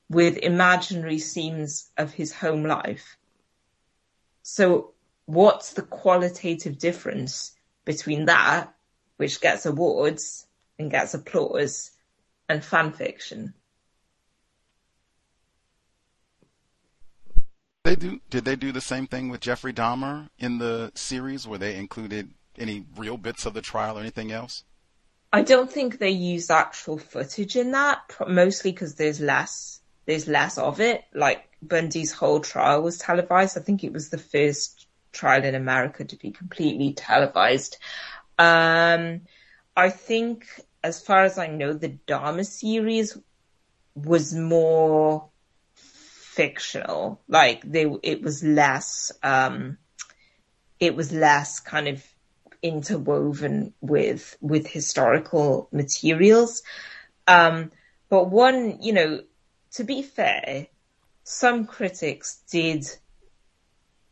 with 0.09 0.37
imaginary 0.39 1.19
scenes 1.19 1.91
of 1.97 2.13
his 2.13 2.33
home 2.33 2.65
life. 2.65 3.17
So 4.43 4.95
what's 5.25 5.73
the 5.73 5.83
qualitative 5.83 6.79
difference 6.79 7.53
between 7.85 8.27
that, 8.27 8.73
which 9.17 9.41
gets 9.41 9.67
awards 9.67 10.47
and 10.79 10.91
gets 10.91 11.15
applause, 11.15 11.91
and 12.49 12.65
fan 12.65 12.93
fiction. 12.93 13.55
They 17.85 17.95
do. 17.95 18.21
Did 18.31 18.45
they 18.45 18.57
do 18.57 18.73
the 18.73 18.81
same 18.81 19.07
thing 19.07 19.29
with 19.29 19.41
Jeffrey 19.41 19.73
Dahmer 19.73 20.29
in 20.39 20.59
the 20.59 20.91
series, 20.95 21.47
where 21.47 21.59
they 21.59 21.77
included 21.77 22.31
any 22.59 22.85
real 22.97 23.17
bits 23.17 23.47
of 23.47 23.55
the 23.55 23.63
trial 23.63 23.97
or 23.97 24.01
anything 24.01 24.33
else? 24.33 24.65
I 25.33 25.43
don't 25.43 25.71
think 25.71 25.99
they 25.99 26.11
used 26.11 26.51
actual 26.51 26.99
footage 26.99 27.57
in 27.57 27.73
that, 27.73 28.11
mostly 28.27 28.73
because 28.73 28.97
there's 28.97 29.21
less. 29.21 29.81
There's 30.05 30.27
less 30.27 30.59
of 30.59 30.81
it. 30.81 31.05
Like 31.15 31.49
Bundy's 31.63 32.13
whole 32.13 32.41
trial 32.41 32.83
was 32.83 32.99
televised. 32.99 33.57
I 33.57 33.61
think 33.61 33.85
it 33.85 33.93
was 33.93 34.09
the 34.09 34.19
first 34.19 34.87
trial 35.13 35.45
in 35.45 35.55
America 35.55 36.05
to 36.05 36.17
be 36.17 36.31
completely 36.31 36.93
televised. 36.93 37.79
Um, 38.39 39.23
I 39.77 39.91
think 39.91 40.47
as 40.87 41.03
far 41.03 41.25
as 41.25 41.37
I 41.37 41.49
know, 41.49 41.73
the 41.73 41.99
Dahmer 42.07 42.47
series 42.47 43.19
was 43.97 44.33
more 44.33 45.29
fictional. 45.75 47.21
Like 47.27 47.63
they, 47.63 47.91
it 48.05 48.23
was 48.23 48.45
less, 48.45 49.11
um, 49.21 49.79
it 50.79 50.95
was 50.95 51.11
less 51.11 51.59
kind 51.59 51.89
of 51.89 52.05
interwoven 52.63 53.75
with, 53.81 54.37
with 54.41 54.69
historical 54.69 55.69
materials. 55.73 56.63
Um, 57.27 57.73
but 58.09 58.31
one, 58.31 58.81
you 58.81 58.93
know, 58.93 59.23
to 59.73 59.83
be 59.83 60.03
fair, 60.03 60.69
some 61.25 61.67
critics 61.67 62.43
did, 62.49 62.87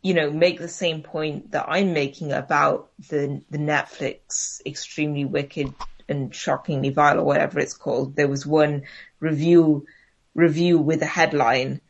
you 0.03 0.15
know, 0.15 0.33
make 0.33 0.59
the 0.59 0.67
same 0.67 1.03
point 1.03 1.53
that 1.53 1.67
I'm 1.69 1.93
making 1.93 2.33
about 2.33 2.91
the, 3.11 3.43
the 3.49 3.59
Netflix 3.59 4.61
extremely 4.67 5.25
wicked 5.25 5.73
and 6.09 6.35
shockingly 6.35 6.91
vile 6.91 7.21
or 7.21 7.25
whatever 7.25 7.61
it's 7.61 7.75
called. 7.75 8.17
There 8.17 8.29
was 8.29 8.47
one 8.47 8.83
review 9.21 9.87
review 10.35 10.79
with 10.79 11.03
a 11.03 11.07
headline: 11.07 11.81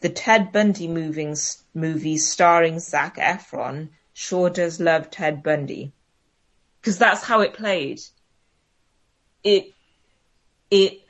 "The 0.00 0.08
Ted 0.08 0.52
Bundy 0.52 0.88
movies 0.88 1.62
movie 1.74 2.18
starring 2.18 2.78
Zac 2.80 3.16
Efron 3.16 3.90
sure 4.12 4.50
does 4.50 4.80
love 4.80 5.10
Ted 5.10 5.42
Bundy," 5.42 5.92
because 6.80 6.98
that's 6.98 7.24
how 7.24 7.40
it 7.40 7.54
played. 7.54 8.00
It 9.42 9.72
it 10.70 11.02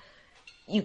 you 0.67 0.85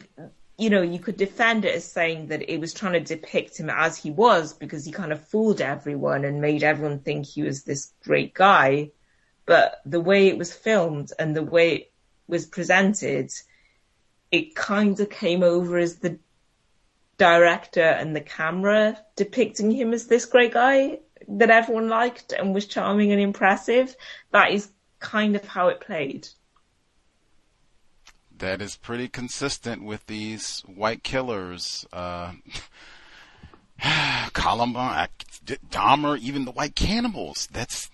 you 0.57 0.71
know, 0.71 0.81
you 0.81 0.97
could 0.97 1.17
defend 1.17 1.65
it 1.65 1.75
as 1.75 1.85
saying 1.85 2.27
that 2.27 2.51
it 2.51 2.59
was 2.59 2.73
trying 2.73 2.93
to 2.93 2.99
depict 2.99 3.59
him 3.59 3.69
as 3.69 3.95
he 3.95 4.09
was 4.09 4.53
because 4.53 4.85
he 4.85 4.91
kind 4.91 5.11
of 5.11 5.27
fooled 5.27 5.61
everyone 5.61 6.25
and 6.25 6.41
made 6.41 6.63
everyone 6.63 6.99
think 6.99 7.27
he 7.27 7.43
was 7.43 7.63
this 7.63 7.93
great 8.03 8.33
guy 8.33 8.89
but 9.47 9.81
the 9.85 10.01
way 10.01 10.27
it 10.27 10.37
was 10.37 10.53
filmed 10.53 11.11
and 11.17 11.35
the 11.35 11.41
way 11.41 11.75
it 11.75 11.91
was 12.27 12.45
presented, 12.45 13.31
it 14.29 14.55
kind 14.55 14.99
of 14.99 15.09
came 15.09 15.41
over 15.41 15.77
as 15.79 15.95
the 15.95 16.19
director 17.17 17.81
and 17.81 18.15
the 18.15 18.21
camera 18.21 18.99
depicting 19.15 19.71
him 19.71 19.93
as 19.93 20.05
this 20.05 20.25
great 20.25 20.53
guy 20.53 20.99
that 21.27 21.49
everyone 21.49 21.87
liked 21.87 22.33
and 22.33 22.53
was 22.53 22.67
charming 22.67 23.11
and 23.11 23.21
impressive. 23.21 23.95
That 24.31 24.51
is 24.51 24.69
kind 24.99 25.35
of 25.35 25.45
how 25.45 25.69
it 25.69 25.79
played. 25.79 26.27
That 28.37 28.61
is 28.61 28.75
pretty 28.75 29.07
consistent 29.07 29.83
with 29.83 30.05
these 30.07 30.59
white 30.67 31.03
killers. 31.03 31.87
Uh, 31.93 32.33
Columbine, 34.33 35.07
Dahmer, 35.45 36.19
even 36.19 36.43
the 36.43 36.51
white 36.51 36.75
cannibals. 36.75 37.47
That's 37.51 37.89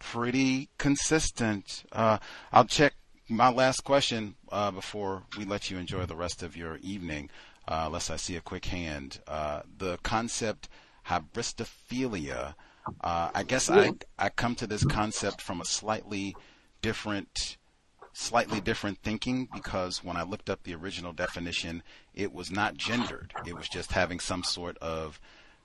pretty 0.00 0.68
consistent. 0.78 1.84
Uh, 1.92 2.18
I'll 2.52 2.64
check 2.64 2.94
my 3.28 3.50
last 3.50 3.84
question 3.84 4.34
uh, 4.50 4.72
before 4.72 5.22
we 5.38 5.44
let 5.44 5.70
you 5.70 5.78
enjoy 5.78 6.06
the 6.06 6.16
rest 6.16 6.42
of 6.42 6.56
your 6.56 6.78
evening, 6.78 7.30
uh, 7.68 7.84
unless 7.86 8.10
I 8.10 8.16
see 8.16 8.34
a 8.34 8.40
quick 8.40 8.64
hand. 8.64 9.20
Uh, 9.28 9.60
the 9.78 9.98
concept 10.02 10.68
hybristophilia. 11.06 12.54
Uh, 13.00 13.30
I 13.32 13.42
guess 13.44 13.70
I 13.70 13.92
I 14.18 14.30
come 14.30 14.56
to 14.56 14.66
this 14.66 14.84
concept 14.84 15.40
from 15.40 15.60
a 15.60 15.64
slightly 15.64 16.34
different 16.82 17.56
slightly 18.12 18.60
different 18.60 18.98
thinking 18.98 19.48
because 19.52 20.02
when 20.02 20.16
I 20.16 20.24
looked 20.24 20.50
up 20.50 20.64
the 20.64 20.74
original 20.74 21.12
definition, 21.12 21.82
it 22.12 22.32
was 22.32 22.50
not 22.50 22.76
gendered. 22.76 23.32
It 23.46 23.56
was 23.56 23.68
just 23.68 23.92
having 23.92 24.18
some 24.18 24.42
sort 24.42 24.76
of 24.78 25.20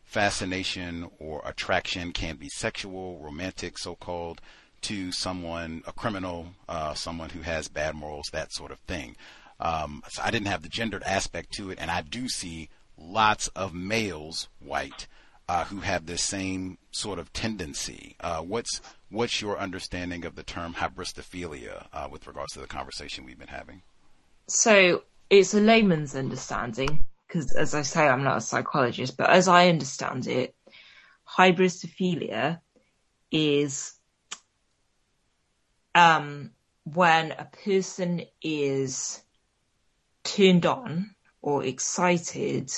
fascination 0.06 1.10
or 1.19 1.41
attraction 1.45 2.14
can 2.14 2.38
be 2.38 2.48
sexual, 2.49 3.19
romantic, 3.19 3.77
so 3.77 3.95
called, 3.95 4.40
to 4.82 5.11
someone, 5.11 5.84
a 5.88 5.91
criminal, 5.91 6.48
uh, 6.69 6.94
someone 6.94 7.30
who 7.32 7.41
has 7.41 7.68
bad 7.68 7.95
morals, 7.95 8.30
that 8.32 8.53
sort 8.53 8.72
of 8.72 8.80
thing. 8.80 9.15
Um, 9.60 10.03
so 10.10 10.22
I 10.23 10.32
didn't 10.32 10.48
have 10.48 10.61
the 10.61 10.69
gendered 10.69 11.03
aspect 11.03 11.52
to 11.53 11.72
it, 11.72 11.80
and 11.82 11.90
I 11.90 12.02
do 12.02 12.30
see 12.30 12.69
lots 12.98 13.48
of 13.49 13.73
males, 13.73 14.48
white, 14.60 15.07
uh, 15.48 15.65
who 15.65 15.80
have 15.80 16.06
this 16.06 16.23
same 16.23 16.77
sort 16.91 17.19
of 17.19 17.34
tendency. 17.34 18.15
Uh, 18.19 18.41
what's 18.41 18.82
what's 19.10 19.41
your 19.41 19.57
understanding 19.57 20.26
of 20.26 20.36
the 20.36 20.44
term 20.44 20.73
hybristophilia 20.76 21.88
uh, 21.94 22.07
with 22.11 22.27
regards 22.27 22.53
to 22.53 22.60
the 22.60 22.68
conversation 22.68 23.26
we've 23.26 23.40
been 23.40 23.48
having? 23.48 23.82
So 24.48 25.03
it's 25.30 25.53
a 25.53 25.61
layman's 25.61 26.15
understanding 26.15 27.06
because 27.28 27.52
as 27.54 27.74
I 27.74 27.82
say, 27.82 28.08
I'm 28.08 28.24
not 28.24 28.38
a 28.38 28.42
psychologist, 28.42 29.18
but 29.18 29.30
as 29.30 29.48
I 29.48 29.70
understand 29.70 30.28
it, 30.28 30.56
hybristophilia 31.28 32.60
is 33.32 33.94
um, 35.94 36.52
when 36.84 37.32
a 37.32 37.50
person 37.64 38.22
is 38.42 39.22
turned 40.24 40.66
on 40.66 41.16
or 41.42 41.64
excited 41.64 42.72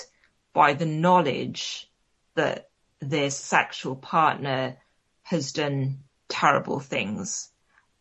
by 0.54 0.74
the 0.74 0.86
knowledge 0.86 1.90
that 2.36 2.70
their 3.00 3.30
sexual 3.30 3.96
partner 3.96 4.78
has 5.24 5.52
done 5.52 6.00
terrible 6.30 6.80
things. 6.80 7.50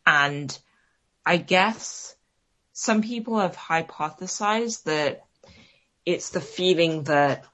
And 0.07 0.57
I 1.25 1.39
guess 1.39 2.15
some 2.73 3.03
people 3.03 3.39
have 3.39 3.57
hypothesized 3.57 4.85
that 4.85 5.26
it's 6.07 6.31
the 6.31 6.41
feeling 6.41 7.03
that 7.05 7.45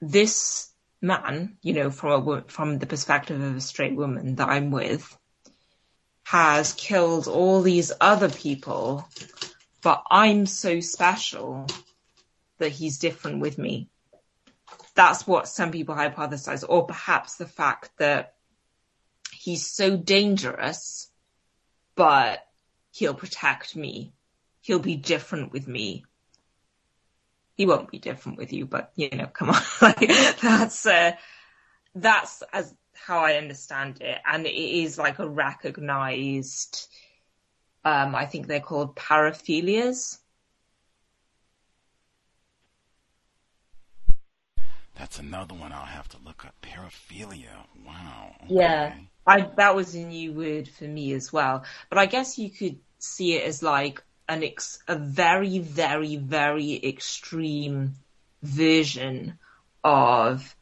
this 0.00 0.70
man, 1.02 1.58
you 1.62 1.74
know, 1.74 1.90
from 1.90 2.28
a, 2.28 2.42
from 2.48 2.78
the 2.78 2.86
perspective 2.86 3.40
of 3.40 3.56
a 3.56 3.60
straight 3.60 3.94
woman 3.94 4.36
that 4.36 4.48
I'm 4.48 4.70
with, 4.70 5.16
has 6.24 6.72
killed 6.72 7.28
all 7.28 7.62
these 7.62 7.92
other 8.00 8.30
people, 8.30 9.06
but 9.82 10.02
I'm 10.10 10.46
so 10.46 10.80
special 10.80 11.66
that 12.58 12.72
he's 12.72 12.98
different 12.98 13.40
with 13.40 13.58
me. 13.58 13.88
That's 14.94 15.26
what 15.26 15.46
some 15.46 15.70
people 15.70 15.94
hypothesize, 15.94 16.64
or 16.66 16.86
perhaps 16.86 17.36
the 17.36 17.46
fact 17.46 17.90
that 17.98 18.34
he's 19.30 19.66
so 19.66 19.96
dangerous, 19.96 21.10
but 21.94 22.44
he'll 22.90 23.14
protect 23.14 23.76
me. 23.76 24.14
He'll 24.62 24.78
be 24.78 24.96
different 24.96 25.52
with 25.52 25.68
me. 25.68 26.04
He 27.56 27.66
won't 27.66 27.90
be 27.90 27.98
different 27.98 28.38
with 28.38 28.52
you, 28.52 28.66
but 28.66 28.92
you 28.96 29.08
know, 29.10 29.26
come 29.26 29.50
on, 29.50 29.62
like 29.82 30.08
that's 30.40 30.84
uh, 30.86 31.12
that's 31.94 32.42
as 32.52 32.74
how 32.92 33.18
I 33.18 33.34
understand 33.34 34.00
it, 34.00 34.18
and 34.26 34.46
it 34.46 34.54
is 34.54 34.98
like 34.98 35.18
a 35.18 35.28
recognized. 35.28 36.88
Um, 37.84 38.14
I 38.14 38.26
think 38.26 38.46
they're 38.46 38.60
called 38.60 38.96
paraphilias. 38.96 40.18
That's 44.98 45.18
another 45.18 45.54
one 45.54 45.72
I'll 45.72 45.84
have 45.84 46.08
to 46.10 46.16
look 46.24 46.44
up. 46.44 46.54
Paraphilia. 46.62 47.66
Wow. 47.86 48.34
Okay. 48.44 48.54
Yeah. 48.54 48.94
I, 49.26 49.50
that 49.56 49.74
was 49.74 49.94
a 49.94 50.00
new 50.00 50.32
word 50.32 50.68
for 50.68 50.84
me 50.84 51.12
as 51.12 51.32
well. 51.32 51.64
But 51.90 51.98
I 51.98 52.06
guess 52.06 52.38
you 52.38 52.50
could 52.50 52.78
see 52.98 53.34
it 53.34 53.44
as 53.44 53.62
like 53.62 54.02
an 54.28 54.42
ex, 54.42 54.78
a 54.88 54.96
very, 54.96 55.58
very, 55.58 56.16
very 56.16 56.80
extreme 56.84 57.94
version 58.42 59.38
of 59.84 60.54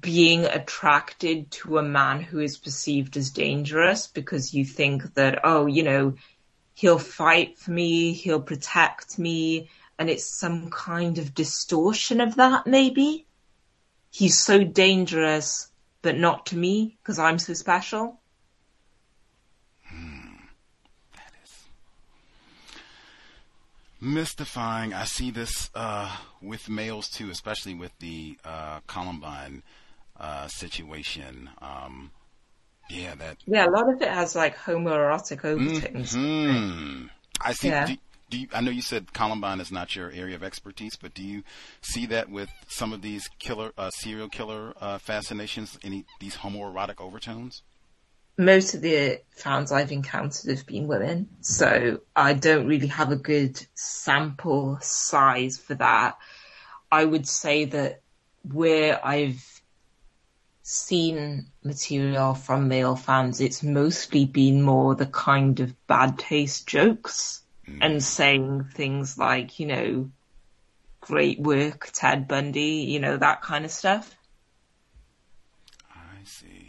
being 0.00 0.44
attracted 0.44 1.50
to 1.50 1.78
a 1.78 1.82
man 1.82 2.20
who 2.20 2.38
is 2.38 2.56
perceived 2.56 3.16
as 3.16 3.30
dangerous 3.30 4.06
because 4.06 4.54
you 4.54 4.64
think 4.64 5.14
that, 5.14 5.40
oh, 5.42 5.66
you 5.66 5.82
know, 5.82 6.14
he'll 6.74 6.98
fight 6.98 7.58
for 7.58 7.72
me, 7.72 8.12
he'll 8.12 8.40
protect 8.40 9.18
me, 9.18 9.68
and 9.98 10.08
it's 10.08 10.24
some 10.24 10.70
kind 10.70 11.18
of 11.18 11.34
distortion 11.34 12.20
of 12.20 12.36
that 12.36 12.66
maybe 12.66 13.26
he's 14.10 14.38
so 14.38 14.64
dangerous, 14.64 15.68
but 16.02 16.16
not 16.16 16.46
to 16.46 16.56
me 16.56 16.96
because 17.02 17.18
I'm 17.18 17.38
so 17.38 17.52
special. 17.54 18.20
Hmm. 19.86 20.36
That 21.14 21.32
is 21.44 21.64
mystifying. 24.00 24.94
I 24.94 25.04
see 25.04 25.30
this 25.30 25.70
uh, 25.74 26.16
with 26.40 26.68
males 26.68 27.08
too, 27.08 27.30
especially 27.30 27.74
with 27.74 27.92
the 27.98 28.38
uh, 28.44 28.80
Columbine 28.86 29.62
uh, 30.18 30.48
situation. 30.48 31.50
Um, 31.60 32.10
yeah, 32.88 33.14
that. 33.14 33.38
Yeah, 33.46 33.66
a 33.66 33.70
lot 33.70 33.92
of 33.92 34.00
it 34.02 34.08
has 34.08 34.34
like 34.34 34.56
homoerotic 34.56 35.44
overtones. 35.44 36.14
Mm-hmm. 36.14 37.06
I 37.40 37.52
see. 37.52 37.68
Yeah. 37.68 37.86
Do, 37.86 37.96
do 38.30 38.38
you, 38.38 38.48
I 38.52 38.60
know 38.60 38.70
you 38.70 38.82
said 38.82 39.12
Columbine 39.12 39.60
is 39.60 39.72
not 39.72 39.96
your 39.96 40.10
area 40.10 40.36
of 40.36 40.42
expertise, 40.44 40.96
but 40.96 41.14
do 41.14 41.22
you 41.22 41.42
see 41.82 42.06
that 42.06 42.30
with 42.30 42.48
some 42.68 42.92
of 42.92 43.02
these 43.02 43.28
killer 43.38 43.72
uh, 43.76 43.90
serial 43.90 44.28
killer 44.28 44.72
uh, 44.80 44.98
fascinations? 44.98 45.78
Any 45.82 46.04
these 46.20 46.36
homoerotic 46.36 47.00
overtones? 47.00 47.62
Most 48.36 48.74
of 48.74 48.80
the 48.80 49.20
fans 49.30 49.70
I've 49.70 49.92
encountered 49.92 50.50
have 50.50 50.66
been 50.66 50.86
women, 50.86 51.28
so 51.40 52.00
I 52.16 52.32
don't 52.32 52.66
really 52.66 52.86
have 52.88 53.12
a 53.12 53.16
good 53.16 53.64
sample 53.74 54.78
size 54.80 55.58
for 55.58 55.74
that. 55.74 56.16
I 56.90 57.04
would 57.04 57.28
say 57.28 57.66
that 57.66 58.00
where 58.42 59.04
I've 59.04 59.44
seen 60.62 61.46
material 61.64 62.34
from 62.34 62.68
male 62.68 62.96
fans, 62.96 63.40
it's 63.40 63.62
mostly 63.62 64.24
been 64.24 64.62
more 64.62 64.94
the 64.94 65.06
kind 65.06 65.60
of 65.60 65.86
bad 65.86 66.18
taste 66.18 66.66
jokes 66.66 67.42
mm. 67.68 67.78
and 67.80 68.02
saying 68.02 68.64
things 68.74 69.18
like, 69.18 69.58
you 69.58 69.66
know, 69.66 70.10
great 71.00 71.40
work, 71.40 71.90
Ted 71.92 72.28
Bundy, 72.28 72.86
you 72.88 73.00
know, 73.00 73.16
that 73.16 73.42
kind 73.42 73.64
of 73.64 73.70
stuff. 73.70 74.14
I 75.92 76.24
see. 76.24 76.59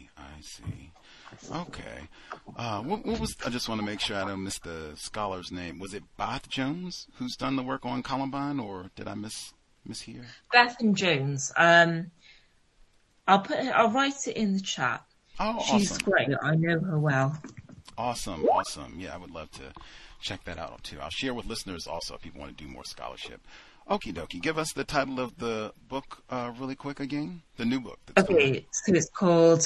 Okay. 1.52 2.08
Uh, 2.56 2.82
what, 2.82 3.06
what, 3.06 3.20
was, 3.20 3.36
I 3.46 3.50
just 3.50 3.68
want 3.68 3.80
to 3.82 3.86
make 3.86 4.00
sure 4.00 4.18
I 4.18 4.28
don't 4.28 4.44
miss 4.44 4.60
the 4.60 4.94
scholar's 4.96 5.52
name. 5.52 5.80
Was 5.80 5.94
it 5.94 6.04
Beth 6.18 6.50
Jones 6.50 7.08
who's 7.16 7.36
done 7.36 7.56
the 7.56 7.64
work 7.64 7.86
on 7.86 8.04
Columbine 8.04 8.60
or 8.60 8.92
did 8.96 9.08
I 9.08 9.16
miss, 9.16 9.54
miss 9.86 10.02
here? 10.02 10.26
Bethan 10.54 10.94
Jones. 10.94 11.52
Um, 11.58 12.12
I'll 13.28 13.40
put 13.40 13.58
I'll 13.58 13.92
write 13.92 14.28
it 14.28 14.36
in 14.38 14.54
the 14.54 14.62
chat. 14.62 15.04
Oh, 15.40 15.64
She's 15.66 15.92
awesome. 15.92 16.04
great. 16.04 16.30
I 16.42 16.56
know 16.56 16.80
her 16.80 17.00
well. 17.00 17.42
Awesome. 17.98 18.46
Awesome. 18.46 18.96
Yeah, 18.98 19.14
I 19.14 19.18
would 19.18 19.32
love 19.32 19.52
to 19.52 19.74
check 20.22 20.44
that 20.46 20.58
out 20.58 20.84
too. 20.84 21.00
I'll 21.02 21.10
share 21.10 21.34
with 21.34 21.46
listeners 21.46 21.88
also 21.88 22.16
if 22.16 22.22
people 22.22 22.42
want 22.42 22.58
to 22.58 22.64
do 22.64 22.70
more 22.70 22.84
scholarship. 22.84 23.42
Okie 23.90 24.14
dokie. 24.14 24.42
Give 24.42 24.58
us 24.58 24.72
the 24.74 24.84
title 24.84 25.20
of 25.20 25.38
the 25.38 25.74
book 25.88 26.24
uh, 26.30 26.52
really 26.60 26.76
quick 26.76 27.00
again. 27.00 27.42
The 27.58 27.66
new 27.66 27.80
book. 27.80 28.00
Okay, 28.18 28.66
so 28.72 28.94
it's 28.94 29.10
called. 29.10 29.66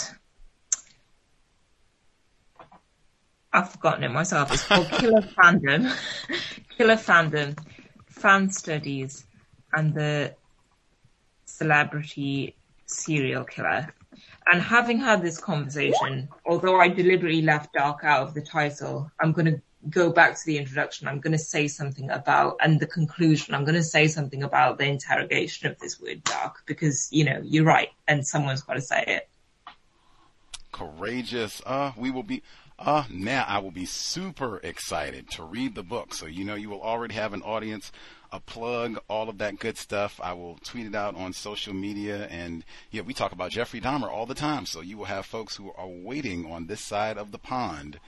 I've 3.56 3.72
forgotten 3.72 4.04
it 4.04 4.12
myself. 4.12 4.52
It's 4.54 4.66
called 4.66 4.90
Killer 4.90 5.22
Fandom. 5.22 5.90
Killer 6.78 6.98
Fandom, 6.98 7.58
Fan 8.08 8.52
Studies, 8.52 9.26
and 9.72 9.94
the 9.94 10.36
Celebrity 11.46 12.58
Serial 12.86 13.46
Killer. 13.46 13.94
And 14.46 14.62
having 14.62 15.00
had 15.00 15.22
this 15.22 15.40
conversation, 15.40 16.28
although 16.46 16.82
I 16.82 16.90
deliberately 16.90 17.42
left 17.44 17.74
dark 17.74 18.04
out 18.04 18.28
of 18.28 18.34
the 18.34 18.42
title, 18.42 19.10
I'm 19.22 19.32
going 19.32 19.46
to 19.46 19.62
go 19.90 20.12
back 20.12 20.36
to 20.36 20.46
the 20.46 20.58
introduction, 20.58 21.08
I'm 21.08 21.22
going 21.22 21.32
to 21.32 21.40
say 21.40 21.70
something 21.70 22.10
about, 22.10 22.58
and 22.60 22.78
the 22.78 22.88
conclusion, 22.88 23.56
I'm 23.56 23.64
going 23.64 23.76
to 23.76 23.84
say 23.84 24.10
something 24.10 24.44
about 24.44 24.80
the 24.80 24.86
interrogation 24.86 25.72
of 25.72 25.80
this 25.80 26.02
word 26.02 26.24
dark 26.26 26.64
because, 26.66 27.08
you 27.12 27.24
know, 27.24 27.40
you're 27.42 27.64
right 27.64 27.90
and 28.08 28.28
someone's 28.28 28.64
got 28.64 28.74
to 28.74 28.82
say 28.82 29.04
it. 29.08 29.30
Courageous. 30.72 31.62
Uh, 31.66 31.94
we 31.96 32.12
will 32.12 32.24
be, 32.24 32.44
uh, 32.78 33.04
now 33.10 33.46
I 33.48 33.60
will 33.60 33.72
be 33.72 33.86
super 33.86 34.58
excited 34.58 35.30
to 35.32 35.44
read 35.44 35.76
the 35.76 35.84
book. 35.84 36.14
So, 36.14 36.26
you 36.26 36.44
know, 36.44 36.56
you 36.56 36.70
will 36.70 36.82
already 36.82 37.14
have 37.14 37.34
an 37.34 37.42
audience, 37.42 37.92
a 38.32 38.40
plug, 38.40 39.00
all 39.08 39.30
of 39.30 39.38
that 39.38 39.60
good 39.60 39.78
stuff. 39.78 40.20
I 40.22 40.34
will 40.34 40.58
tweet 40.64 40.86
it 40.86 40.96
out 40.96 41.16
on 41.16 41.32
social 41.32 41.74
media. 41.74 42.28
And 42.28 42.66
yeah, 42.92 43.02
we 43.02 43.14
talk 43.14 43.32
about 43.32 43.52
Jeffrey 43.52 43.80
Dahmer 43.80 44.10
all 44.10 44.26
the 44.26 44.36
time. 44.36 44.66
So 44.66 44.82
you 44.82 44.98
will 44.98 45.06
have 45.06 45.26
folks 45.26 45.56
who 45.56 45.72
are 45.72 45.88
waiting 45.88 46.52
on 46.52 46.68
this 46.68 46.82
side 46.82 47.18
of 47.18 47.32
the 47.32 47.40
pond 47.40 48.00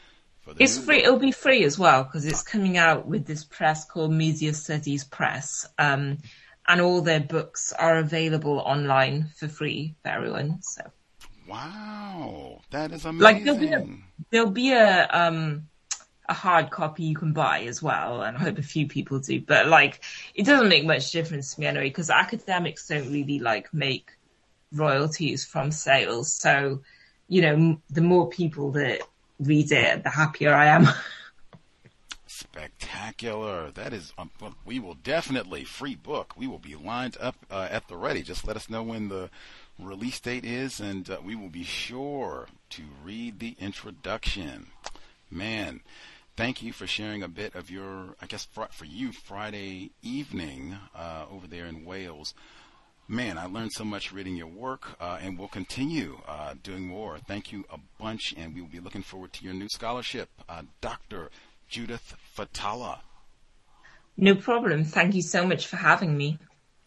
for 0.42 0.54
the 0.54 0.64
it's 0.64 0.78
free. 0.78 1.04
It'll 1.04 1.18
be 1.18 1.32
free 1.32 1.64
as 1.64 1.80
well 1.80 2.04
because 2.04 2.26
it's 2.26 2.44
coming 2.44 2.78
out 2.78 3.08
with 3.08 3.26
this 3.26 3.46
press 3.46 3.86
called 3.86 4.12
Media 4.12 4.54
Studies 4.54 5.06
Press, 5.06 5.66
um, 5.78 6.18
and 6.68 6.82
all 6.82 7.02
their 7.02 7.22
books 7.22 7.72
are 7.72 7.98
available 7.98 8.60
online 8.60 9.30
for 9.38 9.48
free 9.48 9.96
for 10.04 10.10
everyone. 10.10 10.62
So. 10.62 10.82
Wow, 11.48 12.62
that 12.72 12.92
is 12.92 13.06
amazing. 13.06 13.24
Like 13.24 13.44
there'll 13.44 13.60
be 13.60 13.74
a, 13.74 13.88
there'll 14.32 14.52
be 14.52 14.72
a 14.74 15.08
um 15.12 15.68
a 16.30 16.34
hard 16.34 16.70
copy 16.70 17.04
you 17.04 17.16
can 17.16 17.34
buy 17.34 17.62
as 17.62 17.82
well, 17.82 18.22
and 18.22 18.36
I 18.36 18.40
hope 18.40 18.58
a 18.58 18.64
few 18.64 18.88
people 18.88 19.20
do. 19.20 19.40
But 19.40 19.68
like, 19.68 20.02
it 20.36 20.46
doesn't 20.46 20.68
make 20.68 20.86
much 20.86 21.12
difference 21.12 21.56
to 21.56 21.62
me 21.62 21.68
anyway 21.68 21.90
because 21.90 22.10
academics 22.10 22.88
don't 22.88 23.12
really 23.12 23.40
like 23.40 23.74
make 23.74 24.12
royalties 24.74 25.46
from 25.46 25.72
sales. 25.72 26.34
So, 26.34 26.82
you 27.30 27.42
know, 27.42 27.82
the 27.90 28.02
more 28.02 28.30
people 28.30 28.72
that 28.72 29.02
read 29.40 29.72
it, 29.72 30.04
the 30.04 30.10
happier 30.10 30.54
I 30.54 30.66
am. 30.68 30.88
Spectacular. 32.28 33.72
That 33.72 33.94
is, 33.94 34.14
um, 34.18 34.30
we 34.66 34.80
will 34.80 34.96
definitely, 34.96 35.64
free 35.64 35.96
book. 35.96 36.34
We 36.36 36.48
will 36.48 36.60
be 36.60 36.76
lined 36.76 37.18
up 37.20 37.36
uh, 37.50 37.68
at 37.72 37.88
the 37.88 37.96
ready. 37.96 38.22
Just 38.22 38.46
let 38.46 38.56
us 38.56 38.70
know 38.70 38.84
when 38.84 39.10
the 39.10 39.30
release 39.80 40.20
date 40.20 40.46
is, 40.46 40.80
and 40.80 41.10
uh, 41.10 41.18
we 41.24 41.36
will 41.36 41.50
be 41.50 41.64
sure 41.64 42.48
to 42.72 42.84
read 43.04 43.40
the 43.40 43.56
introduction. 43.60 44.68
Man, 45.30 45.82
thank 46.36 46.64
you 46.64 46.74
for 46.74 46.88
sharing 46.88 47.24
a 47.24 47.28
bit 47.28 47.56
of 47.56 47.70
your, 47.70 48.16
I 48.22 48.26
guess, 48.28 48.46
for, 48.46 48.68
for 48.72 48.86
you, 48.86 49.12
Friday 49.12 49.92
evening 50.02 50.78
uh, 50.96 51.26
over 51.32 51.48
there 51.48 51.66
in 51.66 51.86
Wales. 51.86 52.34
Man, 53.10 53.38
I 53.38 53.46
learned 53.46 53.72
so 53.72 53.86
much 53.86 54.12
reading 54.12 54.36
your 54.36 54.48
work, 54.48 54.98
uh, 55.00 55.20
and 55.22 55.40
we'll 55.40 55.48
continue 55.48 56.20
uh, 56.28 56.56
doing 56.62 56.86
more. 56.86 57.18
Thank 57.20 57.54
you 57.54 57.64
a 57.72 57.78
bunch, 58.00 58.34
and 58.36 58.54
we 58.54 58.62
will 58.62 58.68
be 58.68 58.82
looking 58.82 59.04
forward 59.04 59.32
to 59.34 59.46
your 59.46 59.54
new 59.54 59.70
scholarship, 59.70 60.30
uh, 60.50 60.64
Dr. 60.82 61.30
Judith 61.70 62.16
Fathallah. 62.36 63.00
No 64.18 64.36
problem. 64.36 64.84
Thank 64.84 65.14
you 65.16 65.22
so 65.22 65.46
much 65.46 65.68
for 65.68 65.78
having 65.78 66.18
me. 66.18 66.40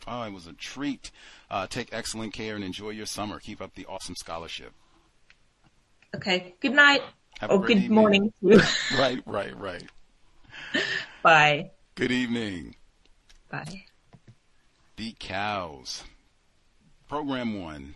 Oh, 0.06 0.22
it 0.22 0.32
was 0.32 0.46
a 0.46 0.52
treat. 0.52 1.10
Uh, 1.50 1.66
take 1.66 1.90
excellent 1.92 2.32
care 2.32 2.54
and 2.54 2.64
enjoy 2.64 2.90
your 2.90 3.06
summer. 3.06 3.38
Keep 3.38 3.60
up 3.60 3.74
the 3.74 3.86
awesome 3.86 4.16
scholarship. 4.16 4.72
Okay. 6.14 6.54
Good 6.60 6.72
night. 6.72 7.02
Have 7.40 7.50
or 7.50 7.60
good 7.60 7.78
evening. 7.78 7.94
morning. 7.94 8.32
right, 8.42 9.22
right, 9.26 9.56
right. 9.58 9.84
Bye. 11.22 11.70
Good 11.94 12.12
evening. 12.12 12.76
Bye. 13.50 13.84
The 14.96 15.14
cows. 15.18 16.04
Program 17.08 17.60
one 17.62 17.94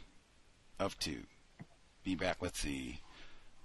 of 0.78 0.98
two. 0.98 1.22
Be 2.04 2.14
back. 2.14 2.38
Let's 2.40 2.58
see. 2.58 3.00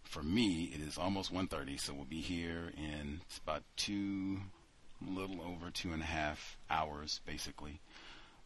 For 0.04 0.24
me, 0.24 0.72
it 0.74 0.82
is 0.82 0.98
almost 0.98 1.34
1.30, 1.34 1.80
so 1.80 1.94
we'll 1.94 2.06
be 2.06 2.20
here 2.20 2.74
in 2.76 3.22
about 3.46 3.64
two, 3.78 4.40
a 5.08 5.12
little 5.12 5.40
over 5.42 5.70
two 5.70 5.92
and 5.94 6.02
a 6.02 6.06
half 6.06 6.58
hours, 6.70 7.22
basically, 7.28 7.80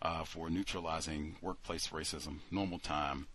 uh, 0.03 0.23
for 0.25 0.49
neutralizing 0.49 1.37
workplace 1.41 1.87
racism. 1.87 2.39
Normal 2.51 2.77
time. 2.77 3.27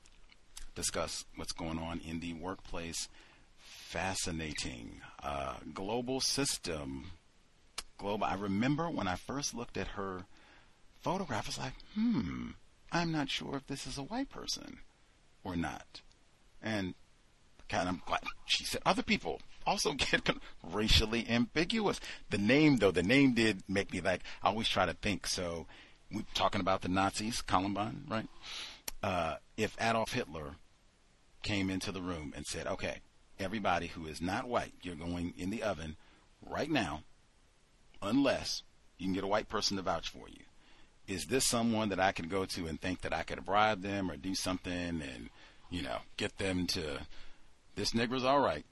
Discuss 0.75 1.25
what's 1.35 1.53
going 1.53 1.79
on 1.79 2.01
in 2.07 2.21
the 2.21 2.35
workplace. 2.35 3.09
Fascinating. 3.59 5.01
Uh, 5.23 5.55
global 5.75 6.21
system. 6.21 7.11
Global. 7.97 8.25
I 8.25 8.35
remember 8.35 8.89
when 8.89 9.09
I 9.09 9.17
first 9.17 9.55
looked 9.55 9.77
at 9.77 9.89
her 9.89 10.27
photograph, 11.01 11.47
I 11.47 11.49
was 11.49 11.59
like, 11.59 11.75
hmm, 11.95 12.51
I'm 12.93 13.11
not 13.11 13.31
sure 13.31 13.57
if 13.57 13.67
this 13.67 13.87
is 13.87 13.99
a 13.99 14.03
white 14.03 14.29
person 14.29 14.79
or 15.43 15.57
not. 15.57 16.03
And 16.63 16.95
kind 17.69 17.89
of 17.89 18.05
glad 18.07 18.21
she 18.47 18.65
said 18.65 18.81
other 18.87 19.03
people 19.03 19.41
also 19.67 19.93
get 19.95 20.29
racially 20.63 21.27
ambiguous. 21.29 22.01
The 22.31 22.39
name, 22.39 22.77
though, 22.77 22.91
the 22.91 23.03
name 23.03 23.35
did 23.35 23.63
make 23.69 23.93
me 23.93 24.01
like, 24.01 24.23
I 24.43 24.49
always 24.49 24.69
try 24.69 24.87
to 24.87 24.95
think. 24.95 25.27
So, 25.27 25.67
we're 26.13 26.23
talking 26.35 26.61
about 26.61 26.83
the 26.83 26.89
Nazis, 26.89 27.43
Columbine, 27.43 28.05
right? 28.09 28.29
Uh, 29.03 29.37
if 29.57 29.77
Adolf 29.81 30.13
Hitler 30.13 30.57
came 31.43 31.71
into 31.71 31.93
the 31.93 32.01
room 32.01 32.33
and 32.37 32.47
said, 32.47 32.67
okay, 32.67 33.01
everybody 33.39 33.89
who 33.89 34.07
is 34.07 34.21
not 34.21 34.49
white, 34.49 34.73
you're 34.83 34.95
going 34.95 35.35
in 35.37 35.51
the 35.51 35.63
oven 35.63 35.97
right 36.45 36.71
now, 36.71 37.03
unless 38.03 38.63
you 38.99 39.07
can 39.07 39.15
get 39.15 39.25
a 39.25 39.29
white 39.29 39.49
person 39.49 39.77
to 39.77 39.83
vouch 39.83 40.09
for 40.09 40.29
you. 40.29 40.45
Is 41.07 41.27
this 41.27 41.47
someone 41.47 41.89
that 41.89 42.01
I 42.01 42.13
could 42.13 42.29
go 42.29 42.45
to 42.45 42.67
and 42.67 42.81
think 42.81 43.01
that 43.03 43.15
I 43.15 43.23
could 43.23 43.45
bribe 43.45 43.83
them 43.83 44.11
or 44.11 44.17
do 44.17 44.35
something 44.35 44.73
and, 44.73 45.31
you 45.71 45.83
know, 45.83 45.99
get 46.17 46.37
them 46.39 46.67
to, 46.69 47.01
this 47.77 47.93
nigger's 47.93 48.25
all 48.25 48.41
right. 48.41 48.65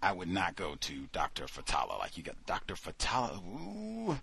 I 0.00 0.12
would 0.12 0.28
not 0.28 0.54
go 0.54 0.76
to 0.80 1.08
Dr. 1.12 1.44
Fathallah. 1.44 1.98
Like 1.98 2.16
you 2.16 2.22
got 2.22 2.46
Dr. 2.46 2.74
Fathallah. 2.74 3.42
Ooh, 3.44 4.16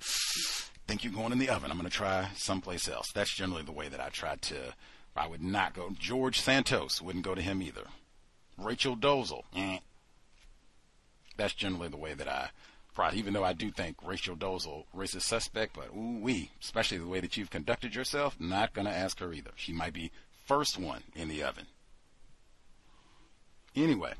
think 0.87 1.03
you're 1.03 1.13
going 1.13 1.31
in 1.31 1.39
the 1.39 1.49
oven. 1.49 1.71
I'm 1.71 1.77
going 1.77 1.89
to 1.89 1.95
try 1.95 2.29
someplace 2.35 2.87
else. 2.87 3.11
That's 3.11 3.33
generally 3.33 3.63
the 3.63 3.71
way 3.71 3.87
that 3.89 3.99
I 3.99 4.09
try 4.09 4.35
to. 4.35 4.73
I 5.15 5.27
would 5.27 5.41
not 5.41 5.73
go. 5.73 5.91
George 5.97 6.41
Santos 6.41 7.01
wouldn't 7.01 7.23
go 7.25 7.35
to 7.35 7.41
him 7.41 7.61
either. 7.61 7.87
Rachel 8.57 8.95
Dolezal. 8.95 9.43
Eh. 9.55 9.79
That's 11.37 11.53
generally 11.53 11.87
the 11.87 11.97
way 11.97 12.13
that 12.13 12.27
I 12.27 12.49
pride. 12.93 13.13
Even 13.13 13.33
though 13.33 13.43
I 13.43 13.53
do 13.53 13.71
think 13.71 13.97
Rachel 14.03 14.35
Dolezal 14.35 14.85
racist 14.95 15.23
suspect, 15.23 15.75
but 15.75 15.89
ooh 15.95 16.19
wee, 16.21 16.51
especially 16.61 16.97
the 16.97 17.07
way 17.07 17.19
that 17.19 17.37
you've 17.37 17.49
conducted 17.49 17.95
yourself, 17.95 18.39
not 18.39 18.73
going 18.73 18.87
to 18.87 18.93
ask 18.93 19.19
her 19.19 19.33
either. 19.33 19.51
She 19.55 19.73
might 19.73 19.93
be 19.93 20.11
first 20.45 20.77
one 20.79 21.03
in 21.15 21.27
the 21.27 21.43
oven. 21.43 21.65
Anyway, 23.75 24.13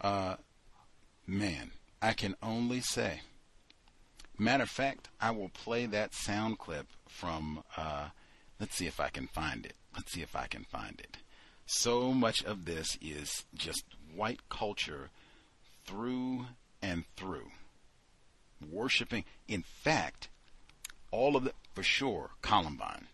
uh, 0.00 0.36
man, 1.26 1.72
I 2.00 2.12
can 2.12 2.36
only 2.42 2.80
say. 2.80 3.22
Matter 4.38 4.64
of 4.64 4.70
fact, 4.70 5.08
I 5.20 5.30
will 5.30 5.48
play 5.48 5.86
that 5.86 6.14
sound 6.14 6.58
clip 6.58 6.86
from. 7.08 7.62
Uh, 7.76 8.08
let's 8.60 8.76
see 8.76 8.86
if 8.86 9.00
I 9.00 9.08
can 9.08 9.26
find 9.26 9.64
it. 9.64 9.74
Let's 9.94 10.12
see 10.12 10.22
if 10.22 10.36
I 10.36 10.46
can 10.46 10.64
find 10.64 11.00
it. 11.00 11.16
So 11.64 12.12
much 12.12 12.44
of 12.44 12.64
this 12.64 12.98
is 13.00 13.44
just 13.54 13.84
white 14.14 14.48
culture 14.48 15.10
through 15.84 16.46
and 16.82 17.04
through. 17.16 17.50
Worshipping. 18.70 19.24
In 19.48 19.62
fact, 19.62 20.28
all 21.10 21.36
of 21.36 21.44
the, 21.44 21.52
for 21.74 21.82
sure, 21.82 22.30
Columbine. 22.42 23.08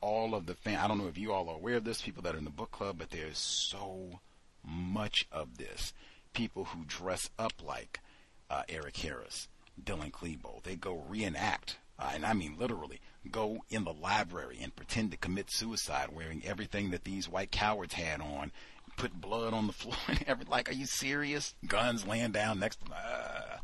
All 0.00 0.34
of 0.34 0.46
the 0.46 0.54
fan, 0.54 0.78
I 0.78 0.86
don't 0.86 0.98
know 0.98 1.08
if 1.08 1.18
you 1.18 1.32
all 1.32 1.48
are 1.48 1.56
aware 1.56 1.76
of 1.76 1.84
this, 1.84 2.02
people 2.02 2.22
that 2.22 2.34
are 2.34 2.38
in 2.38 2.44
the 2.44 2.50
book 2.50 2.70
club, 2.70 2.96
but 2.98 3.10
there's 3.10 3.38
so 3.38 4.20
much 4.64 5.26
of 5.32 5.58
this. 5.58 5.92
People 6.34 6.66
who 6.66 6.84
dress 6.84 7.30
up 7.38 7.54
like 7.64 8.00
uh, 8.48 8.62
Eric 8.68 8.98
Harris, 8.98 9.48
Dylan 9.84 10.10
Klebold, 10.10 10.64
they 10.64 10.76
go 10.76 11.04
reenact, 11.08 11.78
uh, 11.98 12.10
and 12.14 12.24
I 12.24 12.32
mean 12.34 12.56
literally, 12.58 13.00
go 13.30 13.64
in 13.68 13.84
the 13.84 13.92
library 13.92 14.58
and 14.62 14.74
pretend 14.74 15.10
to 15.10 15.16
commit 15.16 15.50
suicide 15.50 16.08
wearing 16.12 16.42
everything 16.44 16.90
that 16.90 17.04
these 17.04 17.28
white 17.28 17.50
cowards 17.50 17.94
had 17.94 18.20
on, 18.20 18.52
put 18.96 19.20
blood 19.20 19.54
on 19.54 19.66
the 19.66 19.72
floor 19.74 19.96
and 20.08 20.22
everything. 20.26 20.50
Like, 20.50 20.68
are 20.70 20.74
you 20.74 20.86
serious? 20.86 21.54
Guns 21.66 22.06
laying 22.06 22.32
down 22.32 22.58
next 22.60 22.84
to 22.84 22.92
uh, 22.92 23.58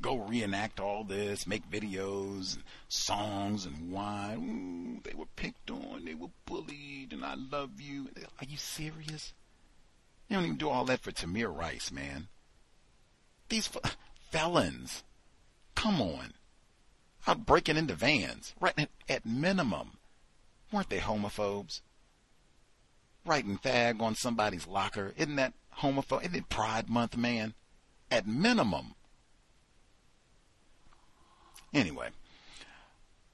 Go 0.00 0.16
reenact 0.16 0.78
all 0.78 1.02
this, 1.02 1.46
make 1.46 1.68
videos, 1.68 2.54
and 2.54 2.64
songs, 2.88 3.66
and 3.66 3.90
wine. 3.90 4.38
Ooh, 4.38 5.00
they 5.02 5.14
were 5.16 5.26
picked 5.34 5.70
on, 5.72 6.04
they 6.04 6.14
were 6.14 6.28
bullied, 6.46 7.12
and 7.12 7.24
I 7.24 7.34
love 7.34 7.80
you. 7.80 8.08
Are 8.40 8.44
you 8.48 8.56
serious? 8.56 9.32
You 10.28 10.36
don't 10.36 10.44
even 10.44 10.56
do 10.56 10.68
all 10.68 10.84
that 10.84 11.00
for 11.00 11.10
Tamir 11.10 11.52
Rice, 11.52 11.90
man. 11.90 12.28
These 13.48 13.70
f- 13.74 13.96
felons. 14.30 15.04
Come 15.74 16.00
on. 16.00 16.34
Out 17.26 17.44
breaking 17.44 17.76
into 17.76 17.94
vans, 17.94 18.54
right 18.60 18.74
at, 18.78 18.90
at 19.08 19.26
minimum. 19.26 19.98
Weren't 20.72 20.88
they 20.88 20.98
homophobes? 20.98 21.80
Writing 23.24 23.58
fag 23.58 24.00
on 24.00 24.14
somebody's 24.14 24.66
locker. 24.66 25.12
Isn't 25.16 25.36
that 25.36 25.52
homophobe? 25.78 26.22
Isn't 26.22 26.36
it 26.36 26.48
Pride 26.48 26.88
Month, 26.88 27.16
man? 27.16 27.54
At 28.10 28.26
minimum. 28.26 28.94
Anyway, 31.74 32.08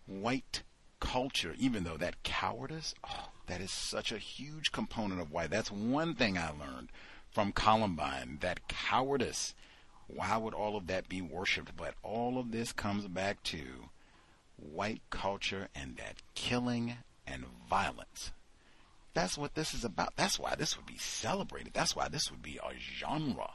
white 0.07 0.63
culture, 0.99 1.55
even 1.59 1.85
though 1.85 1.97
that 1.97 2.23
cowardice, 2.25 2.95
oh, 3.09 3.29
that 3.47 3.61
is 3.61 3.71
such 3.71 4.11
a 4.11 4.19
huge 4.19 4.73
component 4.73 5.21
of 5.21 5.31
why. 5.31 5.47
That's 5.47 5.71
one 5.71 6.15
thing 6.15 6.37
I 6.37 6.51
learned 6.51 6.89
from 7.31 7.53
Columbine. 7.53 8.39
That 8.41 8.67
cowardice. 8.69 9.55
Why 10.07 10.37
would 10.37 10.55
all 10.55 10.77
of 10.77 10.87
that 10.89 11.09
be 11.09 11.23
worshipped? 11.23 11.77
But 11.77 11.95
all 12.03 12.39
of 12.39 12.51
this 12.51 12.73
comes 12.73 13.07
back 13.07 13.43
to 13.45 13.89
white 14.57 15.03
culture 15.11 15.69
and 15.75 15.97
that 15.97 16.17
killing 16.35 16.97
and 17.27 17.45
violence. 17.69 18.33
That's 19.15 19.39
what 19.39 19.55
this 19.55 19.75
is 19.75 19.85
about. 19.85 20.17
That's 20.17 20.39
why 20.39 20.55
this 20.57 20.77
would 20.77 20.87
be 20.87 20.99
celebrated. 20.99 21.73
That's 21.73 21.95
why 21.95 22.09
this 22.09 22.31
would 22.31 22.43
be 22.43 22.59
a 22.59 22.73
genre. 22.79 23.51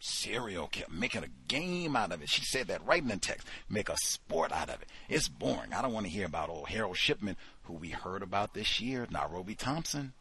Serial 0.00 0.68
killer, 0.68 0.86
making 0.92 1.24
a 1.24 1.48
game 1.48 1.96
out 1.96 2.12
of 2.12 2.22
it. 2.22 2.28
She 2.28 2.44
said 2.44 2.68
that 2.68 2.86
right 2.86 3.02
in 3.02 3.08
the 3.08 3.16
text. 3.16 3.48
Make 3.68 3.88
a 3.88 3.96
sport 3.96 4.52
out 4.52 4.68
of 4.68 4.80
it. 4.80 4.88
It's 5.08 5.28
boring. 5.28 5.72
I 5.72 5.82
don't 5.82 5.92
want 5.92 6.06
to 6.06 6.12
hear 6.12 6.26
about 6.26 6.50
old 6.50 6.68
Harold 6.68 6.96
Shipman, 6.96 7.36
who 7.64 7.72
we 7.72 7.88
heard 7.88 8.22
about 8.22 8.54
this 8.54 8.80
year. 8.80 9.08
Nairobi 9.10 9.54
Thompson 9.54 10.12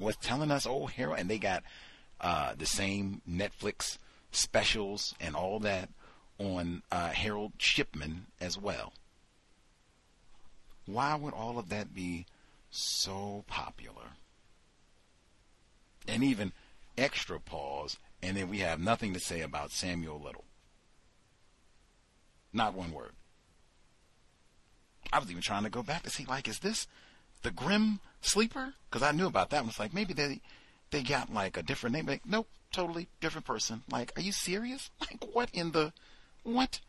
was 0.00 0.16
telling 0.16 0.50
us 0.50 0.66
old 0.66 0.90
Harold, 0.92 1.18
and 1.18 1.30
they 1.30 1.38
got 1.38 1.62
uh, 2.20 2.54
the 2.56 2.66
same 2.66 3.22
Netflix 3.28 3.98
specials 4.30 5.14
and 5.20 5.34
all 5.34 5.58
that 5.60 5.88
on 6.38 6.82
uh, 6.90 7.08
Harold 7.08 7.52
Shipman 7.58 8.26
as 8.40 8.58
well. 8.58 8.92
Why 10.86 11.14
would 11.14 11.34
all 11.34 11.58
of 11.58 11.68
that 11.68 11.94
be 11.94 12.26
so 12.70 13.44
popular? 13.46 14.16
And 16.06 16.24
even 16.24 16.52
extra 16.96 17.38
pause, 17.38 17.98
and 18.22 18.36
then 18.36 18.48
we 18.48 18.58
have 18.60 18.80
nothing 18.80 19.12
to 19.12 19.20
say 19.20 19.42
about 19.42 19.70
Samuel 19.70 20.20
Little. 20.20 20.44
Not 22.52 22.74
one 22.74 22.92
word. 22.92 23.12
I 25.12 25.18
was 25.18 25.30
even 25.30 25.42
trying 25.42 25.64
to 25.64 25.70
go 25.70 25.82
back 25.82 26.02
to 26.04 26.10
see, 26.10 26.24
like, 26.24 26.48
is 26.48 26.60
this 26.60 26.86
the 27.42 27.50
Grim 27.50 28.00
Sleeper? 28.20 28.74
Because 28.90 29.02
I 29.02 29.12
knew 29.12 29.26
about 29.26 29.50
that 29.50 29.62
one. 29.62 29.70
It's 29.70 29.78
like 29.78 29.94
maybe 29.94 30.14
they 30.14 30.40
they 30.90 31.02
got 31.02 31.32
like 31.32 31.56
a 31.56 31.62
different 31.62 31.94
name. 31.94 32.06
Like, 32.06 32.26
nope, 32.26 32.48
totally 32.72 33.08
different 33.20 33.46
person. 33.46 33.82
Like, 33.90 34.12
are 34.16 34.22
you 34.22 34.32
serious? 34.32 34.90
Like, 35.00 35.24
what 35.32 35.50
in 35.52 35.72
the 35.72 35.92
what? 36.42 36.80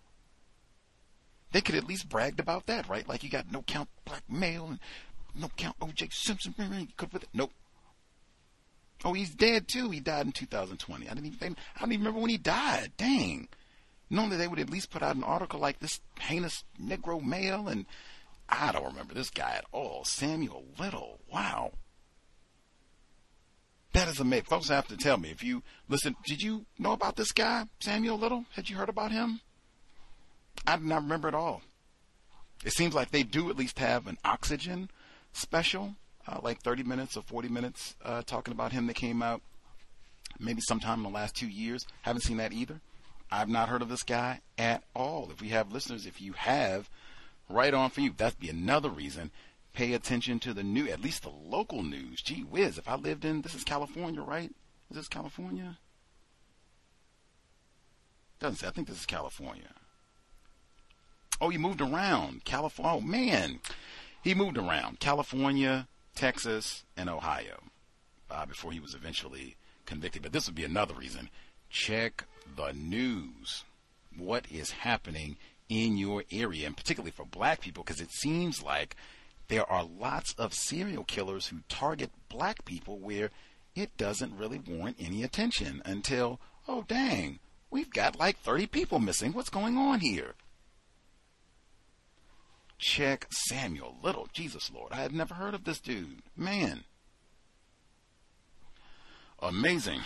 They 1.51 1.61
could 1.61 1.76
at 1.76 1.88
least 1.88 2.10
bragged 2.10 2.39
about 2.39 2.68
that, 2.68 2.88
right? 2.88 3.07
Like, 3.07 3.23
you 3.23 3.30
got 3.30 3.51
no 3.51 3.64
count 3.64 3.89
black 4.06 4.23
male 4.30 4.68
and 4.68 4.80
no 5.34 5.49
count 5.57 5.76
O.J. 5.81 6.10
Simpson. 6.11 6.53
Could 6.97 7.11
put 7.11 7.23
it. 7.23 7.30
Nope. 7.34 7.51
Oh, 9.03 9.14
he's 9.14 9.34
dead 9.34 9.68
too. 9.68 9.89
He 9.89 9.99
died 9.99 10.26
in 10.26 10.31
2020. 10.31 11.07
I 11.07 11.14
didn't 11.14 11.26
even, 11.26 11.56
I 11.76 11.80
don't 11.80 11.91
even 11.91 12.06
remember 12.06 12.19
when 12.22 12.30
he 12.30 12.38
died. 12.38 12.91
Dang. 12.97 13.47
Normally 14.10 14.38
they 14.38 14.47
would 14.47 14.60
at 14.60 14.69
least 14.69 14.91
put 14.91 15.03
out 15.03 15.15
an 15.15 15.23
article 15.23 15.60
like 15.60 15.80
this 15.80 16.01
heinous 16.19 16.64
Negro 16.81 17.23
male, 17.23 17.68
and 17.68 17.85
I 18.49 18.72
don't 18.72 18.85
remember 18.85 19.14
this 19.14 19.30
guy 19.30 19.53
at 19.57 19.65
all. 19.72 20.03
Samuel 20.03 20.65
Little. 20.77 21.19
Wow. 21.31 21.72
That 23.93 24.07
is 24.07 24.19
amazing. 24.19 24.45
Folks 24.45 24.69
have 24.69 24.87
to 24.89 24.97
tell 24.97 25.17
me 25.17 25.31
if 25.31 25.43
you 25.43 25.63
listen. 25.87 26.15
Did 26.25 26.41
you 26.41 26.65
know 26.77 26.91
about 26.91 27.15
this 27.15 27.31
guy, 27.31 27.65
Samuel 27.79 28.17
Little? 28.17 28.45
Had 28.53 28.69
you 28.69 28.75
heard 28.75 28.89
about 28.89 29.11
him? 29.11 29.41
I 30.67 30.77
do 30.77 30.83
not 30.83 31.03
remember 31.03 31.27
at 31.27 31.33
all. 31.33 31.61
It 32.63 32.73
seems 32.73 32.93
like 32.93 33.11
they 33.11 33.23
do 33.23 33.49
at 33.49 33.57
least 33.57 33.79
have 33.79 34.05
an 34.07 34.17
oxygen 34.23 34.91
special, 35.31 35.95
uh, 36.27 36.39
like 36.43 36.61
30 36.61 36.83
minutes 36.83 37.15
or 37.17 37.23
40 37.23 37.47
minutes, 37.49 37.95
uh, 38.03 38.21
talking 38.21 38.51
about 38.51 38.73
him 38.73 38.87
that 38.87 38.95
came 38.95 39.23
out 39.23 39.41
maybe 40.39 40.61
sometime 40.61 40.99
in 40.99 41.03
the 41.03 41.09
last 41.09 41.35
two 41.35 41.47
years. 41.47 41.85
Haven't 42.01 42.21
seen 42.21 42.37
that 42.37 42.53
either. 42.53 42.81
I've 43.31 43.49
not 43.49 43.69
heard 43.69 43.81
of 43.81 43.89
this 43.89 44.03
guy 44.03 44.41
at 44.57 44.83
all. 44.95 45.29
If 45.31 45.41
we 45.41 45.49
have 45.49 45.71
listeners, 45.71 46.05
if 46.05 46.21
you 46.21 46.33
have, 46.33 46.89
right 47.47 47.73
on 47.73 47.89
for 47.89 48.01
you. 48.01 48.11
That'd 48.15 48.39
be 48.39 48.49
another 48.49 48.89
reason. 48.89 49.31
Pay 49.80 49.93
attention 49.93 50.39
to 50.39 50.53
the 50.53 50.61
new, 50.61 50.89
at 50.89 50.99
least 50.99 51.23
the 51.23 51.30
local 51.30 51.84
news. 51.84 52.22
Gee 52.22 52.41
whiz, 52.41 52.77
if 52.77 52.89
I 52.89 52.95
lived 52.95 53.23
in, 53.23 53.43
this 53.43 53.56
is 53.56 53.64
California, 53.64 54.19
right? 54.22 54.51
Is 54.91 54.97
this 54.97 55.07
California? 55.07 55.77
Doesn't 58.41 58.57
say. 58.57 58.68
I 58.68 58.72
think 58.72 58.89
this 58.89 58.99
is 58.99 59.06
California. 59.06 59.69
Oh, 61.39 61.47
he 61.47 61.57
moved 61.57 61.80
around. 61.80 62.43
California. 62.43 62.91
Oh, 62.93 62.99
man. 62.99 63.61
He 64.22 64.35
moved 64.35 64.57
around. 64.57 64.99
California, 64.99 65.88
Texas, 66.14 66.84
and 66.97 67.10
Ohio 67.10 67.64
uh, 68.30 68.45
before 68.45 68.73
he 68.73 68.81
was 68.81 68.93
eventually 68.93 69.56
convicted. 69.85 70.23
But 70.23 70.34
this 70.34 70.45
would 70.47 70.56
be 70.56 70.65
another 70.65 70.93
reason. 70.93 71.30
Check 71.69 72.26
the 72.53 72.73
news. 72.73 73.64
What 74.18 74.43
is 74.51 74.72
happening 74.72 75.38
in 75.69 75.95
your 75.95 76.26
area, 76.34 76.68
and 76.68 76.76
particularly 76.76 77.11
for 77.11 77.26
black 77.26 77.61
people, 77.61 77.85
because 77.85 78.01
it 78.01 78.11
seems 78.11 78.61
like 78.61 78.97
there 79.49 79.69
are 79.69 79.84
lots 79.84 80.34
of 80.34 80.53
serial 80.53 81.03
killers 81.03 81.47
who 81.47 81.57
target 81.67 82.11
black 82.30 82.63
people 82.65 82.99
where 82.99 83.31
it 83.76 83.97
doesn't 83.97 84.38
really 84.38 84.59
warrant 84.59 84.97
any 84.99 85.23
attention 85.23 85.81
until, 85.85 86.39
oh, 86.67 86.85
dang, 86.88 87.39
we've 87.69 87.91
got 87.91 88.17
like 88.17 88.38
30 88.38 88.67
people 88.67 88.99
missing. 88.99 89.34
What's 89.34 89.49
going 89.49 89.76
on 89.76 89.99
here? 89.99 90.35
Check 92.77 93.27
Samuel 93.31 93.97
Little. 94.01 94.30
Jesus 94.31 94.71
Lord, 94.73 94.93
I 94.93 94.97
had 94.97 95.13
never 95.13 95.34
heard 95.34 95.53
of 95.53 95.65
this 95.65 95.80
dude. 95.80 96.21
Man. 96.38 96.84
Amazing. 99.39 100.01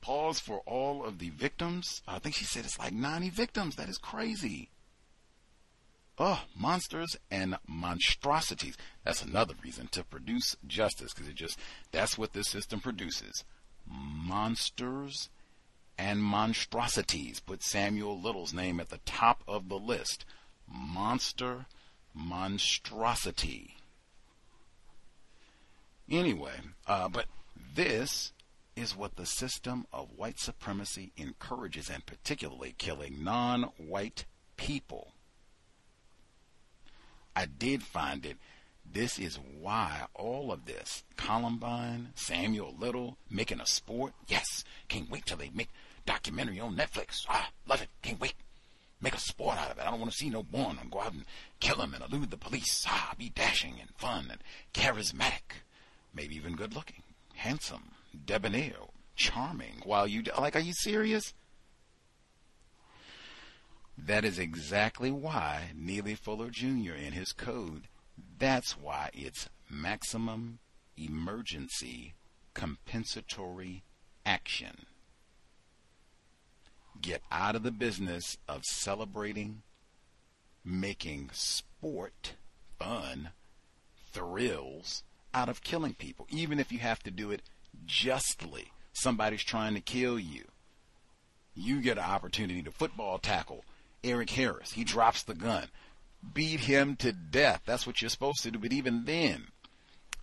Pause 0.00 0.40
for 0.40 0.62
all 0.66 1.04
of 1.04 1.18
the 1.18 1.30
victims. 1.30 2.02
I 2.08 2.18
think 2.18 2.34
she 2.34 2.44
said 2.44 2.64
it's 2.64 2.78
like 2.78 2.92
90 2.92 3.30
victims. 3.30 3.76
That 3.76 3.88
is 3.88 3.98
crazy. 3.98 4.70
Oh, 6.18 6.42
monsters 6.56 7.16
and 7.30 7.58
monstrosities. 7.66 8.76
That's 9.04 9.22
another 9.22 9.54
reason 9.62 9.88
to 9.88 10.02
produce 10.02 10.56
justice 10.66 11.12
because 11.12 11.28
it 11.28 11.34
just, 11.34 11.58
that's 11.92 12.16
what 12.16 12.32
this 12.32 12.48
system 12.48 12.80
produces. 12.80 13.44
Monsters 13.86 15.28
and 15.98 16.22
monstrosities. 16.22 17.40
Put 17.40 17.62
Samuel 17.62 18.18
Little's 18.18 18.54
name 18.54 18.80
at 18.80 18.88
the 18.88 19.00
top 19.04 19.42
of 19.46 19.68
the 19.68 19.78
list. 19.78 20.24
Monster, 20.66 21.66
monstrosity. 22.14 23.76
Anyway, 26.10 26.54
uh, 26.86 27.08
but 27.08 27.26
this 27.74 28.32
is 28.74 28.96
what 28.96 29.16
the 29.16 29.26
system 29.26 29.86
of 29.92 30.08
white 30.16 30.38
supremacy 30.38 31.12
encourages, 31.16 31.90
and 31.90 32.06
particularly 32.06 32.74
killing 32.78 33.22
non 33.22 33.64
white 33.76 34.24
people. 34.56 35.12
I 37.36 37.44
did 37.44 37.82
find 37.82 38.24
it. 38.24 38.38
This 38.90 39.18
is 39.18 39.38
why 39.60 40.06
all 40.14 40.50
of 40.50 40.64
this 40.64 41.04
Columbine, 41.16 42.08
Samuel 42.14 42.74
Little, 42.78 43.18
making 43.28 43.60
a 43.60 43.66
sport. 43.66 44.14
Yes, 44.26 44.64
can't 44.88 45.10
wait 45.10 45.26
till 45.26 45.36
they 45.36 45.50
make 45.50 45.68
documentary 46.06 46.58
on 46.60 46.76
Netflix. 46.76 47.26
Ah, 47.28 47.50
love 47.68 47.82
it. 47.82 47.88
Can't 48.00 48.18
wait. 48.18 48.32
Make 49.02 49.14
a 49.14 49.20
sport 49.20 49.58
out 49.58 49.70
of 49.70 49.78
it. 49.78 49.82
I 49.82 49.90
don't 49.90 50.00
want 50.00 50.12
to 50.12 50.16
see 50.16 50.30
no 50.30 50.42
born 50.42 50.78
go 50.90 51.00
out 51.00 51.12
and 51.12 51.26
kill 51.60 51.76
him 51.76 51.92
and 51.92 52.02
elude 52.02 52.30
the 52.30 52.38
police. 52.38 52.86
Ah, 52.88 53.12
be 53.18 53.28
dashing 53.28 53.74
and 53.80 53.90
fun 53.98 54.28
and 54.30 54.40
charismatic, 54.72 55.60
maybe 56.14 56.36
even 56.36 56.56
good 56.56 56.74
looking, 56.74 57.02
handsome, 57.34 57.90
debonair, 58.24 58.76
charming. 59.14 59.82
While 59.84 60.06
you 60.06 60.22
like, 60.38 60.56
are 60.56 60.60
you 60.60 60.72
serious? 60.72 61.34
That 63.98 64.24
is 64.24 64.38
exactly 64.38 65.10
why 65.10 65.70
Neely 65.74 66.14
Fuller 66.14 66.50
Jr. 66.50 66.94
in 66.94 67.12
his 67.12 67.32
code, 67.32 67.88
that's 68.38 68.72
why 68.78 69.10
it's 69.14 69.48
maximum 69.70 70.58
emergency 70.96 72.14
compensatory 72.54 73.82
action. 74.24 74.86
Get 77.00 77.22
out 77.30 77.56
of 77.56 77.62
the 77.62 77.70
business 77.70 78.38
of 78.48 78.64
celebrating, 78.64 79.62
making 80.64 81.30
sport, 81.32 82.34
fun, 82.78 83.30
thrills 84.12 85.02
out 85.34 85.48
of 85.48 85.62
killing 85.62 85.94
people, 85.94 86.26
even 86.30 86.58
if 86.58 86.72
you 86.72 86.78
have 86.78 87.02
to 87.02 87.10
do 87.10 87.30
it 87.30 87.42
justly. 87.84 88.72
Somebody's 88.92 89.44
trying 89.44 89.74
to 89.74 89.80
kill 89.80 90.18
you. 90.18 90.44
You 91.54 91.82
get 91.82 91.98
an 91.98 92.04
opportunity 92.04 92.62
to 92.62 92.70
football 92.70 93.18
tackle 93.18 93.64
Eric 94.06 94.30
Harris. 94.30 94.72
He 94.72 94.84
drops 94.84 95.22
the 95.22 95.34
gun. 95.34 95.66
Beat 96.32 96.60
him 96.60 96.96
to 96.96 97.12
death. 97.12 97.62
That's 97.66 97.86
what 97.86 98.00
you're 98.00 98.08
supposed 98.08 98.42
to 98.42 98.50
do. 98.50 98.58
But 98.58 98.72
even 98.72 99.04
then, 99.04 99.48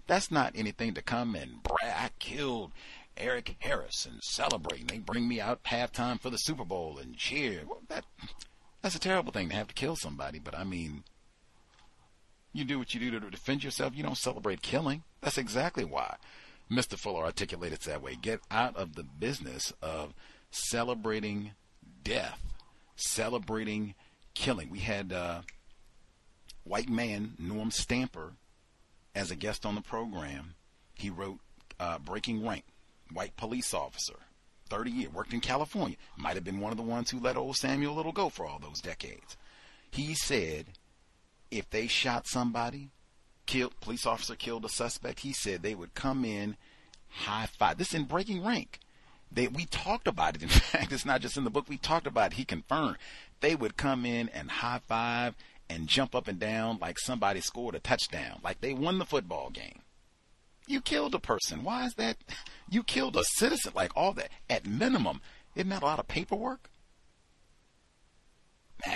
that's 0.07 0.31
not 0.31 0.53
anything 0.55 0.93
to 0.95 1.01
come 1.01 1.35
and 1.35 1.61
brag. 1.63 1.95
I 1.95 2.09
killed 2.19 2.71
Eric 3.17 3.55
Harris 3.59 4.05
and 4.05 4.21
celebrate. 4.23 4.87
They 4.87 4.97
bring 4.97 5.27
me 5.27 5.39
out 5.39 5.63
halftime 5.63 6.19
for 6.19 6.29
the 6.29 6.37
Super 6.37 6.65
Bowl 6.65 6.97
and 6.97 7.15
cheer. 7.15 7.61
Well, 7.67 7.81
that 7.89 8.05
that's 8.81 8.95
a 8.95 8.99
terrible 8.99 9.31
thing 9.31 9.49
to 9.49 9.55
have 9.55 9.67
to 9.67 9.73
kill 9.73 9.95
somebody. 9.95 10.39
But 10.39 10.57
I 10.57 10.63
mean, 10.63 11.03
you 12.51 12.65
do 12.65 12.79
what 12.79 12.93
you 12.93 12.99
do 12.99 13.19
to 13.19 13.29
defend 13.29 13.63
yourself. 13.63 13.95
You 13.95 14.03
don't 14.03 14.17
celebrate 14.17 14.61
killing. 14.61 15.03
That's 15.21 15.37
exactly 15.37 15.85
why 15.85 16.17
Mr. 16.71 16.97
Fuller 16.97 17.23
articulated 17.23 17.79
it 17.79 17.85
that 17.85 18.01
way. 18.01 18.17
Get 18.21 18.41
out 18.51 18.75
of 18.75 18.95
the 18.95 19.03
business 19.03 19.73
of 19.81 20.13
celebrating 20.51 21.51
death 22.03 22.39
celebrating 22.95 23.95
killing. 24.33 24.69
We 24.69 24.79
had 24.79 25.13
uh, 25.13 25.41
white 26.63 26.89
man 26.89 27.33
Norm 27.39 27.71
Stamper 27.71 28.33
as 29.15 29.31
a 29.31 29.35
guest 29.35 29.65
on 29.65 29.75
the 29.75 29.81
program. 29.81 30.55
He 30.95 31.09
wrote 31.09 31.39
uh, 31.79 31.99
Breaking 31.99 32.45
Rank, 32.45 32.65
white 33.11 33.35
police 33.37 33.73
officer, 33.73 34.15
30 34.69 34.91
years, 34.91 35.13
worked 35.13 35.33
in 35.33 35.41
California. 35.41 35.97
Might 36.17 36.35
have 36.35 36.43
been 36.43 36.59
one 36.59 36.71
of 36.71 36.77
the 36.77 36.83
ones 36.83 37.09
who 37.09 37.19
let 37.19 37.37
old 37.37 37.57
Samuel 37.57 37.95
Little 37.95 38.11
go 38.11 38.29
for 38.29 38.45
all 38.45 38.59
those 38.59 38.81
decades. 38.81 39.37
He 39.91 40.15
said 40.15 40.67
if 41.51 41.69
they 41.69 41.87
shot 41.87 42.27
somebody, 42.27 42.89
killed 43.45 43.79
police 43.79 44.05
officer 44.05 44.35
killed 44.35 44.65
a 44.65 44.69
suspect, 44.69 45.19
he 45.19 45.33
said 45.33 45.61
they 45.61 45.75
would 45.75 45.93
come 45.93 46.25
in 46.25 46.57
high 47.09 47.45
five. 47.45 47.77
This 47.77 47.93
in 47.93 48.05
Breaking 48.05 48.43
Rank. 48.43 48.79
They, 49.33 49.47
we 49.47 49.65
talked 49.65 50.07
about 50.07 50.35
it. 50.35 50.43
In 50.43 50.49
fact, 50.49 50.91
it's 50.91 51.05
not 51.05 51.21
just 51.21 51.37
in 51.37 51.43
the 51.43 51.49
book. 51.49 51.65
We 51.67 51.77
talked 51.77 52.07
about 52.07 52.33
it. 52.33 52.35
He 52.35 52.45
confirmed 52.45 52.97
they 53.41 53.55
would 53.55 53.77
come 53.77 54.05
in 54.05 54.29
and 54.29 54.49
high 54.49 54.81
five 54.87 55.35
and 55.69 55.87
jump 55.87 56.13
up 56.13 56.27
and 56.27 56.39
down 56.39 56.77
like 56.79 56.99
somebody 56.99 57.41
scored 57.41 57.75
a 57.75 57.79
touchdown, 57.79 58.39
like 58.43 58.61
they 58.61 58.73
won 58.73 58.99
the 58.99 59.05
football 59.05 59.49
game. 59.49 59.79
You 60.67 60.81
killed 60.81 61.13
a 61.13 61.19
person. 61.19 61.63
Why 61.63 61.85
is 61.85 61.95
that? 61.95 62.17
You 62.69 62.83
killed 62.83 63.17
a 63.17 63.23
citizen. 63.23 63.73
Like 63.75 63.91
all 63.95 64.13
that. 64.13 64.29
At 64.49 64.65
minimum, 64.65 65.21
isn't 65.55 65.69
that 65.69 65.83
a 65.83 65.85
lot 65.85 65.99
of 65.99 66.07
paperwork? 66.07 66.69
Nah. 68.85 68.93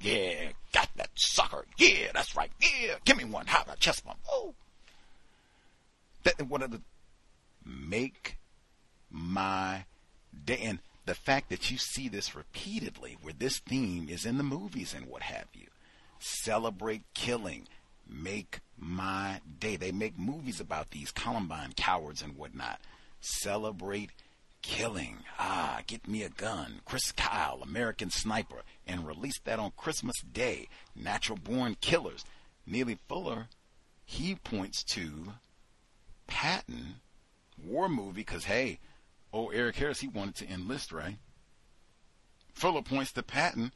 Yeah, 0.00 0.48
got 0.72 0.88
that 0.96 1.10
sucker. 1.14 1.64
Yeah, 1.76 2.08
that's 2.12 2.34
right. 2.36 2.50
Yeah, 2.60 2.94
give 3.04 3.16
me 3.16 3.24
one. 3.24 3.46
How 3.46 3.62
about 3.62 3.78
chest 3.78 4.04
bump? 4.04 4.18
Oh. 4.28 4.54
That, 6.24 6.48
one 6.48 6.62
of 6.62 6.72
the 6.72 6.80
make 7.64 8.36
my 9.12 9.84
day. 10.44 10.58
And 10.62 10.78
the 11.04 11.14
fact 11.14 11.50
that 11.50 11.70
you 11.70 11.78
see 11.78 12.08
this 12.08 12.34
repeatedly, 12.34 13.16
where 13.20 13.34
this 13.36 13.58
theme 13.58 14.08
is 14.08 14.24
in 14.24 14.38
the 14.38 14.42
movies 14.42 14.94
and 14.94 15.06
what 15.06 15.22
have 15.22 15.46
you, 15.52 15.66
celebrate 16.18 17.02
killing, 17.14 17.68
make 18.08 18.60
my 18.78 19.40
day. 19.60 19.76
They 19.76 19.92
make 19.92 20.18
movies 20.18 20.60
about 20.60 20.90
these 20.90 21.10
Columbine 21.10 21.72
cowards 21.76 22.22
and 22.22 22.36
whatnot. 22.36 22.80
Celebrate 23.20 24.10
killing. 24.62 25.18
Ah, 25.38 25.82
get 25.86 26.08
me 26.08 26.22
a 26.22 26.28
gun. 26.28 26.80
Chris 26.84 27.12
Kyle, 27.12 27.60
American 27.62 28.10
Sniper, 28.10 28.62
and 28.86 29.06
release 29.06 29.38
that 29.44 29.58
on 29.58 29.72
Christmas 29.76 30.16
Day. 30.32 30.68
Natural 30.94 31.38
born 31.38 31.76
killers. 31.80 32.24
Neely 32.66 32.98
Fuller, 33.08 33.48
he 34.04 34.36
points 34.36 34.84
to 34.84 35.34
Patton 36.28 36.96
war 37.62 37.88
movie 37.88 38.12
because, 38.12 38.44
hey, 38.44 38.78
oh, 39.32 39.48
Eric 39.48 39.76
Harris, 39.76 40.00
he 40.00 40.08
wanted 40.08 40.34
to 40.36 40.50
enlist, 40.52 40.92
right? 40.92 41.16
Fuller 42.52 42.82
points 42.82 43.12
to 43.12 43.22
Patton. 43.22 43.72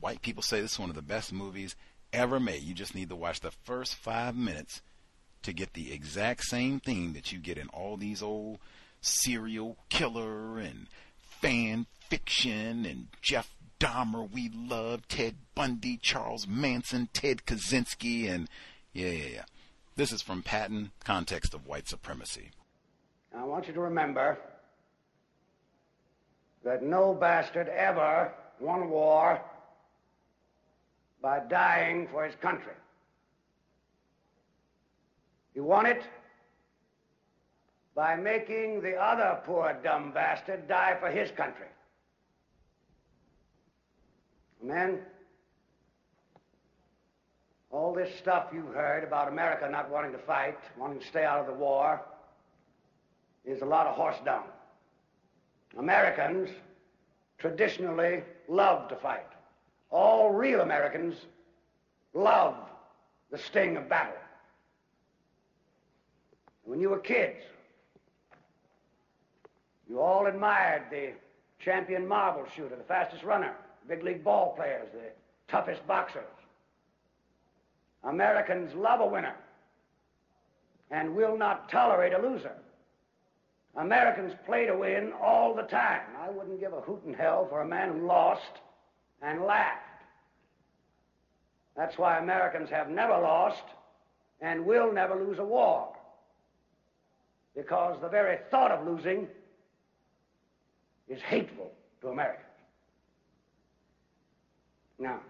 White 0.00 0.22
people 0.22 0.42
say 0.42 0.60
this 0.60 0.72
is 0.72 0.78
one 0.78 0.90
of 0.90 0.96
the 0.96 1.02
best 1.02 1.32
movies 1.32 1.76
ever 2.12 2.40
made. 2.40 2.62
You 2.62 2.74
just 2.74 2.94
need 2.94 3.08
to 3.08 3.16
watch 3.16 3.40
the 3.40 3.50
first 3.50 3.94
five 3.94 4.36
minutes 4.36 4.82
to 5.42 5.52
get 5.52 5.74
the 5.74 5.92
exact 5.92 6.44
same 6.44 6.80
thing 6.80 7.12
that 7.12 7.32
you 7.32 7.38
get 7.38 7.58
in 7.58 7.68
all 7.68 7.96
these 7.96 8.22
old 8.22 8.58
serial 9.00 9.76
killer 9.88 10.58
and 10.58 10.88
fan 11.18 11.86
fiction 12.08 12.84
and 12.84 13.08
Jeff 13.22 13.54
Dahmer, 13.78 14.28
we 14.30 14.50
love 14.52 15.06
Ted 15.06 15.36
Bundy, 15.54 15.98
Charles 15.98 16.48
Manson, 16.48 17.08
Ted 17.12 17.44
Kaczynski, 17.46 18.28
and 18.28 18.48
yeah, 18.92 19.10
yeah, 19.10 19.28
yeah. 19.34 19.44
This 19.94 20.12
is 20.12 20.20
from 20.20 20.42
Patton, 20.42 20.90
Context 21.04 21.54
of 21.54 21.66
White 21.66 21.88
Supremacy. 21.88 22.50
I 23.36 23.44
want 23.44 23.68
you 23.68 23.74
to 23.74 23.80
remember 23.80 24.38
that 26.68 26.82
no 26.82 27.14
bastard 27.14 27.66
ever 27.68 28.30
won 28.60 28.90
war 28.90 29.40
by 31.22 31.40
dying 31.48 32.06
for 32.12 32.26
his 32.26 32.34
country. 32.42 32.74
He 35.54 35.60
won 35.60 35.86
it 35.86 36.02
by 37.94 38.16
making 38.16 38.82
the 38.82 38.96
other 38.96 39.40
poor 39.46 39.78
dumb 39.82 40.12
bastard 40.12 40.68
die 40.68 40.94
for 41.00 41.08
his 41.08 41.30
country. 41.30 41.68
Then, 44.62 44.98
all 47.70 47.94
this 47.94 48.10
stuff 48.18 48.48
you've 48.52 48.74
heard 48.74 49.04
about 49.04 49.28
America 49.28 49.66
not 49.70 49.90
wanting 49.90 50.12
to 50.12 50.18
fight, 50.18 50.58
wanting 50.76 51.00
to 51.00 51.06
stay 51.06 51.24
out 51.24 51.40
of 51.40 51.46
the 51.46 51.54
war, 51.54 52.02
is 53.46 53.62
a 53.62 53.66
lot 53.66 53.86
of 53.86 53.96
horse 53.96 54.18
dung. 54.22 54.44
Americans 55.76 56.48
traditionally 57.38 58.22
love 58.48 58.88
to 58.88 58.96
fight. 58.96 59.26
All 59.90 60.32
real 60.32 60.60
Americans 60.60 61.14
love 62.14 62.54
the 63.30 63.38
sting 63.38 63.76
of 63.76 63.88
battle. 63.88 64.14
When 66.64 66.80
you 66.80 66.90
were 66.90 66.98
kids, 66.98 67.42
you 69.88 70.00
all 70.00 70.26
admired 70.26 70.84
the 70.90 71.12
champion 71.58 72.06
marble 72.06 72.46
shooter, 72.54 72.76
the 72.76 72.82
fastest 72.84 73.24
runner, 73.24 73.54
big 73.88 74.02
league 74.02 74.22
ball 74.22 74.54
players, 74.54 74.88
the 74.92 75.10
toughest 75.50 75.86
boxers. 75.86 76.24
Americans 78.04 78.74
love 78.74 79.00
a 79.00 79.06
winner 79.06 79.34
and 80.90 81.14
will 81.14 81.36
not 81.36 81.70
tolerate 81.70 82.12
a 82.12 82.18
loser. 82.18 82.52
Americans 83.76 84.34
play 84.46 84.66
to 84.66 84.76
win 84.76 85.12
all 85.22 85.54
the 85.54 85.62
time. 85.62 86.02
I 86.20 86.30
wouldn't 86.30 86.60
give 86.60 86.72
a 86.72 86.80
hoot 86.80 87.02
in 87.06 87.14
hell 87.14 87.46
for 87.48 87.60
a 87.60 87.66
man 87.66 87.92
who 87.92 88.06
lost 88.06 88.60
and 89.22 89.42
laughed. 89.42 89.82
That's 91.76 91.96
why 91.96 92.18
Americans 92.18 92.70
have 92.70 92.88
never 92.90 93.12
lost 93.12 93.62
and 94.40 94.66
will 94.66 94.92
never 94.92 95.14
lose 95.14 95.38
a 95.38 95.44
war. 95.44 95.94
Because 97.54 98.00
the 98.00 98.08
very 98.08 98.38
thought 98.50 98.70
of 98.72 98.86
losing 98.86 99.28
is 101.08 101.20
hateful 101.22 101.70
to 102.00 102.08
Americans. 102.08 102.44
Now, 104.98 105.20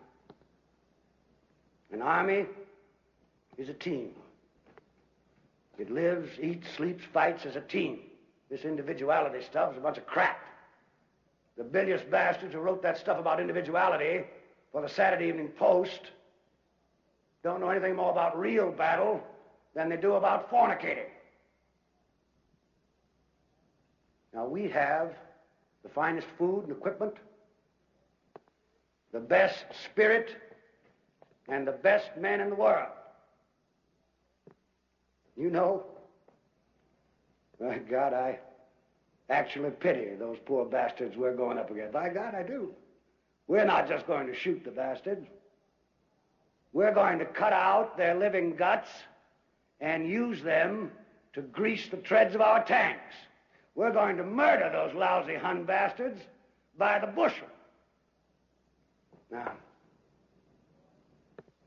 an 1.92 2.02
army 2.02 2.46
is 3.58 3.68
a 3.68 3.74
team. 3.74 4.10
It 5.78 5.90
lives, 5.90 6.30
eats, 6.40 6.66
sleeps, 6.76 7.04
fights 7.12 7.44
as 7.46 7.56
a 7.56 7.60
team. 7.60 8.00
This 8.50 8.64
individuality 8.64 9.44
stuff 9.44 9.72
is 9.72 9.78
a 9.78 9.80
bunch 9.80 9.98
of 9.98 10.06
crap. 10.06 10.40
The 11.56 11.64
bilious 11.64 12.02
bastards 12.02 12.54
who 12.54 12.60
wrote 12.60 12.82
that 12.82 12.98
stuff 12.98 13.18
about 13.18 13.40
individuality 13.40 14.24
for 14.72 14.80
the 14.80 14.88
Saturday 14.88 15.28
Evening 15.28 15.48
Post 15.48 16.00
don't 17.42 17.60
know 17.60 17.68
anything 17.68 17.96
more 17.96 18.10
about 18.10 18.38
real 18.38 18.70
battle 18.70 19.20
than 19.74 19.88
they 19.88 19.96
do 19.96 20.14
about 20.14 20.50
fornicating. 20.50 21.08
Now, 24.32 24.46
we 24.46 24.68
have 24.68 25.14
the 25.82 25.88
finest 25.88 26.26
food 26.36 26.64
and 26.64 26.72
equipment, 26.72 27.14
the 29.12 29.20
best 29.20 29.64
spirit, 29.84 30.36
and 31.48 31.66
the 31.66 31.72
best 31.72 32.10
men 32.18 32.40
in 32.40 32.50
the 32.50 32.56
world. 32.56 32.88
You 35.36 35.50
know, 35.50 35.84
my 37.60 37.78
God, 37.78 38.14
I 38.14 38.38
actually 39.30 39.70
pity 39.70 40.14
those 40.18 40.38
poor 40.46 40.64
bastards 40.64 41.16
we're 41.16 41.36
going 41.36 41.58
up 41.58 41.70
against. 41.70 41.92
By 41.92 42.08
God, 42.08 42.34
I 42.34 42.42
do. 42.42 42.74
We're 43.46 43.64
not 43.64 43.88
just 43.88 44.06
going 44.06 44.26
to 44.26 44.34
shoot 44.34 44.64
the 44.64 44.70
bastards. 44.70 45.26
We're 46.72 46.94
going 46.94 47.18
to 47.18 47.24
cut 47.24 47.52
out 47.52 47.96
their 47.96 48.14
living 48.14 48.54
guts 48.54 48.88
and 49.80 50.08
use 50.08 50.42
them 50.42 50.90
to 51.34 51.42
grease 51.42 51.88
the 51.88 51.96
treads 51.98 52.34
of 52.34 52.40
our 52.40 52.64
tanks. 52.64 53.14
We're 53.74 53.92
going 53.92 54.16
to 54.16 54.24
murder 54.24 54.70
those 54.72 54.94
lousy 54.94 55.36
Hun 55.36 55.64
bastards 55.64 56.20
by 56.76 56.98
the 56.98 57.06
bushel. 57.06 57.46
Now, 59.30 59.52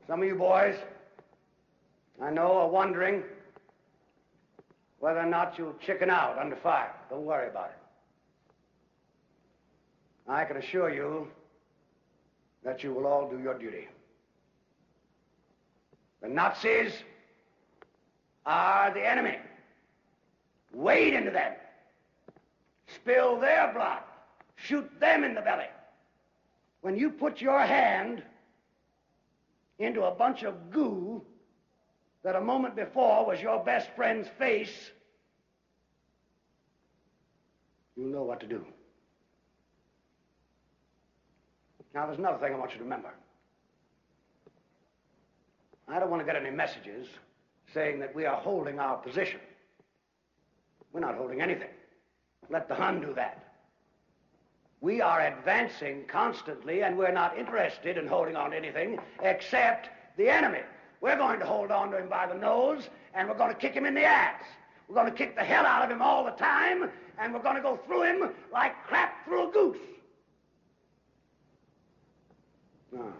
some 0.06 0.20
of 0.20 0.28
you 0.28 0.34
boys, 0.34 0.76
I 2.20 2.30
know, 2.30 2.58
are 2.58 2.68
wondering 2.68 3.22
whether 5.02 5.18
or 5.18 5.26
not 5.26 5.58
you'll 5.58 5.74
chicken 5.84 6.08
out 6.08 6.38
under 6.38 6.54
fire. 6.54 6.94
Don't 7.10 7.24
worry 7.24 7.48
about 7.48 7.70
it. 7.70 7.78
I 10.30 10.44
can 10.44 10.58
assure 10.58 10.94
you 10.94 11.26
that 12.62 12.84
you 12.84 12.94
will 12.94 13.08
all 13.08 13.28
do 13.28 13.40
your 13.40 13.58
duty. 13.58 13.88
The 16.22 16.28
Nazis 16.28 16.92
are 18.46 18.94
the 18.94 19.04
enemy. 19.04 19.38
Wade 20.72 21.14
into 21.14 21.32
them. 21.32 21.54
Spill 22.94 23.40
their 23.40 23.72
blood. 23.74 24.04
Shoot 24.54 24.88
them 25.00 25.24
in 25.24 25.34
the 25.34 25.40
belly. 25.40 25.66
When 26.82 26.96
you 26.96 27.10
put 27.10 27.40
your 27.40 27.60
hand 27.60 28.22
into 29.80 30.04
a 30.04 30.14
bunch 30.14 30.44
of 30.44 30.70
goo 30.70 31.22
that 32.22 32.36
a 32.36 32.40
moment 32.40 32.76
before 32.76 33.26
was 33.26 33.40
your 33.40 33.62
best 33.64 33.88
friend's 33.96 34.28
face, 34.38 34.90
you 37.96 38.06
know 38.06 38.22
what 38.22 38.40
to 38.40 38.46
do. 38.46 38.64
Now, 41.94 42.06
there's 42.06 42.18
another 42.18 42.38
thing 42.38 42.54
I 42.54 42.58
want 42.58 42.72
you 42.72 42.78
to 42.78 42.84
remember. 42.84 43.10
I 45.88 45.98
don't 45.98 46.10
want 46.10 46.22
to 46.22 46.26
get 46.26 46.40
any 46.40 46.50
messages 46.50 47.06
saying 47.74 48.00
that 48.00 48.14
we 48.14 48.24
are 48.24 48.36
holding 48.36 48.78
our 48.78 48.96
position. 48.96 49.40
We're 50.92 51.00
not 51.00 51.16
holding 51.16 51.42
anything. 51.42 51.68
Let 52.48 52.68
the 52.68 52.74
Hun 52.74 53.00
do 53.00 53.12
that. 53.14 53.52
We 54.80 55.00
are 55.00 55.20
advancing 55.20 56.04
constantly, 56.08 56.82
and 56.82 56.96
we're 56.96 57.12
not 57.12 57.38
interested 57.38 57.96
in 57.96 58.06
holding 58.06 58.36
on 58.36 58.50
to 58.50 58.56
anything 58.56 58.98
except 59.22 59.90
the 60.16 60.28
enemy. 60.28 60.60
We're 61.02 61.16
going 61.16 61.40
to 61.40 61.44
hold 61.44 61.72
on 61.72 61.90
to 61.90 61.98
him 61.98 62.08
by 62.08 62.28
the 62.28 62.34
nose, 62.34 62.88
and 63.12 63.28
we're 63.28 63.36
going 63.36 63.52
to 63.52 63.60
kick 63.60 63.74
him 63.74 63.84
in 63.84 63.94
the 63.94 64.04
ass. 64.04 64.40
We're 64.88 64.94
going 64.94 65.10
to 65.10 65.16
kick 65.16 65.34
the 65.34 65.42
hell 65.42 65.66
out 65.66 65.84
of 65.84 65.90
him 65.90 66.00
all 66.00 66.24
the 66.24 66.30
time, 66.30 66.88
and 67.18 67.34
we're 67.34 67.42
going 67.42 67.56
to 67.56 67.62
go 67.62 67.76
through 67.86 68.04
him 68.04 68.30
like 68.52 68.72
crap 68.86 69.24
through 69.24 69.48
a 69.48 69.52
goose. 69.52 69.76
Now, 72.92 73.12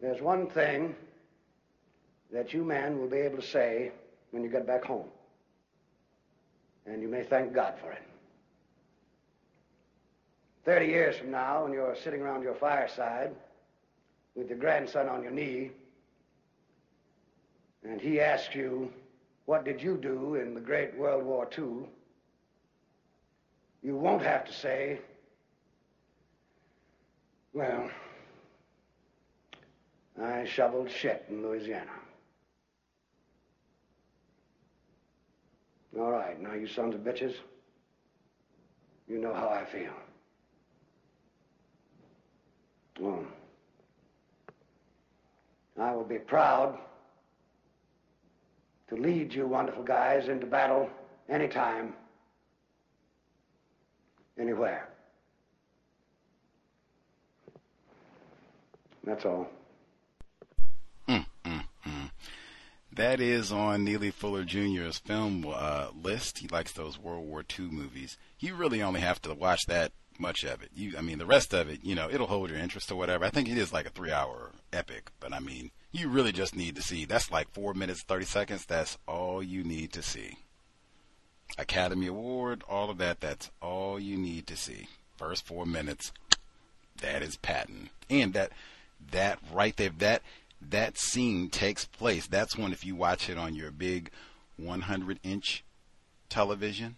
there's 0.00 0.20
one 0.20 0.48
thing 0.48 0.96
that 2.32 2.52
you 2.52 2.64
men 2.64 2.98
will 2.98 3.08
be 3.08 3.18
able 3.18 3.36
to 3.36 3.46
say 3.46 3.92
when 4.32 4.42
you 4.42 4.50
get 4.50 4.66
back 4.66 4.84
home, 4.84 5.06
and 6.86 7.00
you 7.00 7.08
may 7.08 7.22
thank 7.22 7.52
God 7.52 7.74
for 7.80 7.92
it. 7.92 8.02
Thirty 10.64 10.86
years 10.86 11.16
from 11.16 11.30
now, 11.30 11.62
when 11.62 11.72
you're 11.72 11.96
sitting 12.02 12.20
around 12.20 12.42
your 12.42 12.54
fireside, 12.54 13.30
with 14.38 14.48
your 14.48 14.58
grandson 14.58 15.08
on 15.08 15.20
your 15.24 15.32
knee, 15.32 15.72
and 17.82 18.00
he 18.00 18.20
asks 18.20 18.54
you, 18.54 18.88
What 19.46 19.64
did 19.64 19.82
you 19.82 19.96
do 19.96 20.36
in 20.36 20.54
the 20.54 20.60
Great 20.60 20.96
World 20.96 21.24
War 21.24 21.48
II? 21.58 21.88
You 23.82 23.96
won't 23.96 24.22
have 24.22 24.44
to 24.44 24.52
say, 24.52 25.00
Well, 27.52 27.90
I 30.22 30.44
shoveled 30.44 30.88
shit 30.88 31.24
in 31.28 31.42
Louisiana. 31.42 31.90
All 35.98 36.12
right, 36.12 36.40
now, 36.40 36.54
you 36.54 36.68
sons 36.68 36.94
of 36.94 37.00
bitches, 37.00 37.34
you 39.08 39.18
know 39.18 39.34
how 39.34 39.48
I 39.48 39.64
feel. 39.64 39.94
Well, 43.00 43.24
I 45.80 45.92
will 45.94 46.04
be 46.04 46.18
proud 46.18 46.78
to 48.88 48.96
lead 48.96 49.32
you 49.32 49.46
wonderful 49.46 49.84
guys 49.84 50.28
into 50.28 50.46
battle 50.46 50.88
anytime, 51.28 51.94
anywhere. 54.38 54.88
That's 59.04 59.24
all. 59.24 59.48
Mm, 61.08 61.26
mm, 61.44 61.64
mm. 61.86 62.10
That 62.92 63.20
is 63.20 63.52
on 63.52 63.84
Neely 63.84 64.10
Fuller 64.10 64.44
Jr.'s 64.44 64.98
film 64.98 65.46
uh, 65.48 65.88
list. 65.94 66.38
He 66.38 66.48
likes 66.48 66.72
those 66.72 66.98
World 66.98 67.26
War 67.26 67.44
II 67.58 67.66
movies. 67.66 68.18
You 68.38 68.54
really 68.54 68.82
only 68.82 69.00
have 69.00 69.22
to 69.22 69.34
watch 69.34 69.66
that 69.66 69.92
much 70.20 70.44
of 70.44 70.62
it. 70.62 70.70
You, 70.74 70.94
I 70.96 71.00
mean, 71.00 71.18
the 71.18 71.26
rest 71.26 71.52
of 71.52 71.68
it, 71.68 71.80
you 71.82 71.94
know, 71.94 72.08
it'll 72.10 72.26
hold 72.26 72.50
your 72.50 72.58
interest 72.58 72.90
or 72.90 72.96
whatever. 72.96 73.24
I 73.24 73.30
think 73.30 73.48
it 73.48 73.58
is 73.58 73.72
like 73.72 73.86
a 73.86 73.90
three-hour 73.90 74.52
epic, 74.72 75.10
but 75.20 75.32
I 75.32 75.40
mean, 75.40 75.70
you 75.92 76.08
really 76.08 76.32
just 76.32 76.54
need 76.54 76.76
to 76.76 76.82
see. 76.82 77.04
That's 77.04 77.30
like 77.30 77.50
four 77.50 77.74
minutes, 77.74 78.02
thirty 78.02 78.24
seconds. 78.24 78.66
That's 78.66 78.98
all 79.06 79.42
you 79.42 79.64
need 79.64 79.92
to 79.94 80.02
see. 80.02 80.38
Academy 81.56 82.06
Award, 82.06 82.62
all 82.68 82.90
of 82.90 82.98
that. 82.98 83.20
That's 83.20 83.50
all 83.62 83.98
you 83.98 84.16
need 84.16 84.46
to 84.48 84.56
see. 84.56 84.88
First 85.16 85.46
four 85.46 85.66
minutes, 85.66 86.12
that 87.00 87.22
is 87.22 87.36
Patton, 87.36 87.90
and 88.10 88.34
that 88.34 88.52
that 89.10 89.38
right 89.52 89.76
there, 89.76 89.90
that 89.98 90.22
that 90.60 90.98
scene 90.98 91.48
takes 91.48 91.84
place. 91.84 92.26
That's 92.26 92.56
when 92.56 92.72
if 92.72 92.84
you 92.84 92.94
watch 92.94 93.28
it 93.28 93.38
on 93.38 93.54
your 93.54 93.70
big 93.70 94.10
100 94.56 95.20
inch 95.22 95.64
television 96.28 96.96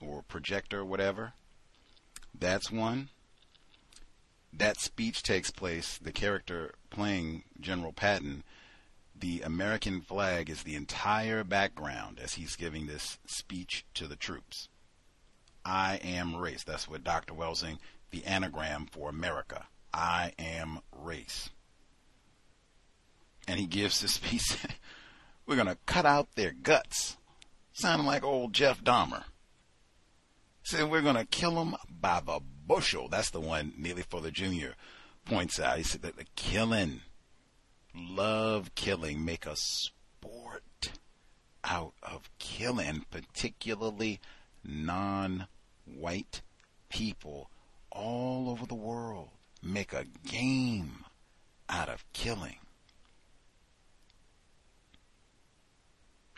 or 0.00 0.22
projector 0.22 0.80
or 0.80 0.84
whatever, 0.84 1.34
that's 2.38 2.70
one. 2.70 3.08
That 4.52 4.80
speech 4.80 5.22
takes 5.22 5.50
place. 5.50 5.98
The 5.98 6.12
character 6.12 6.74
playing 6.90 7.44
General 7.60 7.92
Patton, 7.92 8.42
the 9.18 9.42
American 9.42 10.00
flag 10.00 10.50
is 10.50 10.62
the 10.62 10.74
entire 10.74 11.44
background 11.44 12.18
as 12.22 12.34
he's 12.34 12.56
giving 12.56 12.86
this 12.86 13.18
speech 13.26 13.84
to 13.94 14.06
the 14.06 14.16
troops. 14.16 14.68
I 15.64 16.00
am 16.02 16.36
race. 16.36 16.64
That's 16.64 16.88
what 16.88 17.04
Dr. 17.04 17.34
Welsing, 17.34 17.78
the 18.10 18.24
anagram 18.24 18.86
for 18.90 19.08
America. 19.08 19.66
I 19.92 20.32
am 20.38 20.80
race. 20.92 21.50
And 23.46 23.58
he 23.58 23.66
gives 23.66 24.00
this 24.00 24.14
speech. 24.14 24.56
We're 25.46 25.56
going 25.56 25.68
to 25.68 25.78
cut 25.86 26.06
out 26.06 26.34
their 26.34 26.52
guts. 26.52 27.16
Sounding 27.72 28.06
like 28.06 28.24
old 28.24 28.52
Jeff 28.52 28.82
Dahmer. 28.82 29.24
Said 30.70 30.88
we're 30.88 31.02
going 31.02 31.16
to 31.16 31.24
kill 31.24 31.56
them 31.56 31.74
by 32.00 32.22
the 32.24 32.38
bushel. 32.64 33.08
That's 33.08 33.30
the 33.30 33.40
one 33.40 33.72
Neely 33.76 34.02
Fuller 34.02 34.30
Jr. 34.30 34.76
points 35.24 35.58
out. 35.58 35.78
He 35.78 35.82
said 35.82 36.02
that 36.02 36.16
the 36.16 36.26
killing, 36.36 37.00
love 37.92 38.72
killing, 38.76 39.24
make 39.24 39.46
a 39.46 39.56
sport 39.56 40.92
out 41.64 41.94
of 42.04 42.30
killing, 42.38 43.04
particularly 43.10 44.20
non-white 44.62 46.40
people 46.88 47.50
all 47.90 48.48
over 48.48 48.64
the 48.64 48.76
world. 48.76 49.30
Make 49.60 49.92
a 49.92 50.04
game 50.24 51.04
out 51.68 51.88
of 51.88 52.04
killing. 52.12 52.58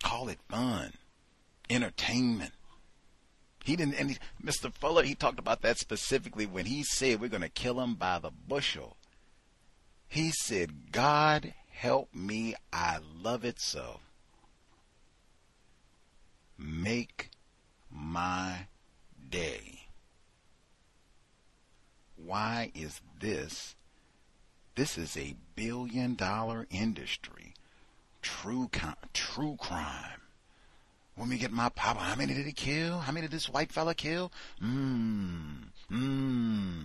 Call 0.03 0.31
it 0.31 0.39
fun, 0.49 0.95
entertainment. 1.69 2.53
He 3.65 3.77
didn't, 3.77 3.95
and 3.95 4.11
he, 4.11 4.19
Mr. 4.43 4.73
Fuller, 4.73 5.05
he 5.05 5.15
talked 5.15 5.39
about 5.39 5.63
that 5.63 5.79
specifically 5.79 6.47
when 6.47 6.67
he 6.67 6.83
said 6.83 7.21
we're 7.21 7.29
going 7.29 7.43
to 7.43 7.49
kill 7.49 7.81
him 7.81 7.95
by 7.95 8.19
the 8.19 8.31
bushel. 8.31 8.97
He 10.09 10.33
said, 10.33 10.93
God 10.93 11.55
help 11.71 12.15
me, 12.15 12.55
I 12.73 12.99
love 13.23 13.45
it 13.45 13.61
so. 13.61 14.01
Make 16.59 17.31
my 17.91 18.67
day. 19.31 19.81
Why 22.17 22.71
is 22.75 23.01
this? 23.21 23.75
This 24.75 24.97
is 24.97 25.17
a 25.17 25.37
billion 25.55 26.15
dollar 26.15 26.67
industry. 26.71 27.55
True, 28.23 28.71
true 29.13 29.57
crime. 29.59 30.22
When 31.15 31.29
we 31.29 31.39
get 31.39 31.53
my 31.53 31.69
papa, 31.69 32.01
how 32.01 32.15
many 32.17 32.35
did 32.35 32.47
he 32.47 32.53
kill? 32.53 33.01
How 33.01 33.13
many 33.13 33.27
did 33.27 33.33
this 33.33 33.49
white 33.49 33.71
fella 33.71 33.95
kill? 33.95 34.33
Mmm. 34.63 35.65
Mmm. 35.91 36.85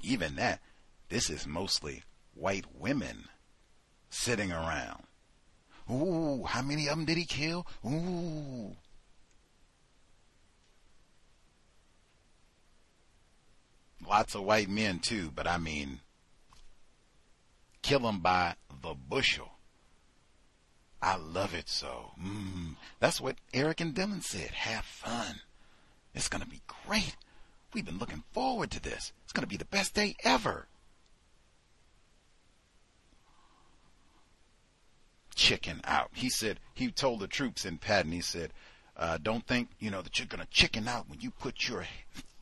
Even 0.00 0.36
that, 0.36 0.60
this 1.08 1.28
is 1.28 1.46
mostly 1.46 2.02
white 2.34 2.64
women 2.74 3.24
sitting 4.08 4.52
around. 4.52 5.04
Ooh, 5.90 6.44
how 6.44 6.62
many 6.62 6.86
of 6.86 6.96
them 6.96 7.04
did 7.04 7.16
he 7.18 7.24
kill? 7.24 7.66
Ooh. 7.84 8.76
Lots 14.06 14.34
of 14.34 14.42
white 14.42 14.70
men 14.70 15.00
too, 15.00 15.30
but 15.34 15.46
I 15.46 15.58
mean, 15.58 16.00
kill 17.82 18.00
them 18.00 18.20
by 18.20 18.54
the 18.82 18.94
bushel. 18.94 19.57
I 21.00 21.16
love 21.16 21.54
it 21.54 21.68
so. 21.68 22.12
Mm, 22.20 22.76
that's 22.98 23.20
what 23.20 23.36
Eric 23.54 23.80
and 23.80 23.94
Dylan 23.94 24.22
said. 24.22 24.50
Have 24.50 24.84
fun. 24.84 25.40
It's 26.14 26.28
going 26.28 26.42
to 26.42 26.48
be 26.48 26.62
great. 26.86 27.16
We've 27.72 27.84
been 27.84 27.98
looking 27.98 28.24
forward 28.32 28.70
to 28.72 28.82
this. 28.82 29.12
It's 29.24 29.32
going 29.32 29.42
to 29.42 29.48
be 29.48 29.56
the 29.56 29.64
best 29.64 29.94
day 29.94 30.16
ever. 30.24 30.66
Chicken 35.34 35.80
out. 35.84 36.10
He 36.14 36.28
said, 36.28 36.58
he 36.74 36.90
told 36.90 37.20
the 37.20 37.28
troops 37.28 37.64
in 37.64 37.78
Patton, 37.78 38.10
he 38.10 38.20
said, 38.20 38.52
uh, 38.96 39.18
don't 39.22 39.46
think, 39.46 39.68
you 39.78 39.90
know, 39.90 40.02
that 40.02 40.18
you're 40.18 40.26
going 40.26 40.42
to 40.42 40.50
chicken 40.50 40.88
out 40.88 41.08
when 41.08 41.20
you 41.20 41.30
put 41.30 41.68
your, 41.68 41.86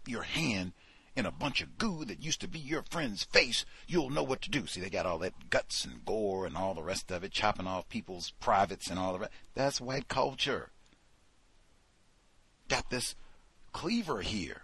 your 0.07 0.23
hand 0.23 0.73
in 1.17 1.25
a 1.25 1.33
bunch 1.33 1.63
of 1.63 1.79
goo 1.79 2.05
that 2.05 2.23
used 2.23 2.43
to 2.43 2.49
be 2.49 2.59
your 2.59 2.85
friend's 2.91 3.25
face, 3.25 3.65
you'll 3.87 4.11
know 4.11 4.23
what 4.23 4.43
to 4.43 4.51
do. 4.51 4.67
See, 4.67 4.81
they 4.81 4.91
got 4.91 5.07
all 5.07 5.19
that 5.19 5.49
guts 5.49 5.85
and 5.85 6.05
gore 6.05 6.45
and 6.45 6.57
all 6.57 6.75
the 6.75 6.83
rest 6.83 7.11
of 7.11 7.25
it, 7.25 7.33
chopping 7.33 7.67
off 7.67 7.89
people's 7.89 8.33
privates 8.39 8.89
and 8.89 8.99
all 8.99 9.15
the 9.15 9.21
rest. 9.21 9.33
That's 9.55 9.81
white 9.81 10.09
culture. 10.09 10.69
Got 12.69 12.91
this 12.91 13.15
cleaver 13.73 14.21
here. 14.21 14.63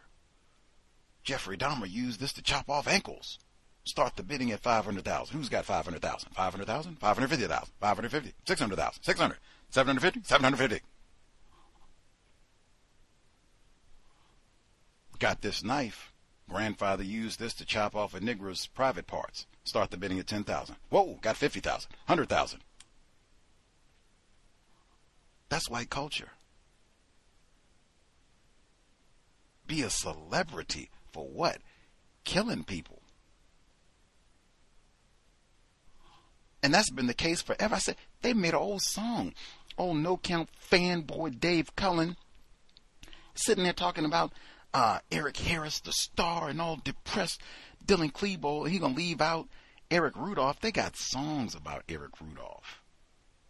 Jeffrey 1.25 1.57
Dahmer 1.57 1.91
used 1.91 2.21
this 2.21 2.33
to 2.35 2.43
chop 2.43 2.69
off 2.69 2.87
ankles. 2.87 3.39
Start 3.85 4.17
the 4.17 4.23
bidding 4.23 4.53
at 4.53 4.61
500,000. 4.61 5.37
Who's 5.37 5.49
got 5.49 5.65
500,000? 5.65 6.31
500,000? 6.35 6.99
550,000. 6.99 7.73
550. 7.81 8.35
600,000. 8.47 9.03
600. 9.03 9.39
750? 9.71 10.21
750. 10.25 10.85
Got 15.19 15.41
this 15.41 15.65
knife 15.65 16.12
Grandfather 16.53 17.03
used 17.03 17.41
this 17.41 17.55
to 17.55 17.65
chop 17.65 17.97
off 17.97 18.15
a 18.15 18.21
Negro's 18.21 18.67
private 18.67 19.07
parts. 19.07 19.47
Start 19.65 19.91
the 19.91 19.97
bidding 19.97 20.19
at 20.19 20.27
10,000. 20.27 20.77
Whoa, 20.91 21.19
got 21.23 21.37
50,000, 21.37 21.91
100,000. 22.07 22.61
That's 25.49 25.71
white 25.71 25.89
culture. 25.89 26.31
Be 29.67 29.83
a 29.83 29.91
celebrity 29.91 30.91
for 31.13 31.27
what? 31.27 31.59
Killing 32.25 32.65
people. 32.65 33.01
And 36.63 36.75
that's 36.75 36.91
been 36.91 37.07
the 37.07 37.15
case 37.15 37.41
forever. 37.41 37.77
I 37.77 37.79
said, 37.79 37.97
they 38.21 38.35
made 38.35 38.55
an 38.55 38.61
old 38.61 38.83
song. 38.83 39.33
Old 39.79 39.97
no 39.97 40.19
count 40.19 40.51
fanboy 40.71 41.41
Dave 41.41 41.75
Cullen 41.77 42.17
sitting 43.35 43.65
there 43.65 43.73
talking 43.73 44.05
about 44.05 44.33
uh, 44.75 44.99
Eric 45.11 45.37
Harris, 45.37 45.81
the 45.81 45.93
star, 45.93 46.49
and 46.49 46.61
all 46.61 46.77
depressed. 46.83 47.41
Dylan 47.85 48.13
Klebold, 48.13 48.69
he 48.69 48.79
gonna 48.79 48.95
leave 48.95 49.21
out 49.21 49.49
Eric 49.91 50.17
Rudolph. 50.17 50.61
They 50.61 50.73
got 50.73 50.97
songs 50.97 51.55
about 51.55 51.83
Eric 51.89 52.21
Rudolph, 52.21 52.83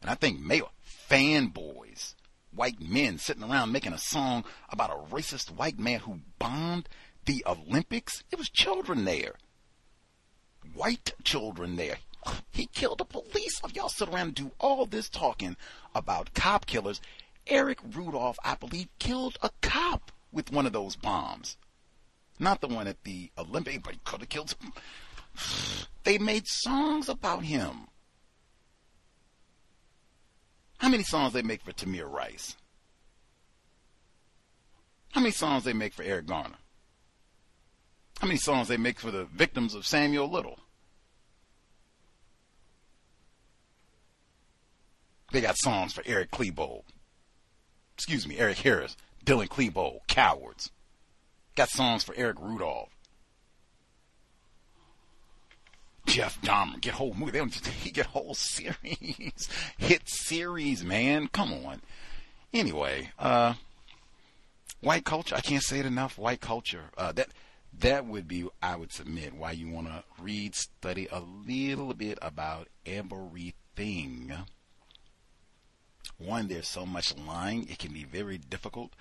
and 0.00 0.10
I 0.10 0.14
think 0.14 0.40
male 0.40 0.72
fanboys, 1.08 2.14
white 2.54 2.80
men 2.80 3.18
sitting 3.18 3.42
around 3.42 3.72
making 3.72 3.92
a 3.92 3.98
song 3.98 4.44
about 4.70 4.90
a 4.90 5.14
racist 5.14 5.54
white 5.54 5.78
man 5.78 6.00
who 6.00 6.20
bombed 6.38 6.88
the 7.26 7.44
Olympics. 7.46 8.24
It 8.30 8.38
was 8.38 8.48
children 8.48 9.04
there, 9.04 9.34
white 10.74 11.12
children 11.24 11.76
there. 11.76 11.98
He 12.50 12.66
killed 12.66 13.00
a 13.00 13.04
police. 13.04 13.60
If 13.64 13.74
y'all 13.74 13.88
sit 13.88 14.08
around 14.08 14.26
and 14.28 14.34
do 14.34 14.50
all 14.60 14.86
this 14.86 15.08
talking 15.08 15.56
about 15.94 16.34
cop 16.34 16.66
killers, 16.66 17.00
Eric 17.46 17.80
Rudolph, 17.94 18.38
I 18.44 18.54
believe, 18.54 18.88
killed 18.98 19.36
a 19.42 19.50
cop 19.60 20.12
with 20.32 20.52
one 20.52 20.66
of 20.66 20.72
those 20.72 20.96
bombs. 20.96 21.56
Not 22.38 22.60
the 22.60 22.68
one 22.68 22.88
at 22.88 23.04
the 23.04 23.30
Olympic, 23.38 23.82
but 23.82 23.92
he 23.94 24.00
could 24.04 24.20
have 24.20 24.28
killed 24.28 24.54
him. 24.60 24.72
They 26.04 26.18
made 26.18 26.48
songs 26.48 27.08
about 27.08 27.44
him. 27.44 27.86
How 30.78 30.88
many 30.88 31.04
songs 31.04 31.32
they 31.32 31.42
make 31.42 31.62
for 31.62 31.70
Tamir 31.70 32.10
Rice? 32.10 32.56
How 35.12 35.20
many 35.20 35.30
songs 35.30 35.62
they 35.62 35.72
make 35.72 35.94
for 35.94 36.02
Eric 36.02 36.26
Garner? 36.26 36.56
How 38.18 38.26
many 38.26 38.38
songs 38.38 38.66
they 38.66 38.76
make 38.76 38.98
for 38.98 39.12
the 39.12 39.26
victims 39.26 39.74
of 39.74 39.86
Samuel 39.86 40.28
Little? 40.28 40.58
They 45.30 45.40
got 45.40 45.56
songs 45.56 45.92
for 45.92 46.02
Eric 46.04 46.30
Klebold. 46.30 46.82
Excuse 47.94 48.26
me, 48.26 48.38
Eric 48.38 48.58
Harris, 48.58 48.96
Dylan 49.24 49.48
Klebold, 49.48 50.00
Cowards. 50.08 50.70
Got 51.54 51.68
songs 51.68 52.02
for 52.02 52.14
Eric 52.16 52.38
Rudolph. 52.40 52.88
Jeff 56.06 56.40
Dahmer, 56.42 56.80
get 56.80 56.94
whole 56.94 57.14
movie. 57.14 57.32
They 57.32 57.38
don't 57.38 57.52
just 57.52 57.70
get 57.92 58.06
whole 58.06 58.34
series, 58.34 59.48
hit 59.78 60.02
series, 60.06 60.84
man. 60.84 61.28
Come 61.28 61.52
on. 61.52 61.80
Anyway, 62.52 63.10
uh, 63.18 63.54
white 64.80 65.04
culture. 65.04 65.36
I 65.36 65.40
can't 65.40 65.62
say 65.62 65.78
it 65.78 65.86
enough. 65.86 66.18
White 66.18 66.40
culture. 66.40 66.90
Uh, 66.98 67.12
that 67.12 67.28
that 67.78 68.06
would 68.06 68.28
be, 68.28 68.46
I 68.62 68.76
would 68.76 68.92
submit, 68.92 69.34
why 69.34 69.52
you 69.52 69.68
want 69.68 69.86
to 69.86 70.04
read, 70.20 70.54
study 70.54 71.08
a 71.10 71.20
little 71.20 71.94
bit 71.94 72.18
about 72.20 72.68
everything. 72.84 74.32
One, 76.24 76.48
there's 76.48 76.68
so 76.68 76.86
much 76.86 77.16
lying; 77.16 77.68
it 77.68 77.78
can 77.78 77.92
be 77.92 78.04
very 78.04 78.38
difficult 78.38 78.92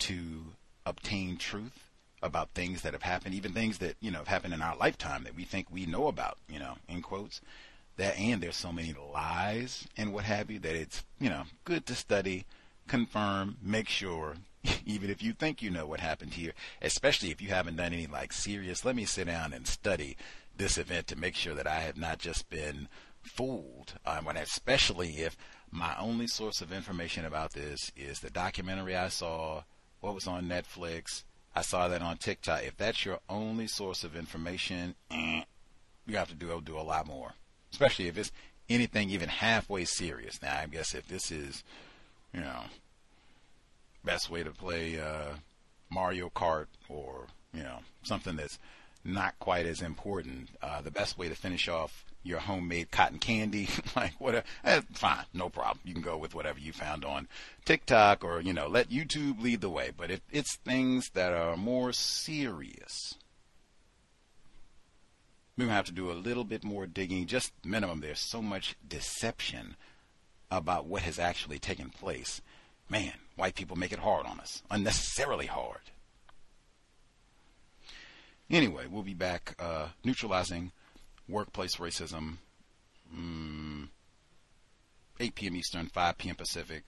to 0.00 0.44
obtain 0.84 1.36
truth 1.36 1.90
about 2.22 2.50
things 2.50 2.82
that 2.82 2.92
have 2.92 3.02
happened, 3.02 3.34
even 3.34 3.52
things 3.52 3.78
that, 3.78 3.96
you 4.00 4.10
know, 4.10 4.18
have 4.18 4.28
happened 4.28 4.54
in 4.54 4.62
our 4.62 4.76
lifetime 4.76 5.24
that 5.24 5.34
we 5.34 5.44
think 5.44 5.66
we 5.70 5.86
know 5.86 6.06
about, 6.06 6.38
you 6.48 6.58
know, 6.58 6.76
in 6.88 7.02
quotes. 7.02 7.40
That 7.96 8.18
and 8.18 8.40
there's 8.40 8.56
so 8.56 8.72
many 8.72 8.94
lies 9.12 9.86
and 9.96 10.12
what 10.12 10.24
have 10.24 10.50
you 10.50 10.58
that 10.60 10.74
it's, 10.74 11.04
you 11.20 11.28
know, 11.28 11.42
good 11.64 11.84
to 11.86 11.94
study, 11.94 12.46
confirm, 12.88 13.58
make 13.62 13.88
sure, 13.88 14.36
even 14.86 15.10
if 15.10 15.22
you 15.22 15.32
think 15.32 15.62
you 15.62 15.70
know 15.70 15.86
what 15.86 16.00
happened 16.00 16.34
here, 16.34 16.52
especially 16.80 17.30
if 17.30 17.42
you 17.42 17.48
haven't 17.48 17.76
done 17.76 17.92
any 17.92 18.06
like 18.06 18.32
serious, 18.32 18.84
let 18.84 18.96
me 18.96 19.04
sit 19.04 19.26
down 19.26 19.52
and 19.52 19.66
study 19.66 20.16
this 20.56 20.78
event 20.78 21.06
to 21.08 21.16
make 21.16 21.34
sure 21.34 21.54
that 21.54 21.66
I 21.66 21.80
have 21.80 21.96
not 21.96 22.18
just 22.18 22.48
been 22.48 22.88
fooled. 23.20 23.94
Um, 24.06 24.26
and 24.28 24.38
especially 24.38 25.18
if 25.18 25.36
my 25.72 25.96
only 25.98 26.26
source 26.26 26.60
of 26.60 26.70
information 26.70 27.24
about 27.24 27.54
this 27.54 27.90
is 27.96 28.20
the 28.20 28.30
documentary 28.30 28.94
I 28.94 29.08
saw, 29.08 29.62
what 30.00 30.14
was 30.14 30.26
on 30.26 30.44
Netflix, 30.44 31.24
I 31.54 31.62
saw 31.62 31.88
that 31.88 32.02
on 32.02 32.18
TikTok. 32.18 32.62
If 32.64 32.76
that's 32.76 33.04
your 33.04 33.18
only 33.28 33.66
source 33.66 34.04
of 34.04 34.14
information, 34.14 34.94
eh, 35.10 35.42
you 36.06 36.16
have 36.16 36.28
to 36.28 36.34
do 36.34 36.60
do 36.62 36.78
a 36.78 36.80
lot 36.80 37.06
more, 37.06 37.32
especially 37.72 38.08
if 38.08 38.18
it's 38.18 38.32
anything 38.68 39.10
even 39.10 39.28
halfway 39.28 39.84
serious. 39.84 40.40
Now, 40.42 40.58
I 40.58 40.66
guess 40.66 40.94
if 40.94 41.08
this 41.08 41.30
is, 41.30 41.64
you 42.34 42.40
know, 42.40 42.64
best 44.04 44.30
way 44.30 44.42
to 44.42 44.50
play 44.50 45.00
uh, 45.00 45.36
Mario 45.90 46.30
Kart 46.30 46.66
or 46.88 47.26
you 47.52 47.62
know 47.62 47.78
something 48.02 48.36
that's 48.36 48.58
not 49.04 49.38
quite 49.38 49.66
as 49.66 49.82
important, 49.82 50.50
uh, 50.62 50.80
the 50.80 50.90
best 50.90 51.18
way 51.18 51.28
to 51.28 51.34
finish 51.34 51.68
off 51.68 52.04
your 52.22 52.38
homemade 52.38 52.90
cotton 52.90 53.18
candy, 53.18 53.68
like 53.96 54.14
whatever. 54.20 54.46
Eh, 54.64 54.80
fine, 54.92 55.24
no 55.32 55.48
problem. 55.48 55.80
You 55.84 55.92
can 55.92 56.02
go 56.02 56.16
with 56.16 56.34
whatever 56.34 56.58
you 56.58 56.72
found 56.72 57.04
on 57.04 57.28
TikTok 57.64 58.24
or, 58.24 58.40
you 58.40 58.52
know, 58.52 58.68
let 58.68 58.90
YouTube 58.90 59.42
lead 59.42 59.60
the 59.60 59.70
way. 59.70 59.90
But 59.96 60.10
if 60.10 60.20
it's 60.30 60.56
things 60.56 61.10
that 61.14 61.32
are 61.32 61.56
more 61.56 61.92
serious, 61.92 63.14
we're 65.56 65.64
going 65.64 65.70
to 65.70 65.76
have 65.76 65.86
to 65.86 65.92
do 65.92 66.10
a 66.10 66.14
little 66.14 66.44
bit 66.44 66.64
more 66.64 66.86
digging, 66.86 67.26
just 67.26 67.52
minimum. 67.64 68.00
There's 68.00 68.20
so 68.20 68.40
much 68.40 68.76
deception 68.86 69.76
about 70.50 70.86
what 70.86 71.02
has 71.02 71.18
actually 71.18 71.58
taken 71.58 71.90
place. 71.90 72.40
Man, 72.88 73.12
white 73.36 73.54
people 73.54 73.76
make 73.76 73.92
it 73.92 73.98
hard 73.98 74.26
on 74.26 74.38
us, 74.38 74.62
unnecessarily 74.70 75.46
hard. 75.46 75.80
Anyway, 78.52 78.84
we'll 78.90 79.02
be 79.02 79.14
back 79.14 79.54
uh, 79.58 79.88
neutralizing 80.04 80.72
workplace 81.26 81.76
racism, 81.76 82.36
mm, 83.16 83.88
8 85.18 85.34
p.m. 85.34 85.56
Eastern, 85.56 85.86
5 85.86 86.18
p.m. 86.18 86.34
Pacific, 86.34 86.84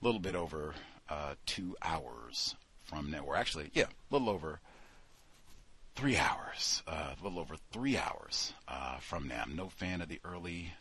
a 0.00 0.04
little 0.04 0.20
bit 0.20 0.34
over 0.34 0.74
uh, 1.08 1.32
two 1.46 1.74
hours 1.80 2.56
from 2.84 3.10
now. 3.10 3.20
Or 3.20 3.36
actually, 3.36 3.70
yeah, 3.72 3.84
a 3.84 4.14
little 4.14 4.28
over 4.28 4.60
three 5.96 6.18
hours, 6.18 6.82
uh, 6.86 7.14
a 7.18 7.24
little 7.24 7.38
over 7.38 7.56
three 7.72 7.96
hours 7.96 8.52
uh, 8.68 8.98
from 8.98 9.28
now. 9.28 9.44
I'm 9.46 9.56
no 9.56 9.70
fan 9.70 10.02
of 10.02 10.10
the 10.10 10.20
early 10.26 10.74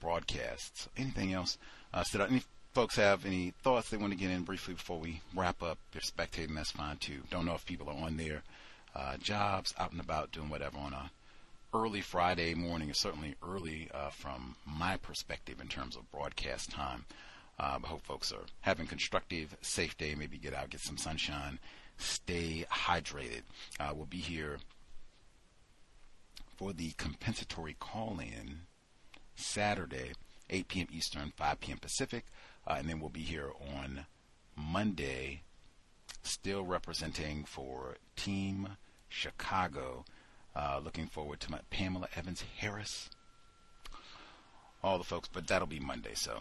broadcasts. 0.00 0.88
Anything 0.96 1.34
else? 1.34 1.58
Uh, 1.92 2.02
so 2.02 2.24
any 2.24 2.42
folks 2.72 2.96
have 2.96 3.26
any 3.26 3.52
thoughts 3.62 3.90
they 3.90 3.98
want 3.98 4.14
to 4.14 4.18
get 4.18 4.30
in 4.30 4.44
briefly 4.44 4.72
before 4.72 4.98
we 4.98 5.20
wrap 5.34 5.62
up? 5.62 5.76
They're 5.92 6.00
spectating, 6.00 6.54
that's 6.54 6.70
fine 6.70 6.96
too. 6.96 7.20
Don't 7.30 7.44
know 7.44 7.54
if 7.54 7.66
people 7.66 7.90
are 7.90 8.06
on 8.06 8.16
their 8.16 8.42
uh, 8.96 9.16
jobs, 9.18 9.74
out 9.78 9.92
and 9.92 10.00
about, 10.00 10.32
doing 10.32 10.48
whatever 10.48 10.78
on 10.78 10.92
a 10.94 11.10
early 11.74 12.00
Friday 12.00 12.54
morning 12.54 12.92
certainly 12.94 13.34
early 13.46 13.90
uh, 13.92 14.08
from 14.08 14.56
my 14.64 14.96
perspective 14.96 15.60
in 15.60 15.68
terms 15.68 15.94
of 15.94 16.10
broadcast 16.10 16.70
time. 16.70 17.04
Uh, 17.58 17.78
I 17.82 17.86
hope 17.86 18.02
folks 18.02 18.32
are 18.32 18.46
having 18.60 18.86
constructive, 18.86 19.56
safe 19.60 19.96
day. 19.98 20.14
Maybe 20.14 20.38
get 20.38 20.54
out, 20.54 20.70
get 20.70 20.80
some 20.80 20.96
sunshine, 20.96 21.58
stay 21.98 22.64
hydrated. 22.70 23.42
Uh, 23.78 23.92
we'll 23.94 24.06
be 24.06 24.18
here 24.18 24.58
for 26.56 26.72
the 26.72 26.92
compensatory 26.92 27.76
call-in 27.78 28.60
Saturday, 29.34 30.12
8 30.48 30.68
p.m. 30.68 30.86
Eastern, 30.90 31.32
5 31.36 31.60
p.m. 31.60 31.78
Pacific, 31.78 32.24
uh, 32.66 32.76
and 32.78 32.88
then 32.88 33.00
we'll 33.00 33.10
be 33.10 33.20
here 33.20 33.50
on 33.76 34.06
Monday, 34.56 35.42
still 36.22 36.64
representing 36.64 37.44
for 37.44 37.96
Team 38.16 38.76
Chicago 39.16 40.04
uh, 40.54 40.80
looking 40.82 41.06
forward 41.06 41.40
to 41.40 41.50
my 41.50 41.60
Pamela 41.70 42.08
Evans 42.14 42.44
Harris. 42.58 43.08
All 44.82 44.98
the 44.98 45.04
folks, 45.04 45.28
but 45.32 45.46
that'll 45.46 45.66
be 45.66 45.80
Monday. 45.80 46.14
So 46.14 46.40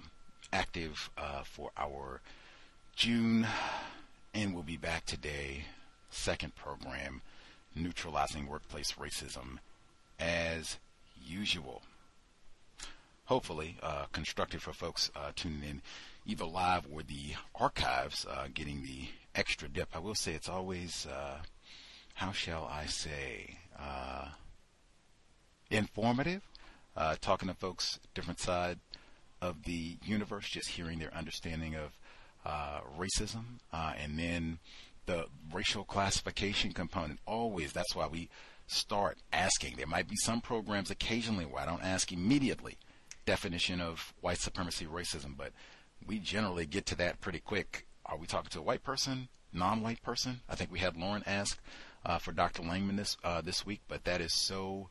active 0.51 1.09
uh, 1.17 1.43
for 1.43 1.71
our 1.77 2.21
June, 2.95 3.47
and 4.33 4.53
we'll 4.53 4.63
be 4.63 4.77
back 4.77 5.05
today. 5.05 5.65
Second 6.09 6.55
program, 6.55 7.21
neutralizing 7.75 8.47
workplace 8.47 8.93
racism, 8.93 9.57
as 10.19 10.77
usual. 11.25 11.81
Hopefully, 13.25 13.77
uh, 13.81 14.05
constructive 14.11 14.61
for 14.61 14.73
folks 14.73 15.11
uh, 15.15 15.31
tuning 15.35 15.63
in, 15.63 15.81
either 16.25 16.45
live 16.45 16.85
or 16.93 17.01
the 17.03 17.35
archives, 17.55 18.25
uh, 18.29 18.47
getting 18.53 18.83
the 18.83 19.07
extra 19.33 19.67
dip. 19.67 19.89
I 19.95 19.99
will 19.99 20.15
say 20.15 20.33
it's 20.33 20.47
always, 20.49 21.07
uh, 21.07 21.39
how 22.15 22.31
shall 22.31 22.67
I 22.71 22.85
say, 22.85 23.57
uh, 23.77 24.29
informative, 25.69 26.41
uh, 26.95 27.15
talking 27.19 27.49
to 27.49 27.53
folks 27.53 27.99
different 28.13 28.39
side 28.39 28.79
of 29.41 29.63
the 29.63 29.97
universe, 30.03 30.49
just 30.49 30.69
hearing 30.69 30.99
their 30.99 31.13
understanding 31.13 31.75
of 31.75 31.91
uh, 32.45 32.79
racism, 32.97 33.59
uh, 33.73 33.93
and 34.01 34.17
then 34.17 34.59
the 35.05 35.25
racial 35.53 35.83
classification 35.83 36.71
component. 36.71 37.19
Always, 37.25 37.73
that's 37.73 37.95
why 37.95 38.07
we 38.07 38.29
start 38.65 39.17
asking. 39.33 39.75
There 39.75 39.85
might 39.85 40.07
be 40.07 40.15
some 40.15 40.39
programs 40.39 40.89
occasionally 40.89 41.45
where 41.45 41.63
I 41.63 41.65
don't 41.65 41.83
ask 41.83 42.11
immediately 42.13 42.77
definition 43.25 43.81
of 43.81 44.13
white 44.21 44.39
supremacy 44.39 44.85
racism, 44.85 45.35
but 45.37 45.51
we 46.07 46.19
generally 46.19 46.65
get 46.65 46.85
to 46.87 46.95
that 46.95 47.19
pretty 47.19 47.39
quick. 47.39 47.85
Are 48.05 48.17
we 48.17 48.25
talking 48.25 48.51
to 48.51 48.59
a 48.59 48.63
white 48.63 48.83
person, 48.83 49.27
non-white 49.51 50.01
person? 50.01 50.39
I 50.47 50.55
think 50.55 50.71
we 50.71 50.79
had 50.79 50.95
Lauren 50.95 51.23
ask 51.25 51.59
uh, 52.05 52.19
for 52.19 52.31
Dr. 52.31 52.61
Langman 52.63 52.97
this 52.97 53.17
uh, 53.23 53.41
this 53.41 53.65
week, 53.65 53.81
but 53.87 54.03
that 54.05 54.21
is 54.21 54.33
so 54.33 54.89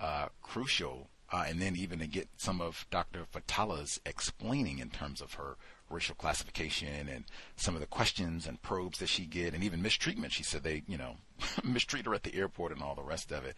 uh, 0.00 0.28
crucial. 0.42 1.08
Uh, 1.32 1.44
and 1.48 1.60
then 1.60 1.74
even 1.74 1.98
to 1.98 2.06
get 2.06 2.28
some 2.36 2.60
of 2.60 2.86
Dr. 2.90 3.24
Fathallah's 3.32 4.00
explaining 4.06 4.78
in 4.78 4.90
terms 4.90 5.20
of 5.20 5.34
her 5.34 5.56
racial 5.90 6.14
classification 6.14 7.08
and 7.08 7.24
some 7.56 7.74
of 7.74 7.80
the 7.80 7.86
questions 7.86 8.46
and 8.46 8.62
probes 8.62 8.98
that 8.98 9.08
she 9.08 9.24
get, 9.24 9.54
and 9.54 9.64
even 9.64 9.82
mistreatment. 9.82 10.32
She 10.32 10.42
said 10.42 10.62
they, 10.62 10.82
you 10.86 10.96
know, 10.98 11.16
mistreat 11.64 12.06
her 12.06 12.14
at 12.14 12.22
the 12.22 12.34
airport 12.34 12.72
and 12.72 12.82
all 12.82 12.94
the 12.94 13.02
rest 13.02 13.32
of 13.32 13.44
it. 13.44 13.56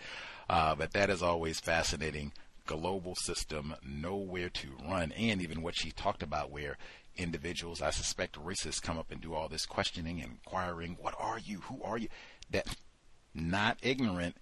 Uh, 0.49 0.75
but 0.75 0.93
that 0.93 1.11
is 1.11 1.23
always 1.23 1.61
fascinating. 1.61 2.33
Global 2.67 3.15
system, 3.15 3.75
nowhere 3.85 4.49
to 4.49 4.69
run, 4.89 5.13
and 5.13 5.41
even 5.41 5.63
what 5.63 5.77
she 5.77 5.91
talked 5.91 6.23
about, 6.23 6.51
where 6.51 6.79
individuals, 7.17 7.81
I 7.81 7.91
suspect 7.91 8.43
racists, 8.43 8.83
come 8.83 8.99
up 8.99 9.11
and 9.11 9.21
do 9.21 9.35
all 9.35 9.49
this 9.49 9.67
questioning 9.67 10.21
and 10.21 10.33
inquiring, 10.33 10.97
"What 11.01 11.15
are 11.19 11.39
you? 11.39 11.61
Who 11.63 11.83
are 11.83 11.97
you?" 11.97 12.09
That 12.51 12.67
not 13.37 13.79
ignorant, 13.83 14.37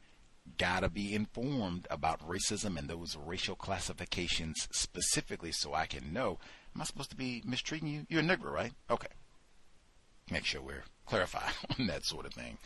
gotta 0.59 0.89
be 0.89 1.15
informed 1.15 1.87
about 1.91 2.27
racism 2.27 2.79
and 2.79 2.89
those 2.89 3.17
racial 3.17 3.55
classifications 3.55 4.69
specifically 4.73 5.53
so 5.53 5.75
I 5.75 5.87
can 5.87 6.13
know. 6.13 6.39
Am 6.75 6.83
I 6.83 6.85
supposed 6.85 7.11
to 7.11 7.17
be 7.17 7.43
mistreating 7.45 7.89
you? 7.89 8.07
You're 8.09 8.21
a 8.21 8.25
Negro, 8.25 8.53
right? 8.53 8.73
Okay. 8.91 9.09
Make 10.31 10.45
sure 10.45 10.63
we're 10.63 10.85
clarified 11.07 11.53
on 11.79 11.87
that 11.87 12.05
sort 12.05 12.27
of 12.27 12.33
thing. 12.35 12.59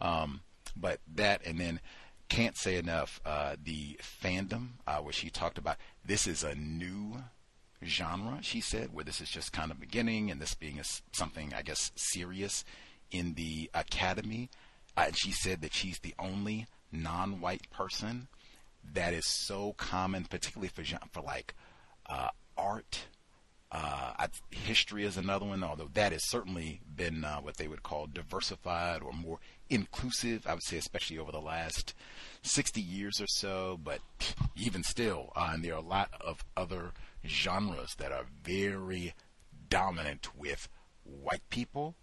Um, 0.00 0.40
but 0.76 1.00
that, 1.14 1.44
and 1.44 1.58
then 1.58 1.80
can't 2.28 2.56
say 2.56 2.76
enough, 2.76 3.20
uh, 3.24 3.56
the 3.62 3.98
fandom, 4.22 4.68
uh, 4.86 4.98
where 4.98 5.12
she 5.12 5.30
talked 5.30 5.58
about 5.58 5.76
this 6.04 6.26
is 6.26 6.44
a 6.44 6.54
new 6.54 7.22
genre, 7.84 8.38
she 8.42 8.60
said, 8.60 8.92
where 8.92 9.04
this 9.04 9.20
is 9.20 9.30
just 9.30 9.52
kind 9.52 9.70
of 9.70 9.80
beginning 9.80 10.30
and 10.30 10.40
this 10.40 10.54
being 10.54 10.78
a, 10.78 10.84
something, 11.12 11.52
I 11.56 11.62
guess, 11.62 11.90
serious 11.96 12.64
in 13.10 13.34
the 13.34 13.70
academy. 13.74 14.50
And 15.06 15.16
she 15.16 15.30
said 15.32 15.60
that 15.62 15.72
she's 15.74 15.98
the 16.00 16.14
only 16.18 16.66
non-white 16.92 17.70
person 17.70 18.28
that 18.94 19.12
is 19.14 19.26
so 19.26 19.74
common, 19.76 20.24
particularly 20.24 20.68
for 20.68 20.82
for 21.12 21.22
like 21.22 21.54
uh, 22.08 22.28
art 22.56 23.06
Uh, 23.70 24.12
I, 24.18 24.28
history 24.50 25.04
is 25.04 25.18
another 25.18 25.44
one, 25.44 25.62
although 25.62 25.90
that 25.92 26.12
has 26.12 26.24
certainly 26.24 26.80
been 26.96 27.22
uh, 27.22 27.36
what 27.40 27.58
they 27.58 27.68
would 27.68 27.82
call 27.82 28.06
diversified 28.06 29.02
or 29.02 29.12
more 29.12 29.40
inclusive. 29.68 30.46
I 30.46 30.54
would 30.54 30.62
say, 30.62 30.78
especially 30.78 31.18
over 31.18 31.32
the 31.32 31.40
last 31.40 31.94
60 32.42 32.80
years 32.80 33.20
or 33.20 33.26
so. 33.26 33.78
But 33.82 34.00
even 34.56 34.82
still, 34.82 35.32
uh, 35.36 35.50
and 35.52 35.62
there 35.62 35.74
are 35.74 35.78
a 35.78 35.82
lot 35.82 36.10
of 36.20 36.44
other 36.56 36.92
genres 37.26 37.94
that 37.98 38.10
are 38.10 38.24
very 38.42 39.12
dominant 39.68 40.34
with 40.34 40.68
white 41.04 41.48
people. 41.50 41.94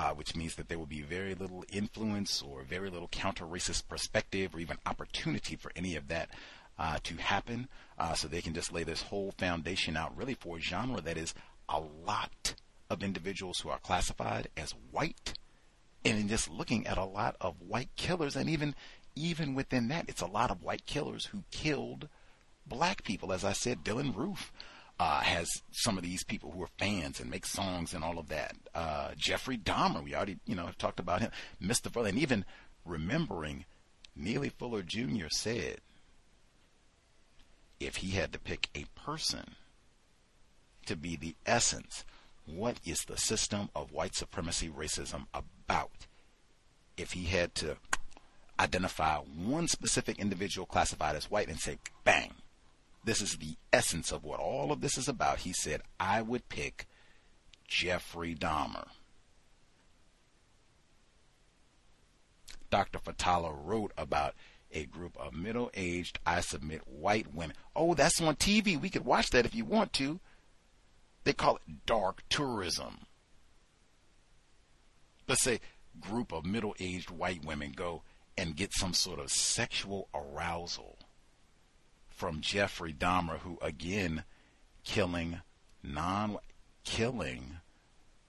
Uh, 0.00 0.14
which 0.14 0.34
means 0.34 0.54
that 0.54 0.66
there 0.70 0.78
will 0.78 0.86
be 0.86 1.02
very 1.02 1.34
little 1.34 1.62
influence 1.70 2.40
or 2.40 2.62
very 2.62 2.88
little 2.88 3.08
counter 3.08 3.44
racist 3.44 3.86
perspective 3.86 4.54
or 4.54 4.58
even 4.58 4.78
opportunity 4.86 5.56
for 5.56 5.70
any 5.76 5.94
of 5.94 6.08
that 6.08 6.30
uh, 6.78 6.98
to 7.02 7.16
happen. 7.16 7.68
Uh, 7.98 8.14
so 8.14 8.26
they 8.26 8.40
can 8.40 8.54
just 8.54 8.72
lay 8.72 8.82
this 8.82 9.02
whole 9.02 9.34
foundation 9.36 9.98
out 9.98 10.16
really 10.16 10.32
for 10.32 10.56
a 10.56 10.60
genre 10.60 11.02
that 11.02 11.18
is 11.18 11.34
a 11.68 11.78
lot 11.78 12.54
of 12.88 13.02
individuals 13.02 13.60
who 13.60 13.68
are 13.68 13.78
classified 13.80 14.48
as 14.56 14.74
white. 14.90 15.34
And 16.02 16.18
in 16.18 16.28
just 16.28 16.48
looking 16.48 16.86
at 16.86 16.96
a 16.96 17.04
lot 17.04 17.36
of 17.38 17.60
white 17.60 17.94
killers, 17.96 18.36
and 18.36 18.48
even 18.48 18.74
even 19.14 19.54
within 19.54 19.88
that, 19.88 20.08
it's 20.08 20.22
a 20.22 20.26
lot 20.26 20.50
of 20.50 20.62
white 20.62 20.86
killers 20.86 21.26
who 21.26 21.44
killed 21.50 22.08
black 22.66 23.04
people. 23.04 23.34
As 23.34 23.44
I 23.44 23.52
said, 23.52 23.84
Dylann 23.84 24.16
Roof 24.16 24.50
uh, 25.00 25.20
has 25.20 25.62
some 25.72 25.96
of 25.96 26.04
these 26.04 26.22
people 26.22 26.50
who 26.50 26.62
are 26.62 26.68
fans 26.78 27.20
and 27.20 27.30
make 27.30 27.46
songs 27.46 27.94
and 27.94 28.04
all 28.04 28.18
of 28.18 28.28
that. 28.28 28.54
Uh, 28.74 29.12
Jeffrey 29.16 29.56
Dahmer, 29.56 30.04
we 30.04 30.14
already, 30.14 30.36
you 30.44 30.54
know, 30.54 30.66
have 30.66 30.76
talked 30.76 31.00
about 31.00 31.22
him. 31.22 31.30
Mr. 31.60 31.90
Fuller, 31.90 32.10
and 32.10 32.18
even 32.18 32.44
remembering 32.84 33.64
Neely 34.14 34.50
Fuller 34.50 34.82
Jr. 34.82 35.28
said 35.30 35.78
if 37.80 37.96
he 37.96 38.10
had 38.10 38.30
to 38.34 38.38
pick 38.38 38.68
a 38.74 38.84
person 38.94 39.54
to 40.84 40.96
be 40.96 41.16
the 41.16 41.34
essence, 41.46 42.04
what 42.44 42.76
is 42.84 43.06
the 43.06 43.16
system 43.16 43.70
of 43.74 43.92
white 43.92 44.14
supremacy 44.14 44.68
racism 44.68 45.24
about? 45.32 46.08
If 46.98 47.12
he 47.12 47.24
had 47.24 47.54
to 47.54 47.78
identify 48.58 49.16
one 49.16 49.66
specific 49.66 50.18
individual 50.18 50.66
classified 50.66 51.16
as 51.16 51.30
white 51.30 51.48
and 51.48 51.58
say, 51.58 51.78
bang, 52.04 52.34
this 53.04 53.20
is 53.20 53.36
the 53.36 53.56
essence 53.72 54.12
of 54.12 54.24
what 54.24 54.40
all 54.40 54.72
of 54.72 54.80
this 54.80 54.98
is 54.98 55.08
about. 55.08 55.40
He 55.40 55.52
said, 55.52 55.82
I 55.98 56.22
would 56.22 56.48
pick 56.48 56.86
Jeffrey 57.66 58.34
Dahmer. 58.34 58.88
Dr. 62.70 62.98
Fathallah 62.98 63.58
wrote 63.64 63.92
about 63.96 64.34
a 64.72 64.84
group 64.84 65.16
of 65.18 65.34
middle 65.34 65.70
aged, 65.74 66.20
I 66.24 66.40
submit, 66.40 66.86
white 66.86 67.34
women. 67.34 67.56
Oh, 67.74 67.94
that's 67.94 68.20
on 68.20 68.36
TV. 68.36 68.80
We 68.80 68.90
could 68.90 69.04
watch 69.04 69.30
that 69.30 69.44
if 69.44 69.54
you 69.54 69.64
want 69.64 69.92
to. 69.94 70.20
They 71.24 71.32
call 71.32 71.56
it 71.56 71.86
dark 71.86 72.22
tourism. 72.28 73.06
Let's 75.26 75.42
say 75.42 75.60
group 76.00 76.32
of 76.32 76.46
middle 76.46 76.74
aged 76.78 77.10
white 77.10 77.44
women 77.44 77.72
go 77.74 78.02
and 78.38 78.56
get 78.56 78.72
some 78.72 78.94
sort 78.94 79.18
of 79.18 79.30
sexual 79.30 80.08
arousal 80.14 80.98
from 82.20 82.42
Jeffrey 82.42 82.92
Dahmer, 82.92 83.38
who 83.38 83.56
again 83.62 84.24
killing 84.84 85.40
non 85.82 86.36
killing, 86.84 87.60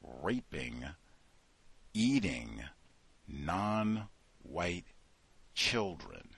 raping, 0.02 0.86
eating 1.94 2.64
non 3.28 4.08
white 4.44 4.86
children. 5.54 6.30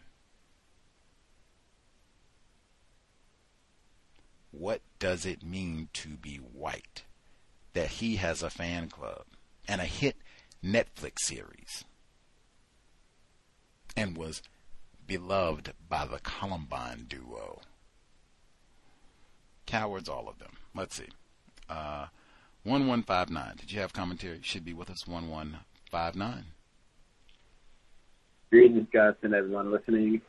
What 4.49 4.81
does 4.97 5.23
it 5.23 5.43
mean 5.43 5.89
to 5.93 6.09
be 6.09 6.38
white? 6.38 7.03
That 7.73 7.89
he 7.89 8.15
has 8.15 8.41
a 8.41 8.49
fan 8.49 8.89
club 8.89 9.25
and 9.67 9.80
a 9.80 9.85
hit 9.85 10.15
Netflix 10.65 11.19
series 11.19 11.85
and 13.95 14.17
was 14.17 14.41
beloved 15.07 15.73
by 15.89 16.05
the 16.05 16.19
Columbine 16.19 17.05
duo. 17.07 17.61
Cowards, 19.65 20.09
all 20.09 20.27
of 20.27 20.39
them. 20.39 20.57
Let's 20.75 20.95
see. 20.95 21.09
Uh, 21.69 22.07
1159. 22.63 23.57
Did 23.57 23.71
you 23.71 23.80
have 23.81 23.93
commentary? 23.93 24.39
Should 24.41 24.65
be 24.65 24.73
with 24.73 24.89
us. 24.89 25.07
1159. 25.07 26.45
Greetings, 28.49 28.88
guys, 28.93 29.15
and 29.23 29.34
everyone 29.34 29.71
listening. 29.71 30.21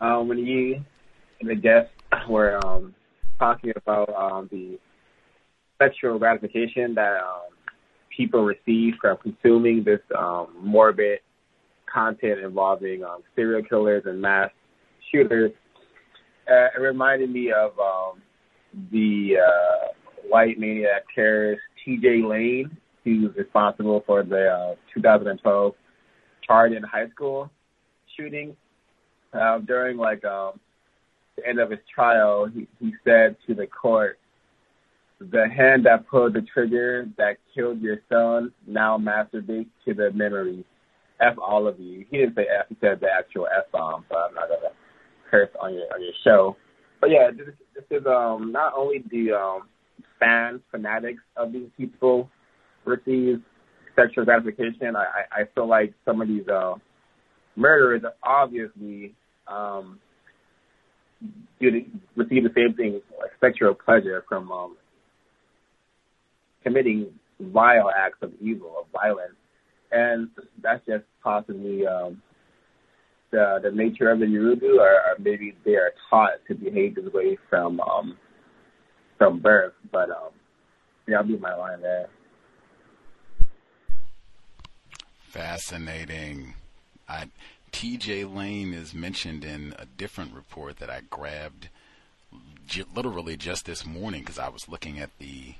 Um, 0.00 0.28
when 0.28 0.38
you 0.38 0.82
and 1.40 1.48
the 1.48 1.54
guests 1.54 1.92
were 2.28 2.58
um, 2.66 2.94
talking 3.38 3.72
about 3.76 4.08
um, 4.14 4.48
the 4.50 4.78
sexual 5.80 6.18
gratification 6.18 6.94
that 6.94 7.20
um, 7.20 7.50
people 8.16 8.44
receive 8.44 8.94
from 9.00 9.16
consuming 9.18 9.84
this 9.84 10.00
um, 10.16 10.48
morbid 10.60 11.20
content 11.92 12.40
involving 12.40 13.04
um, 13.04 13.22
serial 13.34 13.62
killers 13.62 14.02
and 14.06 14.20
mass 14.20 14.50
shooters. 15.10 15.52
Uh, 16.50 16.68
it 16.76 16.80
reminded 16.80 17.30
me 17.30 17.52
of 17.52 17.78
um, 17.78 18.22
the 18.90 19.36
uh, 19.38 19.88
white 20.28 20.58
maniac 20.58 21.04
terrorist 21.14 21.62
T.J. 21.84 22.22
Lane, 22.22 22.76
who's 23.04 23.34
responsible 23.36 24.02
for 24.06 24.22
the 24.22 24.48
uh, 24.48 24.74
2012 24.94 25.74
Chardon 26.46 26.82
High 26.82 27.08
School 27.10 27.50
shooting. 28.16 28.56
Uh, 29.32 29.58
during 29.58 29.96
like 29.96 30.24
um, 30.24 30.58
the 31.36 31.46
end 31.46 31.60
of 31.60 31.70
his 31.70 31.80
trial, 31.92 32.46
he, 32.52 32.66
he 32.80 32.92
said 33.04 33.36
to 33.46 33.54
the 33.54 33.66
court, 33.66 34.18
"The 35.20 35.48
hand 35.48 35.86
that 35.86 36.08
pulled 36.08 36.34
the 36.34 36.42
trigger 36.42 37.08
that 37.16 37.36
killed 37.54 37.80
your 37.80 37.98
son 38.08 38.52
now 38.66 38.98
masturbates 38.98 39.68
to 39.86 39.94
the 39.94 40.10
memory 40.12 40.64
F 41.20 41.36
all 41.38 41.66
of 41.66 41.78
you. 41.78 42.04
He 42.10 42.18
didn't 42.18 42.34
say 42.34 42.46
F, 42.58 42.66
he 42.68 42.76
said 42.80 43.00
the 43.00 43.08
actual 43.08 43.46
F 43.46 43.70
bomb, 43.72 44.04
but 44.08 44.18
I'm 44.18 44.34
not 44.34 44.48
gonna 44.48 44.74
curse 45.30 45.50
on 45.60 45.74
your 45.74 45.84
on 45.92 46.02
your 46.02 46.12
show. 46.24 46.56
But 47.00 47.10
yeah, 47.10 47.30
this, 47.30 47.54
this 47.74 47.84
is 48.00 48.06
um 48.06 48.52
not 48.52 48.72
only 48.76 49.04
the 49.10 49.32
um 49.32 49.68
fans, 50.18 50.60
fanatics 50.70 51.22
of 51.36 51.52
these 51.52 51.68
people 51.76 52.28
receive 52.84 53.42
sexual 53.96 54.24
gratification. 54.24 54.96
I, 54.96 55.04
I, 55.04 55.40
I 55.40 55.44
feel 55.54 55.68
like 55.68 55.94
some 56.04 56.20
of 56.20 56.28
these 56.28 56.46
uh, 56.48 56.74
murderers 57.56 58.02
obviously 58.22 59.14
um 59.46 59.98
do 61.60 61.70
the, 61.70 61.86
receive 62.16 62.44
the 62.44 62.52
same 62.54 62.74
thing, 62.74 63.00
like 63.18 63.30
sexual 63.40 63.74
pleasure 63.74 64.24
from 64.28 64.50
um 64.50 64.76
committing 66.62 67.08
vile 67.40 67.90
acts 67.96 68.18
of 68.22 68.32
evil, 68.40 68.74
of 68.80 68.86
violence 68.92 69.34
and 69.92 70.28
that's 70.62 70.84
just 70.86 71.04
possibly 71.22 71.86
um, 71.86 72.22
the 73.30 73.60
the 73.62 73.70
nature 73.70 74.10
of 74.10 74.20
the 74.20 74.26
Yurugu, 74.26 74.78
or, 74.78 74.92
or 74.92 75.16
maybe 75.18 75.54
they 75.64 75.74
are 75.74 75.92
taught 76.08 76.32
to 76.48 76.54
behave 76.54 76.96
this 76.96 77.12
way 77.12 77.38
from 77.48 77.80
um, 77.80 78.16
from 79.18 79.40
birth. 79.40 79.74
But 79.92 80.10
um, 80.10 80.32
yeah, 81.06 81.18
I'll 81.18 81.24
be 81.24 81.36
my 81.36 81.54
line 81.54 81.80
there. 81.80 82.08
Fascinating. 85.28 86.54
I, 87.08 87.28
T.J. 87.72 88.24
Lane 88.24 88.72
is 88.72 88.94
mentioned 88.94 89.44
in 89.44 89.74
a 89.78 89.86
different 89.86 90.34
report 90.34 90.78
that 90.78 90.90
I 90.90 91.02
grabbed 91.08 91.68
j- 92.66 92.84
literally 92.94 93.36
just 93.36 93.66
this 93.66 93.86
morning 93.86 94.22
because 94.22 94.38
I 94.38 94.48
was 94.48 94.68
looking 94.68 94.98
at 94.98 95.10
the 95.18 95.54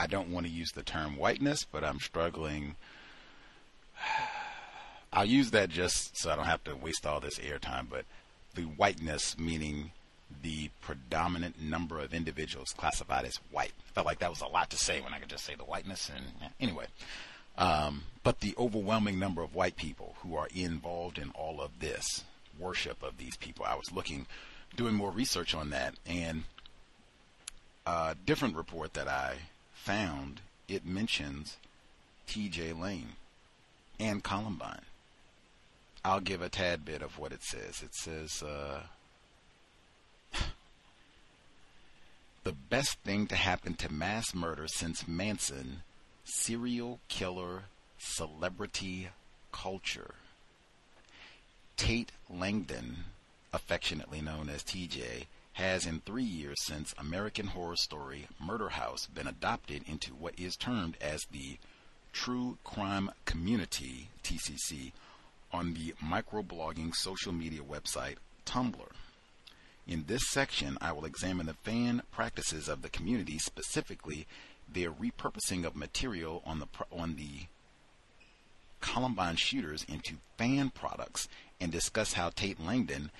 I 0.00 0.06
don't 0.06 0.30
want 0.30 0.46
to 0.46 0.52
use 0.52 0.72
the 0.72 0.82
term 0.82 1.18
whiteness, 1.18 1.66
but 1.70 1.84
I'm 1.84 2.00
struggling. 2.00 2.76
I'll 5.12 5.26
use 5.26 5.50
that 5.50 5.68
just 5.68 6.16
so 6.16 6.30
I 6.30 6.36
don't 6.36 6.46
have 6.46 6.64
to 6.64 6.74
waste 6.74 7.04
all 7.04 7.20
this 7.20 7.38
airtime, 7.38 7.86
but 7.90 8.06
the 8.54 8.62
whiteness 8.62 9.36
meaning 9.38 9.90
the 10.42 10.70
predominant 10.80 11.60
number 11.60 11.98
of 11.98 12.14
individuals 12.14 12.72
classified 12.74 13.26
as 13.26 13.36
white. 13.50 13.72
I 13.78 13.92
Felt 13.92 14.06
like 14.06 14.20
that 14.20 14.30
was 14.30 14.40
a 14.40 14.46
lot 14.46 14.70
to 14.70 14.78
say 14.78 15.02
when 15.02 15.12
I 15.12 15.18
could 15.18 15.28
just 15.28 15.44
say 15.44 15.54
the 15.54 15.64
whiteness. 15.64 16.10
And 16.14 16.50
anyway, 16.58 16.86
um, 17.58 18.04
but 18.22 18.40
the 18.40 18.54
overwhelming 18.56 19.18
number 19.18 19.42
of 19.42 19.54
white 19.54 19.76
people 19.76 20.14
who 20.22 20.34
are 20.34 20.48
involved 20.54 21.18
in 21.18 21.30
all 21.32 21.60
of 21.60 21.80
this 21.80 22.24
worship 22.58 23.02
of 23.02 23.18
these 23.18 23.36
people. 23.36 23.66
I 23.66 23.74
was 23.74 23.92
looking, 23.92 24.26
doing 24.76 24.94
more 24.94 25.10
research 25.10 25.54
on 25.54 25.70
that, 25.70 25.96
and 26.06 26.44
a 27.84 28.16
different 28.24 28.56
report 28.56 28.94
that 28.94 29.08
I 29.08 29.36
found, 29.80 30.40
it 30.68 30.84
mentions 30.84 31.56
TJ 32.28 32.78
Lane 32.78 33.14
and 33.98 34.22
Columbine. 34.22 34.82
I'll 36.04 36.20
give 36.20 36.42
a 36.42 36.48
tad 36.48 36.84
bit 36.84 37.02
of 37.02 37.18
what 37.18 37.32
it 37.32 37.42
says. 37.42 37.82
It 37.82 37.94
says, 37.94 38.42
uh, 38.42 38.82
the 42.44 42.52
best 42.52 42.98
thing 43.00 43.26
to 43.28 43.36
happen 43.36 43.74
to 43.74 43.92
mass 43.92 44.34
murder 44.34 44.66
since 44.68 45.08
Manson, 45.08 45.82
serial 46.24 47.00
killer 47.08 47.64
celebrity 47.98 49.08
culture. 49.52 50.14
Tate 51.76 52.12
Langdon, 52.28 53.04
affectionately 53.52 54.20
known 54.20 54.48
as 54.48 54.62
TJ, 54.62 55.24
has 55.54 55.86
in 55.86 56.00
three 56.00 56.24
years 56.24 56.56
since 56.62 56.94
American 56.98 57.48
Horror 57.48 57.76
Story 57.76 58.26
Murder 58.38 58.70
House 58.70 59.06
been 59.06 59.26
adopted 59.26 59.82
into 59.88 60.14
what 60.14 60.38
is 60.38 60.56
termed 60.56 60.96
as 61.00 61.24
the 61.30 61.58
True 62.12 62.58
Crime 62.64 63.10
Community, 63.24 64.08
TCC, 64.22 64.92
on 65.52 65.74
the 65.74 65.94
microblogging 66.02 66.94
social 66.94 67.32
media 67.32 67.60
website 67.62 68.16
Tumblr. 68.46 68.88
In 69.86 70.04
this 70.06 70.28
section, 70.30 70.78
I 70.80 70.92
will 70.92 71.04
examine 71.04 71.46
the 71.46 71.54
fan 71.54 72.02
practices 72.12 72.68
of 72.68 72.82
the 72.82 72.88
community, 72.88 73.38
specifically 73.38 74.26
their 74.72 74.92
repurposing 74.92 75.64
of 75.64 75.74
material 75.74 76.42
on 76.46 76.60
the 76.60 76.68
on 76.92 77.16
the 77.16 77.46
Columbine 78.80 79.36
shooters 79.36 79.84
into 79.84 80.16
fan 80.38 80.70
products, 80.70 81.28
and 81.60 81.70
discuss 81.70 82.14
how 82.14 82.30
Tate 82.30 82.60
Langdon, 82.60 83.10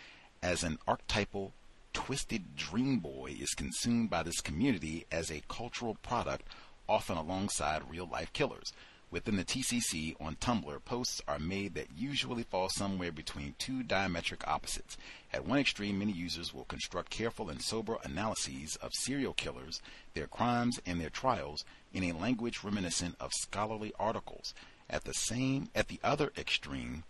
as 0.43 0.63
an 0.63 0.79
archetypal 0.87 1.53
twisted 1.93 2.57
dream 2.57 2.99
boy, 2.99 3.37
is 3.41 3.55
consumed 3.55 4.11
by 4.11 4.23
this 4.23 4.41
community 4.41 5.07
as 5.11 5.31
a 5.31 5.43
cultural 5.49 5.97
product, 6.03 6.47
often 6.89 7.17
alongside 7.17 7.91
real 7.91 8.09
life 8.11 8.33
killers. 8.33 8.73
Within 9.11 9.37
the 9.37 9.45
TCC 9.45 10.15
on 10.21 10.37
Tumblr, 10.37 10.85
posts 10.85 11.21
are 11.27 11.41
made 11.41 11.75
that 11.75 11.89
usually 11.97 12.45
fall 12.45 12.69
somewhere 12.69 13.11
between 13.11 13.57
two 13.59 13.83
diametric 13.83 14.47
opposites. 14.47 14.97
At 15.33 15.45
one 15.45 15.59
extreme, 15.59 15.99
many 15.99 16.13
users 16.13 16.55
will 16.55 16.65
construct 16.65 17.11
careful 17.11 17.51
and 17.51 17.61
sober 17.61 17.99
analyses 18.05 18.77
of 18.77 18.93
serial 18.95 19.33
killers, 19.33 19.83
their 20.15 20.29
crimes, 20.29 20.79
and 20.87 21.01
their 21.01 21.11
trials 21.11 21.65
in 21.93 22.05
a 22.05 22.13
language 22.13 22.63
reminiscent 22.63 23.17
of 23.19 23.33
scholarly 23.33 23.93
articles. 23.99 24.55
At 24.89 25.03
the 25.03 25.15
same, 25.15 25.71
at 25.75 25.89
the 25.89 25.99
other 26.05 26.33
extreme, 26.39 27.03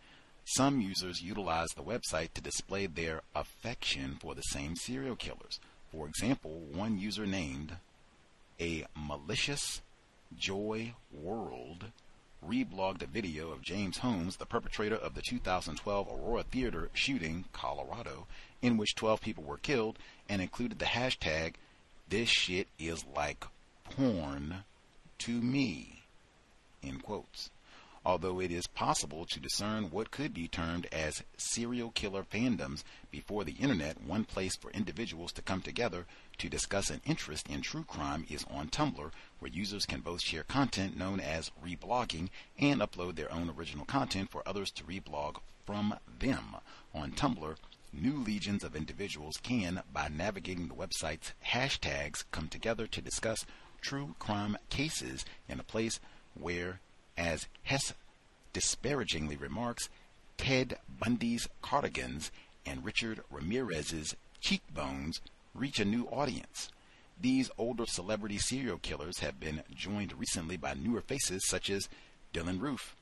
some 0.54 0.80
users 0.80 1.22
utilize 1.22 1.68
the 1.70 1.82
website 1.82 2.32
to 2.34 2.40
display 2.40 2.86
their 2.86 3.22
affection 3.36 4.16
for 4.20 4.34
the 4.34 4.42
same 4.42 4.74
serial 4.74 5.14
killers. 5.14 5.60
For 5.92 6.08
example, 6.08 6.50
one 6.72 6.98
user 6.98 7.24
named 7.24 7.76
a 8.60 8.84
malicious 8.96 9.80
Joy 10.36 10.94
World 11.12 11.86
reblogged 12.44 13.02
a 13.02 13.06
video 13.06 13.52
of 13.52 13.62
James 13.62 13.98
Holmes, 13.98 14.36
the 14.36 14.46
perpetrator 14.46 14.96
of 14.96 15.14
the 15.14 15.22
2012 15.22 16.08
Aurora 16.08 16.42
Theater 16.42 16.90
shooting, 16.94 17.44
Colorado, 17.52 18.26
in 18.60 18.76
which 18.76 18.96
12 18.96 19.20
people 19.20 19.44
were 19.44 19.56
killed, 19.56 19.98
and 20.28 20.42
included 20.42 20.80
the 20.80 20.86
hashtag, 20.86 21.54
This 22.08 22.28
shit 22.28 22.66
is 22.76 23.04
like 23.14 23.44
porn 23.84 24.64
to 25.18 25.30
me. 25.30 26.02
In 26.82 26.98
quotes 26.98 27.50
although 28.04 28.40
it 28.40 28.50
is 28.50 28.66
possible 28.66 29.26
to 29.26 29.38
discern 29.38 29.90
what 29.90 30.10
could 30.10 30.32
be 30.32 30.48
termed 30.48 30.86
as 30.90 31.22
serial 31.36 31.90
killer 31.90 32.22
fandoms 32.22 32.82
before 33.10 33.44
the 33.44 33.52
internet, 33.52 34.02
one 34.02 34.24
place 34.24 34.56
for 34.56 34.70
individuals 34.70 35.32
to 35.32 35.42
come 35.42 35.60
together 35.60 36.06
to 36.38 36.48
discuss 36.48 36.88
an 36.88 37.02
interest 37.04 37.46
in 37.48 37.60
true 37.60 37.84
crime 37.84 38.24
is 38.30 38.44
on 38.50 38.68
Tumblr, 38.68 39.10
where 39.38 39.50
users 39.50 39.84
can 39.84 40.00
both 40.00 40.22
share 40.22 40.44
content 40.44 40.96
known 40.96 41.20
as 41.20 41.50
reblogging 41.62 42.30
and 42.58 42.80
upload 42.80 43.16
their 43.16 43.32
own 43.32 43.50
original 43.50 43.84
content 43.84 44.30
for 44.30 44.42
others 44.46 44.70
to 44.70 44.84
reblog 44.84 45.36
from 45.66 45.94
them. 46.18 46.56
On 46.94 47.12
Tumblr, 47.12 47.56
new 47.92 48.16
legions 48.24 48.64
of 48.64 48.74
individuals 48.74 49.36
can, 49.42 49.82
by 49.92 50.08
navigating 50.08 50.68
the 50.68 50.74
website's 50.74 51.32
hashtags, 51.46 52.24
come 52.30 52.48
together 52.48 52.86
to 52.86 53.02
discuss 53.02 53.44
true 53.82 54.14
crime 54.18 54.56
cases 54.70 55.24
in 55.48 55.60
a 55.60 55.64
place 55.64 56.00
where 56.34 56.80
as 57.20 57.46
Hess 57.64 57.92
disparagingly 58.54 59.36
remarks, 59.36 59.90
Ted 60.38 60.78
Bundy's 60.88 61.46
cardigans 61.60 62.32
and 62.64 62.84
Richard 62.84 63.20
Ramirez's 63.30 64.16
cheekbones 64.40 65.20
reach 65.54 65.78
a 65.78 65.84
new 65.84 66.04
audience. 66.06 66.70
These 67.20 67.50
older 67.58 67.84
celebrity 67.84 68.38
serial 68.38 68.78
killers 68.78 69.18
have 69.18 69.38
been 69.38 69.62
joined 69.74 70.18
recently 70.18 70.56
by 70.56 70.72
newer 70.72 71.02
faces 71.02 71.46
such 71.46 71.68
as 71.68 71.90
Dylann 72.32 72.60
Roof, 72.60 72.96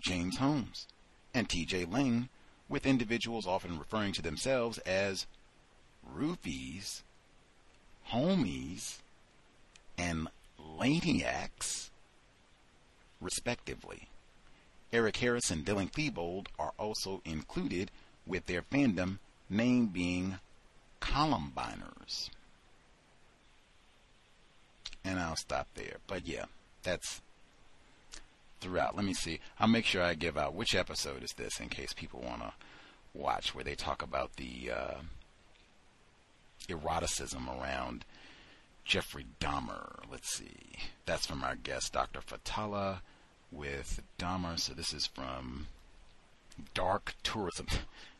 James 0.00 0.38
Holmes, 0.38 0.86
and 1.34 1.46
TJ 1.46 1.92
Lane, 1.92 2.30
with 2.70 2.86
individuals 2.86 3.46
often 3.46 3.78
referring 3.78 4.14
to 4.14 4.22
themselves 4.22 4.78
as 4.78 5.26
roofies, 6.16 7.02
homies, 8.10 9.00
and 9.98 10.28
laniacs 10.58 11.90
respectively. 13.24 14.08
Eric 14.92 15.16
Harris 15.16 15.50
and 15.50 15.64
Dylan 15.64 15.90
Klebold 15.90 16.46
are 16.58 16.72
also 16.78 17.20
included 17.24 17.90
with 18.26 18.46
their 18.46 18.62
fandom 18.62 19.18
name 19.50 19.86
being 19.86 20.38
Columbiners. 21.00 22.30
And 25.04 25.18
I'll 25.18 25.36
stop 25.36 25.66
there. 25.74 25.96
But 26.06 26.26
yeah, 26.26 26.44
that's 26.82 27.20
throughout. 28.60 28.96
Let 28.96 29.04
me 29.04 29.14
see. 29.14 29.40
I'll 29.58 29.68
make 29.68 29.84
sure 29.84 30.02
I 30.02 30.14
give 30.14 30.38
out 30.38 30.54
which 30.54 30.74
episode 30.74 31.22
is 31.22 31.32
this 31.32 31.60
in 31.60 31.68
case 31.68 31.92
people 31.92 32.20
want 32.20 32.42
to 32.42 32.52
watch 33.12 33.54
where 33.54 33.64
they 33.64 33.74
talk 33.74 34.00
about 34.00 34.36
the 34.36 34.70
uh, 34.70 34.94
eroticism 36.68 37.48
around 37.48 38.04
Jeffrey 38.84 39.26
Dahmer. 39.40 40.00
Let's 40.10 40.36
see. 40.36 40.76
That's 41.04 41.26
from 41.26 41.42
our 41.42 41.56
guest, 41.56 41.92
Dr. 41.92 42.20
Fathallah 42.20 43.00
with 43.50 44.02
Dahmer. 44.18 44.58
So 44.58 44.74
this 44.74 44.92
is 44.92 45.06
from 45.06 45.66
Dark 46.74 47.14
Tourism. 47.22 47.66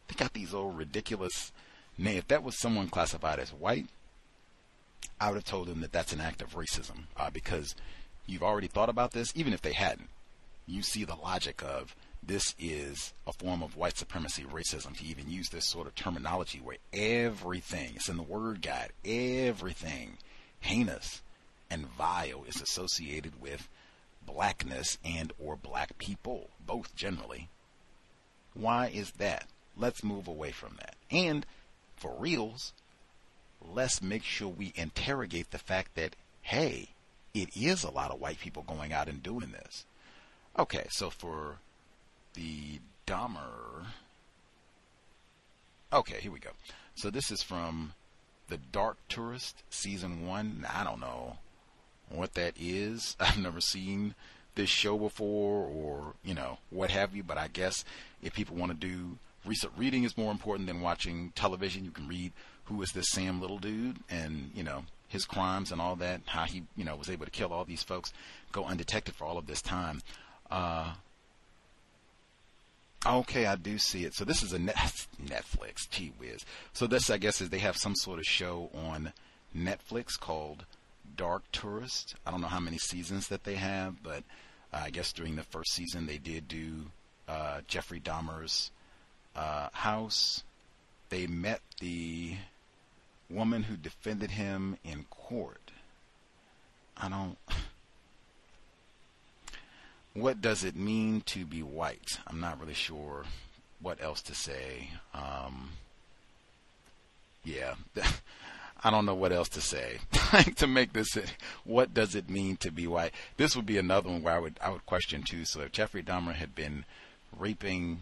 They 0.07 0.17
got 0.17 0.35
these 0.35 0.53
old 0.53 0.77
ridiculous 0.77 1.51
names. 1.97 2.19
If 2.19 2.29
that 2.29 2.43
was 2.43 2.61
someone 2.61 2.89
classified 2.89 3.39
as 3.39 3.55
white, 3.55 3.87
I 5.19 5.31
would 5.31 5.37
have 5.37 5.45
told 5.45 5.67
them 5.67 5.81
that 5.81 5.93
that's 5.93 6.13
an 6.13 6.21
act 6.21 6.43
of 6.43 6.55
racism 6.55 7.05
uh, 7.17 7.31
because 7.31 7.75
you've 8.27 8.43
already 8.43 8.67
thought 8.67 8.91
about 8.91 9.13
this, 9.13 9.33
even 9.35 9.55
if 9.55 9.63
they 9.63 9.73
hadn't. 9.73 10.11
You 10.67 10.83
see 10.83 11.05
the 11.05 11.15
logic 11.15 11.63
of 11.63 11.97
this 12.23 12.55
is 12.59 13.13
a 13.27 13.33
form 13.33 13.63
of 13.63 13.77
white 13.77 13.97
supremacy 13.97 14.43
racism 14.43 14.97
to 14.97 15.05
even 15.05 15.31
use 15.31 15.49
this 15.49 15.69
sort 15.69 15.87
of 15.87 15.95
terminology 15.95 16.59
where 16.59 16.79
everything, 16.93 17.93
it's 17.97 18.09
in 18.09 18.17
the 18.17 18.23
word 18.23 18.63
guide, 18.63 18.93
everything 19.05 20.19
heinous 20.61 21.23
and 21.71 21.87
vile 21.87 22.45
is 22.45 22.61
associated 22.61 23.41
with 23.41 23.69
blackness 24.27 24.99
and 25.05 25.33
or 25.39 25.57
black 25.57 25.99
people, 25.99 26.51
both 26.65 26.95
generally. 26.95 27.49
Why 28.55 28.89
is 28.89 29.13
that? 29.13 29.49
Let's 29.77 30.05
move 30.05 30.29
away 30.29 30.53
from 30.53 30.77
that. 30.79 30.95
And 31.11 31.45
for 31.97 32.15
reals, 32.19 32.73
let's 33.61 34.03
make 34.03 34.23
sure 34.23 34.49
we 34.49 34.73
interrogate 34.77 35.51
the 35.51 35.59
fact 35.59 35.95
that, 35.97 36.17
hey, 36.43 36.91
it 37.33 37.57
is 37.57 37.83
a 37.83 37.91
lot 37.91 38.11
of 38.11 38.21
white 38.21 38.39
people 38.39 38.63
going 38.63 38.93
out 38.93 39.09
and 39.09 39.23
doing 39.23 39.51
this. 39.51 39.85
Okay, 40.59 40.87
so 40.91 41.11
for 41.11 41.57
the 42.35 42.79
Dahmer. 43.07 43.87
Okay, 45.93 46.21
here 46.21 46.33
we 46.33 46.39
go. 46.39 46.51
So 46.95 47.11
this 47.11 47.31
is 47.31 47.43
from 47.43 47.95
The 48.49 48.59
Dark 48.59 48.97
Tourist, 49.09 49.63
Season 49.71 50.27
1. 50.27 50.67
I 50.73 50.85
don't 50.85 51.01
know 51.01 51.39
what 52.09 52.35
that 52.35 52.55
is. 52.59 53.17
I've 53.21 53.39
never 53.39 53.61
seen 53.61 54.15
this 54.55 54.71
show 54.71 54.97
before 54.99 55.67
or, 55.67 56.15
you 56.25 56.35
know, 56.35 56.59
what 56.71 56.91
have 56.91 57.15
you, 57.15 57.23
but 57.23 57.39
I 57.39 57.49
guess 57.49 57.85
if 58.23 58.35
people 58.35 58.57
want 58.57 58.73
to 58.73 58.87
do 58.87 59.19
research, 59.45 59.73
reading 59.77 60.05
is 60.05 60.17
more 60.17 60.31
important 60.31 60.69
than 60.69 60.81
watching 60.81 61.33
television. 61.35 61.85
You 61.85 61.91
can 61.91 62.09
read 62.09 62.33
who 62.65 62.81
is 62.83 62.93
this 62.93 63.11
Sam 63.11 63.41
Little 63.41 63.59
dude 63.59 63.99
and, 64.09 64.51
you 64.55 64.63
know, 64.63 64.85
his 65.09 65.25
crimes 65.25 65.71
and 65.71 65.81
all 65.81 65.97
that, 65.97 66.23
how 66.27 66.45
he, 66.45 66.65
you 66.77 66.85
know, 66.85 66.97
was 66.97 67.11
able 67.11 67.25
to 67.25 67.31
kill 67.31 67.53
all 67.53 67.65
these 67.65 67.83
folks, 67.83 68.13
go 68.53 68.65
undetected 68.65 69.15
for 69.15 69.25
all 69.25 69.39
of 69.39 69.47
this 69.47 69.63
time. 69.63 70.01
Uh, 70.51 70.95
okay, 73.07 73.47
I 73.47 73.57
do 73.57 73.79
see 73.79 74.05
it. 74.05 74.15
So 74.15 74.25
this 74.25 74.43
is 74.43 74.53
a 74.53 74.59
net, 74.59 75.07
Netflix, 75.25 75.89
gee 75.91 76.13
whiz. 76.19 76.45
So 76.73 76.87
this, 76.87 77.11
I 77.11 77.19
guess, 77.19 77.41
is 77.41 77.51
they 77.51 77.59
have 77.59 77.77
some 77.77 77.95
sort 77.95 78.19
of 78.19 78.25
show 78.25 78.71
on 78.75 79.13
Netflix 79.57 80.19
called 80.19 80.65
Dark 81.17 81.43
Tourist. 81.53 82.15
I 82.27 82.31
don't 82.31 82.41
know 82.41 82.49
how 82.49 82.61
many 82.61 82.79
seasons 82.79 83.29
that 83.29 83.45
they 83.45 83.55
have, 83.55 84.03
but 84.03 84.25
uh, 84.73 84.83
I 84.85 84.91
guess 84.91 85.13
during 85.13 85.37
the 85.37 85.43
first 85.43 85.73
season 85.73 86.07
they 86.07 86.19
did 86.19 86.49
do 86.49 86.87
uh, 87.29 87.61
Jeffrey 87.67 88.01
Dahmer's 88.01 88.71
uh, 89.37 89.69
house. 89.73 90.43
They 91.09 91.27
met 91.27 91.61
the 91.81 92.37
woman 93.31 93.65
who 93.65 93.77
defended 93.77 94.33
him 94.33 94.77
in 94.85 95.05
court. 95.11 95.71
I 96.97 97.09
don't. 97.09 97.37
What 100.17 100.41
does 100.41 100.63
it 100.63 100.77
mean 100.77 101.23
to 101.23 101.45
be 101.45 101.61
white? 101.61 102.21
I'm 102.29 102.39
not 102.39 102.61
really 102.61 102.73
sure 102.73 103.25
what 103.81 104.01
else 104.01 104.23
to 104.23 104.35
say. 104.35 104.91
Um, 105.13 105.71
yeah. 107.43 107.75
I 108.85 108.91
don't 108.91 109.07
know 109.07 109.15
what 109.15 109.33
else 109.33 109.49
to 109.51 109.63
say 109.63 109.99
to 110.57 110.67
make 110.67 110.93
this. 110.93 111.17
What 111.65 111.95
does 111.95 112.15
it 112.15 112.29
mean 112.29 112.59
to 112.59 112.71
be 112.71 112.87
white? 112.87 113.13
This 113.39 113.57
would 113.57 113.65
be 113.65 113.79
another 113.79 114.11
one 114.11 114.23
where 114.23 114.35
I 114.35 114.39
would 114.39 114.59
I 114.63 114.71
would 114.71 114.85
question 114.85 115.23
too. 115.23 115.47
So 115.47 115.63
if 115.63 115.73
Jeffrey 115.73 116.03
Dahmer 116.03 116.35
had 116.35 116.55
been 116.55 116.85
raping 117.37 118.01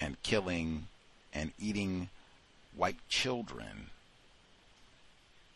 and 0.00 0.20
killing 0.24 0.88
and 1.32 1.52
eating 1.60 2.08
white 2.76 2.96
children, 3.08 3.90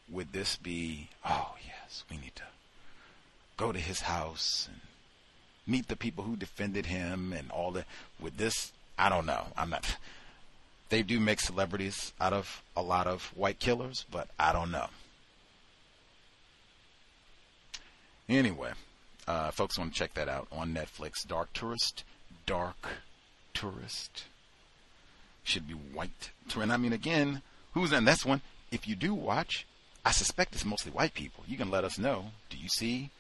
would 0.09 0.33
this 0.33 0.57
be, 0.57 1.09
oh, 1.25 1.55
yes, 1.67 2.05
we 2.11 2.17
need 2.17 2.37
to 2.37 2.45
go 3.57 3.73
to 3.73 3.79
his 3.79 4.03
house 4.03 4.69
and 4.71 4.81
meet 5.67 5.89
the 5.89 5.97
people 5.97 6.25
who 6.25 6.37
defended 6.37 6.87
him 6.87 7.33
and 7.33 7.51
all 7.51 7.73
that? 7.73 7.87
Would 8.21 8.39
this, 8.39 8.73
I 8.97 9.09
don't 9.09 9.27
know. 9.27 9.49
I'm 9.57 9.71
not, 9.71 9.97
they 10.89 11.03
do 11.03 11.21
make 11.21 11.41
celebrities 11.41 12.13
out 12.21 12.33
of 12.33 12.63
a 12.77 12.83
lot 12.83 13.07
of 13.07 13.33
white 13.37 13.59
killers, 13.59 14.07
but 14.11 14.29
I 14.39 14.53
don't 14.53 14.71
know. 14.71 14.87
Anyway, 18.29 18.73
uh, 19.27 19.51
folks 19.51 19.79
want 19.79 19.93
to 19.93 19.99
check 19.99 20.15
that 20.15 20.29
out 20.29 20.49
on 20.53 20.75
Netflix. 20.75 21.27
Dark 21.27 21.53
Tourist. 21.53 22.05
Dark 22.47 22.89
Tourist. 23.55 24.25
Should 25.45 25.67
be 25.67 25.75
white. 25.75 26.31
And 26.55 26.73
I 26.73 26.77
mean, 26.77 26.93
again, 26.93 27.43
who's 27.73 27.93
in 27.93 28.05
this 28.05 28.25
one? 28.25 28.43
If 28.71 28.87
you 28.87 28.95
do 28.97 29.15
watch, 29.15 29.67
I 30.05 30.11
suspect 30.11 30.55
it's 30.55 30.65
mostly 30.65 30.93
white 30.93 31.15
people. 31.15 31.45
You 31.47 31.57
can 31.57 31.71
let 31.71 31.85
us 31.85 31.99
know. 31.99 32.27
Do 32.51 32.59
you 32.59 32.69
see? 32.69 33.11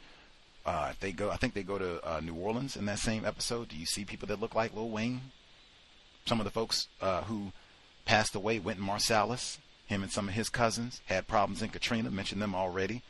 Uh, 0.66 0.88
if 0.90 1.00
they 1.00 1.12
go, 1.12 1.30
I 1.30 1.36
think 1.36 1.54
they 1.54 1.62
go 1.62 1.78
to 1.78 2.06
uh, 2.06 2.20
New 2.20 2.34
Orleans 2.34 2.76
in 2.76 2.84
that 2.86 2.98
same 2.98 3.24
episode. 3.24 3.68
Do 3.68 3.76
you 3.76 3.86
see 3.86 4.04
people 4.04 4.28
that 4.28 4.40
look 4.40 4.54
like 4.54 4.74
Lil 4.74 4.90
Wayne? 4.90 5.20
Some 6.28 6.40
of 6.40 6.44
the 6.44 6.50
folks 6.50 6.88
uh, 7.00 7.22
who 7.22 7.52
passed 8.04 8.34
away, 8.34 8.58
Wynton 8.58 8.84
Marsalis, 8.84 9.56
him 9.86 10.02
and 10.02 10.12
some 10.12 10.28
of 10.28 10.34
his 10.34 10.50
cousins 10.50 11.00
had 11.06 11.26
problems 11.26 11.62
in 11.62 11.70
Katrina. 11.70 12.10
Mentioned 12.10 12.42
them 12.42 12.54
already. 12.54 13.00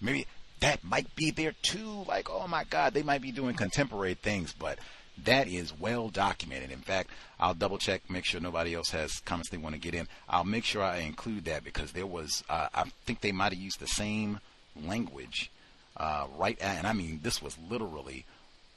Maybe 0.00 0.26
that 0.58 0.82
might 0.82 1.14
be 1.14 1.30
there 1.30 1.54
too. 1.62 2.04
Like, 2.08 2.28
oh 2.28 2.48
my 2.48 2.64
God, 2.64 2.92
they 2.92 3.04
might 3.04 3.22
be 3.22 3.30
doing 3.30 3.54
contemporary 3.54 4.14
things, 4.14 4.52
but 4.52 4.80
that 5.24 5.46
is 5.46 5.78
well 5.78 6.08
documented. 6.08 6.72
In 6.72 6.80
fact, 6.80 7.10
I'll 7.38 7.54
double 7.54 7.78
check, 7.78 8.10
make 8.10 8.24
sure 8.24 8.40
nobody 8.40 8.74
else 8.74 8.90
has 8.90 9.20
comments 9.20 9.48
they 9.48 9.58
want 9.58 9.76
to 9.76 9.80
get 9.80 9.94
in. 9.94 10.08
I'll 10.28 10.42
make 10.42 10.64
sure 10.64 10.82
I 10.82 10.98
include 10.98 11.44
that 11.44 11.62
because 11.62 11.92
there 11.92 12.04
was, 12.04 12.42
uh, 12.50 12.66
I 12.74 12.90
think 13.04 13.20
they 13.20 13.30
might 13.30 13.52
have 13.52 13.62
used 13.62 13.78
the 13.78 13.86
same 13.86 14.40
language 14.74 15.52
uh, 15.96 16.26
right 16.36 16.60
at, 16.60 16.78
and 16.78 16.86
I 16.88 16.94
mean, 16.94 17.20
this 17.22 17.40
was 17.40 17.56
literally 17.70 18.24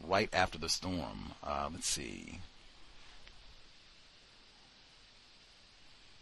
right 0.08 0.30
after 0.32 0.60
the 0.60 0.70
storm. 0.70 1.34
Uh, 1.44 1.70
let's 1.74 1.88
see. 1.88 2.40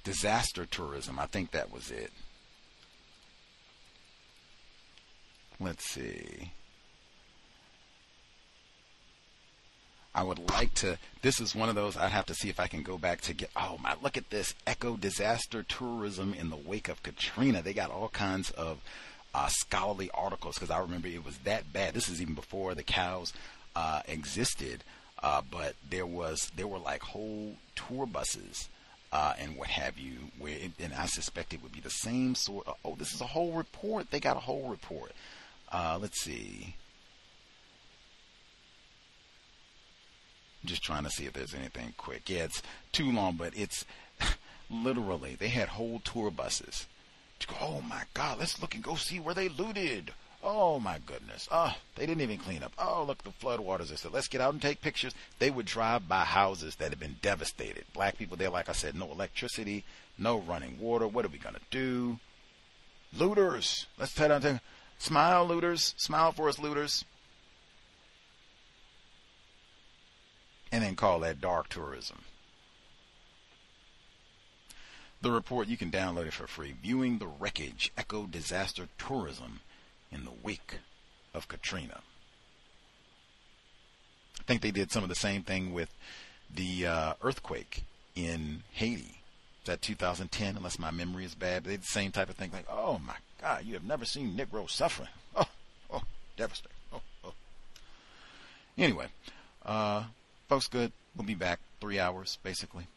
Disaster 0.07 0.65
tourism, 0.65 1.19
I 1.19 1.25
think 1.25 1.51
that 1.51 1.69
was 1.69 1.91
it. 1.91 2.13
Let's 5.59 5.83
see. 5.83 6.53
I 10.15 10.23
would 10.23 10.49
like 10.49 10.73
to. 10.75 10.97
This 11.21 11.41
is 11.41 11.53
one 11.53 11.67
of 11.67 11.75
those 11.75 11.97
I'd 11.97 12.11
have 12.11 12.25
to 12.27 12.33
see 12.33 12.47
if 12.47 12.57
I 12.57 12.67
can 12.67 12.83
go 12.83 12.97
back 12.97 13.19
to 13.23 13.33
get. 13.33 13.49
Oh 13.53 13.77
my! 13.83 13.97
Look 14.01 14.15
at 14.15 14.29
this 14.29 14.55
eco 14.65 14.95
disaster 14.95 15.61
tourism 15.61 16.33
in 16.33 16.49
the 16.51 16.55
wake 16.55 16.87
of 16.87 17.03
Katrina. 17.03 17.61
They 17.61 17.73
got 17.73 17.91
all 17.91 18.07
kinds 18.07 18.49
of 18.51 18.79
uh, 19.35 19.49
scholarly 19.49 20.09
articles 20.13 20.55
because 20.55 20.71
I 20.71 20.79
remember 20.79 21.09
it 21.09 21.25
was 21.25 21.39
that 21.39 21.73
bad. 21.73 21.93
This 21.93 22.07
is 22.07 22.21
even 22.21 22.33
before 22.33 22.75
the 22.75 22.81
cows 22.81 23.33
uh, 23.75 24.03
existed, 24.07 24.85
uh, 25.21 25.41
but 25.51 25.75
there 25.89 26.05
was 26.05 26.49
there 26.55 26.65
were 26.65 26.79
like 26.79 27.01
whole 27.01 27.57
tour 27.75 28.05
buses 28.05 28.69
uh, 29.11 29.33
and 29.39 29.55
what 29.55 29.67
have 29.67 29.97
you. 29.97 30.31
Where 30.39 30.53
it, 30.53 30.71
and 30.79 30.93
I 30.93 31.05
suspect 31.05 31.53
it 31.53 31.63
would 31.63 31.71
be 31.71 31.79
the 31.79 31.89
same 31.89 32.35
sort. 32.35 32.67
Of, 32.67 32.75
oh, 32.83 32.95
this 32.95 33.13
is 33.13 33.21
a 33.21 33.27
whole 33.27 33.53
report. 33.53 34.11
They 34.11 34.19
got 34.19 34.37
a 34.37 34.41
whole 34.41 34.69
report. 34.69 35.11
Uh, 35.71 35.97
let's 36.01 36.21
see. 36.21 36.75
Just 40.65 40.83
trying 40.83 41.03
to 41.03 41.09
see 41.09 41.25
if 41.25 41.33
there's 41.33 41.53
anything 41.53 41.93
quick. 41.97 42.29
Yeah, 42.29 42.43
it's 42.43 42.61
too 42.91 43.11
long, 43.11 43.35
but 43.35 43.53
it's 43.55 43.85
literally 44.69 45.35
they 45.35 45.49
had 45.49 45.69
whole 45.69 45.99
tour 45.99 46.31
buses. 46.31 46.87
Oh 47.61 47.81
my 47.81 48.03
God, 48.13 48.39
let's 48.39 48.59
look 48.61 48.73
and 48.73 48.83
go 48.83 48.95
see 48.95 49.19
where 49.19 49.35
they 49.35 49.47
looted. 49.47 50.11
Oh 50.43 50.79
my 50.79 50.99
goodness. 51.05 51.47
Oh, 51.51 51.75
they 51.95 52.05
didn't 52.05 52.21
even 52.21 52.37
clean 52.37 52.63
up. 52.63 52.71
Oh, 52.77 53.03
look, 53.05 53.23
the 53.23 53.31
floodwaters. 53.31 53.89
They 53.89 53.95
said, 53.95 54.13
let's 54.13 54.27
get 54.27 54.41
out 54.41 54.53
and 54.53 54.61
take 54.61 54.81
pictures. 54.81 55.13
They 55.39 55.49
would 55.49 55.65
drive 55.65 56.07
by 56.07 56.23
houses 56.23 56.75
that 56.75 56.89
had 56.89 56.99
been 56.99 57.17
devastated. 57.21 57.85
Black 57.93 58.17
people 58.17 58.37
there, 58.37 58.49
like 58.49 58.69
I 58.69 58.73
said, 58.73 58.95
no 58.95 59.11
electricity, 59.11 59.83
no 60.17 60.39
running 60.39 60.79
water. 60.79 61.07
What 61.07 61.25
are 61.25 61.29
we 61.29 61.39
going 61.39 61.55
to 61.55 61.61
do? 61.71 62.19
Looters. 63.13 63.87
Let's 63.97 64.19
out 64.19 64.41
to 64.43 64.61
Smile, 64.99 65.45
looters. 65.45 65.93
Smile 65.97 66.31
for 66.31 66.49
us, 66.49 66.59
looters. 66.59 67.05
And 70.71 70.83
then 70.83 70.95
call 70.95 71.19
that 71.21 71.39
dark 71.41 71.69
tourism. 71.69 72.23
The 75.21 75.31
report, 75.31 75.67
you 75.67 75.77
can 75.77 75.89
download 75.89 76.27
it 76.27 76.33
for 76.33 76.45
free. 76.45 76.75
Viewing 76.81 77.17
the 77.17 77.27
wreckage, 77.27 77.91
eco 77.97 78.27
disaster 78.27 78.87
tourism 78.97 79.61
in 80.11 80.25
the 80.25 80.31
wake 80.43 80.79
of 81.33 81.47
Katrina. 81.47 82.01
I 84.39 84.43
think 84.43 84.61
they 84.61 84.71
did 84.71 84.91
some 84.91 85.03
of 85.03 85.09
the 85.09 85.15
same 85.15 85.43
thing 85.43 85.73
with 85.73 85.93
the 86.53 86.87
uh, 86.87 87.13
earthquake 87.21 87.83
in 88.15 88.63
Haiti. 88.73 89.21
That 89.65 89.81
2010, 89.81 90.55
unless 90.55 90.79
my 90.79 90.91
memory 90.91 91.25
is 91.25 91.35
bad. 91.35 91.65
They 91.65 91.71
did 91.71 91.81
the 91.81 91.87
same 91.87 92.11
type 92.11 92.29
of 92.29 92.35
thing. 92.35 92.51
Like, 92.53 92.67
oh 92.71 92.99
my 93.05 93.15
God, 93.41 93.65
you 93.65 93.73
have 93.73 93.83
never 93.83 94.05
seen 94.05 94.35
Negroes 94.35 94.73
suffering. 94.73 95.09
Oh, 95.35 95.47
oh, 95.91 96.01
devastating. 96.35 96.77
Oh, 96.91 97.01
oh. 97.23 97.33
Anyway, 98.75 99.05
uh, 99.63 100.05
folks, 100.49 100.67
good. 100.67 100.91
We'll 101.15 101.27
be 101.27 101.35
back 101.35 101.59
three 101.79 101.99
hours, 101.99 102.39
basically. 102.43 102.87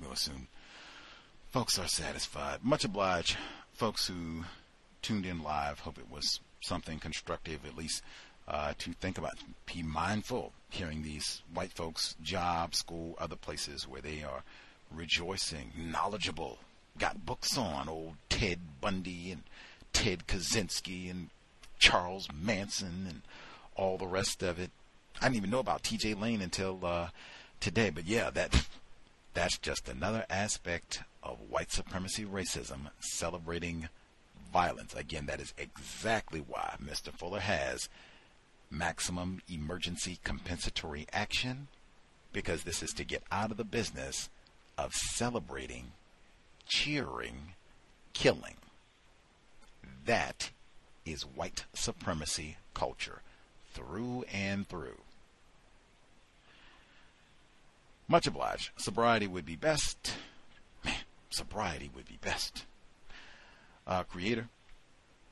We'll 0.00 0.12
assume 0.12 0.48
folks 1.50 1.78
are 1.78 1.88
satisfied. 1.88 2.64
Much 2.64 2.84
obliged, 2.84 3.36
folks 3.72 4.08
who 4.08 4.44
tuned 5.02 5.26
in 5.26 5.42
live. 5.42 5.80
Hope 5.80 5.98
it 5.98 6.10
was 6.10 6.40
something 6.60 6.98
constructive, 6.98 7.64
at 7.66 7.76
least 7.76 8.02
uh, 8.48 8.72
to 8.78 8.92
think 8.94 9.18
about. 9.18 9.38
Be 9.72 9.82
mindful 9.82 10.52
hearing 10.70 11.02
these 11.02 11.42
white 11.52 11.72
folks, 11.72 12.16
job, 12.22 12.74
school, 12.74 13.14
other 13.18 13.36
places 13.36 13.86
where 13.86 14.00
they 14.00 14.22
are 14.22 14.42
rejoicing, 14.90 15.72
knowledgeable, 15.76 16.58
got 16.98 17.24
books 17.24 17.56
on 17.56 17.88
old 17.88 18.14
Ted 18.28 18.58
Bundy 18.80 19.30
and 19.30 19.42
Ted 19.92 20.26
Kaczynski 20.26 21.10
and 21.10 21.30
Charles 21.78 22.28
Manson 22.32 23.06
and 23.08 23.22
all 23.76 23.98
the 23.98 24.06
rest 24.06 24.42
of 24.42 24.58
it. 24.58 24.70
I 25.20 25.24
didn't 25.26 25.36
even 25.36 25.50
know 25.50 25.58
about 25.58 25.82
T.J. 25.82 26.14
Lane 26.14 26.40
until 26.40 26.80
uh, 26.84 27.08
today, 27.60 27.90
but 27.90 28.06
yeah, 28.06 28.30
that 28.30 28.66
that's 29.34 29.58
just 29.58 29.88
another 29.88 30.26
aspect 30.28 31.02
of 31.22 31.38
white 31.48 31.70
supremacy 31.70 32.24
racism 32.24 32.90
celebrating 33.00 33.88
violence. 34.52 34.94
Again, 34.94 35.26
that 35.26 35.40
is 35.40 35.54
exactly 35.56 36.40
why 36.40 36.76
Mr. 36.82 37.12
Fuller 37.12 37.40
has 37.40 37.88
maximum 38.70 39.42
emergency 39.48 40.18
compensatory 40.24 41.06
action 41.12 41.68
because 42.32 42.62
this 42.62 42.82
is 42.82 42.92
to 42.92 43.04
get 43.04 43.22
out 43.30 43.50
of 43.50 43.56
the 43.56 43.64
business 43.64 44.28
of 44.78 44.94
celebrating, 44.94 45.92
cheering, 46.66 47.54
killing. 48.12 48.56
That 50.06 50.50
is 51.04 51.22
white 51.22 51.64
supremacy 51.74 52.56
culture 52.74 53.22
through 53.72 54.24
and 54.32 54.68
through. 54.68 54.98
Much 58.10 58.26
obliged. 58.26 58.70
Sobriety 58.76 59.28
would 59.28 59.46
be 59.46 59.54
best. 59.54 60.14
Man, 60.84 60.96
sobriety 61.30 61.92
would 61.94 62.06
be 62.06 62.18
best. 62.20 62.64
Uh, 63.86 64.02
creator, 64.02 64.48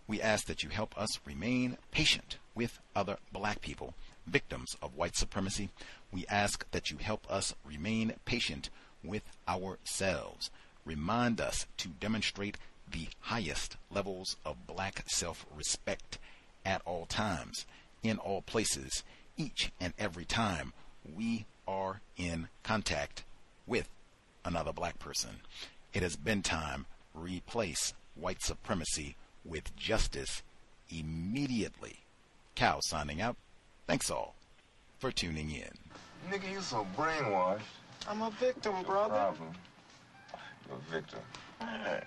we 0.06 0.22
ask 0.22 0.46
that 0.46 0.62
you 0.62 0.68
help 0.68 0.96
us 0.96 1.18
remain 1.26 1.76
patient 1.90 2.38
with 2.54 2.78
other 2.94 3.16
black 3.32 3.60
people, 3.62 3.94
victims 4.28 4.76
of 4.80 4.94
white 4.94 5.16
supremacy. 5.16 5.70
We 6.12 6.24
ask 6.28 6.70
that 6.70 6.88
you 6.88 6.98
help 6.98 7.28
us 7.28 7.52
remain 7.66 8.12
patient 8.24 8.70
with 9.02 9.24
ourselves. 9.48 10.48
Remind 10.84 11.40
us 11.40 11.66
to 11.78 11.88
demonstrate 11.88 12.58
the 12.88 13.08
highest 13.22 13.76
levels 13.90 14.36
of 14.44 14.68
black 14.68 15.02
self 15.08 15.44
respect 15.56 16.18
at 16.64 16.80
all 16.84 17.06
times, 17.06 17.66
in 18.04 18.18
all 18.18 18.40
places, 18.40 19.02
each 19.36 19.72
and 19.80 19.94
every 19.98 20.24
time 20.24 20.72
we 21.12 21.44
are 21.68 22.00
in 22.16 22.48
contact 22.62 23.24
with 23.66 23.88
another 24.44 24.72
black 24.72 24.98
person. 24.98 25.42
It 25.92 26.02
has 26.02 26.16
been 26.16 26.42
time. 26.42 26.86
Replace 27.14 27.92
white 28.14 28.42
supremacy 28.42 29.16
with 29.44 29.76
justice 29.76 30.42
immediately. 30.88 32.00
Cal 32.54 32.80
signing 32.82 33.20
out. 33.20 33.36
Thanks 33.86 34.10
all 34.10 34.34
for 34.98 35.12
tuning 35.12 35.50
in. 35.50 35.70
Nigga, 36.30 36.50
you 36.50 36.60
so 36.60 36.86
brainwashed. 36.96 37.60
I'm 38.08 38.22
a 38.22 38.30
victim, 38.30 38.82
brother. 38.84 39.14
Problem. 39.14 39.50
You're 40.66 40.76
a 40.76 40.92
victim. 40.92 41.20
Man, 41.60 42.04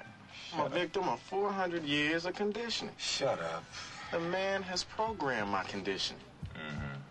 I'm 0.54 0.60
a 0.66 0.70
victim 0.70 1.08
of 1.08 1.20
400 1.20 1.84
years 1.84 2.26
of 2.26 2.36
conditioning. 2.36 2.96
Shut 2.98 3.40
up. 3.40 3.64
The 4.12 4.20
man 4.20 4.64
has 4.64 4.84
programmed 4.84 5.52
my 5.52 5.64
conditioning. 5.64 6.22
Mm-hmm. 6.56 7.11